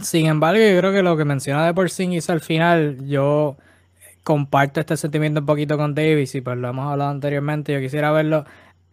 Sin 0.00 0.26
embargo, 0.26 0.60
yo 0.60 0.78
creo 0.78 0.92
que 0.92 1.02
lo 1.02 1.16
que 1.16 1.24
menciona 1.24 1.64
de 1.64 1.74
Porzingis 1.74 2.28
al 2.28 2.40
final, 2.40 3.06
yo 3.06 3.56
comparto 4.24 4.80
este 4.80 4.96
sentimiento 4.96 5.40
un 5.40 5.46
poquito 5.46 5.76
con 5.78 5.94
Davis 5.94 6.34
y 6.34 6.40
pues 6.40 6.56
lo 6.58 6.68
hemos 6.68 6.90
hablado 6.90 7.10
anteriormente. 7.10 7.72
Yo 7.72 7.80
quisiera 7.80 8.10
verlo, 8.10 8.44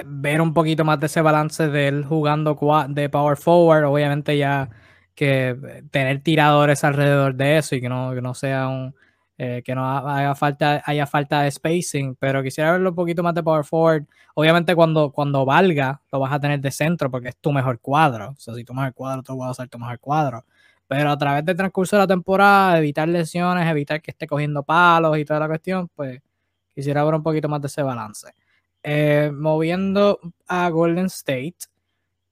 ver 0.05 0.41
un 0.41 0.53
poquito 0.53 0.85
más 0.85 0.99
de 0.99 1.07
ese 1.07 1.21
balance 1.21 1.69
de 1.69 1.87
él 1.87 2.05
jugando 2.05 2.55
de 2.89 3.09
power 3.09 3.37
forward, 3.37 3.85
obviamente 3.85 4.37
ya 4.37 4.69
que 5.15 5.83
tener 5.91 6.21
tiradores 6.21 6.83
alrededor 6.83 7.35
de 7.35 7.57
eso 7.57 7.75
y 7.75 7.81
que 7.81 7.89
no, 7.89 8.13
que 8.13 8.21
no 8.21 8.33
sea 8.33 8.67
un 8.67 8.95
eh, 9.37 9.63
que 9.65 9.73
no 9.73 10.07
haya 10.07 10.35
falta, 10.35 10.83
haya 10.85 11.07
falta 11.07 11.41
de 11.41 11.49
spacing, 11.51 12.15
pero 12.15 12.43
quisiera 12.43 12.71
verlo 12.73 12.89
un 12.89 12.95
poquito 12.95 13.23
más 13.23 13.33
de 13.33 13.41
power 13.41 13.65
forward. 13.65 14.05
Obviamente 14.35 14.75
cuando, 14.75 15.11
cuando 15.11 15.43
valga 15.43 15.99
lo 16.11 16.19
vas 16.19 16.31
a 16.31 16.39
tener 16.39 16.59
de 16.61 16.69
centro 16.69 17.09
porque 17.09 17.29
es 17.29 17.37
tu 17.37 17.51
mejor 17.51 17.79
cuadro. 17.79 18.29
O 18.31 18.35
sea, 18.39 18.53
si 18.53 18.63
tu 18.63 18.73
mejor 18.75 18.93
cuadro, 18.93 19.23
tú 19.23 19.35
vas 19.37 19.49
a 19.49 19.51
usar 19.51 19.69
tu 19.69 19.79
mejor 19.79 19.99
cuadro. 19.99 20.45
Pero 20.87 21.09
a 21.11 21.17
través 21.17 21.43
del 21.45 21.57
transcurso 21.57 21.95
de 21.95 22.01
la 22.03 22.07
temporada, 22.07 22.77
evitar 22.77 23.07
lesiones, 23.07 23.67
evitar 23.67 24.01
que 24.01 24.11
esté 24.11 24.27
cogiendo 24.27 24.63
palos 24.63 25.17
y 25.17 25.25
toda 25.25 25.39
la 25.39 25.47
cuestión, 25.47 25.89
pues 25.95 26.21
quisiera 26.75 27.03
ver 27.03 27.15
un 27.15 27.23
poquito 27.23 27.49
más 27.49 27.61
de 27.61 27.67
ese 27.67 27.81
balance. 27.81 28.33
Eh, 28.83 29.31
moviendo 29.33 30.19
a 30.47 30.69
Golden 30.69 31.07
State, 31.07 31.55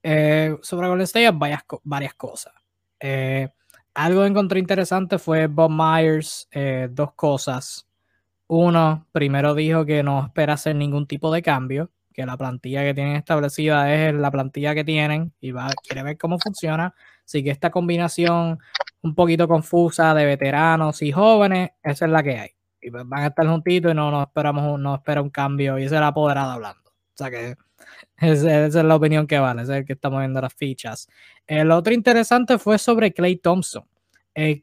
eh, 0.02 0.56
sobre 0.62 0.88
Golden 0.88 1.04
State 1.04 1.26
hay 1.26 1.32
varias, 1.36 1.62
varias 1.82 2.14
cosas. 2.14 2.52
Eh, 3.02 3.48
algo 3.94 4.22
que 4.22 4.28
encontré 4.28 4.58
interesante 4.60 5.18
fue 5.18 5.48
Bob 5.48 5.70
Myers, 5.70 6.48
dos 6.90 7.12
cosas. 7.14 7.86
Uno, 8.46 9.06
primero 9.12 9.54
dijo 9.54 9.84
que 9.84 10.02
no 10.02 10.24
espera 10.24 10.54
hacer 10.54 10.76
ningún 10.76 11.06
tipo 11.06 11.32
de 11.32 11.42
cambio, 11.42 11.90
que 12.12 12.24
la 12.26 12.36
plantilla 12.36 12.82
que 12.82 12.94
tienen 12.94 13.16
establecida 13.16 13.92
es 13.92 14.14
la 14.14 14.30
plantilla 14.30 14.74
que 14.74 14.84
tienen 14.84 15.32
y 15.40 15.50
va, 15.50 15.68
quiere 15.82 16.02
ver 16.02 16.18
cómo 16.18 16.38
funciona. 16.38 16.94
Así 17.24 17.42
que 17.42 17.50
esta 17.50 17.70
combinación 17.70 18.58
un 19.02 19.14
poquito 19.14 19.48
confusa 19.48 20.14
de 20.14 20.24
veteranos 20.26 21.02
y 21.02 21.12
jóvenes, 21.12 21.70
esa 21.82 22.04
es 22.04 22.10
la 22.10 22.22
que 22.22 22.38
hay. 22.38 22.50
Y 22.80 22.90
pues 22.90 23.04
van 23.06 23.22
a 23.24 23.26
estar 23.28 23.46
juntitos 23.46 23.92
y 23.92 23.94
no, 23.94 24.10
no 24.10 24.22
esperamos 24.22 24.78
no 24.78 24.94
espera 24.94 25.22
un 25.22 25.30
cambio. 25.30 25.78
Y 25.78 25.84
ese 25.84 25.94
es 25.94 25.98
el 25.98 26.04
apoderado 26.04 26.52
hablando. 26.52 26.90
O 26.90 27.16
sea 27.16 27.30
que 27.30 27.56
esa, 28.16 28.66
es 28.66 28.74
la 28.74 28.96
opinión 28.96 29.26
que 29.26 29.38
vale, 29.38 29.62
es 29.62 29.68
el 29.68 29.84
que 29.84 29.94
estamos 29.94 30.20
viendo 30.20 30.40
las 30.40 30.54
fichas. 30.54 31.08
El 31.46 31.70
otro 31.70 31.92
interesante 31.92 32.58
fue 32.58 32.78
sobre 32.78 33.12
Clay 33.12 33.36
Thompson. 33.36 33.84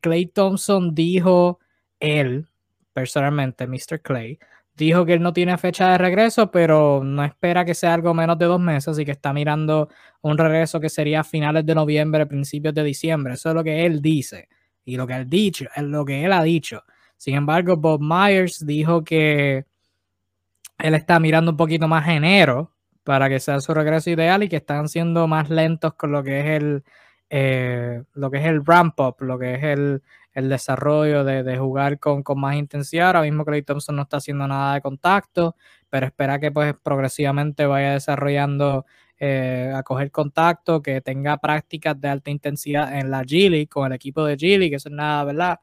Clay 0.02 0.26
Thompson 0.28 0.96
dijo 0.96 1.60
él 2.00 2.48
personalmente, 2.94 3.68
Mr. 3.68 4.02
Clay, 4.02 4.40
dijo 4.76 5.06
que 5.06 5.14
él 5.14 5.22
no 5.22 5.34
tiene 5.34 5.58
fecha 5.58 5.92
de 5.92 5.98
regreso, 5.98 6.50
pero 6.52 7.02
no 7.04 7.24
espera 7.24 7.66
que 7.66 7.76
sea 7.76 7.94
algo 7.94 8.14
menos 8.14 8.38
de 8.38 8.46
dos 8.46 8.60
meses, 8.60 8.90
así 8.90 9.06
que 9.06 9.12
está 9.12 9.34
mirando 9.34 9.90
un 10.22 10.38
regreso 10.38 10.80
que 10.80 10.90
sería 10.90 11.22
a 11.22 11.24
finales 11.24 11.66
de 11.66 11.76
noviembre, 11.76 12.26
principios 12.26 12.74
de 12.74 12.84
diciembre. 12.84 13.34
Eso 13.34 13.50
es 13.50 13.56
lo 13.56 13.64
que 13.64 13.86
él 13.86 14.02
dice 14.02 14.48
y 14.86 14.98
lo 14.98 15.06
que 15.06 15.16
él, 15.16 15.28
es 15.32 15.84
lo 15.84 16.06
que 16.06 16.24
él 16.24 16.34
ha 16.34 16.44
dicho. 16.44 16.84
Sin 17.18 17.36
embargo, 17.36 17.78
Bob 17.78 18.02
Myers 18.02 18.66
dijo 18.66 19.04
que 19.04 19.66
él 20.78 20.96
está 20.96 21.20
mirando 21.20 21.52
un 21.52 21.58
poquito 21.58 21.88
más 21.88 22.08
enero 22.08 22.74
para 23.10 23.28
que 23.28 23.40
sea 23.40 23.60
su 23.60 23.74
regreso 23.74 24.12
ideal 24.12 24.44
y 24.44 24.50
que 24.50 24.58
están 24.58 24.88
siendo 24.88 25.28
más 25.28 25.50
lentos 25.50 25.96
con 25.96 26.12
lo 26.12 26.22
que 26.22 26.42
es 26.42 26.62
el, 26.62 26.84
eh, 27.32 28.04
lo 28.14 28.30
que 28.30 28.38
es 28.38 28.46
el 28.46 28.64
ramp 28.64 29.00
up, 29.00 29.16
lo 29.22 29.40
que 29.40 29.56
es 29.56 29.64
el, 29.64 30.04
el 30.32 30.48
desarrollo 30.48 31.24
de, 31.24 31.58
jugar 31.58 31.98
con, 31.98 32.24
más 32.36 32.56
intensidad. 32.56 33.08
Ahora 33.08 33.24
mismo 33.24 33.46
Clay 33.46 33.64
Thompson 33.64 33.96
no 33.96 34.04
está 34.04 34.18
haciendo 34.18 34.48
nada 34.48 34.76
de 34.76 34.82
contacto, 34.82 35.56
pero 35.90 36.06
espera 36.06 36.40
que 36.40 36.52
pues 36.52 36.76
progresivamente 36.84 37.66
vaya 37.66 37.94
desarrollando 37.94 38.86
eh, 39.18 39.74
a 39.76 39.82
coger 39.82 40.12
contacto, 40.12 40.84
que 40.84 41.02
tenga 41.02 41.38
prácticas 41.38 42.00
de 42.00 42.10
alta 42.10 42.30
intensidad 42.30 42.96
en 42.96 43.10
la 43.10 43.24
G 43.24 43.68
con 43.70 43.88
el 43.88 43.94
equipo 43.94 44.24
de 44.24 44.38
G 44.38 44.70
que 44.70 44.76
eso 44.76 44.90
es 44.90 44.94
nada, 44.94 45.24
¿verdad? 45.24 45.60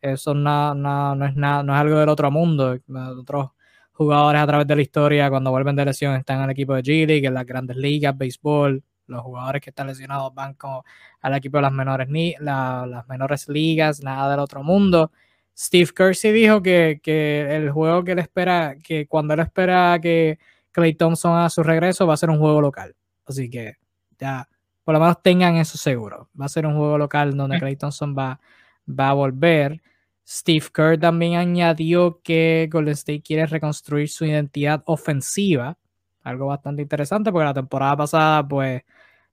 Eso 0.00 0.34
no, 0.34 0.74
no, 0.74 1.24
es 1.24 1.36
nada, 1.36 1.62
no 1.62 1.74
es 1.74 1.80
algo 1.80 2.00
del 2.00 2.08
otro 2.08 2.28
mundo. 2.32 2.76
Otros 3.20 3.50
jugadores 3.98 4.40
a 4.40 4.46
través 4.46 4.66
de 4.68 4.76
la 4.76 4.82
historia, 4.82 5.28
cuando 5.28 5.50
vuelven 5.50 5.74
de 5.74 5.84
lesión, 5.84 6.14
están 6.14 6.38
en 6.38 6.44
el 6.44 6.50
equipo 6.50 6.72
de 6.72 6.82
G-League, 6.82 7.26
en 7.26 7.34
las 7.34 7.44
grandes 7.44 7.76
ligas, 7.76 8.16
béisbol, 8.16 8.80
los 9.08 9.22
jugadores 9.22 9.60
que 9.60 9.70
están 9.70 9.88
lesionados 9.88 10.32
van 10.32 10.54
como 10.54 10.84
al 11.20 11.34
equipo 11.34 11.58
de 11.58 11.62
las 11.62 11.72
menores, 11.72 12.08
ni, 12.08 12.32
las 12.38 13.08
menores 13.08 13.48
ligas, 13.48 14.00
nada 14.00 14.30
del 14.30 14.38
otro 14.38 14.62
mundo. 14.62 15.10
Steve 15.56 15.90
Kersey 15.92 16.30
dijo 16.30 16.62
que, 16.62 17.00
el 17.50 17.72
juego 17.72 18.04
que 18.04 18.12
él 18.12 18.20
espera, 18.20 18.76
que 18.80 19.08
cuando 19.08 19.34
él 19.34 19.40
espera 19.40 19.98
que 20.00 20.38
Clay 20.70 20.94
Thompson 20.94 21.36
haga 21.36 21.50
su 21.50 21.64
regreso, 21.64 22.06
va 22.06 22.14
a 22.14 22.18
ser 22.18 22.30
un 22.30 22.38
juego 22.38 22.60
local. 22.60 22.94
Así 23.26 23.50
que 23.50 23.78
ya, 24.16 24.48
por 24.84 24.94
lo 24.94 25.00
menos 25.00 25.20
tengan 25.22 25.56
eso 25.56 25.76
seguro. 25.76 26.28
Va 26.40 26.44
a 26.44 26.48
ser 26.48 26.66
un 26.66 26.76
juego 26.76 26.98
local 26.98 27.36
donde 27.36 27.58
Clay 27.58 27.74
Thompson 27.74 28.14
va, 28.16 28.38
va 28.88 29.08
a 29.08 29.14
volver. 29.14 29.82
Steve 30.28 30.66
Kerr 30.74 30.98
también 30.98 31.36
añadió 31.36 32.20
que 32.22 32.68
Golden 32.70 32.92
State 32.92 33.22
quiere 33.22 33.46
reconstruir 33.46 34.10
su 34.10 34.26
identidad 34.26 34.82
ofensiva. 34.84 35.78
Algo 36.22 36.46
bastante 36.46 36.82
interesante 36.82 37.32
porque 37.32 37.46
la 37.46 37.54
temporada 37.54 37.96
pasada, 37.96 38.46
pues, 38.46 38.82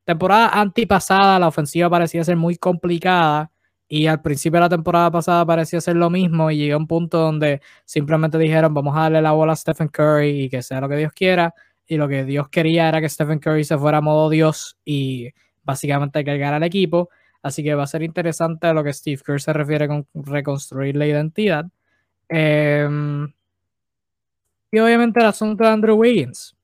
temporada 0.05 0.49
antipasada, 0.49 1.37
la 1.39 1.49
ofensiva 1.49 1.89
parecía 1.89 2.23
ser 2.23 2.37
muy 2.37 2.55
complicada 2.55 3.51
y 3.89 4.07
al 4.07 4.21
principio 4.21 4.57
de 4.57 4.61
la 4.61 4.69
temporada 4.69 5.11
pasada 5.11 5.45
parecía 5.45 5.81
ser 5.81 5.97
lo 5.97 6.09
mismo 6.09 6.49
y 6.49 6.57
llegó 6.57 6.77
un 6.77 6.87
punto 6.87 7.19
donde 7.19 7.61
simplemente 7.85 8.37
dijeron 8.37 8.73
vamos 8.73 8.95
a 8.97 9.01
darle 9.01 9.21
la 9.21 9.33
bola 9.33 9.53
a 9.53 9.55
Stephen 9.55 9.89
Curry 9.89 10.43
y 10.45 10.49
que 10.49 10.63
sea 10.63 10.81
lo 10.81 10.89
que 10.89 10.95
Dios 10.95 11.11
quiera 11.13 11.53
y 11.85 11.97
lo 11.97 12.07
que 12.07 12.23
Dios 12.23 12.49
quería 12.49 12.87
era 12.89 13.01
que 13.01 13.09
Stephen 13.09 13.39
Curry 13.39 13.63
se 13.65 13.77
fuera 13.77 13.97
a 13.99 14.01
modo 14.01 14.29
Dios 14.29 14.77
y 14.85 15.29
básicamente 15.63 16.23
cargar 16.23 16.53
al 16.53 16.63
equipo. 16.63 17.09
Así 17.45 17.63
que 17.63 17.75
va 17.75 17.83
a 17.83 17.87
ser 17.87 18.01
interesante 18.01 18.67
a 18.67 18.73
lo 18.73 18.83
que 18.83 18.93
Steve 18.93 19.21
Kerr 19.23 19.39
se 19.39 19.53
refiere 19.53 19.87
con 19.87 20.07
reconstruir 20.13 20.95
la 20.95 21.05
identidad. 21.05 21.65
Em, 22.27 23.31
y 24.71 24.79
obviamente 24.79 25.19
el 25.19 25.27
asunto 25.27 25.63
de 25.63 25.69
Andrew 25.69 25.95
Wiggins. 25.95 26.55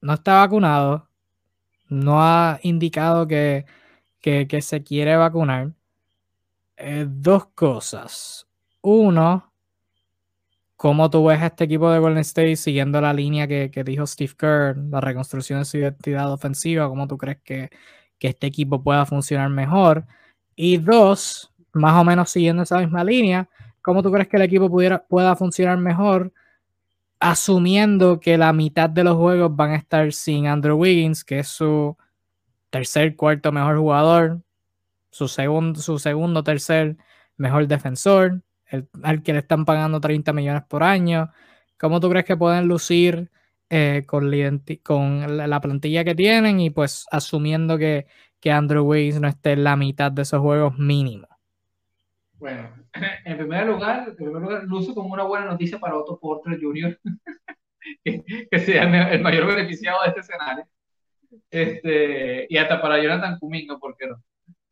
No 0.00 0.14
está 0.14 0.36
vacunado 0.36 1.10
no 1.90 2.22
ha 2.22 2.58
indicado 2.62 3.26
que, 3.28 3.66
se 4.22 4.82
quiere 4.82 5.16
vacunar. 5.16 5.72
Eh, 6.76 7.06
dos 7.08 7.46
cosas. 7.48 8.46
Uno, 8.80 9.52
¿cómo 10.76 11.10
tú 11.10 11.26
ves 11.26 11.40
a 11.42 11.48
este 11.48 11.64
equipo 11.64 11.90
de 11.90 11.98
Golden 11.98 12.18
State 12.20 12.56
siguiendo 12.56 13.00
la 13.00 13.12
línea 13.12 13.46
que, 13.46 13.84
dijo 13.84 14.06
Steve 14.06 14.34
Kerr, 14.38 14.78
la 14.78 15.00
reconstrucción 15.00 15.58
de 15.58 15.64
su 15.66 15.78
identidad 15.78 16.32
ofensiva? 16.32 16.88
¿Cómo 16.88 17.06
tú 17.06 17.18
crees 17.18 17.38
que, 17.42 17.70
este 18.28 18.46
equipo 18.46 18.82
pueda 18.82 19.06
funcionar 19.06 19.50
mejor? 19.50 20.06
Y 20.56 20.76
dos, 20.78 21.52
más 21.72 21.94
o 22.00 22.04
menos 22.04 22.30
siguiendo 22.30 22.62
esa 22.62 22.78
misma 22.78 23.04
línea, 23.04 23.48
¿cómo 23.82 24.02
tú 24.02 24.12
crees 24.12 24.28
que 24.28 24.36
el 24.36 24.42
equipo 24.42 24.70
pudiera, 24.70 25.04
pueda 25.06 25.36
funcionar 25.36 25.78
mejor 25.78 26.32
asumiendo 27.20 28.18
que 28.18 28.38
la 28.38 28.52
mitad 28.52 28.88
de 28.88 29.04
los 29.04 29.16
juegos 29.16 29.54
van 29.54 29.72
a 29.72 29.76
estar 29.76 30.12
sin 30.12 30.46
Andrew 30.46 30.76
Wiggins, 30.78 31.22
que 31.22 31.40
es 31.40 31.48
su 31.48 31.96
tercer, 32.70 33.14
cuarto 33.16 33.52
mejor 33.52 33.76
jugador, 33.78 34.40
su 35.10 35.28
segundo, 35.28 35.80
su 35.80 35.98
segundo, 35.98 36.42
tercer 36.42 36.96
mejor 37.36 37.66
defensor, 37.66 38.42
el, 38.66 38.88
al 39.02 39.22
que 39.22 39.34
le 39.34 39.40
están 39.40 39.64
pagando 39.64 40.00
30 40.00 40.32
millones 40.32 40.62
por 40.68 40.82
año. 40.82 41.30
¿Cómo 41.78 42.00
tú 42.00 42.08
crees 42.10 42.24
que 42.24 42.36
pueden 42.36 42.68
lucir 42.68 43.30
eh, 43.70 44.02
con, 44.04 44.30
la, 44.30 45.60
plantilla 45.60 46.02
que 46.02 46.16
tienen 46.16 46.58
y 46.58 46.70
pues 46.70 47.06
asumiendo 47.12 47.78
que, 47.78 48.06
que 48.40 48.50
Andrew 48.50 48.84
Wiggins 48.84 49.20
no 49.20 49.28
esté 49.28 49.52
en 49.52 49.62
la 49.62 49.76
mitad 49.76 50.10
de 50.10 50.22
esos 50.22 50.40
juegos 50.40 50.76
mínimo? 50.76 51.28
Bueno, 52.34 52.68
en 53.24 53.36
primer 53.38 53.66
lugar, 53.66 54.08
en 54.08 54.16
primer 54.16 54.42
lugar, 54.42 54.64
luce 54.64 54.92
como 54.92 55.14
una 55.14 55.22
buena 55.22 55.46
noticia 55.46 55.78
para 55.78 55.96
Otto 55.96 56.18
Porter 56.18 56.58
Jr., 56.60 56.98
que, 58.50 58.58
sea 58.58 59.12
el, 59.12 59.20
mayor 59.20 59.46
beneficiado 59.46 60.02
de 60.02 60.08
este 60.08 60.20
escenario. 60.20 60.66
Este, 61.48 62.46
y 62.48 62.56
hasta 62.56 62.82
para 62.82 63.00
Jonathan 63.00 63.38
Kuminga, 63.38 63.78
¿por 63.78 63.96
qué 63.96 64.08
no? 64.08 64.22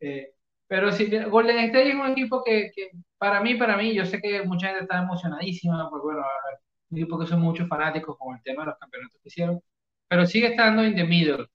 Eh, 0.00 0.32
pero 0.66 0.90
sí, 0.90 1.08
Golden 1.30 1.58
State 1.58 1.90
es 1.90 1.94
un 1.94 2.08
equipo 2.08 2.42
que, 2.42 2.72
que, 2.74 2.90
para 3.16 3.40
mí, 3.40 3.54
para 3.54 3.76
mí, 3.76 3.94
yo 3.94 4.04
sé 4.04 4.20
que 4.20 4.42
mucha 4.42 4.68
gente 4.68 4.82
está 4.82 5.02
emocionadísima, 5.02 5.88
porque 5.88 6.04
bueno, 6.04 6.24
un 6.90 6.98
equipo 6.98 7.18
que 7.18 7.26
son 7.26 7.40
muchos 7.40 7.68
fanáticos 7.68 8.16
con 8.18 8.36
el 8.36 8.42
tema 8.42 8.62
de 8.62 8.70
los 8.70 8.78
campeonatos 8.78 9.20
que 9.22 9.28
hicieron, 9.28 9.60
pero 10.08 10.26
sigue 10.26 10.48
estando 10.48 10.84
in 10.84 10.94
the 10.96 11.04
middle. 11.04 11.46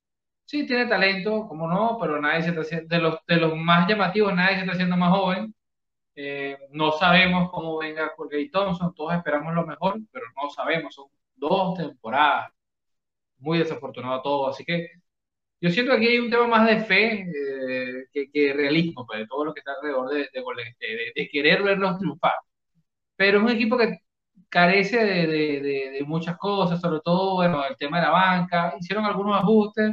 Sí, 0.44 0.66
tiene 0.66 0.86
talento, 0.86 1.48
como 1.48 1.68
no, 1.68 1.98
pero 2.00 2.20
nadie 2.20 2.42
se 2.42 2.50
está 2.50 2.60
haciendo, 2.62 2.94
de 2.94 3.02
los, 3.02 3.18
de 3.26 3.36
los 3.36 3.56
más 3.56 3.88
llamativos, 3.88 4.34
nadie 4.34 4.56
se 4.56 4.60
está 4.60 4.72
haciendo 4.72 4.96
más 4.96 5.10
joven. 5.10 5.54
Eh, 6.16 6.58
no 6.70 6.92
sabemos 6.92 7.50
cómo 7.50 7.78
venga 7.78 8.14
Colgate 8.16 8.50
Thompson, 8.52 8.94
todos 8.94 9.14
esperamos 9.14 9.54
lo 9.54 9.66
mejor, 9.66 9.98
pero 10.12 10.26
no 10.36 10.50
sabemos, 10.50 10.94
son 10.94 11.06
dos 11.36 11.76
temporadas. 11.76 12.52
Muy 13.38 13.58
desafortunado 13.58 14.22
todo, 14.22 14.48
así 14.48 14.64
que 14.64 14.88
yo 15.60 15.70
siento 15.70 15.92
que 15.92 15.96
aquí 15.98 16.06
hay 16.08 16.18
un 16.18 16.30
tema 16.30 16.46
más 16.46 16.66
de 16.68 16.80
fe 16.84 17.22
eh, 17.22 18.04
que, 18.12 18.30
que, 18.30 18.52
realismo, 18.52 19.06
pues, 19.06 19.20
de 19.20 19.26
todo 19.26 19.46
lo 19.46 19.54
que 19.54 19.60
está 19.60 19.72
alrededor 19.72 20.10
de, 20.10 20.28
de, 20.32 21.12
de, 21.14 21.28
querer 21.28 21.62
verlos 21.62 21.98
triunfar. 21.98 22.34
Pero 23.16 23.38
es 23.38 23.44
un 23.44 23.50
equipo 23.50 23.78
que 23.78 23.98
carece 24.54 24.98
de, 25.04 26.04
muchas 26.06 26.36
cosas, 26.38 26.80
sobre 26.80 27.00
todo, 27.00 27.34
bueno, 27.34 27.64
el 27.66 27.76
tema 27.76 27.98
de 27.98 28.04
la 28.06 28.10
banca. 28.12 28.74
Hicieron 28.78 29.04
algunos 29.04 29.36
ajustes 29.36 29.92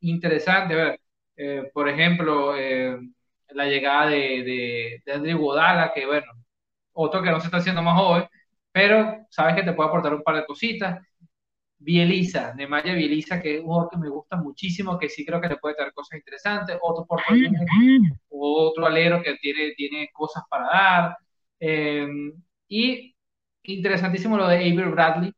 interesantes. 0.00 0.98
Eh, 1.36 1.70
por 1.74 1.88
ejemplo, 1.90 2.56
eh, 2.56 2.98
la 3.50 3.66
llegada 3.66 4.06
de, 4.08 5.02
de, 5.04 5.12
Andrew 5.12 5.38
Godala, 5.38 5.92
que 5.94 6.06
bueno, 6.06 6.26
otro 6.94 7.22
que 7.22 7.30
no 7.30 7.38
se 7.38 7.46
está 7.48 7.58
haciendo 7.58 7.82
más 7.82 7.98
joven, 8.00 8.24
pero 8.72 9.26
sabes 9.30 9.54
que 9.56 9.62
te 9.62 9.74
puede 9.74 9.88
aportar 9.90 10.14
un 10.14 10.22
par 10.22 10.36
de 10.36 10.46
cositas. 10.46 11.04
Bieliza, 11.78 12.54
Nemanja 12.54 12.94
Bieliza, 12.94 13.40
que 13.42 13.56
es 13.56 13.60
un 13.60 13.66
jugador 13.66 13.90
que 13.90 13.98
me 13.98 14.08
gusta 14.08 14.36
muchísimo, 14.36 14.98
que 14.98 15.08
sí 15.10 15.24
creo 15.24 15.40
que 15.40 15.48
te 15.48 15.56
puede 15.56 15.74
traer 15.74 15.92
cosas 15.92 16.18
interesantes. 16.18 16.78
Otro 16.80 17.04
por 17.06 17.20
otro 18.30 18.86
alero 18.86 19.22
que 19.22 19.36
tiene, 19.36 19.72
tiene 19.76 20.08
cosas 20.12 20.44
para 20.48 20.64
dar. 20.66 21.16
Em, 21.60 22.32
y 22.68 23.14
interesantísimo 23.74 24.36
lo 24.36 24.48
de 24.48 24.56
Avery 24.56 24.90
Bradley, 24.90 25.32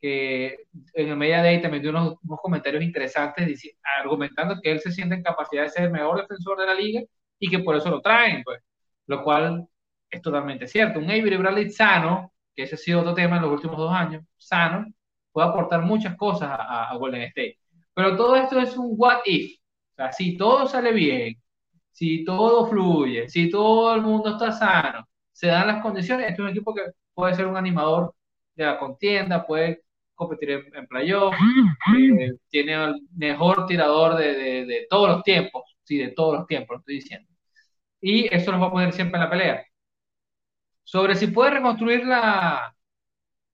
que 0.00 0.56
en 0.94 1.08
el 1.08 1.16
Media 1.16 1.42
Day 1.42 1.60
también 1.60 1.82
dio 1.82 1.90
unos, 1.90 2.16
unos 2.22 2.40
comentarios 2.40 2.82
interesantes 2.82 3.62
argumentando 3.98 4.60
que 4.62 4.70
él 4.72 4.80
se 4.80 4.92
siente 4.92 5.14
en 5.14 5.22
capacidad 5.22 5.64
de 5.64 5.70
ser 5.70 5.84
el 5.84 5.90
mejor 5.90 6.22
defensor 6.22 6.58
de 6.58 6.66
la 6.66 6.74
liga 6.74 7.02
y 7.38 7.50
que 7.50 7.58
por 7.60 7.76
eso 7.76 7.90
lo 7.90 8.00
traen, 8.00 8.42
pues, 8.44 8.60
lo 9.06 9.22
cual 9.22 9.66
es 10.10 10.22
totalmente 10.22 10.66
cierto. 10.66 10.98
Un 10.98 11.10
Avery 11.10 11.36
Bradley 11.36 11.70
sano, 11.70 12.32
que 12.54 12.64
ese 12.64 12.76
ha 12.76 12.78
sido 12.78 13.00
otro 13.00 13.14
tema 13.14 13.36
en 13.36 13.42
los 13.42 13.52
últimos 13.52 13.76
dos 13.76 13.92
años, 13.92 14.24
sano, 14.36 14.86
puede 15.32 15.48
aportar 15.48 15.82
muchas 15.82 16.16
cosas 16.16 16.50
a, 16.50 16.90
a 16.90 16.96
Golden 16.96 17.22
State. 17.22 17.58
Pero 17.94 18.16
todo 18.16 18.36
esto 18.36 18.58
es 18.60 18.76
un 18.76 18.94
what 18.96 19.20
if. 19.26 19.58
O 19.92 19.94
sea, 19.96 20.12
si 20.12 20.36
todo 20.36 20.66
sale 20.66 20.92
bien, 20.92 21.36
si 21.92 22.24
todo 22.24 22.66
fluye, 22.66 23.28
si 23.28 23.50
todo 23.50 23.94
el 23.94 24.02
mundo 24.02 24.30
está 24.30 24.52
sano, 24.52 25.06
se 25.32 25.48
dan 25.48 25.66
las 25.66 25.82
condiciones, 25.82 26.28
este 26.28 26.34
es 26.34 26.40
un 26.40 26.48
equipo 26.48 26.74
que 26.74 26.82
puede 27.20 27.34
ser 27.34 27.46
un 27.46 27.56
animador 27.56 28.14
de 28.54 28.64
la 28.64 28.78
contienda, 28.78 29.46
puede 29.46 29.82
competir 30.14 30.50
en, 30.50 30.86
playoff, 30.86 31.34
eh, 31.98 32.32
tiene 32.48 32.84
el 32.84 32.94
mejor 33.16 33.66
tirador 33.66 34.16
de, 34.16 34.86
todos 34.88 35.08
los 35.08 35.22
tiempos, 35.22 35.76
sí, 35.84 35.98
de 35.98 36.08
todos 36.08 36.38
los 36.38 36.46
tiempos, 36.46 36.76
lo 36.76 36.78
estoy 36.80 36.94
diciendo. 36.96 37.28
Y 38.00 38.34
eso 38.34 38.52
nos 38.52 38.62
va 38.62 38.66
a 38.66 38.70
poner 38.70 38.92
siempre 38.92 39.18
en 39.18 39.24
la 39.24 39.30
pelea. 39.30 39.64
Sobre 40.82 41.14
si 41.14 41.28
puede 41.28 41.52
reconstruir 41.52 42.04
la, 42.04 42.74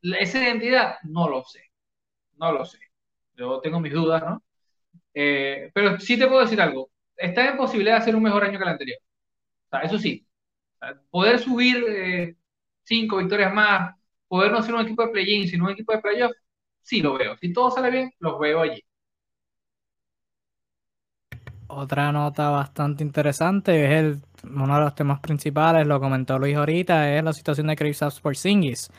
esa 0.03 0.43
identidad, 0.43 0.97
no 1.03 1.29
lo 1.29 1.43
sé, 1.45 1.61
no 2.37 2.53
lo 2.53 2.65
sé. 2.65 2.79
Yo 3.35 3.61
tengo 3.61 3.81
mis 3.81 3.93
dudas, 3.93 4.23
¿no? 4.23 4.43
Eh, 5.13 5.71
pero 5.75 5.99
sí 6.01 6.19
te 6.19 6.29
puedo 6.29 6.43
decir 6.43 6.61
algo, 6.61 6.91
está 7.17 7.49
en 7.49 7.57
posibilidad 7.57 7.97
de 7.97 8.03
hacer 8.03 8.17
un 8.17 8.23
mejor 8.23 8.45
año 8.45 8.59
que 8.59 8.65
el 8.65 8.71
anterior. 8.71 8.99
eso 9.83 9.99
sí, 9.99 10.27
poder 11.11 11.39
subir, 11.39 11.85
eh, 11.89 12.37
cinco 12.87 13.19
victorias 13.19 13.53
más, 13.53 13.95
poder 14.29 14.53
no 14.53 14.63
ser 14.63 14.75
un 14.75 14.83
equipo 14.83 15.05
de 15.05 15.13
play-in, 15.13 15.49
sino 15.49 15.65
un 15.65 15.73
equipo 15.73 15.93
de 15.93 15.99
playoff, 16.01 16.33
sí 16.83 17.03
lo 17.03 17.15
veo. 17.19 17.37
Si 17.37 17.53
todo 17.53 17.71
sale 17.71 17.91
bien, 17.91 18.13
los 18.21 18.39
veo 18.39 18.61
allí. 18.61 18.83
Otra 21.69 22.13
nota 22.13 22.51
bastante 22.51 23.03
interesante 23.03 23.85
es 23.85 23.91
el, 23.93 24.21
uno 24.45 24.75
de 24.77 24.81
los 24.81 24.95
temas 24.95 25.19
principales, 25.21 25.87
lo 25.87 25.99
comentó 26.01 26.39
Luis 26.39 26.57
ahorita, 26.57 27.17
es 27.17 27.25
la 27.25 27.33
situación 27.33 27.67
de 27.67 27.77
Kristaps 27.77 28.21
Porzingis. 28.21 28.91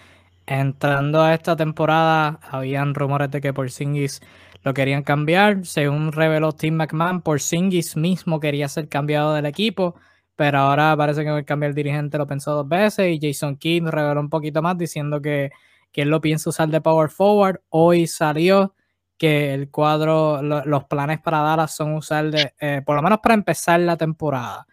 Entrando 0.45 1.21
a 1.21 1.33
esta 1.33 1.55
temporada, 1.55 2.39
habían 2.41 2.93
rumores 2.93 3.31
de 3.31 3.41
que 3.41 3.53
Porzingis 3.53 4.21
lo 4.63 4.73
querían 4.73 5.03
cambiar. 5.03 5.65
Según 5.65 6.11
reveló 6.11 6.51
Tim 6.51 6.75
McMahon, 6.75 7.21
Porzingis 7.21 7.95
mismo 7.95 8.39
quería 8.39 8.67
ser 8.67 8.89
cambiado 8.89 9.33
del 9.33 9.45
equipo, 9.45 9.95
pero 10.37 10.59
ahora 10.59 10.95
parece 10.95 11.23
que 11.23 11.29
el 11.29 11.45
cambio 11.45 11.67
el 11.67 11.75
dirigente 11.75 12.17
lo 12.17 12.27
pensó 12.27 12.53
dos 12.53 12.69
veces 12.69 13.09
y 13.09 13.19
Jason 13.19 13.57
Kidd 13.57 13.87
reveló 13.87 14.21
un 14.21 14.29
poquito 14.29 14.61
más 14.61 14.77
diciendo 14.77 15.21
que, 15.21 15.51
que 15.91 16.03
él 16.03 16.09
lo 16.09 16.21
piensa 16.21 16.51
usar 16.51 16.69
de 16.69 16.79
power 16.79 17.09
forward. 17.09 17.59
Hoy 17.69 18.05
salió 18.07 18.75
que 19.17 19.53
el 19.55 19.71
cuadro, 19.71 20.41
los 20.43 20.83
planes 20.85 21.19
para 21.21 21.39
Dallas 21.39 21.75
son 21.75 21.95
usar, 21.95 22.29
de, 22.29 22.53
eh, 22.59 22.83
por 22.85 22.95
lo 22.95 23.01
menos 23.01 23.19
para 23.19 23.33
empezar 23.33 23.79
la 23.79 23.97
temporada. 23.97 24.67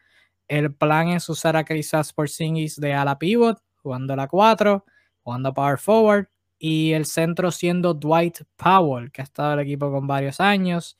El 0.48 0.74
plan 0.74 1.08
es 1.08 1.28
usar 1.30 1.56
a 1.56 1.64
Chris 1.64 1.92
Porzingis 2.14 2.76
de 2.76 2.92
ala 2.92 3.18
pivot, 3.18 3.58
jugando 3.76 4.14
la 4.14 4.28
4, 4.28 4.84
jugando 5.22 5.54
power 5.54 5.78
forward, 5.78 6.28
y 6.58 6.92
el 6.92 7.06
centro 7.06 7.50
siendo 7.50 7.94
Dwight 7.94 8.42
Powell, 8.56 9.10
que 9.10 9.22
ha 9.22 9.24
estado 9.24 9.54
en 9.54 9.60
el 9.60 9.64
equipo 9.64 9.90
con 9.90 10.06
varios 10.06 10.40
años, 10.40 10.98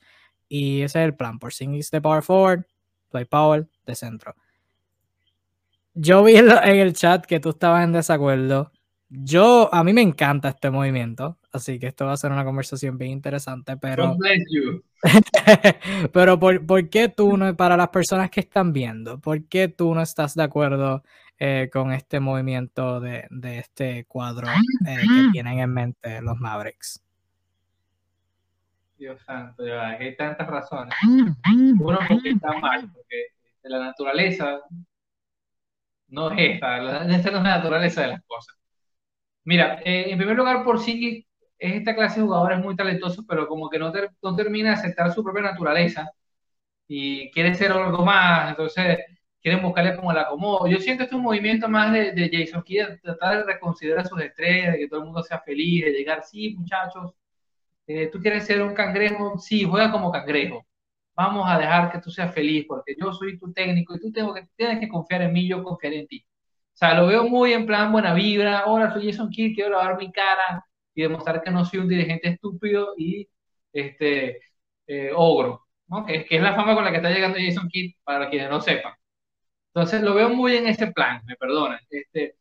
y 0.49 0.81
ese 0.81 1.01
es 1.01 1.05
el 1.05 1.15
plan, 1.15 1.37
Porzingis 1.37 1.91
de 1.91 2.01
power 2.01 2.23
forward, 2.23 2.65
Dwight 3.11 3.29
Powell 3.29 3.69
de 3.85 3.95
centro. 3.95 4.35
Yo 5.97 6.25
vi 6.25 6.35
en 6.35 6.49
el 6.51 6.93
chat 6.93 7.25
que 7.25 7.39
tú 7.39 7.51
estabas 7.51 7.85
en 7.85 7.93
desacuerdo. 7.93 8.71
Yo, 9.07 9.73
a 9.73 9.81
mí 9.85 9.93
me 9.93 10.01
encanta 10.01 10.49
este 10.49 10.69
movimiento, 10.69 11.37
así 11.53 11.79
que 11.79 11.87
esto 11.87 12.05
va 12.05 12.11
a 12.13 12.17
ser 12.17 12.33
una 12.33 12.43
conversación 12.43 12.97
bien 12.97 13.11
interesante, 13.11 13.77
pero... 13.77 14.17
pero 16.11 16.37
por, 16.37 16.65
¿por, 16.65 16.89
qué 16.89 17.07
tú 17.07 17.37
no, 17.37 17.55
para 17.55 17.77
las 17.77 17.89
personas 17.89 18.29
que 18.29 18.41
están 18.41 18.73
viendo, 18.73 19.19
por 19.19 19.47
qué 19.47 19.69
tú 19.69 19.95
no 19.95 20.01
estás 20.01 20.35
de 20.35 20.43
acuerdo 20.43 21.03
eh, 21.39 21.69
con 21.71 21.93
este 21.93 22.19
movimiento 22.19 22.99
de, 22.99 23.27
de 23.29 23.59
este 23.59 24.03
cuadro 24.05 24.47
eh, 24.87 24.97
que 24.97 25.31
tienen 25.31 25.59
en 25.59 25.73
mente 25.73 26.21
los 26.21 26.37
Mavericks? 26.37 27.01
Dios 28.97 29.21
santo, 29.21 29.65
ya, 29.65 29.89
hay 29.89 30.15
tantas 30.17 30.47
razones. 30.47 30.93
Uno 31.79 31.99
porque 32.07 32.31
está 32.31 32.51
mal, 32.59 32.91
porque 32.91 33.27
la 33.63 33.79
naturaleza 33.79 34.61
no 36.07 36.31
es 36.31 36.37
esta, 36.55 36.77
esta 37.07 37.31
no 37.31 37.37
es 37.39 37.43
la 37.43 37.57
naturaleza 37.57 38.01
de 38.01 38.07
las 38.09 38.21
cosas. 38.27 38.55
Mira, 39.43 39.81
eh, 39.85 40.07
en 40.11 40.17
primer 40.17 40.35
lugar, 40.37 40.63
por 40.63 40.79
sí 40.79 41.25
es 41.59 41.75
esta 41.75 41.95
clase 41.95 42.19
de 42.19 42.25
jugadores 42.25 42.59
muy 42.59 42.75
talentosos, 42.75 43.25
pero 43.27 43.47
como 43.47 43.69
que 43.69 43.79
no, 43.79 43.91
no 44.21 44.35
termina 44.35 44.69
de 44.69 44.75
aceptar 44.75 45.13
su 45.13 45.23
propia 45.23 45.43
naturaleza 45.43 46.09
y 46.87 47.31
quiere 47.31 47.55
ser 47.55 47.71
algo 47.71 48.05
más, 48.05 48.51
entonces 48.51 48.99
quieren 49.41 49.61
buscarle 49.63 49.95
como 49.95 50.11
el 50.11 50.17
acomodo. 50.19 50.67
Yo 50.67 50.79
siento 50.79 51.03
este 51.03 51.15
un 51.15 51.23
movimiento 51.23 51.69
más 51.69 51.93
de, 51.93 52.11
de 52.13 52.29
Jason 52.31 52.63
Kidd, 52.63 53.01
tratar 53.03 53.39
de 53.39 53.53
reconsiderar 53.53 54.07
sus 54.07 54.21
estrellas, 54.21 54.73
de 54.73 54.79
que 54.79 54.87
todo 54.87 54.99
el 55.01 55.05
mundo 55.07 55.23
sea 55.23 55.41
feliz, 55.41 55.85
de 55.85 55.91
llegar, 55.91 56.23
sí, 56.23 56.55
muchachos, 56.57 57.13
eh, 57.87 58.09
tú 58.11 58.19
quieres 58.21 58.45
ser 58.45 58.61
un 58.61 58.73
cangrejo, 58.73 59.37
sí, 59.39 59.63
juega 59.65 59.91
como 59.91 60.11
cangrejo. 60.11 60.65
Vamos 61.15 61.45
a 61.49 61.57
dejar 61.57 61.91
que 61.91 61.99
tú 61.99 62.11
seas 62.11 62.33
feliz, 62.33 62.65
porque 62.67 62.95
yo 62.99 63.13
soy 63.13 63.39
tu 63.39 63.51
técnico 63.53 63.95
y 63.95 63.99
tú 64.01 64.11
tengo 64.11 64.33
que, 64.33 64.47
tienes 64.55 64.79
que 64.79 64.89
confiar 64.89 65.21
en 65.23 65.33
mí, 65.33 65.47
yo 65.47 65.63
confiaré 65.63 65.99
en 65.99 66.07
ti. 66.07 66.25
O 66.73 66.77
sea, 66.77 66.93
lo 66.95 67.07
veo 67.07 67.23
muy 67.29 67.53
en 67.53 67.65
plan 67.65 67.91
buena 67.91 68.13
vibra. 68.13 68.65
Hola, 68.65 68.91
soy 68.93 69.09
Jason 69.09 69.29
Kidd, 69.29 69.55
quiero 69.55 69.71
lavar 69.71 69.97
mi 69.97 70.11
cara 70.11 70.65
y 70.93 71.03
demostrar 71.03 71.41
que 71.41 71.51
no 71.51 71.63
soy 71.65 71.79
un 71.79 71.87
dirigente 71.89 72.29
estúpido 72.29 72.93
y 72.97 73.27
este 73.71 74.41
eh, 74.87 75.11
ogro, 75.15 75.65
¿no? 75.87 76.05
Que, 76.05 76.25
que, 76.25 76.37
es 76.37 76.41
la 76.41 76.55
fama 76.55 76.75
con 76.75 76.83
la 76.85 76.91
que 76.91 76.97
está 76.97 77.09
llegando 77.09 77.37
Jason 77.39 77.69
Kidd, 77.69 77.93
para 78.03 78.29
quienes 78.29 78.49
no 78.49 78.61
sepan. 78.61 78.93
Entonces, 79.73 80.01
lo 80.01 80.15
veo 80.15 80.29
muy 80.29 80.55
en 80.57 80.67
ese 80.67 80.87
plan, 80.91 81.21
me 81.25 81.35
perdonan. 81.35 81.79
Este, 81.89 82.35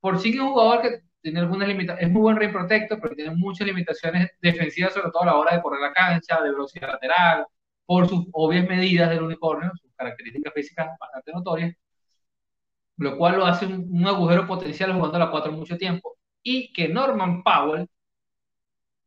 por 0.00 0.18
sí 0.18 0.30
que 0.32 0.38
es 0.38 0.42
un 0.42 0.52
jugador 0.52 0.82
que 0.82 1.00
tiene 1.22 1.40
algunas 1.40 1.68
limitaciones, 1.68 2.06
es 2.06 2.12
muy 2.12 2.22
buen 2.22 2.36
ring 2.36 2.52
protector, 2.52 3.00
pero 3.00 3.14
tiene 3.14 3.34
muchas 3.36 3.66
limitaciones 3.66 4.30
defensivas, 4.40 4.94
sobre 4.94 5.10
todo 5.10 5.22
a 5.22 5.26
la 5.26 5.36
hora 5.36 5.56
de 5.56 5.62
correr 5.62 5.80
la 5.80 5.92
cancha, 5.92 6.40
de 6.42 6.50
velocidad 6.50 6.88
lateral, 6.88 7.46
por 7.90 8.08
sus 8.08 8.24
obvias 8.30 8.68
medidas 8.68 9.10
del 9.10 9.24
unicornio, 9.24 9.72
sus 9.74 9.92
características 9.96 10.54
físicas 10.54 10.90
bastante 11.00 11.32
notorias 11.32 11.76
lo 12.98 13.16
cual 13.16 13.38
lo 13.38 13.46
hace 13.46 13.66
un, 13.66 14.06
agujero 14.06 14.46
potencial 14.46 14.92
jugando 14.92 15.16
a 15.16 15.20
la 15.20 15.30
4 15.30 15.50
mucho 15.52 15.76
tiempo. 15.76 16.18
Y 16.42 16.72
que 16.72 16.88
Norman 16.88 17.42
Powell, 17.42 17.88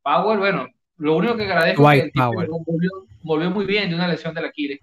Powell, 0.02 0.40
bueno, 0.40 0.68
lo 0.98 1.16
único 1.16 1.38
que 1.38 1.44
agradezco 1.44 1.92
es 1.92 2.12
que 2.12 2.12
Volvió, 3.22 3.52
muy 3.52 3.66
bien 3.66 3.90
de 3.90 3.96
una 3.96 4.08
lesión 4.08 4.34
de 4.34 4.42
la 4.42 4.48
Aquiles. 4.48 4.80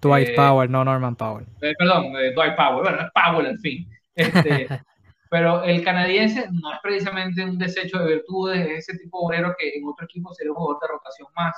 Dwight 0.00 0.28
eh, 0.28 0.34
Powell, 0.36 0.70
no 0.70 0.84
Norman 0.84 1.16
Powell. 1.16 1.46
Eh, 1.62 1.74
perdón, 1.76 2.14
eh, 2.16 2.32
Dwight 2.32 2.54
Powell, 2.54 2.82
bueno, 2.82 3.00
es 3.00 3.10
Powell 3.12 3.46
en 3.46 3.58
fin. 3.58 3.88
Este, 4.14 4.68
pero 5.30 5.64
el 5.64 5.82
canadiense 5.82 6.46
no 6.52 6.74
es 6.74 6.78
precisamente 6.80 7.42
un 7.42 7.58
desecho 7.58 7.98
de 7.98 8.16
virtudes, 8.16 8.68
es 8.68 8.88
ese 8.88 8.98
tipo 8.98 9.18
de 9.18 9.24
obrero 9.26 9.56
que 9.58 9.70
en 9.78 9.88
otro 9.88 10.04
equipo 10.04 10.32
sería 10.34 10.52
un 10.52 10.58
jugador 10.58 10.80
de 10.82 10.88
rotación 10.88 11.28
más. 11.34 11.56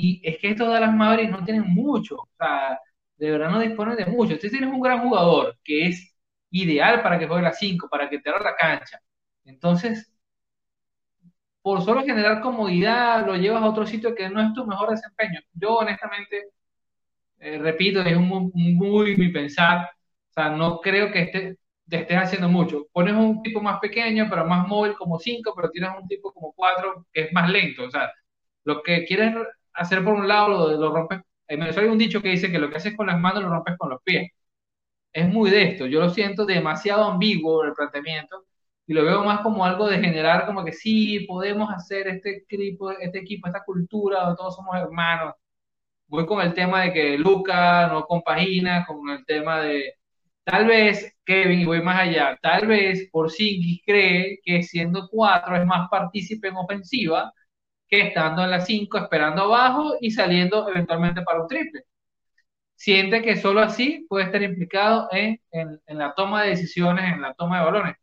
Y 0.00 0.20
es 0.22 0.38
que 0.38 0.50
estos 0.50 0.68
las 0.68 0.94
Mavericks 0.94 1.32
no 1.32 1.44
tienen 1.44 1.64
mucho. 1.74 2.16
O 2.16 2.28
sea, 2.38 2.78
de 3.16 3.32
verdad 3.32 3.50
no 3.50 3.58
dispone 3.58 3.96
de 3.96 4.06
mucho. 4.06 4.34
Usted 4.34 4.50
tienes 4.50 4.70
un 4.72 4.80
gran 4.80 5.00
jugador 5.00 5.58
que 5.64 5.88
es 5.88 6.14
ideal 6.50 7.02
para 7.02 7.18
que 7.18 7.26
juegue 7.26 7.42
la 7.42 7.52
5, 7.52 7.88
para 7.90 8.08
que 8.08 8.20
te 8.20 8.30
haga 8.30 8.38
la 8.40 8.56
cancha. 8.56 9.00
Entonces, 9.44 10.08
por 11.62 11.82
solo 11.82 12.04
generar 12.04 12.40
comodidad, 12.40 13.26
lo 13.26 13.34
llevas 13.36 13.62
a 13.62 13.68
otro 13.68 13.86
sitio 13.86 14.14
que 14.14 14.28
no 14.30 14.40
es 14.40 14.52
tu 14.54 14.64
mejor 14.66 14.90
desempeño. 14.90 15.40
Yo, 15.52 15.76
honestamente, 15.78 16.50
eh, 17.40 17.58
repito, 17.58 18.00
es 18.02 18.16
un, 18.16 18.52
muy, 18.54 19.16
mi 19.16 19.30
pensar. 19.30 19.90
O 20.30 20.32
sea, 20.32 20.50
no 20.50 20.80
creo 20.80 21.10
que 21.12 21.22
esté, 21.22 21.58
te 21.88 21.96
estés 22.02 22.18
haciendo 22.18 22.48
mucho. 22.48 22.86
Pones 22.92 23.14
un 23.14 23.42
tipo 23.42 23.60
más 23.60 23.80
pequeño, 23.80 24.28
pero 24.30 24.46
más 24.46 24.66
móvil 24.68 24.94
como 24.94 25.18
5, 25.18 25.52
pero 25.56 25.70
tienes 25.70 25.90
un 26.00 26.06
tipo 26.08 26.32
como 26.32 26.52
4 26.52 27.06
que 27.12 27.22
es 27.22 27.32
más 27.32 27.50
lento. 27.50 27.84
O 27.84 27.90
sea, 27.90 28.12
lo 28.64 28.82
que 28.82 29.04
quieres 29.06 29.34
hacer 29.78 30.04
por 30.04 30.14
un 30.14 30.28
lado 30.28 30.48
lo, 30.48 30.76
lo 30.78 30.92
rompes 30.92 31.20
en 31.48 31.60
Venezuela 31.60 31.88
hay 31.88 31.92
un 31.92 31.98
dicho 31.98 32.22
que 32.22 32.28
dice 32.30 32.50
que 32.52 32.58
lo 32.58 32.70
que 32.70 32.76
haces 32.76 32.96
con 32.96 33.06
las 33.06 33.18
manos 33.20 33.42
lo 33.42 33.48
rompes 33.50 33.76
con 33.78 33.90
los 33.90 34.02
pies. 34.02 34.30
Es 35.12 35.28
muy 35.28 35.50
de 35.50 35.64
esto. 35.64 35.86
Yo 35.86 36.00
lo 36.00 36.10
siento 36.10 36.46
demasiado 36.46 37.04
ambiguo 37.04 37.64
el 37.64 37.74
planteamiento 37.74 38.46
y 38.86 38.94
lo 38.94 39.04
veo 39.04 39.24
más 39.24 39.40
como 39.42 39.64
algo 39.64 39.88
de 39.88 40.00
generar 40.00 40.46
como 40.46 40.64
que 40.64 40.72
sí, 40.72 41.20
podemos 41.28 41.70
hacer 41.72 42.08
este 42.08 42.44
equipo, 42.50 42.90
este 42.92 43.18
equipo, 43.20 43.48
esta 43.48 43.64
cultura, 43.64 44.34
todos 44.36 44.56
somos 44.56 44.76
hermanos. 44.76 45.34
Voy 46.08 46.26
con 46.26 46.40
el 46.42 46.54
tema 46.54 46.82
de 46.84 46.92
que 46.92 47.18
Luca 47.18 47.88
no 47.88 48.04
compagina, 48.06 48.86
con 48.86 49.08
el 49.10 49.24
tema 49.26 49.60
de 49.62 49.94
tal 50.44 50.66
vez 50.66 51.16
Kevin, 51.24 51.60
y 51.60 51.64
voy 51.66 51.82
más 51.82 52.00
allá, 52.00 52.38
tal 52.42 52.66
vez 52.66 53.08
por 53.12 53.26
Porzingis 53.26 53.82
cree 53.86 54.40
que 54.44 54.62
siendo 54.62 55.08
cuatro 55.10 55.56
es 55.56 55.66
más 55.66 55.88
partícipe 55.90 56.48
en 56.48 56.56
ofensiva 56.56 57.32
que 57.88 58.08
estando 58.08 58.44
en 58.44 58.50
la 58.50 58.60
5, 58.60 58.98
esperando 58.98 59.42
abajo 59.42 59.96
y 60.00 60.10
saliendo 60.10 60.68
eventualmente 60.68 61.22
para 61.22 61.42
un 61.42 61.48
triple. 61.48 61.84
Siente 62.76 63.22
que 63.22 63.36
solo 63.36 63.60
así 63.60 64.06
puede 64.08 64.26
estar 64.26 64.42
implicado 64.42 65.08
en, 65.10 65.40
en, 65.50 65.98
la 65.98 66.14
toma 66.14 66.42
de 66.42 66.50
decisiones, 66.50 67.12
en 67.12 67.22
la 67.22 67.34
toma 67.34 67.58
de 67.58 67.64
balones. 67.64 67.96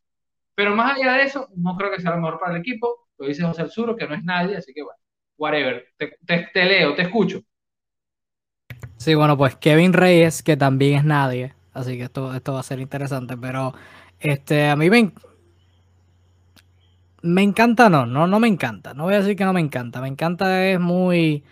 Pero 0.55 0.75
más 0.75 0.97
allá 0.97 1.13
de 1.13 1.23
eso, 1.23 1.47
no 1.55 1.77
creo 1.77 1.91
que 1.91 2.01
sea 2.01 2.11
lo 2.11 2.17
mejor 2.17 2.39
para 2.39 2.53
el 2.53 2.59
equipo. 2.59 3.07
Lo 3.17 3.27
dice 3.27 3.43
José 3.43 3.61
Alzuro, 3.61 3.95
que 3.95 4.07
no 4.07 4.15
es 4.15 4.23
nadie, 4.23 4.57
así 4.57 4.73
que 4.73 4.83
bueno, 4.83 4.99
whatever. 5.37 5.85
Te, 5.97 6.17
te, 6.53 6.65
leo, 6.65 6.95
te 6.95 7.03
escucho. 7.03 7.41
Sí, 8.97 9.15
bueno, 9.15 9.37
pues 9.37 9.55
Kevin 9.55 9.93
Reyes, 9.93 10.43
que 10.43 10.57
también 10.57 10.99
es 10.99 11.05
nadie, 11.05 11.53
así 11.73 11.97
que 11.97 12.03
esto, 12.03 12.33
esto 12.33 12.53
va 12.53 12.61
a 12.61 12.63
ser 12.63 12.79
interesante, 12.79 13.37
pero 13.37 13.73
este, 14.19 14.67
a 14.67 14.75
mí 14.75 14.89
me, 14.89 15.11
me 17.25 17.41
encanta, 17.43 17.89
no, 17.89 18.05
no, 18.05 18.27
no 18.27 18.39
me 18.39 18.47
encanta. 18.47 18.93
No 18.93 19.03
voy 19.03 19.15
a 19.15 19.19
decir 19.19 19.35
que 19.35 19.45
no 19.45 19.53
me 19.53 19.61
encanta. 19.61 20.01
Me 20.01 20.07
encanta, 20.07 20.65
es 20.67 20.79
muy. 20.79 21.43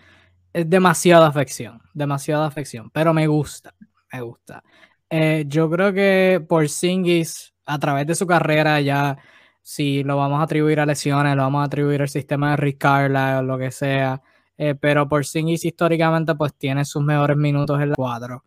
Es 0.53 0.69
demasiada 0.69 1.27
afección. 1.27 1.81
Demasiada 1.93 2.45
afección. 2.47 2.89
Pero 2.91 3.13
me 3.13 3.27
gusta. 3.27 3.73
Me 4.11 4.21
gusta. 4.21 4.63
Eh, 5.09 5.45
yo 5.47 5.69
creo 5.69 5.93
que 5.93 6.43
por 6.47 6.69
Singis, 6.69 7.53
a 7.65 7.79
través 7.79 8.07
de 8.07 8.15
su 8.15 8.27
carrera, 8.27 8.79
ya. 8.81 9.17
Si 9.61 10.03
lo 10.03 10.17
vamos 10.17 10.39
a 10.41 10.43
atribuir 10.43 10.79
a 10.81 10.85
lesiones, 10.85 11.35
lo 11.35 11.43
vamos 11.43 11.61
a 11.61 11.65
atribuir 11.65 12.01
al 12.01 12.09
sistema 12.09 12.51
de 12.51 12.57
Rick 12.57 12.83
o 12.85 13.41
lo 13.43 13.57
que 13.57 13.71
sea. 13.71 14.21
Eh, 14.57 14.75
pero 14.75 15.07
por 15.07 15.25
Singis, 15.25 15.65
históricamente, 15.65 16.35
pues 16.35 16.53
tiene 16.55 16.85
sus 16.85 17.03
mejores 17.03 17.37
minutos 17.37 17.77
en 17.77 17.89
el 17.89 17.95
cuadro. 17.95 18.43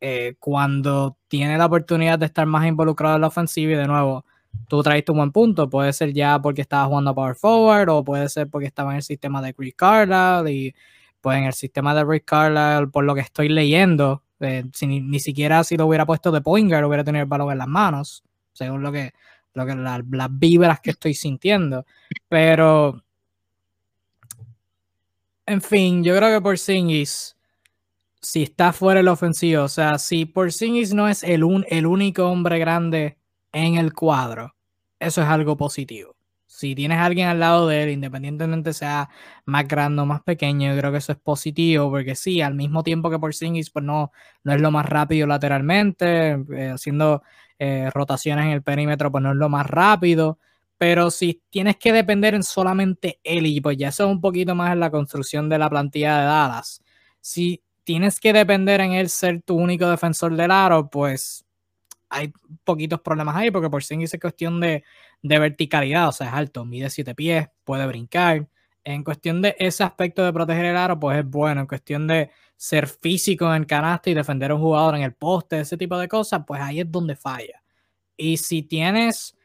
Eh, 0.00 0.36
cuando 0.38 1.18
tiene 1.28 1.56
la 1.58 1.66
oportunidad 1.66 2.18
de 2.18 2.26
estar 2.26 2.46
más 2.46 2.66
involucrado 2.66 3.16
en 3.16 3.22
la 3.22 3.28
ofensiva 3.28 3.72
y 3.72 3.76
de 3.76 3.86
nuevo 3.86 4.24
tú 4.68 4.82
traiste 4.82 5.12
un 5.12 5.18
buen 5.18 5.32
punto. 5.32 5.68
Puede 5.68 5.92
ser 5.92 6.12
ya 6.12 6.40
porque 6.40 6.62
estaba 6.62 6.86
jugando 6.86 7.10
a 7.10 7.14
Power 7.14 7.34
Forward 7.36 7.88
o 7.90 8.04
puede 8.04 8.28
ser 8.28 8.48
porque 8.48 8.66
estaba 8.66 8.90
en 8.92 8.96
el 8.96 9.02
sistema 9.02 9.42
de 9.42 9.54
Rick 9.56 9.76
Carlisle 9.76 10.52
y 10.52 10.74
pues 11.20 11.38
en 11.38 11.44
el 11.44 11.52
sistema 11.54 11.94
de 11.94 12.04
Rick 12.04 12.24
Carlisle, 12.24 12.88
por 12.88 13.04
lo 13.04 13.14
que 13.14 13.20
estoy 13.20 13.48
leyendo, 13.48 14.22
eh, 14.40 14.64
ni, 14.82 15.18
siquiera 15.18 15.64
si 15.64 15.76
lo 15.76 15.86
hubiera 15.86 16.06
puesto 16.06 16.30
de 16.30 16.40
Pointer 16.40 16.84
hubiera 16.84 17.04
tenido 17.04 17.22
el 17.22 17.28
balón 17.28 17.50
en 17.52 17.58
las 17.58 17.68
manos. 17.68 18.22
según 18.52 18.82
lo 18.82 18.92
que, 18.92 19.12
lo 19.54 19.66
que 19.66 19.74
las 19.74 20.28
vibras 20.30 20.80
que 20.80 20.90
estoy 20.90 21.14
sintiendo. 21.14 21.84
Pero, 22.28 23.02
en 25.46 25.62
fin, 25.62 26.04
yo 26.04 26.16
creo 26.16 26.30
que 26.30 26.42
Porzingis, 26.42 27.36
si 28.20 28.44
está 28.44 28.72
fuera 28.72 29.00
el 29.00 29.08
ofensivo, 29.08 29.64
o 29.64 29.68
sea, 29.68 29.98
si 29.98 30.26
Porzingis 30.26 30.94
no 30.94 31.08
es 31.08 31.22
el, 31.22 31.44
un, 31.44 31.64
el 31.68 31.86
único 31.86 32.26
hombre 32.26 32.58
grande 32.58 33.18
en 33.56 33.76
el 33.76 33.92
cuadro, 33.94 34.54
eso 35.00 35.22
es 35.22 35.28
algo 35.28 35.56
positivo. 35.56 36.14
Si 36.46 36.74
tienes 36.74 36.98
a 36.98 37.04
alguien 37.06 37.28
al 37.28 37.40
lado 37.40 37.66
de 37.68 37.82
él, 37.82 37.90
independientemente 37.90 38.72
sea 38.72 39.08
más 39.46 39.66
grande 39.66 40.02
o 40.02 40.06
más 40.06 40.22
pequeño, 40.22 40.72
yo 40.72 40.78
creo 40.78 40.92
que 40.92 40.98
eso 40.98 41.12
es 41.12 41.18
positivo, 41.18 41.90
porque 41.90 42.14
sí, 42.14 42.40
al 42.40 42.54
mismo 42.54 42.82
tiempo 42.82 43.10
que 43.10 43.18
Porzingis, 43.18 43.70
pues 43.70 43.84
no, 43.84 44.12
no 44.44 44.52
es 44.54 44.60
lo 44.60 44.70
más 44.70 44.86
rápido 44.86 45.26
lateralmente, 45.26 46.32
eh, 46.54 46.70
haciendo 46.74 47.22
eh, 47.58 47.90
rotaciones 47.92 48.44
en 48.46 48.52
el 48.52 48.62
perímetro, 48.62 49.10
pues 49.10 49.22
no 49.24 49.30
es 49.32 49.36
lo 49.36 49.48
más 49.48 49.66
rápido, 49.66 50.38
pero 50.78 51.10
si 51.10 51.42
tienes 51.50 51.76
que 51.78 51.92
depender 51.92 52.34
en 52.34 52.42
solamente 52.42 53.20
él, 53.24 53.46
y 53.46 53.60
pues 53.60 53.76
ya 53.78 53.88
eso 53.88 54.04
es 54.04 54.10
un 54.10 54.20
poquito 54.20 54.54
más 54.54 54.72
en 54.72 54.80
la 54.80 54.90
construcción 54.90 55.48
de 55.48 55.58
la 55.58 55.70
plantilla 55.70 56.18
de 56.18 56.26
Dallas, 56.26 56.82
si 57.20 57.62
tienes 57.84 58.20
que 58.20 58.32
depender 58.32 58.80
en 58.82 58.92
él 58.92 59.08
ser 59.08 59.42
tu 59.42 59.56
único 59.56 59.88
defensor 59.88 60.36
del 60.36 60.50
aro, 60.50 60.90
pues 60.90 61.45
hay 62.08 62.32
poquitos 62.64 63.00
problemas 63.00 63.36
ahí, 63.36 63.50
porque 63.50 63.70
Porzingis 63.70 64.14
es 64.14 64.20
cuestión 64.20 64.60
de 64.60 64.84
de 65.22 65.38
verticalidad, 65.38 66.08
o 66.08 66.12
sea, 66.12 66.28
es 66.28 66.32
alto, 66.34 66.64
mide 66.64 66.90
7 66.90 67.14
pies, 67.14 67.48
puede 67.64 67.86
brincar. 67.86 68.48
En 68.84 69.02
cuestión 69.02 69.42
de 69.42 69.56
ese 69.58 69.82
aspecto 69.82 70.24
de 70.24 70.32
proteger 70.32 70.66
el 70.66 70.76
aro, 70.76 70.98
pues 71.00 71.18
es 71.18 71.24
bueno. 71.28 71.62
En 71.62 71.66
cuestión 71.66 72.06
de 72.06 72.30
ser 72.56 72.86
físico 72.86 73.52
en 73.54 73.64
canasta 73.64 74.10
y 74.10 74.14
defender 74.14 74.52
a 74.52 74.54
un 74.54 74.60
jugador 74.60 74.94
en 74.96 75.02
el 75.02 75.14
poste, 75.14 75.60
ese 75.60 75.76
tipo 75.76 75.98
de 75.98 76.08
cosas, 76.08 76.42
pues 76.46 76.60
ahí 76.60 76.80
es 76.80 76.90
donde 76.90 77.16
falla. 77.16 77.62
Y 78.16 78.36
si 78.36 78.62
tienes, 78.62 79.36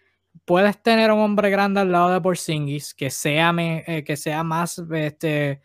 puedes 0.46 0.82
tener 0.84 1.12
un 1.12 1.20
hombre 1.20 1.50
grande 1.50 1.82
al 1.82 1.92
lado 1.92 2.12
de 2.12 2.22
Porzingis 2.22 2.94
que 2.94 3.10
sea, 3.10 3.54
eh, 3.58 4.04
que 4.06 4.16
sea 4.18 4.44
más, 4.44 4.80
este, 4.94 5.62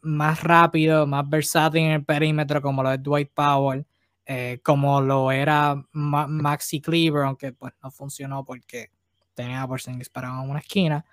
más 0.00 0.42
rápido, 0.42 1.06
más 1.06 1.28
versátil 1.28 1.82
en 1.82 1.92
el 1.92 2.04
perímetro, 2.04 2.62
como 2.62 2.82
lo 2.82 2.92
es 2.92 3.02
Dwight 3.02 3.30
Powell, 3.34 3.86
eh, 4.26 4.58
como 4.62 5.00
lo 5.00 5.30
era 5.30 5.80
Maxi 5.92 6.80
Cleaver, 6.80 7.24
aunque 7.24 7.52
pues 7.52 7.72
no 7.82 7.90
funcionó 7.90 8.44
porque 8.44 8.90
tenía 9.34 9.62
a 9.62 9.68
Porzingis 9.68 10.10
para 10.10 10.40
una 10.40 10.58
esquina. 10.58 11.04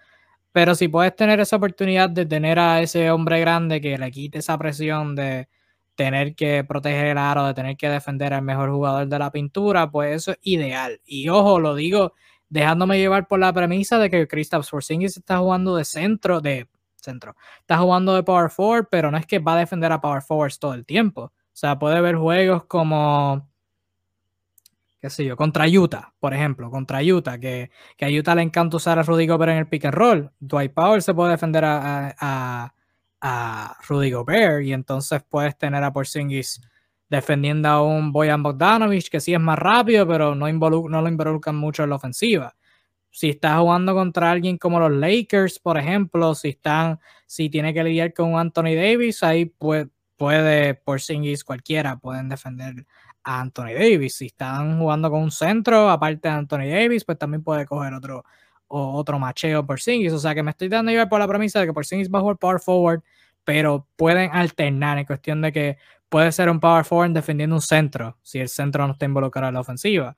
Pero 0.52 0.76
si 0.76 0.88
puedes 0.88 1.16
tener 1.16 1.40
esa 1.40 1.58
oportunidad 1.58 2.10
de 2.10 2.26
tener 2.26 2.60
a 2.60 2.82
ese 2.82 3.12
hombre 3.12 3.40
grande 3.40 3.82
que 3.82 3.98
le 3.98 4.12
quite 4.12 4.40
esa 4.40 4.58
presión 4.58 5.16
de 5.16 5.48
tener 5.96 6.36
que 6.36 6.64
proteger 6.64 7.08
el 7.08 7.18
aro, 7.18 7.46
de 7.46 7.54
tener 7.54 7.78
que 7.78 7.90
defender 7.90 8.34
al 8.34 8.42
mejor 8.42 8.72
jugador 8.72 9.08
de 9.08 9.20
la 9.20 9.32
pintura, 9.32 9.90
pues 9.92 10.16
eso 10.16 10.32
es 10.32 10.38
ideal. 10.42 11.00
Y 11.06 11.30
ojo, 11.30 11.60
lo 11.60 11.76
digo 11.76 12.14
dejándome 12.50 13.00
llevar 13.00 13.28
por 13.28 13.40
la 13.40 13.52
premisa 13.52 13.98
de 13.98 14.12
que 14.12 14.28
Kristaps 14.28 14.70
Porzingis 14.70 15.18
está 15.18 15.40
jugando 15.40 15.76
de 15.76 15.86
centro, 15.86 16.40
de 16.40 16.68
centro, 16.96 17.36
está 17.60 17.80
jugando 17.80 18.14
de 18.14 18.22
power 18.22 18.52
forward, 18.52 18.88
pero 18.92 19.10
no 19.10 19.18
es 19.18 19.26
que 19.26 19.40
va 19.40 19.54
a 19.56 19.58
defender 19.58 19.92
a 19.92 20.00
power 20.00 20.22
forwards 20.22 20.60
todo 20.60 20.76
el 20.76 20.86
tiempo. 20.86 21.32
O 21.54 21.56
sea, 21.56 21.78
puede 21.80 22.02
ver 22.02 22.16
juegos 22.16 22.66
como 22.66 23.48
qué 25.04 25.10
sé 25.10 25.26
yo, 25.26 25.36
contra 25.36 25.68
Utah, 25.68 26.14
por 26.18 26.34
ejemplo, 26.34 26.72
contra 26.72 27.04
Utah, 27.04 27.38
que, 27.38 27.72
que 27.98 28.06
a 28.06 28.08
Utah 28.10 28.36
le 28.36 28.42
encanta 28.42 28.78
usar 28.78 28.98
a 28.98 29.04
Rudy 29.04 29.28
Gobert 29.28 29.52
en 29.52 29.58
el 29.58 29.68
pick 29.68 29.84
and 29.84 29.94
roll. 29.94 30.32
Dwight 30.40 30.74
Powell 30.74 31.02
se 31.02 31.14
puede 31.14 31.32
defender 31.32 31.66
a, 31.66 32.16
a, 32.18 32.74
a 33.20 33.78
Rudy 33.86 34.12
Gobert 34.12 34.64
y 34.64 34.72
entonces 34.72 35.22
puedes 35.28 35.58
tener 35.58 35.84
a 35.84 35.92
Porzingis 35.92 36.62
defendiendo 37.10 37.68
a 37.68 37.84
un 37.84 38.14
Boyan 38.14 38.44
Bogdanovich 38.44 39.10
que 39.10 39.20
sí 39.20 39.34
es 39.34 39.42
más 39.42 39.60
rápido, 39.60 40.08
pero 40.08 40.36
no, 40.36 40.50
no 40.50 41.02
lo 41.02 41.10
involucran 41.10 41.58
mucho 41.58 41.84
en 41.84 41.90
la 41.90 41.98
ofensiva. 41.98 42.56
Si 43.10 43.30
estás 43.30 43.60
jugando 43.60 43.94
contra 43.94 44.32
alguien 44.32 44.58
como 44.58 44.80
los 44.80 44.92
Lakers, 44.94 45.60
por 45.60 45.78
ejemplo, 45.78 46.34
si 46.34 46.48
están, 46.48 47.02
si 47.28 47.50
tiene 47.50 47.74
que 47.74 47.84
lidiar 47.84 48.14
con 48.14 48.38
Anthony 48.38 48.74
Davis, 48.74 49.22
ahí 49.22 49.48
puede, 49.48 49.90
puede 50.18 50.76
Porzingis 50.76 51.44
cualquiera 51.44 51.98
pueden 51.98 52.30
defender 52.30 52.86
a 53.24 53.42
Anthony 53.42 53.74
Davis. 53.74 54.16
Si 54.16 54.28
están 54.28 54.80
jugando 54.80 55.10
con 55.10 55.22
un 55.22 55.32
centro, 55.32 55.90
aparte 55.90 56.28
de 56.28 56.34
Anthony 56.36 56.70
Davis, 56.70 57.06
pues 57.06 57.18
también 57.18 57.44
puede 57.44 57.66
coger 57.66 57.94
otro, 57.94 58.24
o 58.68 58.94
otro 58.94 59.20
macheo 59.20 59.66
por 59.66 59.80
Singis. 59.80 60.14
O 60.14 60.20
sea 60.20 60.36
que 60.36 60.44
me 60.44 60.52
estoy 60.52 60.70
dando 60.70 60.92
llevar 60.92 61.10
por 61.10 61.20
la 61.20 61.28
premisa 61.28 61.60
de 61.60 61.68
que 61.68 61.74
por 61.74 61.86
Singis 61.86 62.10
va 62.12 62.20
a 62.20 62.22
jugar 62.22 62.38
power 62.38 62.60
forward, 62.60 63.02
pero 63.44 63.88
pueden 63.96 64.32
alternar 64.34 64.98
en 64.98 65.06
cuestión 65.06 65.42
de 65.42 65.52
que 65.52 65.78
puede 66.10 66.32
ser 66.32 66.50
un 66.50 66.60
power 66.60 66.86
forward 66.86 67.12
defendiendo 67.12 67.56
un 67.56 67.62
centro, 67.62 68.18
si 68.22 68.40
el 68.40 68.50
centro 68.50 68.86
no 68.88 68.94
está 68.94 69.06
involucrado 69.06 69.50
en 69.50 69.56
la 69.56 69.62
ofensiva. 69.62 70.16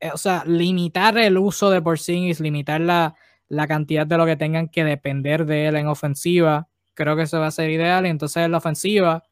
Eh, 0.00 0.10
o 0.12 0.16
sea, 0.16 0.44
limitar 0.46 1.18
el 1.18 1.38
uso 1.38 1.70
de 1.70 1.82
Porzingis, 1.82 2.40
limitar 2.40 2.80
la, 2.80 3.14
la 3.48 3.66
cantidad 3.66 4.06
de 4.06 4.16
lo 4.16 4.26
que 4.26 4.36
tengan 4.36 4.68
que 4.68 4.84
depender 4.84 5.44
de 5.46 5.66
él 5.66 5.76
en 5.76 5.88
ofensiva, 5.88 6.68
creo 6.94 7.16
que 7.16 7.22
eso 7.22 7.40
va 7.40 7.48
a 7.48 7.50
ser 7.50 7.70
ideal. 7.70 8.06
Y 8.06 8.10
entonces 8.10 8.44
en 8.44 8.52
la 8.52 8.58
ofensiva, 8.58 9.24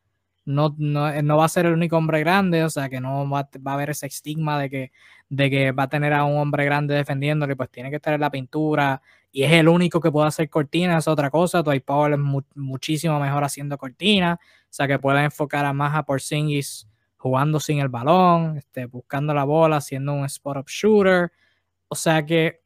no, 0.48 0.74
no, 0.78 1.36
va 1.36 1.44
a 1.44 1.48
ser 1.48 1.66
el 1.66 1.74
único 1.74 1.98
hombre 1.98 2.20
grande, 2.20 2.64
o 2.64 2.70
sea 2.70 2.88
que 2.88 3.02
no 3.02 3.28
va, 3.28 3.40
a 3.40 3.72
haber 3.74 3.90
ese 3.90 4.06
estigma 4.06 4.58
de 4.58 4.70
que, 4.70 4.92
de 5.28 5.50
que 5.50 5.72
va 5.72 5.82
a 5.82 5.88
tener 5.90 6.14
a 6.14 6.24
un 6.24 6.38
hombre 6.38 6.64
grande 6.64 6.94
defendiéndole, 6.94 7.54
pues 7.54 7.70
tiene 7.70 7.90
que 7.90 7.96
estar 7.96 8.14
en 8.14 8.22
la 8.22 8.30
pintura 8.30 9.02
y 9.30 9.42
es 9.42 9.52
el 9.52 9.68
único 9.68 10.00
que 10.00 10.10
puede 10.10 10.28
hacer 10.28 10.48
cortinas, 10.48 11.04
es 11.04 11.08
otra 11.08 11.28
cosa, 11.28 11.62
Dwight 11.62 11.84
Powell 11.84 12.14
es 12.14 12.46
muchísimo 12.54 13.20
mejor 13.20 13.44
haciendo 13.44 13.76
cortinas, 13.76 14.38
o 14.38 14.70
sea 14.70 14.88
que 14.88 14.98
puede 14.98 15.22
enfocar 15.22 15.66
a 15.66 15.74
más 15.74 15.94
a 15.94 16.04
Porzingis 16.04 16.88
jugando 17.18 17.60
sin 17.60 17.80
el 17.80 17.88
balón, 17.88 18.56
este, 18.56 18.86
buscando 18.86 19.34
la 19.34 19.44
bola, 19.44 19.82
siendo 19.82 20.14
un 20.14 20.24
spot-up 20.24 20.66
shooter, 20.66 21.30
o 21.88 21.94
sea 21.94 22.24
que 22.24 22.62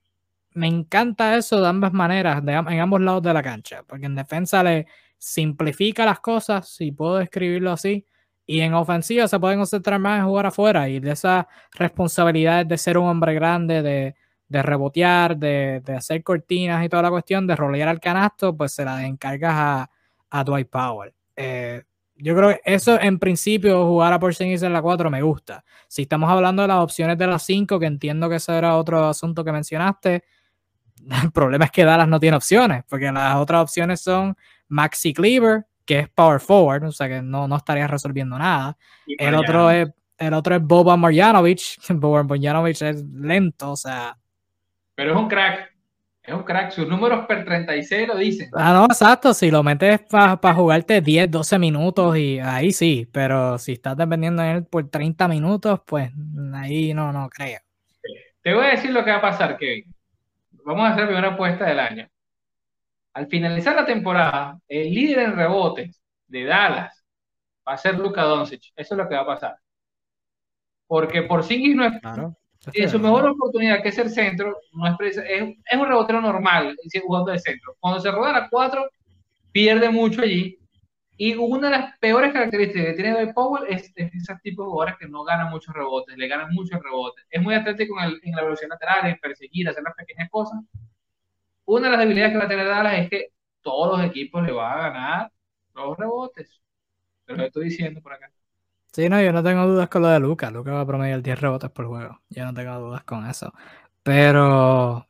me 0.52 0.68
encanta 0.68 1.36
eso 1.36 1.60
de 1.60 1.66
ambas 1.66 1.92
maneras, 1.92 2.44
en 2.46 2.80
ambos 2.80 3.00
lados 3.00 3.24
de 3.24 3.34
la 3.34 3.42
cancha, 3.42 3.82
porque 3.88 4.06
en 4.06 4.14
defensa 4.14 4.62
le 4.62 4.86
simplifica 5.22 6.04
las 6.04 6.18
cosas, 6.18 6.68
si 6.68 6.90
puedo 6.90 7.18
describirlo 7.18 7.70
así, 7.70 8.04
y 8.44 8.60
en 8.60 8.74
ofensiva 8.74 9.28
se 9.28 9.38
pueden 9.38 9.60
concentrar 9.60 10.00
más 10.00 10.18
en 10.18 10.26
jugar 10.26 10.46
afuera 10.46 10.88
y 10.88 10.98
de 10.98 11.12
esas 11.12 11.46
responsabilidades 11.70 12.66
de 12.66 12.76
ser 12.76 12.98
un 12.98 13.06
hombre 13.06 13.32
grande, 13.32 13.82
de, 13.82 14.16
de 14.48 14.62
rebotear, 14.62 15.36
de, 15.36 15.80
de, 15.84 15.94
hacer 15.94 16.24
cortinas 16.24 16.84
y 16.84 16.88
toda 16.88 17.04
la 17.04 17.10
cuestión, 17.10 17.46
de 17.46 17.54
rolear 17.54 17.88
al 17.88 18.00
canasto, 18.00 18.56
pues 18.56 18.72
se 18.72 18.84
la 18.84 19.06
encargas 19.06 19.54
a, 19.54 19.90
a 20.30 20.44
Dwight 20.44 20.68
Powell. 20.68 21.14
Eh, 21.36 21.84
yo 22.16 22.34
creo 22.34 22.48
que 22.48 22.60
eso 22.64 23.00
en 23.00 23.20
principio, 23.20 23.86
jugar 23.86 24.12
a 24.12 24.18
Porzingis 24.18 24.64
en 24.64 24.72
la 24.72 24.82
4 24.82 25.08
me 25.08 25.22
gusta. 25.22 25.64
Si 25.86 26.02
estamos 26.02 26.28
hablando 26.28 26.62
de 26.62 26.68
las 26.68 26.80
opciones 26.80 27.16
de 27.16 27.28
las 27.28 27.44
5, 27.44 27.78
que 27.78 27.86
entiendo 27.86 28.28
que 28.28 28.36
ese 28.36 28.58
era 28.58 28.76
otro 28.76 29.04
asunto 29.06 29.44
que 29.44 29.52
mencionaste, 29.52 30.24
el 31.22 31.30
problema 31.30 31.66
es 31.66 31.70
que 31.70 31.84
Dallas 31.84 32.08
no 32.08 32.18
tiene 32.18 32.36
opciones, 32.36 32.82
porque 32.88 33.12
las 33.12 33.36
otras 33.36 33.62
opciones 33.62 34.00
son 34.00 34.36
Maxi 34.72 35.12
Cleaver, 35.12 35.66
que 35.84 36.00
es 36.00 36.08
power 36.08 36.40
forward, 36.40 36.84
o 36.84 36.92
sea 36.92 37.08
que 37.08 37.22
no, 37.22 37.46
no 37.46 37.56
estaría 37.56 37.86
resolviendo 37.86 38.38
nada. 38.38 38.76
El 39.06 39.34
otro, 39.34 39.70
es, 39.70 39.88
el 40.18 40.34
otro 40.34 40.56
es 40.56 40.62
Boban 40.62 40.98
Marjanovic. 40.98 41.60
Boban 41.90 42.26
Marjanovic 42.26 42.82
es 42.82 43.04
lento, 43.04 43.72
o 43.72 43.76
sea. 43.76 44.16
Pero 44.94 45.12
es 45.12 45.16
un 45.16 45.28
crack. 45.28 45.72
Es 46.22 46.34
un 46.34 46.44
crack. 46.44 46.70
Sus 46.70 46.88
números 46.88 47.26
per 47.26 47.44
36 47.44 48.08
lo 48.08 48.16
dicen. 48.16 48.48
Ah, 48.54 48.72
no, 48.72 48.84
exacto. 48.84 49.34
Si 49.34 49.50
lo 49.50 49.62
metes 49.62 50.00
para 50.08 50.54
jugarte 50.54 51.00
10, 51.00 51.30
12 51.30 51.58
minutos 51.58 52.16
y 52.16 52.38
ahí 52.38 52.72
sí. 52.72 53.08
Pero 53.12 53.58
si 53.58 53.72
estás 53.72 53.96
dependiendo 53.96 54.42
de 54.42 54.52
él 54.52 54.64
por 54.64 54.88
30 54.88 55.28
minutos, 55.28 55.80
pues 55.84 56.10
ahí 56.54 56.94
no, 56.94 57.12
no 57.12 57.28
creo. 57.28 57.58
Te 58.42 58.54
voy 58.54 58.64
a 58.66 58.70
decir 58.70 58.90
lo 58.90 59.04
que 59.04 59.10
va 59.10 59.18
a 59.18 59.22
pasar, 59.22 59.56
Kevin. 59.56 59.92
Vamos 60.64 60.84
a 60.84 60.92
hacer 60.92 61.00
la 61.02 61.08
primera 61.08 61.28
apuesta 61.34 61.66
del 61.66 61.80
año. 61.80 62.08
Al 63.14 63.26
finalizar 63.26 63.76
la 63.76 63.84
temporada, 63.84 64.58
el 64.68 64.94
líder 64.94 65.18
en 65.20 65.36
rebotes 65.36 66.02
de 66.26 66.44
Dallas 66.44 67.04
va 67.66 67.74
a 67.74 67.78
ser 67.78 67.98
Luka 67.98 68.22
Doncic. 68.22 68.72
Eso 68.74 68.94
es 68.94 68.98
lo 68.98 69.08
que 69.08 69.14
va 69.14 69.22
a 69.22 69.26
pasar. 69.26 69.56
Porque 70.86 71.22
por 71.22 71.44
sí 71.44 71.74
no 71.74 71.84
es. 71.84 72.00
Claro. 72.00 72.36
En 72.74 72.88
su 72.88 72.98
mejor 72.98 73.26
oportunidad, 73.26 73.82
que 73.82 73.88
es 73.88 73.98
el 73.98 74.10
centro, 74.10 74.56
no 74.72 74.86
es, 74.86 75.16
es, 75.16 75.78
un 75.78 75.86
rebotero 75.86 76.20
normal 76.20 76.76
jugando 77.02 77.32
de 77.32 77.40
centro. 77.40 77.76
Cuando 77.80 77.98
se 77.98 78.10
roda 78.10 78.36
a 78.36 78.48
cuatro, 78.48 78.88
pierde 79.50 79.90
mucho 79.90 80.22
allí. 80.22 80.58
Y 81.16 81.34
una 81.34 81.68
de 81.68 81.78
las 81.78 81.98
peores 81.98 82.32
características 82.32 82.86
que 82.86 82.92
tiene 82.94 83.12
Dwight 83.12 83.34
Powell 83.34 83.64
es, 83.68 83.92
ese 83.96 84.36
tipo 84.42 84.62
de 84.62 84.70
jugadores 84.70 84.96
que 84.98 85.08
no 85.08 85.24
ganan 85.24 85.50
muchos 85.50 85.74
rebotes, 85.74 86.16
le 86.16 86.28
ganan 86.28 86.52
muchos 86.52 86.80
rebotes. 86.80 87.24
Es 87.30 87.42
muy 87.42 87.54
atlético 87.54 88.00
en, 88.00 88.18
en 88.22 88.34
la 88.34 88.42
velocidad 88.42 88.70
lateral, 88.70 89.10
en 89.10 89.18
perseguir, 89.18 89.68
hacer 89.68 89.82
las 89.82 89.94
pequeñas 89.94 90.30
cosas, 90.30 90.60
una 91.64 91.86
de 91.86 91.90
las 91.90 92.00
debilidades 92.00 92.32
que 92.32 92.38
va 92.38 92.44
a 92.44 92.48
tener 92.48 92.66
Dallas 92.66 92.98
es 92.98 93.10
que 93.10 93.28
todos 93.60 93.98
los 93.98 94.06
equipos 94.06 94.42
le 94.42 94.52
van 94.52 94.78
a 94.78 94.82
ganar 94.82 95.32
los 95.74 95.96
rebotes. 95.96 96.60
Te 97.24 97.34
lo 97.34 97.44
estoy 97.44 97.64
diciendo 97.66 98.00
por 98.00 98.12
acá. 98.12 98.30
Sí, 98.92 99.08
no, 99.08 99.22
yo 99.22 99.32
no 99.32 99.42
tengo 99.42 99.66
dudas 99.66 99.88
con 99.88 100.02
lo 100.02 100.08
de 100.08 100.20
Luca. 100.20 100.50
Luca 100.50 100.72
va 100.72 100.82
a 100.82 100.86
promediar 100.86 101.22
10 101.22 101.40
rebotes 101.40 101.70
por 101.70 101.86
juego. 101.86 102.20
Yo 102.28 102.44
no 102.44 102.52
tengo 102.52 102.78
dudas 102.78 103.04
con 103.04 103.26
eso. 103.26 103.52
Pero 104.02 105.06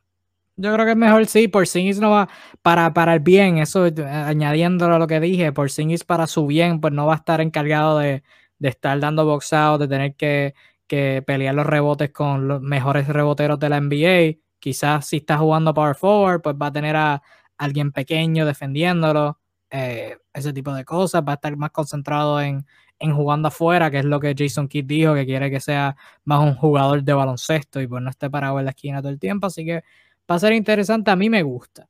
yo 0.55 0.73
creo 0.73 0.85
que 0.85 0.91
es 0.91 0.97
mejor 0.97 1.25
sí, 1.25 1.47
por 1.47 1.67
Singis 1.67 1.99
no 1.99 2.11
va 2.11 2.29
para, 2.61 2.93
para 2.93 3.15
el 3.15 3.21
bien, 3.21 3.57
eso 3.57 3.85
añadiéndolo 3.85 4.95
a 4.95 4.99
lo 4.99 5.07
que 5.07 5.19
dije, 5.19 5.51
por 5.51 5.71
Singis 5.71 6.03
para 6.03 6.27
su 6.27 6.45
bien, 6.45 6.79
pues 6.79 6.93
no 6.93 7.07
va 7.07 7.13
a 7.13 7.17
estar 7.17 7.41
encargado 7.41 7.97
de, 7.99 8.23
estar 8.59 8.99
dando 8.99 9.25
boxeo, 9.25 9.77
de 9.79 9.87
tener 9.87 10.15
que, 10.15 10.53
que 10.87 11.23
pelear 11.25 11.55
los 11.55 11.65
rebotes 11.65 12.11
con 12.11 12.47
los 12.47 12.61
mejores 12.61 13.07
reboteros 13.07 13.59
de 13.59 13.69
la 13.69 13.77
NBA. 13.77 14.42
Quizás 14.63 15.05
si 15.07 15.17
está 15.17 15.37
jugando 15.37 15.73
power 15.73 15.93
forward, 15.93 16.41
pues 16.41 16.55
va 16.55 16.67
a 16.67 16.71
tener 16.71 16.95
a 16.95 17.21
alguien 17.57 17.91
pequeño 17.91 18.45
defendiéndolo, 18.45 19.37
eh, 19.69 20.17
ese 20.33 20.53
tipo 20.53 20.73
de 20.73 20.85
cosas. 20.85 21.21
Va 21.27 21.33
a 21.33 21.35
estar 21.35 21.57
más 21.57 21.71
concentrado 21.71 22.39
en, 22.39 22.65
en 22.97 23.13
jugando 23.13 23.49
afuera, 23.49 23.91
que 23.91 23.99
es 23.99 24.05
lo 24.05 24.21
que 24.21 24.33
Jason 24.37 24.69
Kidd 24.69 24.85
dijo, 24.85 25.13
que 25.15 25.25
quiere 25.25 25.51
que 25.51 25.59
sea 25.59 25.97
más 26.23 26.39
un 26.39 26.55
jugador 26.55 27.03
de 27.03 27.11
baloncesto 27.11 27.81
y 27.81 27.87
pues 27.87 28.01
no 28.01 28.09
esté 28.09 28.29
parado 28.29 28.57
en 28.57 28.63
la 28.63 28.71
esquina 28.71 29.01
todo 29.01 29.11
el 29.11 29.19
tiempo. 29.19 29.47
Así 29.47 29.65
que 29.65 29.83
va 30.31 30.35
a 30.35 30.39
ser 30.39 30.53
interesante. 30.53 31.11
A 31.11 31.17
mí 31.17 31.29
me 31.29 31.43
gusta. 31.43 31.89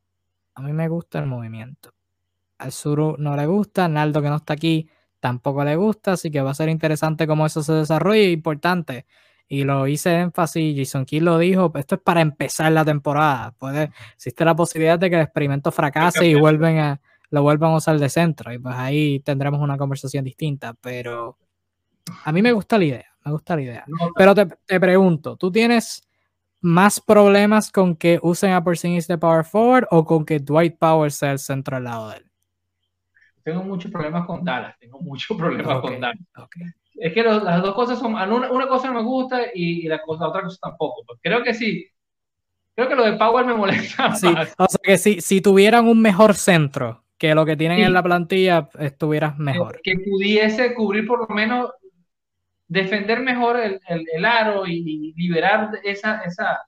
A 0.56 0.62
mí 0.64 0.74
me 0.74 0.88
gusta 0.88 1.20
el 1.20 1.28
movimiento. 1.28 1.92
Al 2.58 2.72
Suru 2.72 3.18
no 3.20 3.36
le 3.36 3.46
gusta, 3.46 3.88
Naldo 3.88 4.20
que 4.24 4.30
no 4.30 4.38
está 4.38 4.54
aquí 4.54 4.90
tampoco 5.20 5.64
le 5.64 5.76
gusta, 5.76 6.14
así 6.14 6.32
que 6.32 6.42
va 6.42 6.52
a 6.52 6.56
ser 6.56 6.70
interesante 6.70 7.28
cómo 7.28 7.46
eso 7.46 7.62
se 7.62 7.74
desarrolla, 7.74 8.24
importante. 8.24 9.06
Y 9.48 9.64
lo 9.64 9.88
hice 9.88 10.20
énfasis, 10.20 10.76
Jason 10.76 11.06
Kidd 11.06 11.22
lo 11.22 11.38
dijo, 11.38 11.72
esto 11.76 11.96
es 11.96 12.02
para 12.02 12.22
empezar 12.22 12.72
la 12.72 12.84
temporada. 12.86 13.52
Puede, 13.52 13.92
existe 14.16 14.46
la 14.46 14.56
posibilidad 14.56 14.98
de 14.98 15.10
que 15.10 15.16
el 15.16 15.22
experimento 15.22 15.72
fracase 15.72 16.26
y 16.26 16.36
vuelven 16.36 16.80
a, 16.80 17.02
lo 17.30 17.44
vuelvan 17.44 17.72
a 17.72 17.78
usar 17.78 18.00
de 18.00 18.10
centro. 18.10 18.52
Y 18.54 18.60
pues 18.60 18.76
ahí 18.76 19.20
tendremos 19.20 19.62
una 19.62 19.78
conversación 19.78 20.24
distinta. 20.24 20.74
Pero 20.74 21.38
a 22.24 22.32
mí 22.32 22.42
me 22.42 22.52
gusta 22.52 22.78
la 22.78 22.86
idea, 22.86 23.06
me 23.24 23.32
gusta 23.32 23.56
la 23.56 23.62
idea. 23.62 23.86
Pero 24.16 24.34
te, 24.34 24.48
te 24.66 24.80
pregunto, 24.80 25.38
¿tú 25.38 25.52
tienes 25.52 26.08
más 26.62 27.00
problemas 27.00 27.72
con 27.72 27.96
que 27.96 28.20
usen 28.24 28.54
a 28.54 28.64
Porzingis 28.64 29.08
de 29.08 29.18
power 29.18 29.44
forward 29.44 29.86
o 29.92 30.06
con 30.06 30.26
que 30.26 30.40
Dwight 30.40 30.78
Powell 30.80 31.12
sea 31.12 31.34
el 31.34 31.40
centro 31.40 31.78
al 31.78 31.84
lado 31.84 32.10
de 32.10 32.18
él? 32.18 32.34
tengo 33.44 33.64
muchos 33.64 33.92
problemas 33.92 34.26
con 34.26 34.44
Dallas, 34.44 34.78
tengo 34.80 35.00
muchos 35.00 35.38
problemas 35.38 35.82
con 35.82 36.00
Dallas. 36.00 36.26
Es 36.96 37.14
que 37.14 37.24
las 37.24 37.62
dos 37.62 37.74
cosas 37.74 38.00
son, 38.00 38.14
una, 38.14 38.52
una, 38.52 38.68
cosa 38.68 38.88
no 38.88 38.96
me 38.96 39.04
gusta 39.04 39.42
y, 39.54 39.88
la, 39.88 40.02
cosa, 40.02 40.28
otra 40.28 40.44
cosa 40.44 40.58
tampoco. 40.62 41.04
Pues 41.06 41.20
creo 41.22 41.44
que 41.44 41.54
sí, 41.54 41.88
creo 42.76 42.88
que 42.88 42.96
lo 42.96 43.04
de 43.04 43.14
Power 43.14 43.46
me 43.46 43.56
molesta 43.56 44.16
sí, 44.16 44.28
O 44.58 44.68
sea 44.68 44.80
que 44.82 44.98
si, 44.98 45.22
si 45.22 45.42
tuvieran 45.42 45.88
un 45.88 46.02
mejor 46.02 46.36
centro 46.36 47.04
que 47.18 47.36
lo 47.36 47.46
que 47.46 47.56
tienen 47.56 47.80
en 47.80 47.94
la 47.94 48.04
plantilla, 48.04 48.70
estuvieras 48.80 49.38
mejor. 49.38 49.80
Que, 49.82 49.96
pudiese 49.96 50.74
cubrir 50.74 51.08
por 51.08 51.28
lo 51.28 51.34
menos, 51.34 51.72
defender 52.68 53.22
mejor 53.22 53.60
el, 53.60 53.80
el, 53.88 54.06
el 54.14 54.26
aro 54.26 54.68
y, 54.68 55.14
liberar 55.16 55.80
esa, 55.84 56.22
esa, 56.24 56.66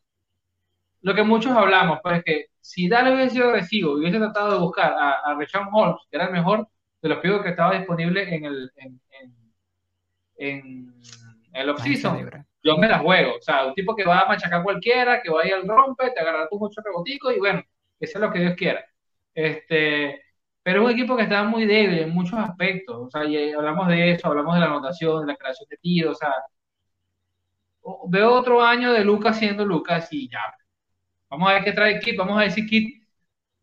lo 1.02 1.14
que 1.14 1.24
muchos 1.24 1.52
hablamos, 1.52 2.00
pues 2.02 2.24
que 2.24 2.46
si 2.62 2.88
Dallas 2.88 3.14
hubiese 3.14 3.36
sido 3.36 3.50
agresivo 3.50 3.98
y 3.98 4.02
hubiese 4.02 4.18
tratado 4.18 4.54
de 4.54 4.60
buscar 4.60 4.94
a, 4.94 5.12
a 5.26 5.38
Holmes, 5.74 6.02
que 6.10 6.18
era 6.18 6.28
el 6.28 6.32
mejor 6.32 6.68
de 7.02 7.10
los 7.10 7.20
pibos 7.20 7.44
que 7.44 7.50
estaba 7.50 7.78
disponible 7.78 8.34
en 8.34 8.46
el, 8.46 8.72
en, 8.78 9.02
en, 9.22 9.36
el 10.38 11.70
off-season, 11.70 12.30
yo 12.64 12.78
me 12.78 12.88
la 12.88 13.00
juego. 13.00 13.36
O 13.38 13.42
sea, 13.42 13.66
un 13.68 13.74
tipo 13.74 13.96
que 13.96 14.06
va 14.06 14.22
a 14.22 14.28
machacar 14.28 14.64
cualquiera, 14.64 15.22
que 15.22 15.30
va 15.32 15.44
a 15.44 15.48
ir 15.48 15.54
al 15.54 15.68
rompe, 15.68 16.12
te 16.12 16.20
agarra 16.20 16.50
tus 16.50 16.60
ocho 16.62 16.82
reboticos 16.84 17.36
y 17.36 17.40
bueno, 17.40 17.64
eso 18.00 18.18
es 18.18 18.22
lo 18.22 18.32
que 18.32 18.40
Dios 18.40 18.56
quiera. 18.56 18.86
Este, 19.34 20.22
pero 20.64 20.82
es 20.82 20.86
un 20.86 20.92
equipo 20.92 21.16
que 21.16 21.24
está 21.24 21.44
muy 21.44 21.66
débil 21.66 22.00
en 22.00 22.10
muchos 22.12 22.40
aspectos. 22.40 22.96
O 22.98 23.10
sea, 23.10 23.26
y 23.26 23.52
hablamos 23.54 23.88
de 23.88 24.12
eso, 24.12 24.28
hablamos 24.28 24.56
de 24.56 24.62
la 24.62 24.68
anotación, 24.68 25.26
de 25.26 25.34
la 25.34 25.38
creación 25.38 25.68
de 25.70 25.78
tiros. 25.78 26.18
O 26.18 26.20
sea, 26.20 26.34
veo 28.08 28.34
otro 28.34 28.64
año 28.64 28.92
de 28.94 29.04
Lucas 29.04 29.38
siendo 29.38 29.66
Lucas 29.66 30.08
y 30.12 30.30
ya, 30.30 30.42
Vamos 31.30 31.50
a 31.50 31.54
ver 31.54 31.64
qué 31.64 31.74
trae 31.74 32.00
Kit. 32.00 32.18
Vamos 32.18 32.38
a 32.38 32.42
ver 32.42 32.52
si 32.52 32.66
Kit, 32.66 33.04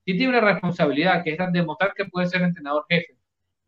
tiene 0.05 0.29
una 0.29 0.41
responsabilidad, 0.41 1.23
que 1.25 1.33
es 1.33 1.39
demostrar 1.53 1.95
que 1.95 2.05
puede 2.07 2.29
ser 2.29 2.43
entrenador 2.43 2.85
jefe 2.89 3.17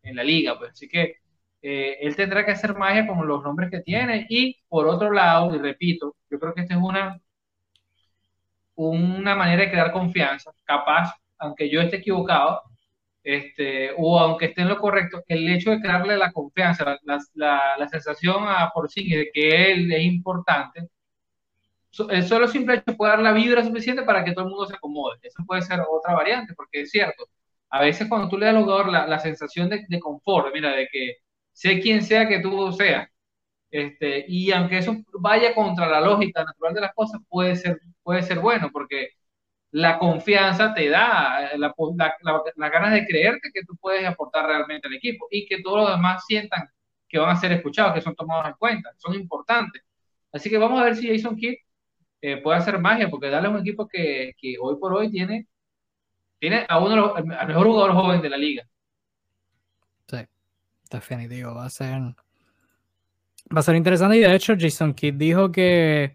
en 0.02 0.16
la 0.16 0.24
liga. 0.24 0.58
Pues. 0.58 0.72
Así 0.72 0.88
que 0.88 1.16
eh, 1.66 1.98
él 2.02 2.14
tendrá 2.16 2.44
que 2.44 2.52
hacer 2.52 2.76
magia 2.76 3.06
con 3.06 3.26
los 3.26 3.42
nombres 3.42 3.70
que 3.70 3.80
tiene. 3.80 4.26
Y 4.28 4.56
por 4.68 4.86
otro 4.86 5.10
lado, 5.12 5.54
y 5.54 5.58
repito, 5.58 6.16
yo 6.30 6.38
creo 6.38 6.54
que 6.54 6.62
esta 6.62 6.74
es 6.74 6.80
una, 6.80 7.20
una 8.76 9.34
manera 9.34 9.62
de 9.62 9.70
crear 9.70 9.92
confianza. 9.92 10.52
Capaz, 10.64 11.14
aunque 11.38 11.70
yo 11.70 11.80
esté 11.80 11.96
equivocado, 11.98 12.60
este, 13.22 13.92
o 13.96 14.18
aunque 14.20 14.46
esté 14.46 14.62
en 14.62 14.68
lo 14.68 14.78
correcto, 14.78 15.22
el 15.28 15.48
hecho 15.48 15.70
de 15.70 15.80
crearle 15.80 16.16
la 16.18 16.32
confianza, 16.32 16.84
la, 16.84 17.18
la, 17.34 17.60
la 17.78 17.88
sensación 17.88 18.44
a 18.46 18.70
por 18.74 18.90
sí 18.90 19.08
de 19.08 19.30
que 19.32 19.72
él 19.72 19.92
es 19.92 20.02
importante, 20.04 20.88
el 22.10 22.24
solo 22.24 22.48
simple 22.48 22.74
hecho 22.76 22.96
puede 22.96 23.12
dar 23.12 23.22
la 23.22 23.32
vibra 23.32 23.64
suficiente 23.64 24.02
para 24.02 24.24
que 24.24 24.32
todo 24.32 24.44
el 24.44 24.50
mundo 24.50 24.66
se 24.66 24.74
acomode. 24.74 25.18
Eso 25.22 25.44
puede 25.46 25.62
ser 25.62 25.80
otra 25.88 26.14
variante, 26.14 26.54
porque 26.54 26.82
es 26.82 26.90
cierto. 26.90 27.28
A 27.70 27.80
veces 27.80 28.08
cuando 28.08 28.28
tú 28.28 28.38
le 28.38 28.46
das 28.46 28.54
al 28.54 28.62
jugador 28.62 28.88
la, 28.90 29.18
sensación 29.18 29.68
de, 29.68 30.00
confort, 30.00 30.52
mira, 30.52 30.72
de 30.72 30.88
que 30.90 31.18
sé 31.54 31.80
quien 31.80 32.02
sea 32.02 32.28
que 32.28 32.40
tú 32.40 32.72
seas, 32.72 33.08
este, 33.70 34.24
y 34.28 34.52
aunque 34.52 34.78
eso 34.78 34.96
vaya 35.20 35.54
contra 35.54 35.88
la 35.88 36.00
lógica 36.00 36.44
natural 36.44 36.74
de 36.74 36.80
las 36.82 36.94
cosas, 36.94 37.20
puede 37.28 37.56
ser, 37.56 37.80
puede 38.04 38.22
ser 38.22 38.40
bueno, 38.40 38.70
porque 38.72 39.10
la 39.72 39.98
confianza 39.98 40.74
te 40.74 40.88
da 40.90 41.56
la, 41.56 41.74
las 42.56 42.70
ganas 42.72 42.92
de 42.92 43.06
creerte 43.06 43.50
que 43.52 43.64
tú 43.64 43.76
puedes 43.76 44.06
aportar 44.06 44.46
realmente 44.46 44.88
al 44.88 44.94
equipo 44.94 45.26
y 45.30 45.46
que 45.46 45.62
todos 45.62 45.78
los 45.82 45.96
demás 45.96 46.24
sientan 46.26 46.68
que 47.08 47.18
van 47.18 47.30
a 47.30 47.36
ser 47.40 47.52
escuchados, 47.52 47.94
que 47.94 48.00
son 48.00 48.14
tomados 48.14 48.46
en 48.46 48.54
cuenta, 48.54 48.92
son 48.98 49.14
importantes. 49.14 49.82
Así 50.32 50.50
que 50.50 50.58
vamos 50.58 50.80
a 50.80 50.84
ver 50.84 50.96
si 50.96 51.08
Jason 51.08 51.36
Kidd 51.36 51.56
eh, 52.20 52.38
puede 52.38 52.58
hacer 52.58 52.78
magia, 52.78 53.10
porque 53.10 53.28
darle 53.30 53.48
a 53.48 53.50
un 53.52 53.60
equipo 53.60 53.88
que, 53.88 54.34
que, 54.38 54.56
hoy 54.60 54.76
por 54.80 54.94
hoy 54.94 55.10
tiene, 55.10 55.48
tiene 56.38 56.66
a 56.68 56.78
uno 56.78 57.14
al 57.16 57.46
mejor 57.48 57.66
jugador 57.66 57.92
joven 57.94 58.22
de 58.22 58.30
la 58.30 58.36
liga. 58.36 58.64
Definitivo, 60.94 61.54
va 61.54 61.66
a 61.66 61.70
ser 61.70 62.00
va 63.54 63.60
a 63.60 63.62
ser 63.62 63.76
interesante 63.76 64.16
y 64.16 64.20
de 64.20 64.34
hecho 64.34 64.54
Jason 64.58 64.94
Kidd 64.94 65.14
dijo 65.14 65.52
que, 65.52 66.14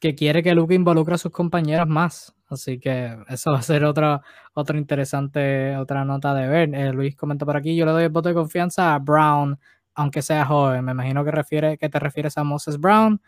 que 0.00 0.14
quiere 0.14 0.42
que 0.42 0.54
Luke 0.54 0.74
involucre 0.74 1.14
a 1.14 1.18
sus 1.18 1.32
compañeros 1.32 1.88
más. 1.88 2.34
Así 2.48 2.78
que 2.78 3.18
eso 3.28 3.52
va 3.52 3.58
a 3.58 3.62
ser 3.62 3.84
otra, 3.84 4.22
otra 4.54 4.78
interesante, 4.78 5.76
otra 5.76 6.04
nota 6.04 6.34
de 6.34 6.46
ver. 6.48 6.74
Eh, 6.74 6.92
Luis 6.92 7.14
comenta 7.16 7.44
por 7.44 7.56
aquí, 7.56 7.76
yo 7.76 7.84
le 7.84 7.92
doy 7.92 8.04
el 8.04 8.10
voto 8.10 8.28
de 8.28 8.34
confianza 8.34 8.94
a 8.94 8.98
Brown, 8.98 9.58
aunque 9.94 10.22
sea 10.22 10.46
joven. 10.46 10.84
Me 10.84 10.92
imagino 10.92 11.24
que, 11.24 11.30
refiere, 11.30 11.76
que 11.76 11.88
te 11.88 11.98
refieres 11.98 12.38
a 12.38 12.44
Moses 12.44 12.78
Brown. 12.78 13.20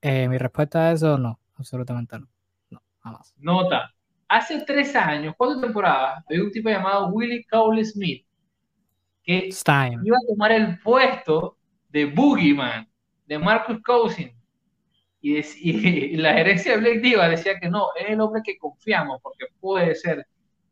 Eh, 0.00 0.28
mi 0.28 0.38
respuesta 0.38 0.88
a 0.88 0.92
eso, 0.92 1.18
no 1.18 1.38
absolutamente 1.56 2.18
no. 2.18 2.28
No, 2.70 2.82
jamás. 3.00 3.34
Nota. 3.38 3.92
Hace 4.28 4.64
tres 4.64 4.96
años, 4.96 5.34
cuatro 5.36 5.60
temporadas, 5.60 6.24
había 6.28 6.42
un 6.42 6.50
tipo 6.50 6.68
llamado 6.68 7.08
Willie 7.08 7.44
Cowley 7.44 7.84
Smith 7.84 8.26
que 9.24 9.48
iba 10.04 10.16
a 10.16 10.26
tomar 10.28 10.52
el 10.52 10.78
puesto 10.80 11.56
de 11.88 12.04
Boogeyman, 12.04 12.86
de 13.26 13.38
Marcus 13.38 13.80
Cousin. 13.82 14.32
Y, 15.26 16.18
la 16.18 16.34
gerencia 16.34 16.72
de 16.72 16.78
Blake 16.80 17.00
Diva 17.00 17.26
decía 17.30 17.58
que 17.58 17.70
no, 17.70 17.88
es 17.98 18.10
el 18.10 18.20
hombre 18.20 18.42
que 18.44 18.58
confiamos 18.58 19.20
porque 19.22 19.46
puede 19.58 19.94
ser 19.94 20.26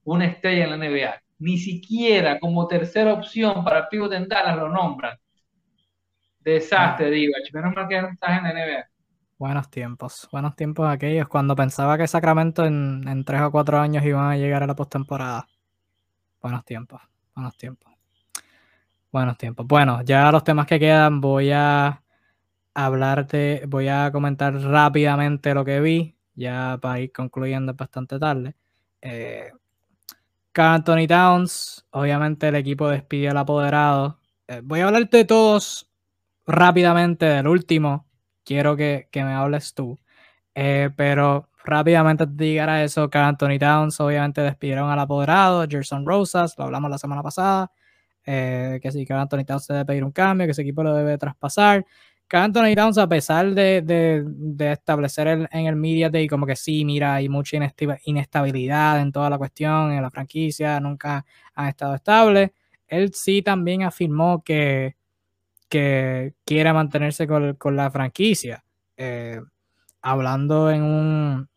una 0.05 0.27
estrella 0.27 0.65
en 0.65 0.71
la 0.71 0.77
NBA. 0.77 1.23
Ni 1.39 1.57
siquiera 1.57 2.39
como 2.39 2.69
tercera 2.69 3.15
opción 3.15 3.65
para 3.65 3.89
pivot 3.89 4.13
en 4.13 4.29
Dallas 4.29 4.59
lo 4.59 4.69
nombran. 4.69 5.17
Desastre, 6.41 7.11
Diva. 7.11 7.39
Menos 7.55 7.75
mal 7.75 7.89
que 7.89 8.03
no 8.03 8.09
estás 8.09 8.39
en 8.39 8.45
la 8.45 8.53
NBA. 8.53 8.87
Buenos 9.39 9.71
tiempos, 9.71 10.29
buenos 10.31 10.55
tiempos 10.55 10.87
aquellos, 10.87 11.29
cuando 11.29 11.57
pensaba 11.57 11.97
que 11.97 12.07
Sacramento 12.07 12.67
en, 12.67 13.09
en 13.09 13.25
tres 13.25 13.41
o 13.41 13.51
cuatro 13.51 13.81
años 13.81 14.05
iban 14.05 14.31
a 14.31 14.37
llegar 14.37 14.63
a 14.63 14.67
la 14.67 14.77
postemporada. 14.77 15.47
Buenos 16.43 16.65
tiempos, 16.65 17.01
buenos 17.35 17.57
tiempos. 17.57 17.92
Buenos 19.13 19.37
tiempos. 19.37 19.67
Bueno, 19.67 20.01
ya 20.03 20.33
los 20.33 20.43
temas 20.43 20.67
que 20.67 20.81
quedan 20.81 21.21
voy 21.21 21.51
a 21.53 22.03
hablarte, 22.73 23.65
voy 23.69 23.89
a 23.89 24.11
comentar 24.11 24.55
rápidamente 24.55 25.53
lo 25.53 25.67
que 25.67 25.81
vi, 25.81 26.17
ya 26.35 26.79
para 26.81 27.01
ir 27.01 27.13
concluyendo 27.13 27.75
bastante 27.75 28.19
tarde. 28.19 28.57
Eh, 29.03 29.51
Anthony 30.55 31.07
Towns, 31.07 31.87
obviamente 31.91 32.49
el 32.49 32.55
equipo 32.55 32.89
despidió 32.89 33.33
al 33.33 33.37
apoderado. 33.39 34.19
Eh, 34.49 34.63
voy 34.65 34.81
a 34.81 34.87
hablarte 34.87 35.19
de 35.19 35.25
todos 35.27 35.91
rápidamente 36.47 37.27
del 37.27 37.49
último, 37.49 38.07
quiero 38.45 38.77
que, 38.77 39.09
me 39.15 39.35
hables 39.35 39.75
tú. 39.75 40.01
Eh, 40.55 40.89
pero 40.97 41.51
rápidamente 41.65 42.27
te 42.27 42.45
llegar 42.47 42.71
eso, 42.83 43.11
que 43.11 43.19
Anthony 43.19 43.59
Towns 43.61 44.01
obviamente 44.01 44.41
despidieron 44.41 44.91
al 44.91 45.01
apoderado, 45.01 45.67
Gerson 45.69 46.07
Rosas, 46.07 46.55
lo 46.57 46.65
hablamos 46.65 46.91
la 46.91 46.99
semana 46.99 47.23
pasada, 47.23 47.71
eh, 48.25 48.79
que 48.83 48.93
sí, 48.93 49.05
que 49.05 49.13
Anthony 49.13 49.45
Towns 49.45 49.67
debe 49.67 49.85
pedir 49.85 50.05
un 50.05 50.13
cambio, 50.13 50.47
que 50.47 50.53
ese 50.53 50.63
equipo 50.63 50.83
lo 50.83 50.95
debe 50.95 51.19
traspasar. 51.19 51.85
Que 52.29 52.37
Anthony 52.37 52.75
Towns, 52.75 52.99
a 52.99 53.09
pesar 53.09 53.53
de, 53.55 54.25
establecer 54.59 55.49
en 55.51 55.67
el 55.67 55.77
media 55.77 56.09
day 56.09 56.27
como 56.27 56.47
que 56.47 56.57
sí, 56.57 56.85
mira, 56.85 57.15
hay 57.15 57.29
mucha 57.29 57.59
inestabilidad 58.05 59.01
en 59.01 59.13
toda 59.13 59.29
la 59.29 59.39
cuestión, 59.39 59.93
en 59.93 60.03
la 60.03 60.11
franquicia, 60.11 60.81
nunca 60.81 61.25
han 61.55 61.69
estado 61.69 61.95
estables, 61.95 62.51
él 62.89 63.13
sí 63.13 63.43
también 63.43 63.83
afirmó 63.83 64.43
que 64.43 64.97
que 65.73 66.35
quiere 66.45 66.71
mantenerse 66.75 67.27
con, 67.27 67.75
la 67.75 67.91
franquicia. 67.91 68.63
Eh, 68.95 69.41
hablando 70.03 70.71
en 70.71 70.83
un, 70.83 71.49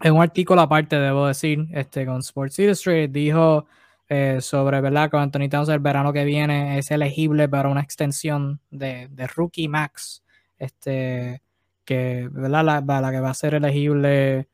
en 0.00 0.14
un 0.14 0.22
artículo 0.22 0.60
aparte, 0.60 0.94
debo 0.94 1.26
decir, 1.26 1.66
este, 1.72 2.06
con 2.06 2.20
Sports 2.20 2.60
Illustrated, 2.60 3.10
dijo 3.10 3.66
eh, 4.08 4.40
sobre, 4.40 4.80
¿verdad? 4.80 5.10
Con 5.10 5.20
Anthony 5.20 5.48
Towns 5.50 5.68
el 5.68 5.80
verano 5.80 6.12
que 6.12 6.24
viene 6.24 6.78
es 6.78 6.90
elegible 6.90 7.48
para 7.48 7.68
una 7.68 7.82
extensión 7.82 8.60
de, 8.70 9.08
de 9.08 9.26
rookie 9.26 9.68
max, 9.68 10.22
este, 10.58 11.42
que, 11.84 12.28
¿verdad? 12.30 12.64
La, 12.64 13.00
la 13.00 13.10
que 13.10 13.20
va 13.20 13.30
a 13.30 13.34
ser 13.34 13.54
elegible 13.54 14.48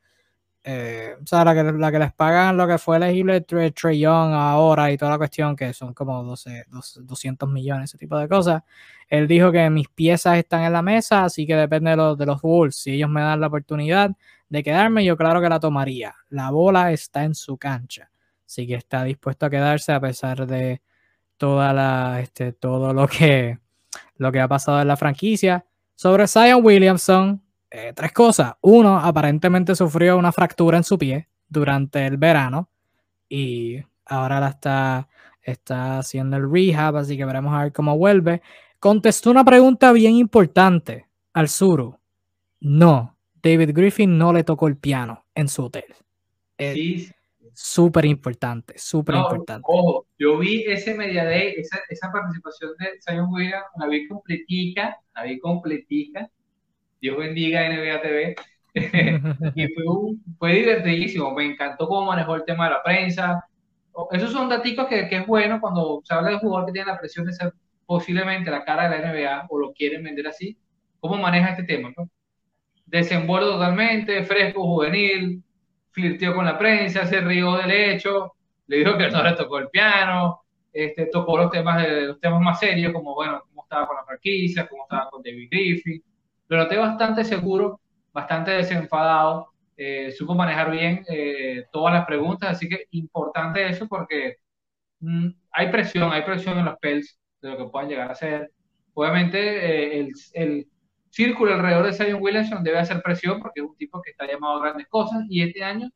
eh, 0.67 1.15
o 1.21 1.27
sea, 1.27 1.45
la 1.45 1.53
que, 1.53 1.63
la 1.63 1.91
que 1.91 1.99
les 1.99 2.11
pagan 2.13 2.57
lo 2.57 2.67
que 2.67 2.79
fue 2.79 2.97
elegible 2.97 3.41
Trey 3.41 3.99
Young 3.99 4.33
ahora 4.33 4.91
y 4.91 4.97
toda 4.97 5.11
la 5.11 5.17
cuestión, 5.19 5.55
que 5.55 5.73
son 5.73 5.93
como 5.93 6.23
12, 6.23 6.65
200 7.01 7.47
millones, 7.47 7.91
ese 7.91 7.99
tipo 7.99 8.17
de 8.17 8.27
cosas. 8.27 8.63
Él 9.07 9.27
dijo 9.27 9.51
que 9.51 9.69
mis 9.69 9.87
piezas 9.89 10.39
están 10.39 10.63
en 10.63 10.73
la 10.73 10.81
mesa, 10.81 11.25
así 11.25 11.45
que 11.45 11.55
depende 11.55 11.91
de 11.91 11.97
los, 11.97 12.17
de 12.17 12.25
los 12.25 12.41
Bulls. 12.41 12.75
Si 12.77 12.93
ellos 12.93 13.09
me 13.11 13.21
dan 13.21 13.41
la 13.41 13.47
oportunidad 13.47 14.09
de 14.49 14.63
quedarme, 14.63 15.05
yo 15.05 15.15
claro 15.15 15.39
que 15.39 15.49
la 15.49 15.59
tomaría. 15.59 16.15
La 16.29 16.49
bola 16.49 16.91
está 16.91 17.23
en 17.23 17.35
su 17.35 17.57
cancha, 17.57 18.09
así 18.45 18.67
que 18.67 18.75
está 18.75 19.03
dispuesto 19.03 19.45
a 19.45 19.49
quedarse 19.49 19.91
a 19.91 19.99
pesar 19.99 20.45
de 20.45 20.81
toda 21.37 21.73
la, 21.73 22.19
este, 22.21 22.53
todo 22.53 22.93
lo 22.93 23.07
que, 23.07 23.59
lo 24.17 24.31
que 24.31 24.39
ha 24.39 24.47
pasado 24.47 24.81
en 24.81 24.87
la 24.87 24.97
franquicia. 24.97 25.65
Sobre 25.95 26.27
Zion 26.27 26.63
Williamson, 26.63 27.41
eh, 27.69 27.93
tres 27.95 28.11
cosas. 28.11 28.53
Uno, 28.61 28.99
aparentemente 28.99 29.75
sufrió 29.75 30.17
una 30.17 30.31
fractura 30.31 30.77
en 30.77 30.83
su 30.83 30.97
pie 30.97 31.27
durante 31.47 32.05
el 32.05 32.17
verano 32.17 32.69
y 33.29 33.79
ahora 34.05 34.39
la 34.39 34.49
está, 34.49 35.07
está 35.41 35.99
haciendo 35.99 36.37
el 36.37 36.51
rehab, 36.51 36.97
así 36.97 37.17
que 37.17 37.25
veremos 37.25 37.53
a 37.53 37.63
ver 37.63 37.73
cómo 37.73 37.97
vuelve. 37.97 38.41
Contestó 38.79 39.31
una 39.31 39.43
pregunta 39.43 39.91
bien 39.91 40.15
importante 40.15 41.07
al 41.33 41.49
Suru. 41.49 41.97
No, 42.59 43.17
David 43.41 43.71
Griffin 43.73 44.17
no 44.17 44.33
le 44.33 44.43
tocó 44.43 44.67
el 44.67 44.77
piano 44.77 45.25
en 45.33 45.47
su 45.47 45.65
hotel. 45.65 45.93
Sí. 46.57 47.09
Súper 47.55 48.05
importante, 48.05 48.77
súper 48.77 49.15
importante. 49.15 49.65
Ojo, 49.67 50.07
yo 50.19 50.37
vi 50.37 50.63
ese 50.67 50.93
Media 50.93 51.23
Day, 51.23 51.53
esa, 51.57 51.79
esa 51.89 52.11
participación 52.11 52.71
de 52.77 52.99
Zion 53.01 53.31
Williams, 53.31 53.65
la 53.79 53.87
vi 53.87 54.07
completica, 54.07 54.97
la 55.15 55.23
vi 55.23 55.39
completica 55.39 56.29
Dios 57.05 57.17
bendiga 57.17 57.69
NBA 57.69 58.01
TV. 58.01 58.35
y 59.55 59.67
fue, 59.67 59.83
fue 60.39 60.53
divertidísimo, 60.53 61.31
me 61.33 61.45
encantó 61.45 61.87
cómo 61.87 62.07
manejó 62.07 62.35
el 62.35 62.45
tema 62.45 62.65
de 62.65 62.71
la 62.71 62.83
prensa. 62.83 63.45
Esos 64.11 64.31
son 64.31 64.49
datos 64.49 64.87
que, 64.89 65.07
que, 65.07 65.17
es 65.17 65.27
bueno 65.27 65.61
cuando 65.61 66.01
se 66.03 66.13
habla 66.15 66.29
de 66.29 66.35
un 66.35 66.41
jugador 66.41 66.65
que 66.65 66.73
tiene 66.73 66.91
la 66.91 66.99
presión 66.99 67.25
de 67.27 67.33
ser 67.33 67.53
posiblemente 67.85 68.49
la 68.49 68.65
cara 68.65 68.89
de 68.89 68.99
la 68.99 69.13
NBA 69.13 69.45
o 69.49 69.59
lo 69.59 69.71
quieren 69.73 70.03
vender 70.03 70.27
así. 70.27 70.57
¿Cómo 70.99 71.17
maneja 71.17 71.51
este 71.51 71.63
tema? 71.63 71.93
No? 71.95 72.09
Desenvuelve 72.87 73.51
totalmente, 73.51 74.23
fresco, 74.23 74.63
juvenil, 74.63 75.43
flirteó 75.95 76.35
con 76.35 76.45
la 76.45 76.57
prensa, 76.57 77.07
se 77.07 77.21
rió 77.21 77.57
del 77.57 77.71
hecho, 77.71 78.35
le 78.67 78.77
dijo 78.77 78.97
que 78.97 79.09
no 79.09 79.23
le 79.23 79.33
tocó 79.33 79.57
el 79.57 79.69
piano, 79.69 80.41
este, 80.71 81.07
tocó 81.07 81.37
los 81.37 81.49
temas, 81.49 81.81
de, 81.81 82.01
los 82.07 82.19
temas 82.19 82.41
más 82.41 82.59
serios, 82.59 82.93
como 82.93 83.15
bueno, 83.15 83.41
cómo 83.47 83.63
estaba 83.63 83.87
con 83.87 83.95
la 83.95 84.03
franquicia, 84.03 84.67
cómo 84.67 84.83
estaba 84.83 85.09
con 85.09 85.23
David 85.23 85.47
Griffin 85.49 86.03
lo 86.47 86.57
noté 86.57 86.77
bastante 86.77 87.23
seguro, 87.23 87.79
bastante 88.13 88.51
desenfadado, 88.51 89.49
eh, 89.77 90.11
supo 90.11 90.35
manejar 90.35 90.71
bien 90.71 91.03
eh, 91.09 91.65
todas 91.71 91.93
las 91.93 92.05
preguntas, 92.05 92.51
así 92.51 92.69
que 92.69 92.85
importante 92.91 93.67
eso 93.67 93.87
porque 93.87 94.37
mm, 94.99 95.29
hay 95.51 95.71
presión, 95.71 96.11
hay 96.11 96.23
presión 96.23 96.59
en 96.59 96.65
los 96.65 96.77
Pels 96.79 97.17
de 97.41 97.49
lo 97.49 97.57
que 97.57 97.65
puedan 97.65 97.89
llegar 97.89 98.11
a 98.11 98.15
ser. 98.15 98.51
Obviamente 98.93 99.37
eh, 99.39 99.99
el, 99.99 100.11
el, 100.33 100.67
círculo 101.15 101.53
alrededor 101.53 101.85
de 101.85 101.93
Zion 101.93 102.21
Williamson 102.21 102.61
debe 102.61 102.77
hacer 102.77 103.01
presión 103.01 103.39
porque 103.39 103.61
es 103.61 103.65
un 103.65 103.77
tipo 103.77 104.01
que 104.01 104.11
está 104.11 104.27
llamado 104.27 104.57
a 104.57 104.63
grandes 104.63 104.87
cosas 104.89 105.23
y 105.29 105.41
este 105.41 105.63
año 105.63 105.89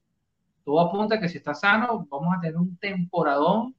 todo 0.64 0.80
apunta 0.80 1.16
a 1.16 1.20
que 1.20 1.28
si 1.28 1.40
está 1.40 1.54
sano 1.54 2.08
vamos 2.10 2.34
a 2.38 2.40
tener 2.40 2.56
un 2.56 2.78
temporadón, 2.78 3.76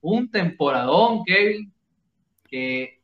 un 0.00 0.30
temporadón, 0.30 1.22
Kevin, 1.24 1.70
que 2.48 3.02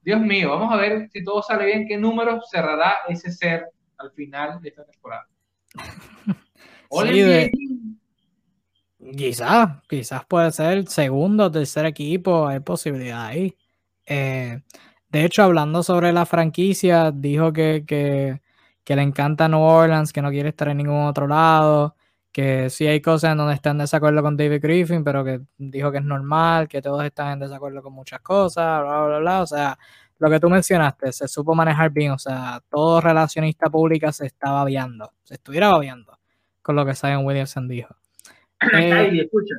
Dios 0.00 0.22
mío, 0.22 0.48
vamos 0.48 0.72
a 0.72 0.76
ver 0.76 1.10
si 1.12 1.22
todo 1.22 1.42
sale 1.42 1.66
bien, 1.66 1.86
qué 1.86 1.98
número 1.98 2.40
cerrará 2.50 2.94
ese 3.08 3.30
ser 3.30 3.66
al 3.98 4.10
final 4.12 4.62
de 4.62 4.70
esta 4.70 4.86
temporada. 4.86 5.28
Quizás, 9.16 9.82
quizás 9.86 10.24
puede 10.24 10.50
ser 10.50 10.86
segundo 10.88 11.44
o 11.44 11.50
tercer 11.50 11.84
equipo, 11.84 12.46
hay 12.46 12.60
posibilidad 12.60 13.26
ahí. 13.26 13.54
Eh, 14.06 14.62
de 15.10 15.24
hecho, 15.24 15.42
hablando 15.42 15.82
sobre 15.82 16.12
la 16.12 16.26
franquicia, 16.26 17.10
dijo 17.10 17.52
que, 17.52 17.84
que, 17.86 18.40
que, 18.84 18.96
le 18.96 19.02
encanta 19.02 19.48
New 19.48 19.60
Orleans, 19.60 20.12
que 20.12 20.22
no 20.22 20.30
quiere 20.30 20.50
estar 20.50 20.68
en 20.68 20.78
ningún 20.78 21.06
otro 21.06 21.26
lado, 21.26 21.96
que 22.32 22.70
sí 22.70 22.86
hay 22.86 23.00
cosas 23.00 23.32
en 23.32 23.38
donde 23.38 23.54
está 23.54 23.70
en 23.70 23.78
desacuerdo 23.78 24.22
con 24.22 24.36
David 24.36 24.60
Griffin, 24.62 25.02
pero 25.04 25.24
que 25.24 25.40
dijo 25.56 25.90
que 25.90 25.98
es 25.98 26.04
normal, 26.04 26.68
que 26.68 26.82
todos 26.82 27.04
están 27.04 27.32
en 27.32 27.38
desacuerdo 27.40 27.82
con 27.82 27.94
muchas 27.94 28.20
cosas, 28.20 28.82
bla, 28.82 29.06
bla, 29.06 29.18
bla. 29.18 29.42
O 29.42 29.46
sea, 29.46 29.78
lo 30.18 30.30
que 30.30 30.40
tú 30.40 30.50
mencionaste, 30.50 31.12
se 31.12 31.28
supo 31.28 31.54
manejar 31.54 31.90
bien, 31.90 32.12
o 32.12 32.18
sea, 32.18 32.60
todo 32.68 33.00
relacionista 33.00 33.70
pública 33.70 34.12
se 34.12 34.26
estaba 34.26 34.64
viendo, 34.64 35.12
se 35.24 35.34
estuviera 35.34 35.76
viendo 35.78 36.18
con 36.60 36.76
lo 36.76 36.84
que 36.84 36.94
Zion 36.94 37.24
Williamson 37.24 37.68
dijo. 37.68 37.94
Eh, 38.74 39.20
escucha. 39.22 39.54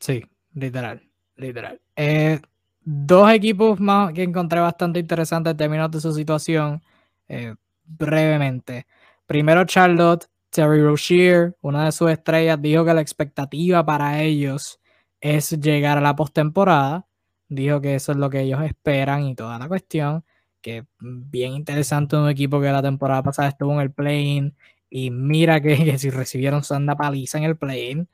Sí, 0.00 0.24
literal, 0.54 1.02
literal. 1.36 1.80
Eh, 1.94 2.40
dos 2.86 3.30
equipos 3.32 3.80
más 3.80 4.12
que 4.12 4.22
encontré 4.22 4.60
bastante 4.60 5.00
interesantes 5.00 5.50
en 5.50 5.56
términos 5.56 5.90
de 5.90 6.00
su 6.00 6.14
situación, 6.14 6.82
eh, 7.28 7.54
brevemente. 7.84 8.86
Primero 9.26 9.64
Charlotte, 9.64 10.26
Terry 10.50 10.80
Rozier, 10.82 11.56
una 11.62 11.84
de 11.86 11.92
sus 11.92 12.10
estrellas, 12.10 12.62
dijo 12.62 12.84
que 12.84 12.94
la 12.94 13.00
expectativa 13.00 13.84
para 13.84 14.22
ellos 14.22 14.80
es 15.20 15.50
llegar 15.60 15.98
a 15.98 16.00
la 16.00 16.14
postemporada. 16.16 17.06
Dijo 17.48 17.80
que 17.80 17.96
eso 17.96 18.12
es 18.12 18.18
lo 18.18 18.30
que 18.30 18.42
ellos 18.42 18.62
esperan 18.62 19.24
y 19.26 19.34
toda 19.34 19.58
la 19.58 19.68
cuestión. 19.68 20.24
Que 20.60 20.86
bien 21.00 21.54
interesante 21.54 22.16
un 22.16 22.28
equipo 22.28 22.60
que 22.60 22.70
la 22.70 22.82
temporada 22.82 23.22
pasada 23.22 23.48
estuvo 23.48 23.72
en 23.74 23.80
el 23.80 23.92
play 23.92 24.52
y 24.90 25.10
mira 25.10 25.60
que, 25.60 25.76
si 25.98 26.10
recibieron 26.10 26.62
sanda 26.64 26.96
paliza 26.96 27.38
en 27.38 27.44
el 27.44 27.56
play 27.56 28.06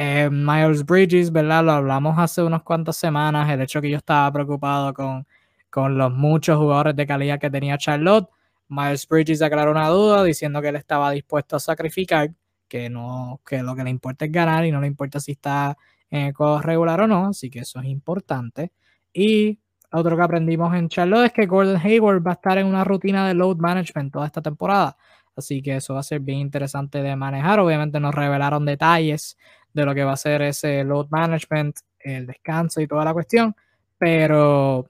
eh, 0.00 0.30
Miles 0.30 0.84
Bridges, 0.84 1.32
¿verdad? 1.32 1.64
Lo 1.64 1.72
hablamos 1.72 2.18
hace 2.18 2.42
unas 2.42 2.62
cuantas 2.62 2.96
semanas, 2.96 3.50
el 3.50 3.60
hecho 3.62 3.80
que 3.80 3.90
yo 3.90 3.96
estaba 3.96 4.30
preocupado 4.32 4.94
con, 4.94 5.26
con 5.70 5.98
los 5.98 6.12
muchos 6.12 6.56
jugadores 6.56 6.94
de 6.94 7.06
calidad 7.06 7.40
que 7.40 7.50
tenía 7.50 7.76
Charlotte 7.78 8.28
Miles 8.68 9.08
Bridges 9.08 9.42
aclaró 9.42 9.70
una 9.70 9.88
duda 9.88 10.22
diciendo 10.22 10.60
que 10.60 10.68
él 10.68 10.76
estaba 10.76 11.10
dispuesto 11.10 11.56
a 11.56 11.60
sacrificar, 11.60 12.30
que 12.68 12.90
no, 12.90 13.40
que 13.46 13.62
lo 13.62 13.74
que 13.74 13.82
le 13.82 13.90
importa 13.90 14.26
es 14.26 14.32
ganar 14.32 14.66
y 14.66 14.70
no 14.70 14.80
le 14.80 14.86
importa 14.86 15.20
si 15.20 15.32
está 15.32 15.76
en 16.10 16.26
el 16.26 16.34
juego 16.34 16.60
regular 16.60 17.00
o 17.00 17.06
no, 17.06 17.28
así 17.28 17.50
que 17.50 17.60
eso 17.60 17.80
es 17.80 17.86
importante. 17.86 18.72
Y 19.12 19.58
otro 19.90 20.16
que 20.16 20.22
aprendimos 20.22 20.74
en 20.74 20.88
Charlotte 20.88 21.26
es 21.26 21.32
que 21.32 21.46
Gordon 21.46 21.78
Hayward 21.78 22.24
va 22.26 22.32
a 22.32 22.34
estar 22.34 22.58
en 22.58 22.66
una 22.66 22.84
rutina 22.84 23.26
de 23.26 23.34
load 23.34 23.56
management 23.56 24.12
toda 24.12 24.26
esta 24.26 24.42
temporada, 24.42 24.96
así 25.34 25.62
que 25.62 25.76
eso 25.76 25.94
va 25.94 26.00
a 26.00 26.02
ser 26.02 26.20
bien 26.20 26.38
interesante 26.40 27.02
de 27.02 27.16
manejar. 27.16 27.60
Obviamente 27.60 27.98
nos 28.00 28.14
revelaron 28.14 28.66
detalles 28.66 29.38
de 29.72 29.84
lo 29.84 29.94
que 29.94 30.04
va 30.04 30.12
a 30.12 30.16
ser 30.16 30.42
ese 30.42 30.84
load 30.84 31.08
management, 31.10 31.78
el 32.00 32.26
descanso 32.26 32.80
y 32.80 32.86
toda 32.86 33.04
la 33.04 33.12
cuestión, 33.12 33.54
pero 33.96 34.88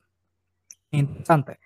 interesante. 0.90 1.58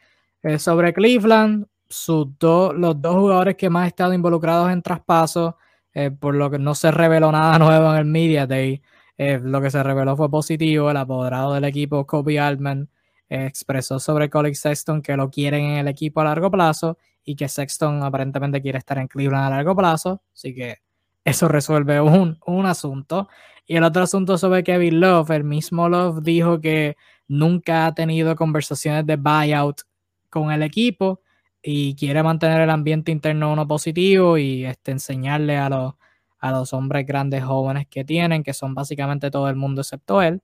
Eh, 0.42 0.58
sobre 0.58 0.92
Cleveland, 0.92 1.66
los 2.06 3.00
dos 3.00 3.14
jugadores 3.14 3.56
que 3.56 3.70
más 3.70 3.82
han 3.82 3.88
estado 3.88 4.12
involucrados 4.12 4.70
en 4.70 4.82
traspasos, 4.82 5.54
eh, 5.94 6.10
por 6.10 6.34
lo 6.34 6.50
que 6.50 6.58
no 6.58 6.74
se 6.74 6.90
reveló 6.90 7.30
nada 7.30 7.58
nuevo 7.60 7.92
en 7.92 7.98
el 7.98 8.04
Media 8.06 8.46
Day. 8.46 8.82
Eh, 9.18 9.38
lo 9.42 9.60
que 9.60 9.70
se 9.70 9.82
reveló 9.82 10.16
fue 10.16 10.30
positivo. 10.30 10.90
El 10.90 10.96
apoderado 10.96 11.54
del 11.54 11.64
equipo, 11.64 12.06
Kobe 12.06 12.40
Altman, 12.40 12.88
expresó 13.28 13.98
sobre 13.98 14.28
Colin 14.28 14.54
Sexton 14.54 15.00
que 15.00 15.16
lo 15.16 15.30
quieren 15.30 15.64
en 15.64 15.78
el 15.78 15.88
equipo 15.88 16.20
a 16.20 16.24
largo 16.24 16.50
plazo 16.50 16.98
y 17.24 17.34
que 17.34 17.48
Sexton 17.48 18.02
aparentemente 18.02 18.60
quiere 18.60 18.78
estar 18.78 18.98
en 18.98 19.08
Cleveland 19.08 19.46
a 19.46 19.50
largo 19.50 19.74
plazo. 19.74 20.22
Así 20.34 20.54
que 20.54 20.78
eso 21.24 21.48
resuelve 21.48 22.00
un, 22.00 22.38
un 22.46 22.66
asunto. 22.66 23.28
Y 23.66 23.76
el 23.76 23.84
otro 23.84 24.02
asunto 24.02 24.38
sobre 24.38 24.64
Kevin 24.64 25.00
Love, 25.00 25.30
el 25.30 25.44
mismo 25.44 25.88
Love 25.88 26.22
dijo 26.22 26.60
que 26.60 26.96
nunca 27.28 27.86
ha 27.86 27.94
tenido 27.94 28.36
conversaciones 28.36 29.06
de 29.06 29.16
buyout 29.16 29.82
con 30.28 30.50
el 30.50 30.62
equipo 30.62 31.20
y 31.62 31.94
quiere 31.94 32.22
mantener 32.22 32.60
el 32.60 32.70
ambiente 32.70 33.12
interno 33.12 33.52
uno 33.52 33.66
positivo 33.68 34.36
y 34.36 34.64
este, 34.64 34.90
enseñarle 34.90 35.56
a 35.56 35.68
los, 35.68 35.94
a 36.40 36.50
los 36.50 36.72
hombres 36.72 37.06
grandes 37.06 37.44
jóvenes 37.44 37.86
que 37.88 38.04
tienen, 38.04 38.42
que 38.42 38.52
son 38.52 38.74
básicamente 38.74 39.30
todo 39.30 39.48
el 39.48 39.56
mundo 39.56 39.82
excepto 39.82 40.20
él. 40.22 40.42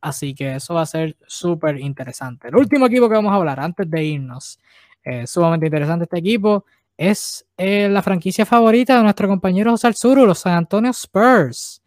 Así 0.00 0.34
que 0.34 0.54
eso 0.56 0.74
va 0.74 0.82
a 0.82 0.86
ser 0.86 1.16
súper 1.26 1.78
interesante. 1.78 2.48
El 2.48 2.56
último 2.56 2.86
equipo 2.86 3.08
que 3.08 3.16
vamos 3.16 3.32
a 3.32 3.36
hablar 3.36 3.60
antes 3.60 3.90
de 3.90 4.04
irnos, 4.04 4.60
eh, 5.04 5.26
sumamente 5.26 5.66
interesante 5.66 6.04
este 6.04 6.18
equipo, 6.18 6.64
es 6.96 7.46
eh, 7.56 7.88
la 7.88 8.02
franquicia 8.02 8.46
favorita 8.46 8.96
de 8.96 9.02
nuestro 9.02 9.28
compañero 9.28 9.70
José 9.72 9.88
Alzuru, 9.88 10.26
los 10.26 10.38
San 10.40 10.54
Antonio 10.54 10.90
Spurs. 10.90 11.82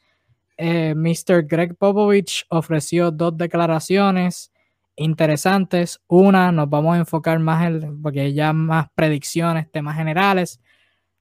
Eh, 0.57 0.93
Mr. 0.95 1.45
Greg 1.47 1.75
Popovich 1.75 2.45
ofreció 2.49 3.11
dos 3.11 3.37
declaraciones 3.37 4.51
interesantes. 4.95 6.01
Una, 6.07 6.51
nos 6.51 6.69
vamos 6.69 6.95
a 6.95 6.99
enfocar 6.99 7.39
más 7.39 7.65
en, 7.65 8.01
porque 8.01 8.33
ya 8.33 8.53
más 8.53 8.87
predicciones, 8.93 9.71
temas 9.71 9.95
generales. 9.95 10.59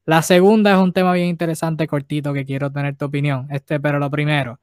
La 0.05 0.23
segunda 0.23 0.73
es 0.73 0.79
un 0.79 0.93
tema 0.93 1.13
bien 1.13 1.29
interesante, 1.29 1.87
cortito, 1.87 2.33
que 2.33 2.45
quiero 2.45 2.73
tener 2.73 2.97
tu 2.97 3.07
opinión. 3.07 3.47
Este, 3.51 3.79
pero 3.79 3.99
lo 3.99 4.11
primero, 4.11 4.61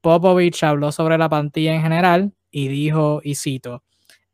Popovich 0.00 0.62
habló 0.64 0.92
sobre 0.92 1.18
la 1.18 1.28
plantilla 1.28 1.74
en 1.74 1.82
general 1.82 2.32
y 2.50 2.68
dijo, 2.68 3.20
y 3.24 3.34
cito, 3.34 3.82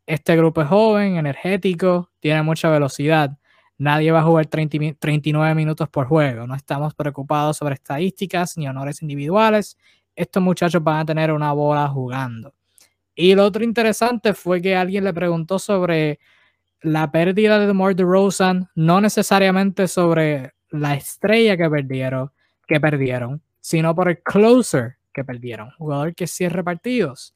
este 0.05 0.35
grupo 0.35 0.61
es 0.61 0.67
joven, 0.67 1.17
energético, 1.17 2.11
tiene 2.19 2.43
mucha 2.43 2.69
velocidad. 2.69 3.37
Nadie 3.77 4.11
va 4.11 4.19
a 4.19 4.23
jugar 4.23 4.45
39 4.47 5.55
minutos 5.55 5.89
por 5.89 6.07
juego. 6.07 6.47
No 6.47 6.55
estamos 6.55 6.93
preocupados 6.93 7.57
sobre 7.57 7.75
estadísticas 7.75 8.57
ni 8.57 8.67
honores 8.67 9.01
individuales. 9.01 9.77
Estos 10.15 10.41
muchachos 10.41 10.83
van 10.83 10.99
a 10.99 11.05
tener 11.05 11.31
una 11.31 11.51
bola 11.53 11.87
jugando. 11.87 12.53
Y 13.15 13.33
lo 13.35 13.45
otro 13.45 13.63
interesante 13.63 14.33
fue 14.33 14.61
que 14.61 14.75
alguien 14.75 15.03
le 15.03 15.13
preguntó 15.13 15.57
sobre 15.57 16.19
la 16.81 17.11
pérdida 17.11 17.57
de 17.59 17.67
DeMar 17.67 17.95
DeRozan, 17.95 18.69
no 18.75 19.01
necesariamente 19.01 19.87
sobre 19.87 20.53
la 20.69 20.95
estrella 20.95 21.57
que 21.57 21.69
perdieron, 21.69 22.31
que 22.67 22.79
perdieron, 22.79 23.41
sino 23.59 23.95
por 23.95 24.09
el 24.09 24.21
closer 24.21 24.97
que 25.13 25.23
perdieron, 25.23 25.71
jugador 25.77 26.13
que 26.13 26.27
cierre 26.27 26.63
partidos. 26.63 27.35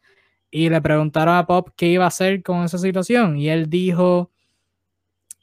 Y 0.52 0.70
le 0.70 0.82
preguntaron 0.82 1.36
a 1.36 1.46
Pop 1.46 1.70
qué 1.76 1.88
iba 1.88 2.06
a 2.06 2.10
hacer 2.10 2.44
con 2.44 2.64
esa 2.64 2.78
situación 2.78 3.38
y 3.38 3.50
él 3.50 3.70
dijo 3.70 4.32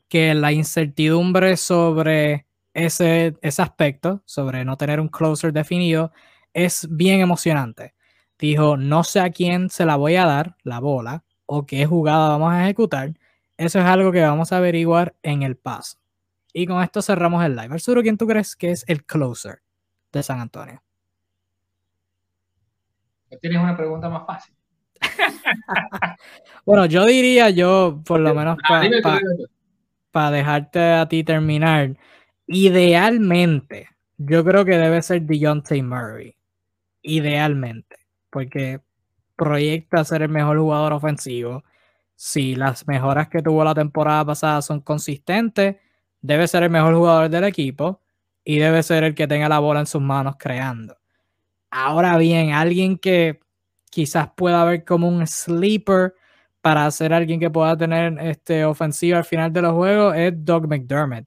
que 0.08 0.34
la 0.34 0.52
incertidumbre 0.52 1.56
sobre 1.56 2.46
ese, 2.74 3.36
ese 3.42 3.62
aspecto, 3.62 4.22
sobre 4.24 4.64
no 4.64 4.76
tener 4.76 5.00
un 5.00 5.08
closer 5.08 5.52
definido, 5.52 6.12
es 6.52 6.86
bien 6.90 7.20
emocionante. 7.20 7.94
Dijo, 8.38 8.76
no 8.76 9.02
sé 9.04 9.20
a 9.20 9.30
quién 9.30 9.70
se 9.70 9.86
la 9.86 9.96
voy 9.96 10.16
a 10.16 10.26
dar, 10.26 10.56
la 10.62 10.78
bola, 10.80 11.24
o 11.46 11.64
qué 11.64 11.86
jugada 11.86 12.28
vamos 12.28 12.52
a 12.52 12.64
ejecutar. 12.64 13.14
Eso 13.56 13.78
es 13.78 13.84
algo 13.84 14.12
que 14.12 14.20
vamos 14.20 14.52
a 14.52 14.58
averiguar 14.58 15.14
en 15.22 15.42
el 15.42 15.56
paso. 15.56 15.98
Y 16.52 16.66
con 16.66 16.82
esto 16.82 17.02
cerramos 17.02 17.44
el 17.44 17.56
live. 17.56 17.74
Arturo, 17.74 18.02
¿quién 18.02 18.16
tú 18.16 18.26
crees 18.26 18.56
que 18.56 18.70
es 18.70 18.84
el 18.88 19.04
closer 19.04 19.62
de 20.12 20.22
San 20.22 20.40
Antonio? 20.40 20.82
Tienes 23.40 23.60
una 23.60 23.76
pregunta 23.76 24.08
más 24.08 24.26
fácil. 24.26 24.54
bueno, 26.64 26.86
yo 26.86 27.04
diría 27.04 27.50
yo, 27.50 28.00
por 28.06 28.20
lo 28.20 28.34
menos 28.34 28.56
para 28.66 28.88
dejarte 30.30 30.80
a 30.80 31.08
ti 31.08 31.24
terminar, 31.24 31.96
idealmente, 32.46 33.88
yo 34.18 34.44
creo 34.44 34.64
que 34.64 34.78
debe 34.78 35.02
ser 35.02 35.22
Deontay 35.22 35.82
Murray. 35.82 36.36
Idealmente. 37.02 37.96
Porque 38.30 38.80
proyecta 39.36 40.04
ser 40.04 40.22
el 40.22 40.30
mejor 40.30 40.58
jugador 40.58 40.92
ofensivo. 40.92 41.64
Si 42.14 42.54
las 42.54 42.86
mejoras 42.88 43.28
que 43.28 43.42
tuvo 43.42 43.62
la 43.64 43.74
temporada 43.74 44.24
pasada 44.24 44.62
son 44.62 44.80
consistentes, 44.80 45.76
debe 46.22 46.48
ser 46.48 46.62
el 46.64 46.70
mejor 46.70 46.94
jugador 46.94 47.28
del 47.28 47.44
equipo 47.44 48.00
y 48.44 48.58
debe 48.58 48.82
ser 48.82 49.04
el 49.04 49.14
que 49.14 49.26
tenga 49.26 49.48
la 49.48 49.58
bola 49.58 49.80
en 49.80 49.86
sus 49.86 50.00
manos 50.00 50.36
creando. 50.38 50.96
Ahora 51.70 52.16
bien, 52.16 52.52
alguien 52.52 52.98
que 52.98 53.40
quizás 53.90 54.30
pueda 54.36 54.64
ver 54.64 54.84
como 54.84 55.08
un 55.08 55.26
sleeper 55.26 56.14
para 56.66 56.90
ser 56.90 57.12
alguien 57.12 57.38
que 57.38 57.48
pueda 57.48 57.76
tener 57.76 58.18
este 58.18 58.64
ofensiva 58.64 59.18
al 59.18 59.24
final 59.24 59.52
de 59.52 59.62
los 59.62 59.72
juegos 59.72 60.16
es 60.16 60.32
Doug 60.44 60.66
McDermott. 60.66 61.24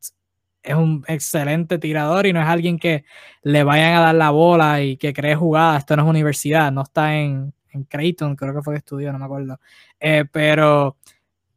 Es 0.62 0.76
un 0.76 1.06
excelente 1.08 1.78
tirador 1.78 2.26
y 2.26 2.34
no 2.34 2.42
es 2.42 2.46
alguien 2.46 2.78
que 2.78 3.06
le 3.44 3.64
vayan 3.64 3.94
a 3.94 4.02
dar 4.02 4.16
la 4.16 4.32
bola 4.32 4.82
y 4.82 4.98
que 4.98 5.14
cree 5.14 5.36
jugadas. 5.36 5.80
Esto 5.80 5.96
no 5.96 6.04
es 6.04 6.10
universidad, 6.10 6.74
no 6.74 6.82
está 6.82 7.16
en, 7.16 7.54
en 7.72 7.86
Creighton, 7.86 8.36
creo 8.36 8.54
que 8.54 8.62
fue 8.62 8.74
que 8.74 8.80
estudió, 8.80 9.14
no 9.14 9.20
me 9.20 9.24
acuerdo. 9.24 9.62
Eh, 9.98 10.26
pero 10.30 10.98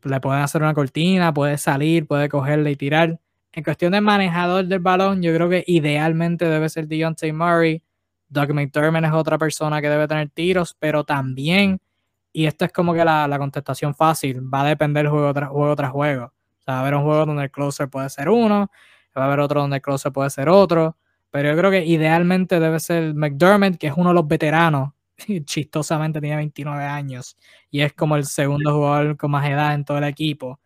le 0.05 0.21
pueden 0.21 0.43
hacer 0.43 0.63
una 0.63 0.75
cortina, 0.75 1.35
puede 1.35 1.59
salir, 1.59 2.07
puede 2.07 2.29
cogerle 2.29 2.71
y 2.71 2.77
tirar. 2.77 3.19
En 3.53 3.65
cuestión 3.65 3.91
de 3.91 4.01
manejador 4.01 4.65
del 4.65 4.79
balón, 4.79 5.23
yo 5.23 5.35
creo 5.35 5.49
que 5.49 5.65
idealmente 5.67 6.45
debe 6.45 6.69
ser 6.69 6.87
Deontay 6.87 7.33
Murray. 7.33 7.83
Doug 8.29 8.55
McDermott 8.55 9.07
es 9.07 9.13
otra 9.13 9.39
persona 9.39 9.83
que 9.83 9.89
debe 9.89 10.07
tener 10.07 10.31
tiros, 10.31 10.77
pero 10.79 11.03
también, 11.03 11.81
y 12.33 12.47
esto 12.47 12.65
es 12.65 12.73
como 12.73 12.95
que 12.95 13.05
la, 13.05 13.37
contestación 13.39 13.95
fácil, 13.95 14.43
va 14.53 14.63
a 14.63 14.65
depender 14.67 15.09
juego 15.09 15.33
tras 15.35 15.51
juego 15.51 15.77
tras 15.77 15.91
juego. 15.91 16.25
O 16.25 16.63
sea, 16.63 16.75
va 16.75 16.79
a 16.79 16.81
haber 16.83 16.95
un 16.95 17.03
juego 17.03 17.27
donde 17.27 17.45
el 17.45 17.51
closer 17.51 17.89
puede 17.89 18.09
ser 18.11 18.29
uno, 18.29 18.71
va 19.17 19.23
a 19.23 19.27
haber 19.27 19.41
otro 19.41 19.61
donde 19.61 19.77
el 19.77 19.83
closer 19.83 20.13
puede 20.13 20.31
ser 20.31 20.49
otro, 20.49 20.97
pero 21.31 21.51
yo 21.51 21.57
creo 21.57 21.71
que 21.71 21.85
idealmente 21.85 22.61
debe 22.61 22.81
ser 22.81 23.15
McDermott, 23.15 23.77
que 23.79 23.89
es 23.89 23.95
uno 23.97 24.11
de 24.11 24.15
los 24.15 24.27
veteranos, 24.27 24.93
chistosamente 25.45 26.21
tiene 26.21 26.37
29 26.37 26.85
años 26.85 27.37
y 27.71 27.81
es 27.81 27.93
como 27.93 28.17
el 28.17 28.25
segundo 28.25 28.73
jugador 28.75 29.17
con 29.17 29.31
más 29.31 29.49
edad 29.49 29.75
en 29.75 29.85
todo 29.85 29.99
el 29.99 30.05
equipo. 30.05 30.61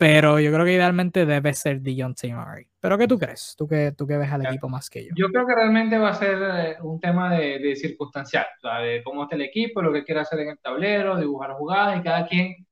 Pero 0.00 0.40
yo 0.40 0.50
creo 0.50 0.64
que 0.64 0.72
idealmente 0.72 1.26
debe 1.26 1.52
ser 1.52 1.82
Dion 1.82 2.14
Murray. 2.22 2.66
¿Pero 2.80 2.96
qué 2.96 3.06
tú 3.06 3.18
crees? 3.18 3.54
¿Tú 3.58 3.68
que, 3.68 3.92
tú 3.92 4.06
que 4.06 4.16
ves 4.16 4.32
al 4.32 4.46
equipo 4.46 4.66
más 4.66 4.88
que 4.88 5.04
yo? 5.04 5.10
Yo 5.14 5.28
creo 5.28 5.46
que 5.46 5.54
realmente 5.54 5.98
va 5.98 6.08
a 6.08 6.14
ser 6.14 6.38
eh, 6.42 6.76
un 6.80 6.98
tema 6.98 7.36
de, 7.36 7.58
de 7.58 7.76
circunstancial, 7.76 8.46
o 8.56 8.60
sea, 8.62 8.78
de 8.78 9.02
cómo 9.02 9.24
está 9.24 9.36
el 9.36 9.42
equipo, 9.42 9.82
lo 9.82 9.92
que 9.92 10.02
quiere 10.02 10.22
hacer 10.22 10.40
en 10.40 10.48
el 10.48 10.58
tablero, 10.58 11.18
dibujar 11.18 11.52
jugadas 11.52 12.00
y 12.00 12.02
cada 12.02 12.26
quien 12.26 12.66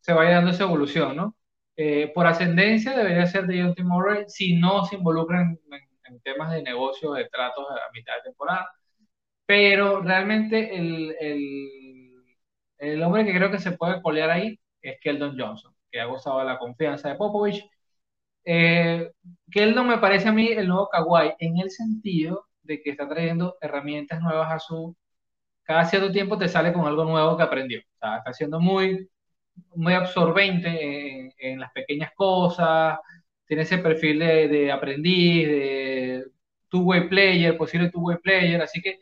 se 0.00 0.12
vaya 0.14 0.32
dando 0.32 0.50
esa 0.50 0.64
evolución, 0.64 1.14
¿no? 1.14 1.36
Eh, 1.76 2.10
por 2.12 2.26
ascendencia 2.26 2.96
debería 2.96 3.26
ser 3.26 3.46
de 3.46 3.72
Murray 3.84 4.24
si 4.26 4.56
no 4.56 4.84
se 4.84 4.96
involucran 4.96 5.56
en, 6.08 6.20
temas 6.22 6.50
de 6.50 6.64
negocio, 6.64 7.12
de 7.12 7.28
tratos 7.28 7.66
a 7.70 7.92
mitad 7.92 8.16
de 8.16 8.22
temporada. 8.30 8.68
Pero 9.46 10.00
realmente 10.02 10.76
el, 10.76 11.14
el, 11.20 12.24
el 12.78 13.02
hombre 13.04 13.24
que 13.24 13.32
creo 13.32 13.52
que 13.52 13.60
se 13.60 13.72
puede 13.72 14.02
colear 14.02 14.30
ahí 14.30 14.58
es 14.82 14.98
Keldon 15.00 15.38
Johnson 15.38 15.73
que 15.94 16.00
ha 16.00 16.06
gozado 16.06 16.40
de 16.40 16.46
la 16.46 16.58
confianza 16.58 17.08
de 17.08 17.14
Popovich. 17.14 17.64
Eh, 18.44 19.12
que 19.50 19.62
él 19.62 19.74
no 19.76 19.84
me 19.84 19.98
parece 19.98 20.28
a 20.28 20.32
mí 20.32 20.48
el 20.48 20.68
nuevo 20.68 20.88
Kawhi 20.90 21.34
en 21.38 21.58
el 21.58 21.70
sentido 21.70 22.46
de 22.62 22.82
que 22.82 22.90
está 22.90 23.08
trayendo 23.08 23.56
herramientas 23.60 24.20
nuevas 24.20 24.52
a 24.52 24.58
su... 24.58 24.96
Cada 25.62 25.84
cierto 25.86 26.12
tiempo 26.12 26.36
te 26.38 26.48
sale 26.48 26.72
con 26.72 26.86
algo 26.86 27.04
nuevo 27.04 27.36
que 27.36 27.44
aprendió. 27.44 27.80
está 27.80 28.32
siendo 28.32 28.60
muy, 28.60 29.08
muy 29.76 29.94
absorbente 29.94 31.32
en, 31.38 31.60
las 31.60 31.72
pequeñas 31.72 32.12
cosas, 32.14 32.98
tiene 33.46 33.62
ese 33.62 33.78
perfil 33.78 34.18
de, 34.18 34.48
de 34.48 34.72
aprendiz, 34.72 35.46
de 35.48 36.24
two-way 36.68 37.08
player, 37.08 37.56
posible 37.56 37.90
two-way 37.90 38.18
player, 38.18 38.60
así 38.62 38.82
que 38.82 39.00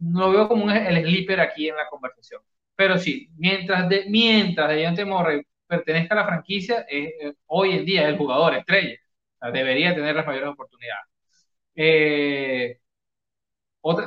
no 0.00 0.30
veo 0.30 0.48
como 0.48 0.70
el 0.70 1.02
sleeper 1.04 1.40
aquí 1.40 1.68
en 1.68 1.76
la 1.76 1.88
conversación. 1.88 2.42
Pero 2.76 2.98
sí, 2.98 3.28
mientras, 3.36 3.88
de, 3.88 4.06
mientras 4.08 4.70
Deontay 4.70 5.04
Morre 5.04 5.46
pertenezca 5.68 6.14
a 6.14 6.18
la 6.18 6.26
franquicia, 6.26 6.86
eh, 6.90 7.34
hoy 7.46 7.72
en 7.72 7.84
día 7.84 8.02
es 8.02 8.08
el 8.08 8.18
jugador 8.18 8.54
estrella. 8.54 8.96
debería 9.52 9.94
tener 9.94 10.16
las 10.16 10.26
mayores 10.26 10.48
oportunidades. 10.50 11.06
Eh, 11.76 12.80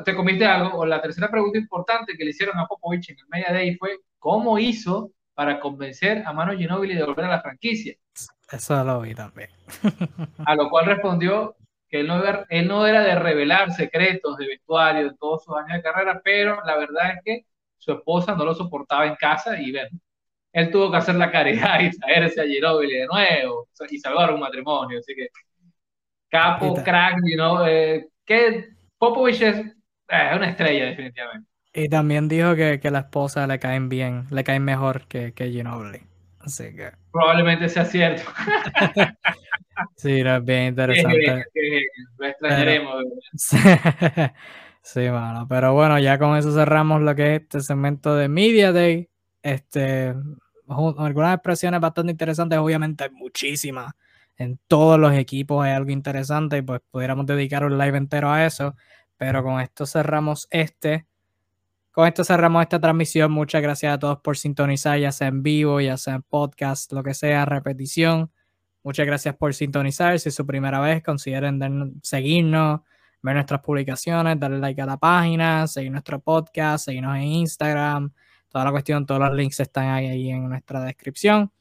te 0.03 0.15
comiste 0.15 0.45
algo, 0.45 0.79
o 0.79 0.85
la 0.85 1.01
tercera 1.01 1.29
pregunta 1.29 1.57
importante 1.57 2.17
que 2.17 2.23
le 2.23 2.31
hicieron 2.31 2.57
a 2.59 2.67
Popovich 2.67 3.09
en 3.09 3.17
el 3.19 3.25
Media 3.29 3.53
Day 3.53 3.75
fue, 3.77 3.99
¿cómo 4.19 4.59
hizo 4.59 5.11
para 5.33 5.59
convencer 5.59 6.23
a 6.25 6.33
Mano 6.33 6.57
Ginóbili 6.57 6.95
de 6.95 7.03
volver 7.03 7.25
a 7.25 7.29
la 7.29 7.41
franquicia? 7.41 7.95
Eso 8.51 8.83
lo 8.83 9.01
vi 9.01 9.15
también. 9.15 9.49
a 10.45 10.55
lo 10.55 10.69
cual 10.69 10.85
respondió 10.85 11.55
que 11.88 12.01
él 12.01 12.07
no, 12.07 12.23
era, 12.23 12.45
él 12.49 12.67
no 12.67 12.85
era 12.85 13.01
de 13.01 13.15
revelar 13.15 13.71
secretos 13.71 14.38
de 14.38 14.47
vestuario 14.47 15.09
de 15.09 15.17
todos 15.17 15.43
sus 15.43 15.55
años 15.55 15.77
de 15.77 15.81
carrera, 15.81 16.21
pero 16.23 16.61
la 16.65 16.77
verdad 16.77 17.11
es 17.15 17.19
que 17.23 17.45
su 17.77 17.93
esposa 17.93 18.35
no 18.35 18.45
lo 18.45 18.53
soportaba 18.53 19.07
en 19.07 19.15
casa 19.15 19.59
y 19.59 19.71
bueno, 19.71 19.89
él 20.53 20.69
tuvo 20.69 20.91
que 20.91 20.98
hacer 20.98 21.15
la 21.15 21.32
caridad 21.32 21.80
y 21.80 21.91
traerse 21.98 22.41
a 22.41 22.45
Ginobili 22.45 22.99
de 22.99 23.07
nuevo 23.07 23.68
y 23.90 23.98
salvar 23.98 24.34
un 24.34 24.40
matrimonio. 24.40 24.99
Así 24.99 25.15
que, 25.15 25.28
capo, 26.30 26.73
crack, 26.84 27.18
you 27.23 27.36
know, 27.36 27.65
eh, 27.65 28.07
que 28.26 28.69
Popovich 28.98 29.41
es, 29.41 29.57
eh, 29.57 30.32
una 30.36 30.49
estrella, 30.49 30.86
definitivamente. 30.86 31.49
Y 31.73 31.88
también 31.88 32.28
dijo 32.28 32.56
que, 32.56 32.80
que, 32.82 32.91
la 32.91 32.99
esposa 32.99 33.48
le 33.48 33.57
caen 33.57 33.88
bien, 33.88 34.26
le 34.30 34.44
caen 34.44 34.64
mejor 34.64 35.07
que, 35.07 35.34
que 35.34 35.49
Ginobili. 35.49 36.02
Así 36.40 36.76
que. 36.76 36.91
Probablemente 37.11 37.69
sea 37.69 37.86
cierto. 37.86 38.23
sí, 39.95 40.22
es 40.22 40.45
bien 40.45 40.68
interesante. 40.68 41.45
lo 42.18 42.28
extrañaremos. 42.28 43.03
sí, 44.82 44.99
bueno, 45.10 45.45
pero 45.48 45.73
bueno, 45.73 45.99
ya 45.99 46.18
con 46.18 46.36
eso 46.36 46.52
cerramos 46.52 47.02
lo 47.02 47.15
que 47.15 47.36
es 47.36 47.41
este 47.41 47.61
segmento 47.61 48.15
de 48.15 48.28
Media 48.28 48.72
Day. 48.72 49.10
Este, 49.41 50.15
algunas 50.68 51.35
expresiones 51.35 51.80
bastante 51.80 52.11
interesantes, 52.11 52.59
obviamente 52.59 53.09
muchísimas. 53.09 53.93
En 54.38 54.59
todos 54.68 54.99
los 54.99 55.13
equipos 55.13 55.63
hay 55.63 55.73
algo 55.73 55.91
interesante 55.91 56.57
y 56.57 56.61
pues 56.61 56.81
pudiéramos 56.89 57.26
dedicar 57.26 57.63
un 57.63 57.77
live 57.77 57.97
entero 57.97 58.31
a 58.31 58.45
eso. 58.45 58.76
Pero 59.18 59.43
con 59.43 59.61
esto 59.61 59.85
cerramos 59.85 60.47
este. 60.49 61.05
Con 61.91 62.07
esto 62.07 62.23
cerramos 62.23 62.63
esta 62.63 62.80
transmisión. 62.80 63.31
Muchas 63.31 63.61
gracias 63.61 63.93
a 63.93 63.99
todos 63.99 64.19
por 64.22 64.38
sintonizar, 64.38 64.97
ya 64.97 65.11
sea 65.11 65.27
en 65.27 65.43
vivo, 65.43 65.80
ya 65.81 65.97
sea 65.97 66.15
en 66.15 66.23
podcast, 66.23 66.91
lo 66.93 67.03
que 67.03 67.13
sea, 67.13 67.45
repetición. 67.45 68.31
Muchas 68.84 69.05
gracias 69.05 69.35
por 69.35 69.53
sintonizar. 69.53 70.19
Si 70.19 70.30
es 70.30 70.35
su 70.35 70.45
primera 70.45 70.80
vez, 70.80 71.03
consideren 71.03 71.99
seguirnos, 72.01 72.81
ver 73.22 73.35
nuestras 73.35 73.61
publicaciones, 73.61 74.39
darle 74.39 74.57
like 74.57 74.81
a 74.81 74.85
la 74.88 74.97
página, 74.97 75.68
seguir 75.68 75.91
nuestro 75.91 76.19
podcast, 76.19 76.85
seguirnos 76.85 77.15
en 77.18 77.23
Instagram, 77.23 78.11
toda 78.52 78.65
la 78.65 78.72
cuestión, 78.72 79.06
todos 79.06 79.22
los 79.22 79.34
links 79.34 79.60
están 79.60 79.90
ahí, 79.90 80.30
en 80.30 80.49
nuestra 80.49 80.84
descripción. 80.84 81.52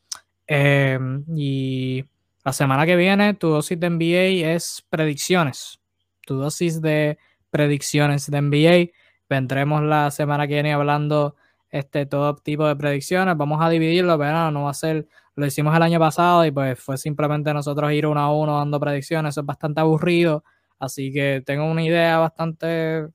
Em, 0.47 1.25
y 1.37 2.05
la 2.45 2.53
semana 2.53 2.85
que 2.87 2.97
viene, 2.97 3.35
tu 3.35 3.49
dosis 3.49 3.79
de 3.79 3.89
NBA 3.91 4.53
es 4.55 4.85
predicciones. 4.91 5.81
Tu 6.27 6.35
dosis 6.37 6.83
de 6.83 7.19
predicciones 7.51 8.31
de 8.31 8.39
NBA. 8.39 8.93
Vendremos 9.29 9.83
la 9.83 10.11
semana 10.11 10.47
que 10.47 10.55
viene 10.55 10.73
hablando 10.73 11.37
este 11.71 12.07
todo 12.07 12.35
tipo 12.37 12.67
de 12.67 12.77
predicciones. 12.77 13.37
Vamos 13.37 13.61
a 13.63 13.69
dividirlo, 13.71 14.19
pero 14.19 14.51
no 14.51 14.65
va 14.65 14.71
a 14.71 14.75
ser 14.75 15.07
lo 15.41 15.47
hicimos 15.47 15.75
el 15.75 15.83
año 15.83 15.99
pasado 15.99 16.45
y 16.45 16.51
pues 16.51 16.79
fue 16.79 16.99
simplemente 16.99 17.53
nosotros 17.55 17.91
ir 17.93 18.07
uno 18.07 18.21
a 18.21 18.33
uno 18.33 18.59
dando 18.59 18.79
predicciones, 18.79 19.31
eso 19.35 19.41
es 19.41 19.47
bastante 19.47 19.81
aburrido, 19.81 20.45
así 20.79 21.13
que 21.13 21.43
tengo 21.45 21.65
una 21.65 21.83
idea 21.83 22.19
bastante, 22.19 23.09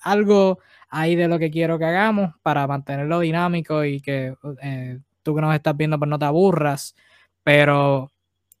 algo 0.00 0.58
ahí 0.88 1.16
de 1.16 1.28
lo 1.28 1.38
que 1.38 1.50
quiero 1.50 1.78
que 1.78 1.84
hagamos 1.84 2.34
para 2.42 2.66
mantenerlo 2.66 3.20
dinámico 3.20 3.84
y 3.84 4.00
que 4.00 4.34
eh, 4.62 4.98
tú 5.22 5.34
que 5.34 5.40
nos 5.40 5.54
estás 5.54 5.76
viendo 5.76 5.98
pues 5.98 6.08
no 6.08 6.18
te 6.18 6.24
aburras, 6.24 6.94
pero 7.42 8.10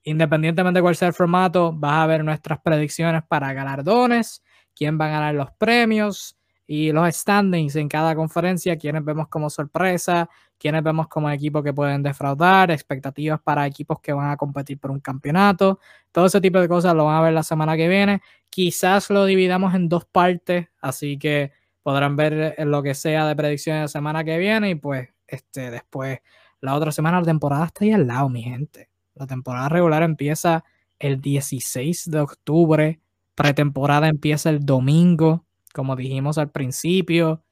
independientemente 0.04 0.78
de 0.78 0.82
cuál 0.82 0.96
sea 0.96 1.08
el 1.08 1.14
formato, 1.14 1.72
vas 1.72 1.94
a 1.94 2.06
ver 2.06 2.24
nuestras 2.24 2.60
predicciones 2.60 3.22
para 3.28 3.52
galardones, 3.52 4.42
quién 4.74 4.98
va 5.00 5.06
a 5.06 5.10
ganar 5.10 5.34
los 5.34 5.50
premios 5.52 6.36
y 6.66 6.92
los 6.92 7.14
standings 7.14 7.76
en 7.76 7.88
cada 7.88 8.14
conferencia, 8.14 8.78
quienes 8.78 9.04
vemos 9.04 9.28
como 9.28 9.50
sorpresa, 9.50 10.28
quienes 10.62 10.84
vemos 10.84 11.08
como 11.08 11.28
equipos 11.28 11.64
que 11.64 11.74
pueden 11.74 12.04
defraudar, 12.04 12.70
expectativas 12.70 13.40
para 13.40 13.66
equipos 13.66 13.98
que 14.00 14.12
van 14.12 14.30
a 14.30 14.36
competir 14.36 14.78
por 14.78 14.92
un 14.92 15.00
campeonato, 15.00 15.80
todo 16.12 16.26
ese 16.26 16.40
tipo 16.40 16.60
de 16.60 16.68
cosas 16.68 16.94
lo 16.94 17.06
van 17.06 17.16
a 17.16 17.20
ver 17.20 17.32
la 17.32 17.42
semana 17.42 17.76
que 17.76 17.88
viene. 17.88 18.22
Quizás 18.48 19.10
lo 19.10 19.24
dividamos 19.24 19.74
en 19.74 19.88
dos 19.88 20.04
partes, 20.04 20.68
así 20.80 21.18
que 21.18 21.50
podrán 21.82 22.14
ver 22.14 22.54
lo 22.64 22.80
que 22.80 22.94
sea 22.94 23.26
de 23.26 23.34
predicciones 23.34 23.82
la 23.82 23.88
semana 23.88 24.22
que 24.22 24.38
viene 24.38 24.70
y 24.70 24.74
pues 24.76 25.08
este, 25.26 25.72
después 25.72 26.20
la 26.60 26.76
otra 26.76 26.92
semana 26.92 27.18
la 27.18 27.26
temporada 27.26 27.66
está 27.66 27.84
ahí 27.84 27.90
al 27.90 28.06
lado, 28.06 28.28
mi 28.28 28.42
gente. 28.44 28.88
La 29.16 29.26
temporada 29.26 29.68
regular 29.68 30.04
empieza 30.04 30.62
el 31.00 31.20
16 31.20 32.08
de 32.08 32.20
octubre, 32.20 33.00
pretemporada 33.34 34.06
empieza 34.06 34.48
el 34.48 34.64
domingo, 34.64 35.44
como 35.74 35.96
dijimos 35.96 36.38
al 36.38 36.52
principio. 36.52 37.42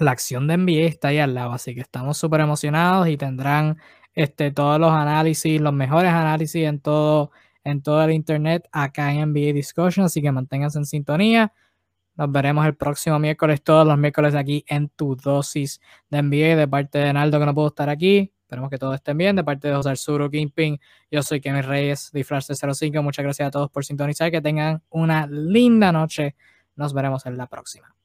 La 0.00 0.12
acción 0.12 0.46
de 0.46 0.56
NBA 0.56 0.86
está 0.86 1.08
ahí 1.08 1.18
al 1.18 1.34
lado, 1.34 1.52
así 1.52 1.74
que 1.74 1.80
estamos 1.80 2.16
súper 2.18 2.40
emocionados 2.40 3.08
y 3.08 3.16
tendrán 3.16 3.78
este, 4.14 4.52
todos 4.52 4.78
los 4.80 4.92
análisis, 4.92 5.60
los 5.60 5.72
mejores 5.72 6.12
análisis 6.12 6.64
en 6.64 6.80
todo, 6.80 7.32
en 7.64 7.82
todo 7.82 8.04
el 8.04 8.12
internet 8.12 8.68
acá 8.70 9.12
en 9.12 9.32
NBA 9.32 9.52
Discussion, 9.54 10.06
así 10.06 10.22
que 10.22 10.30
manténganse 10.30 10.78
en 10.78 10.86
sintonía. 10.86 11.52
Nos 12.16 12.30
veremos 12.32 12.66
el 12.66 12.76
próximo 12.76 13.18
miércoles, 13.18 13.62
todos 13.62 13.86
los 13.86 13.98
miércoles 13.98 14.34
aquí 14.34 14.64
en 14.68 14.88
tu 14.88 15.16
dosis 15.16 15.80
de 16.10 16.22
NBA 16.22 16.56
de 16.56 16.68
parte 16.68 16.98
de 16.98 17.12
Naldo 17.12 17.38
que 17.40 17.46
no 17.46 17.54
puedo 17.54 17.68
estar 17.68 17.88
aquí. 17.88 18.32
Esperemos 18.42 18.70
que 18.70 18.78
todos 18.78 18.94
estén 18.94 19.18
bien. 19.18 19.36
De 19.36 19.44
parte 19.44 19.68
de 19.68 19.74
José 19.74 19.90
Arzuro 19.90 20.30
Kingpin, 20.30 20.80
yo 21.10 21.22
soy 21.22 21.40
Kevin 21.40 21.62
Reyes, 21.64 22.10
Disfraz 22.12 22.46
05. 22.46 23.02
Muchas 23.02 23.22
gracias 23.22 23.48
a 23.48 23.50
todos 23.50 23.70
por 23.70 23.84
sintonizar. 23.84 24.30
Que 24.30 24.40
tengan 24.40 24.82
una 24.90 25.26
linda 25.26 25.92
noche. 25.92 26.34
Nos 26.74 26.94
veremos 26.94 27.26
en 27.26 27.36
la 27.36 27.46
próxima. 27.46 27.97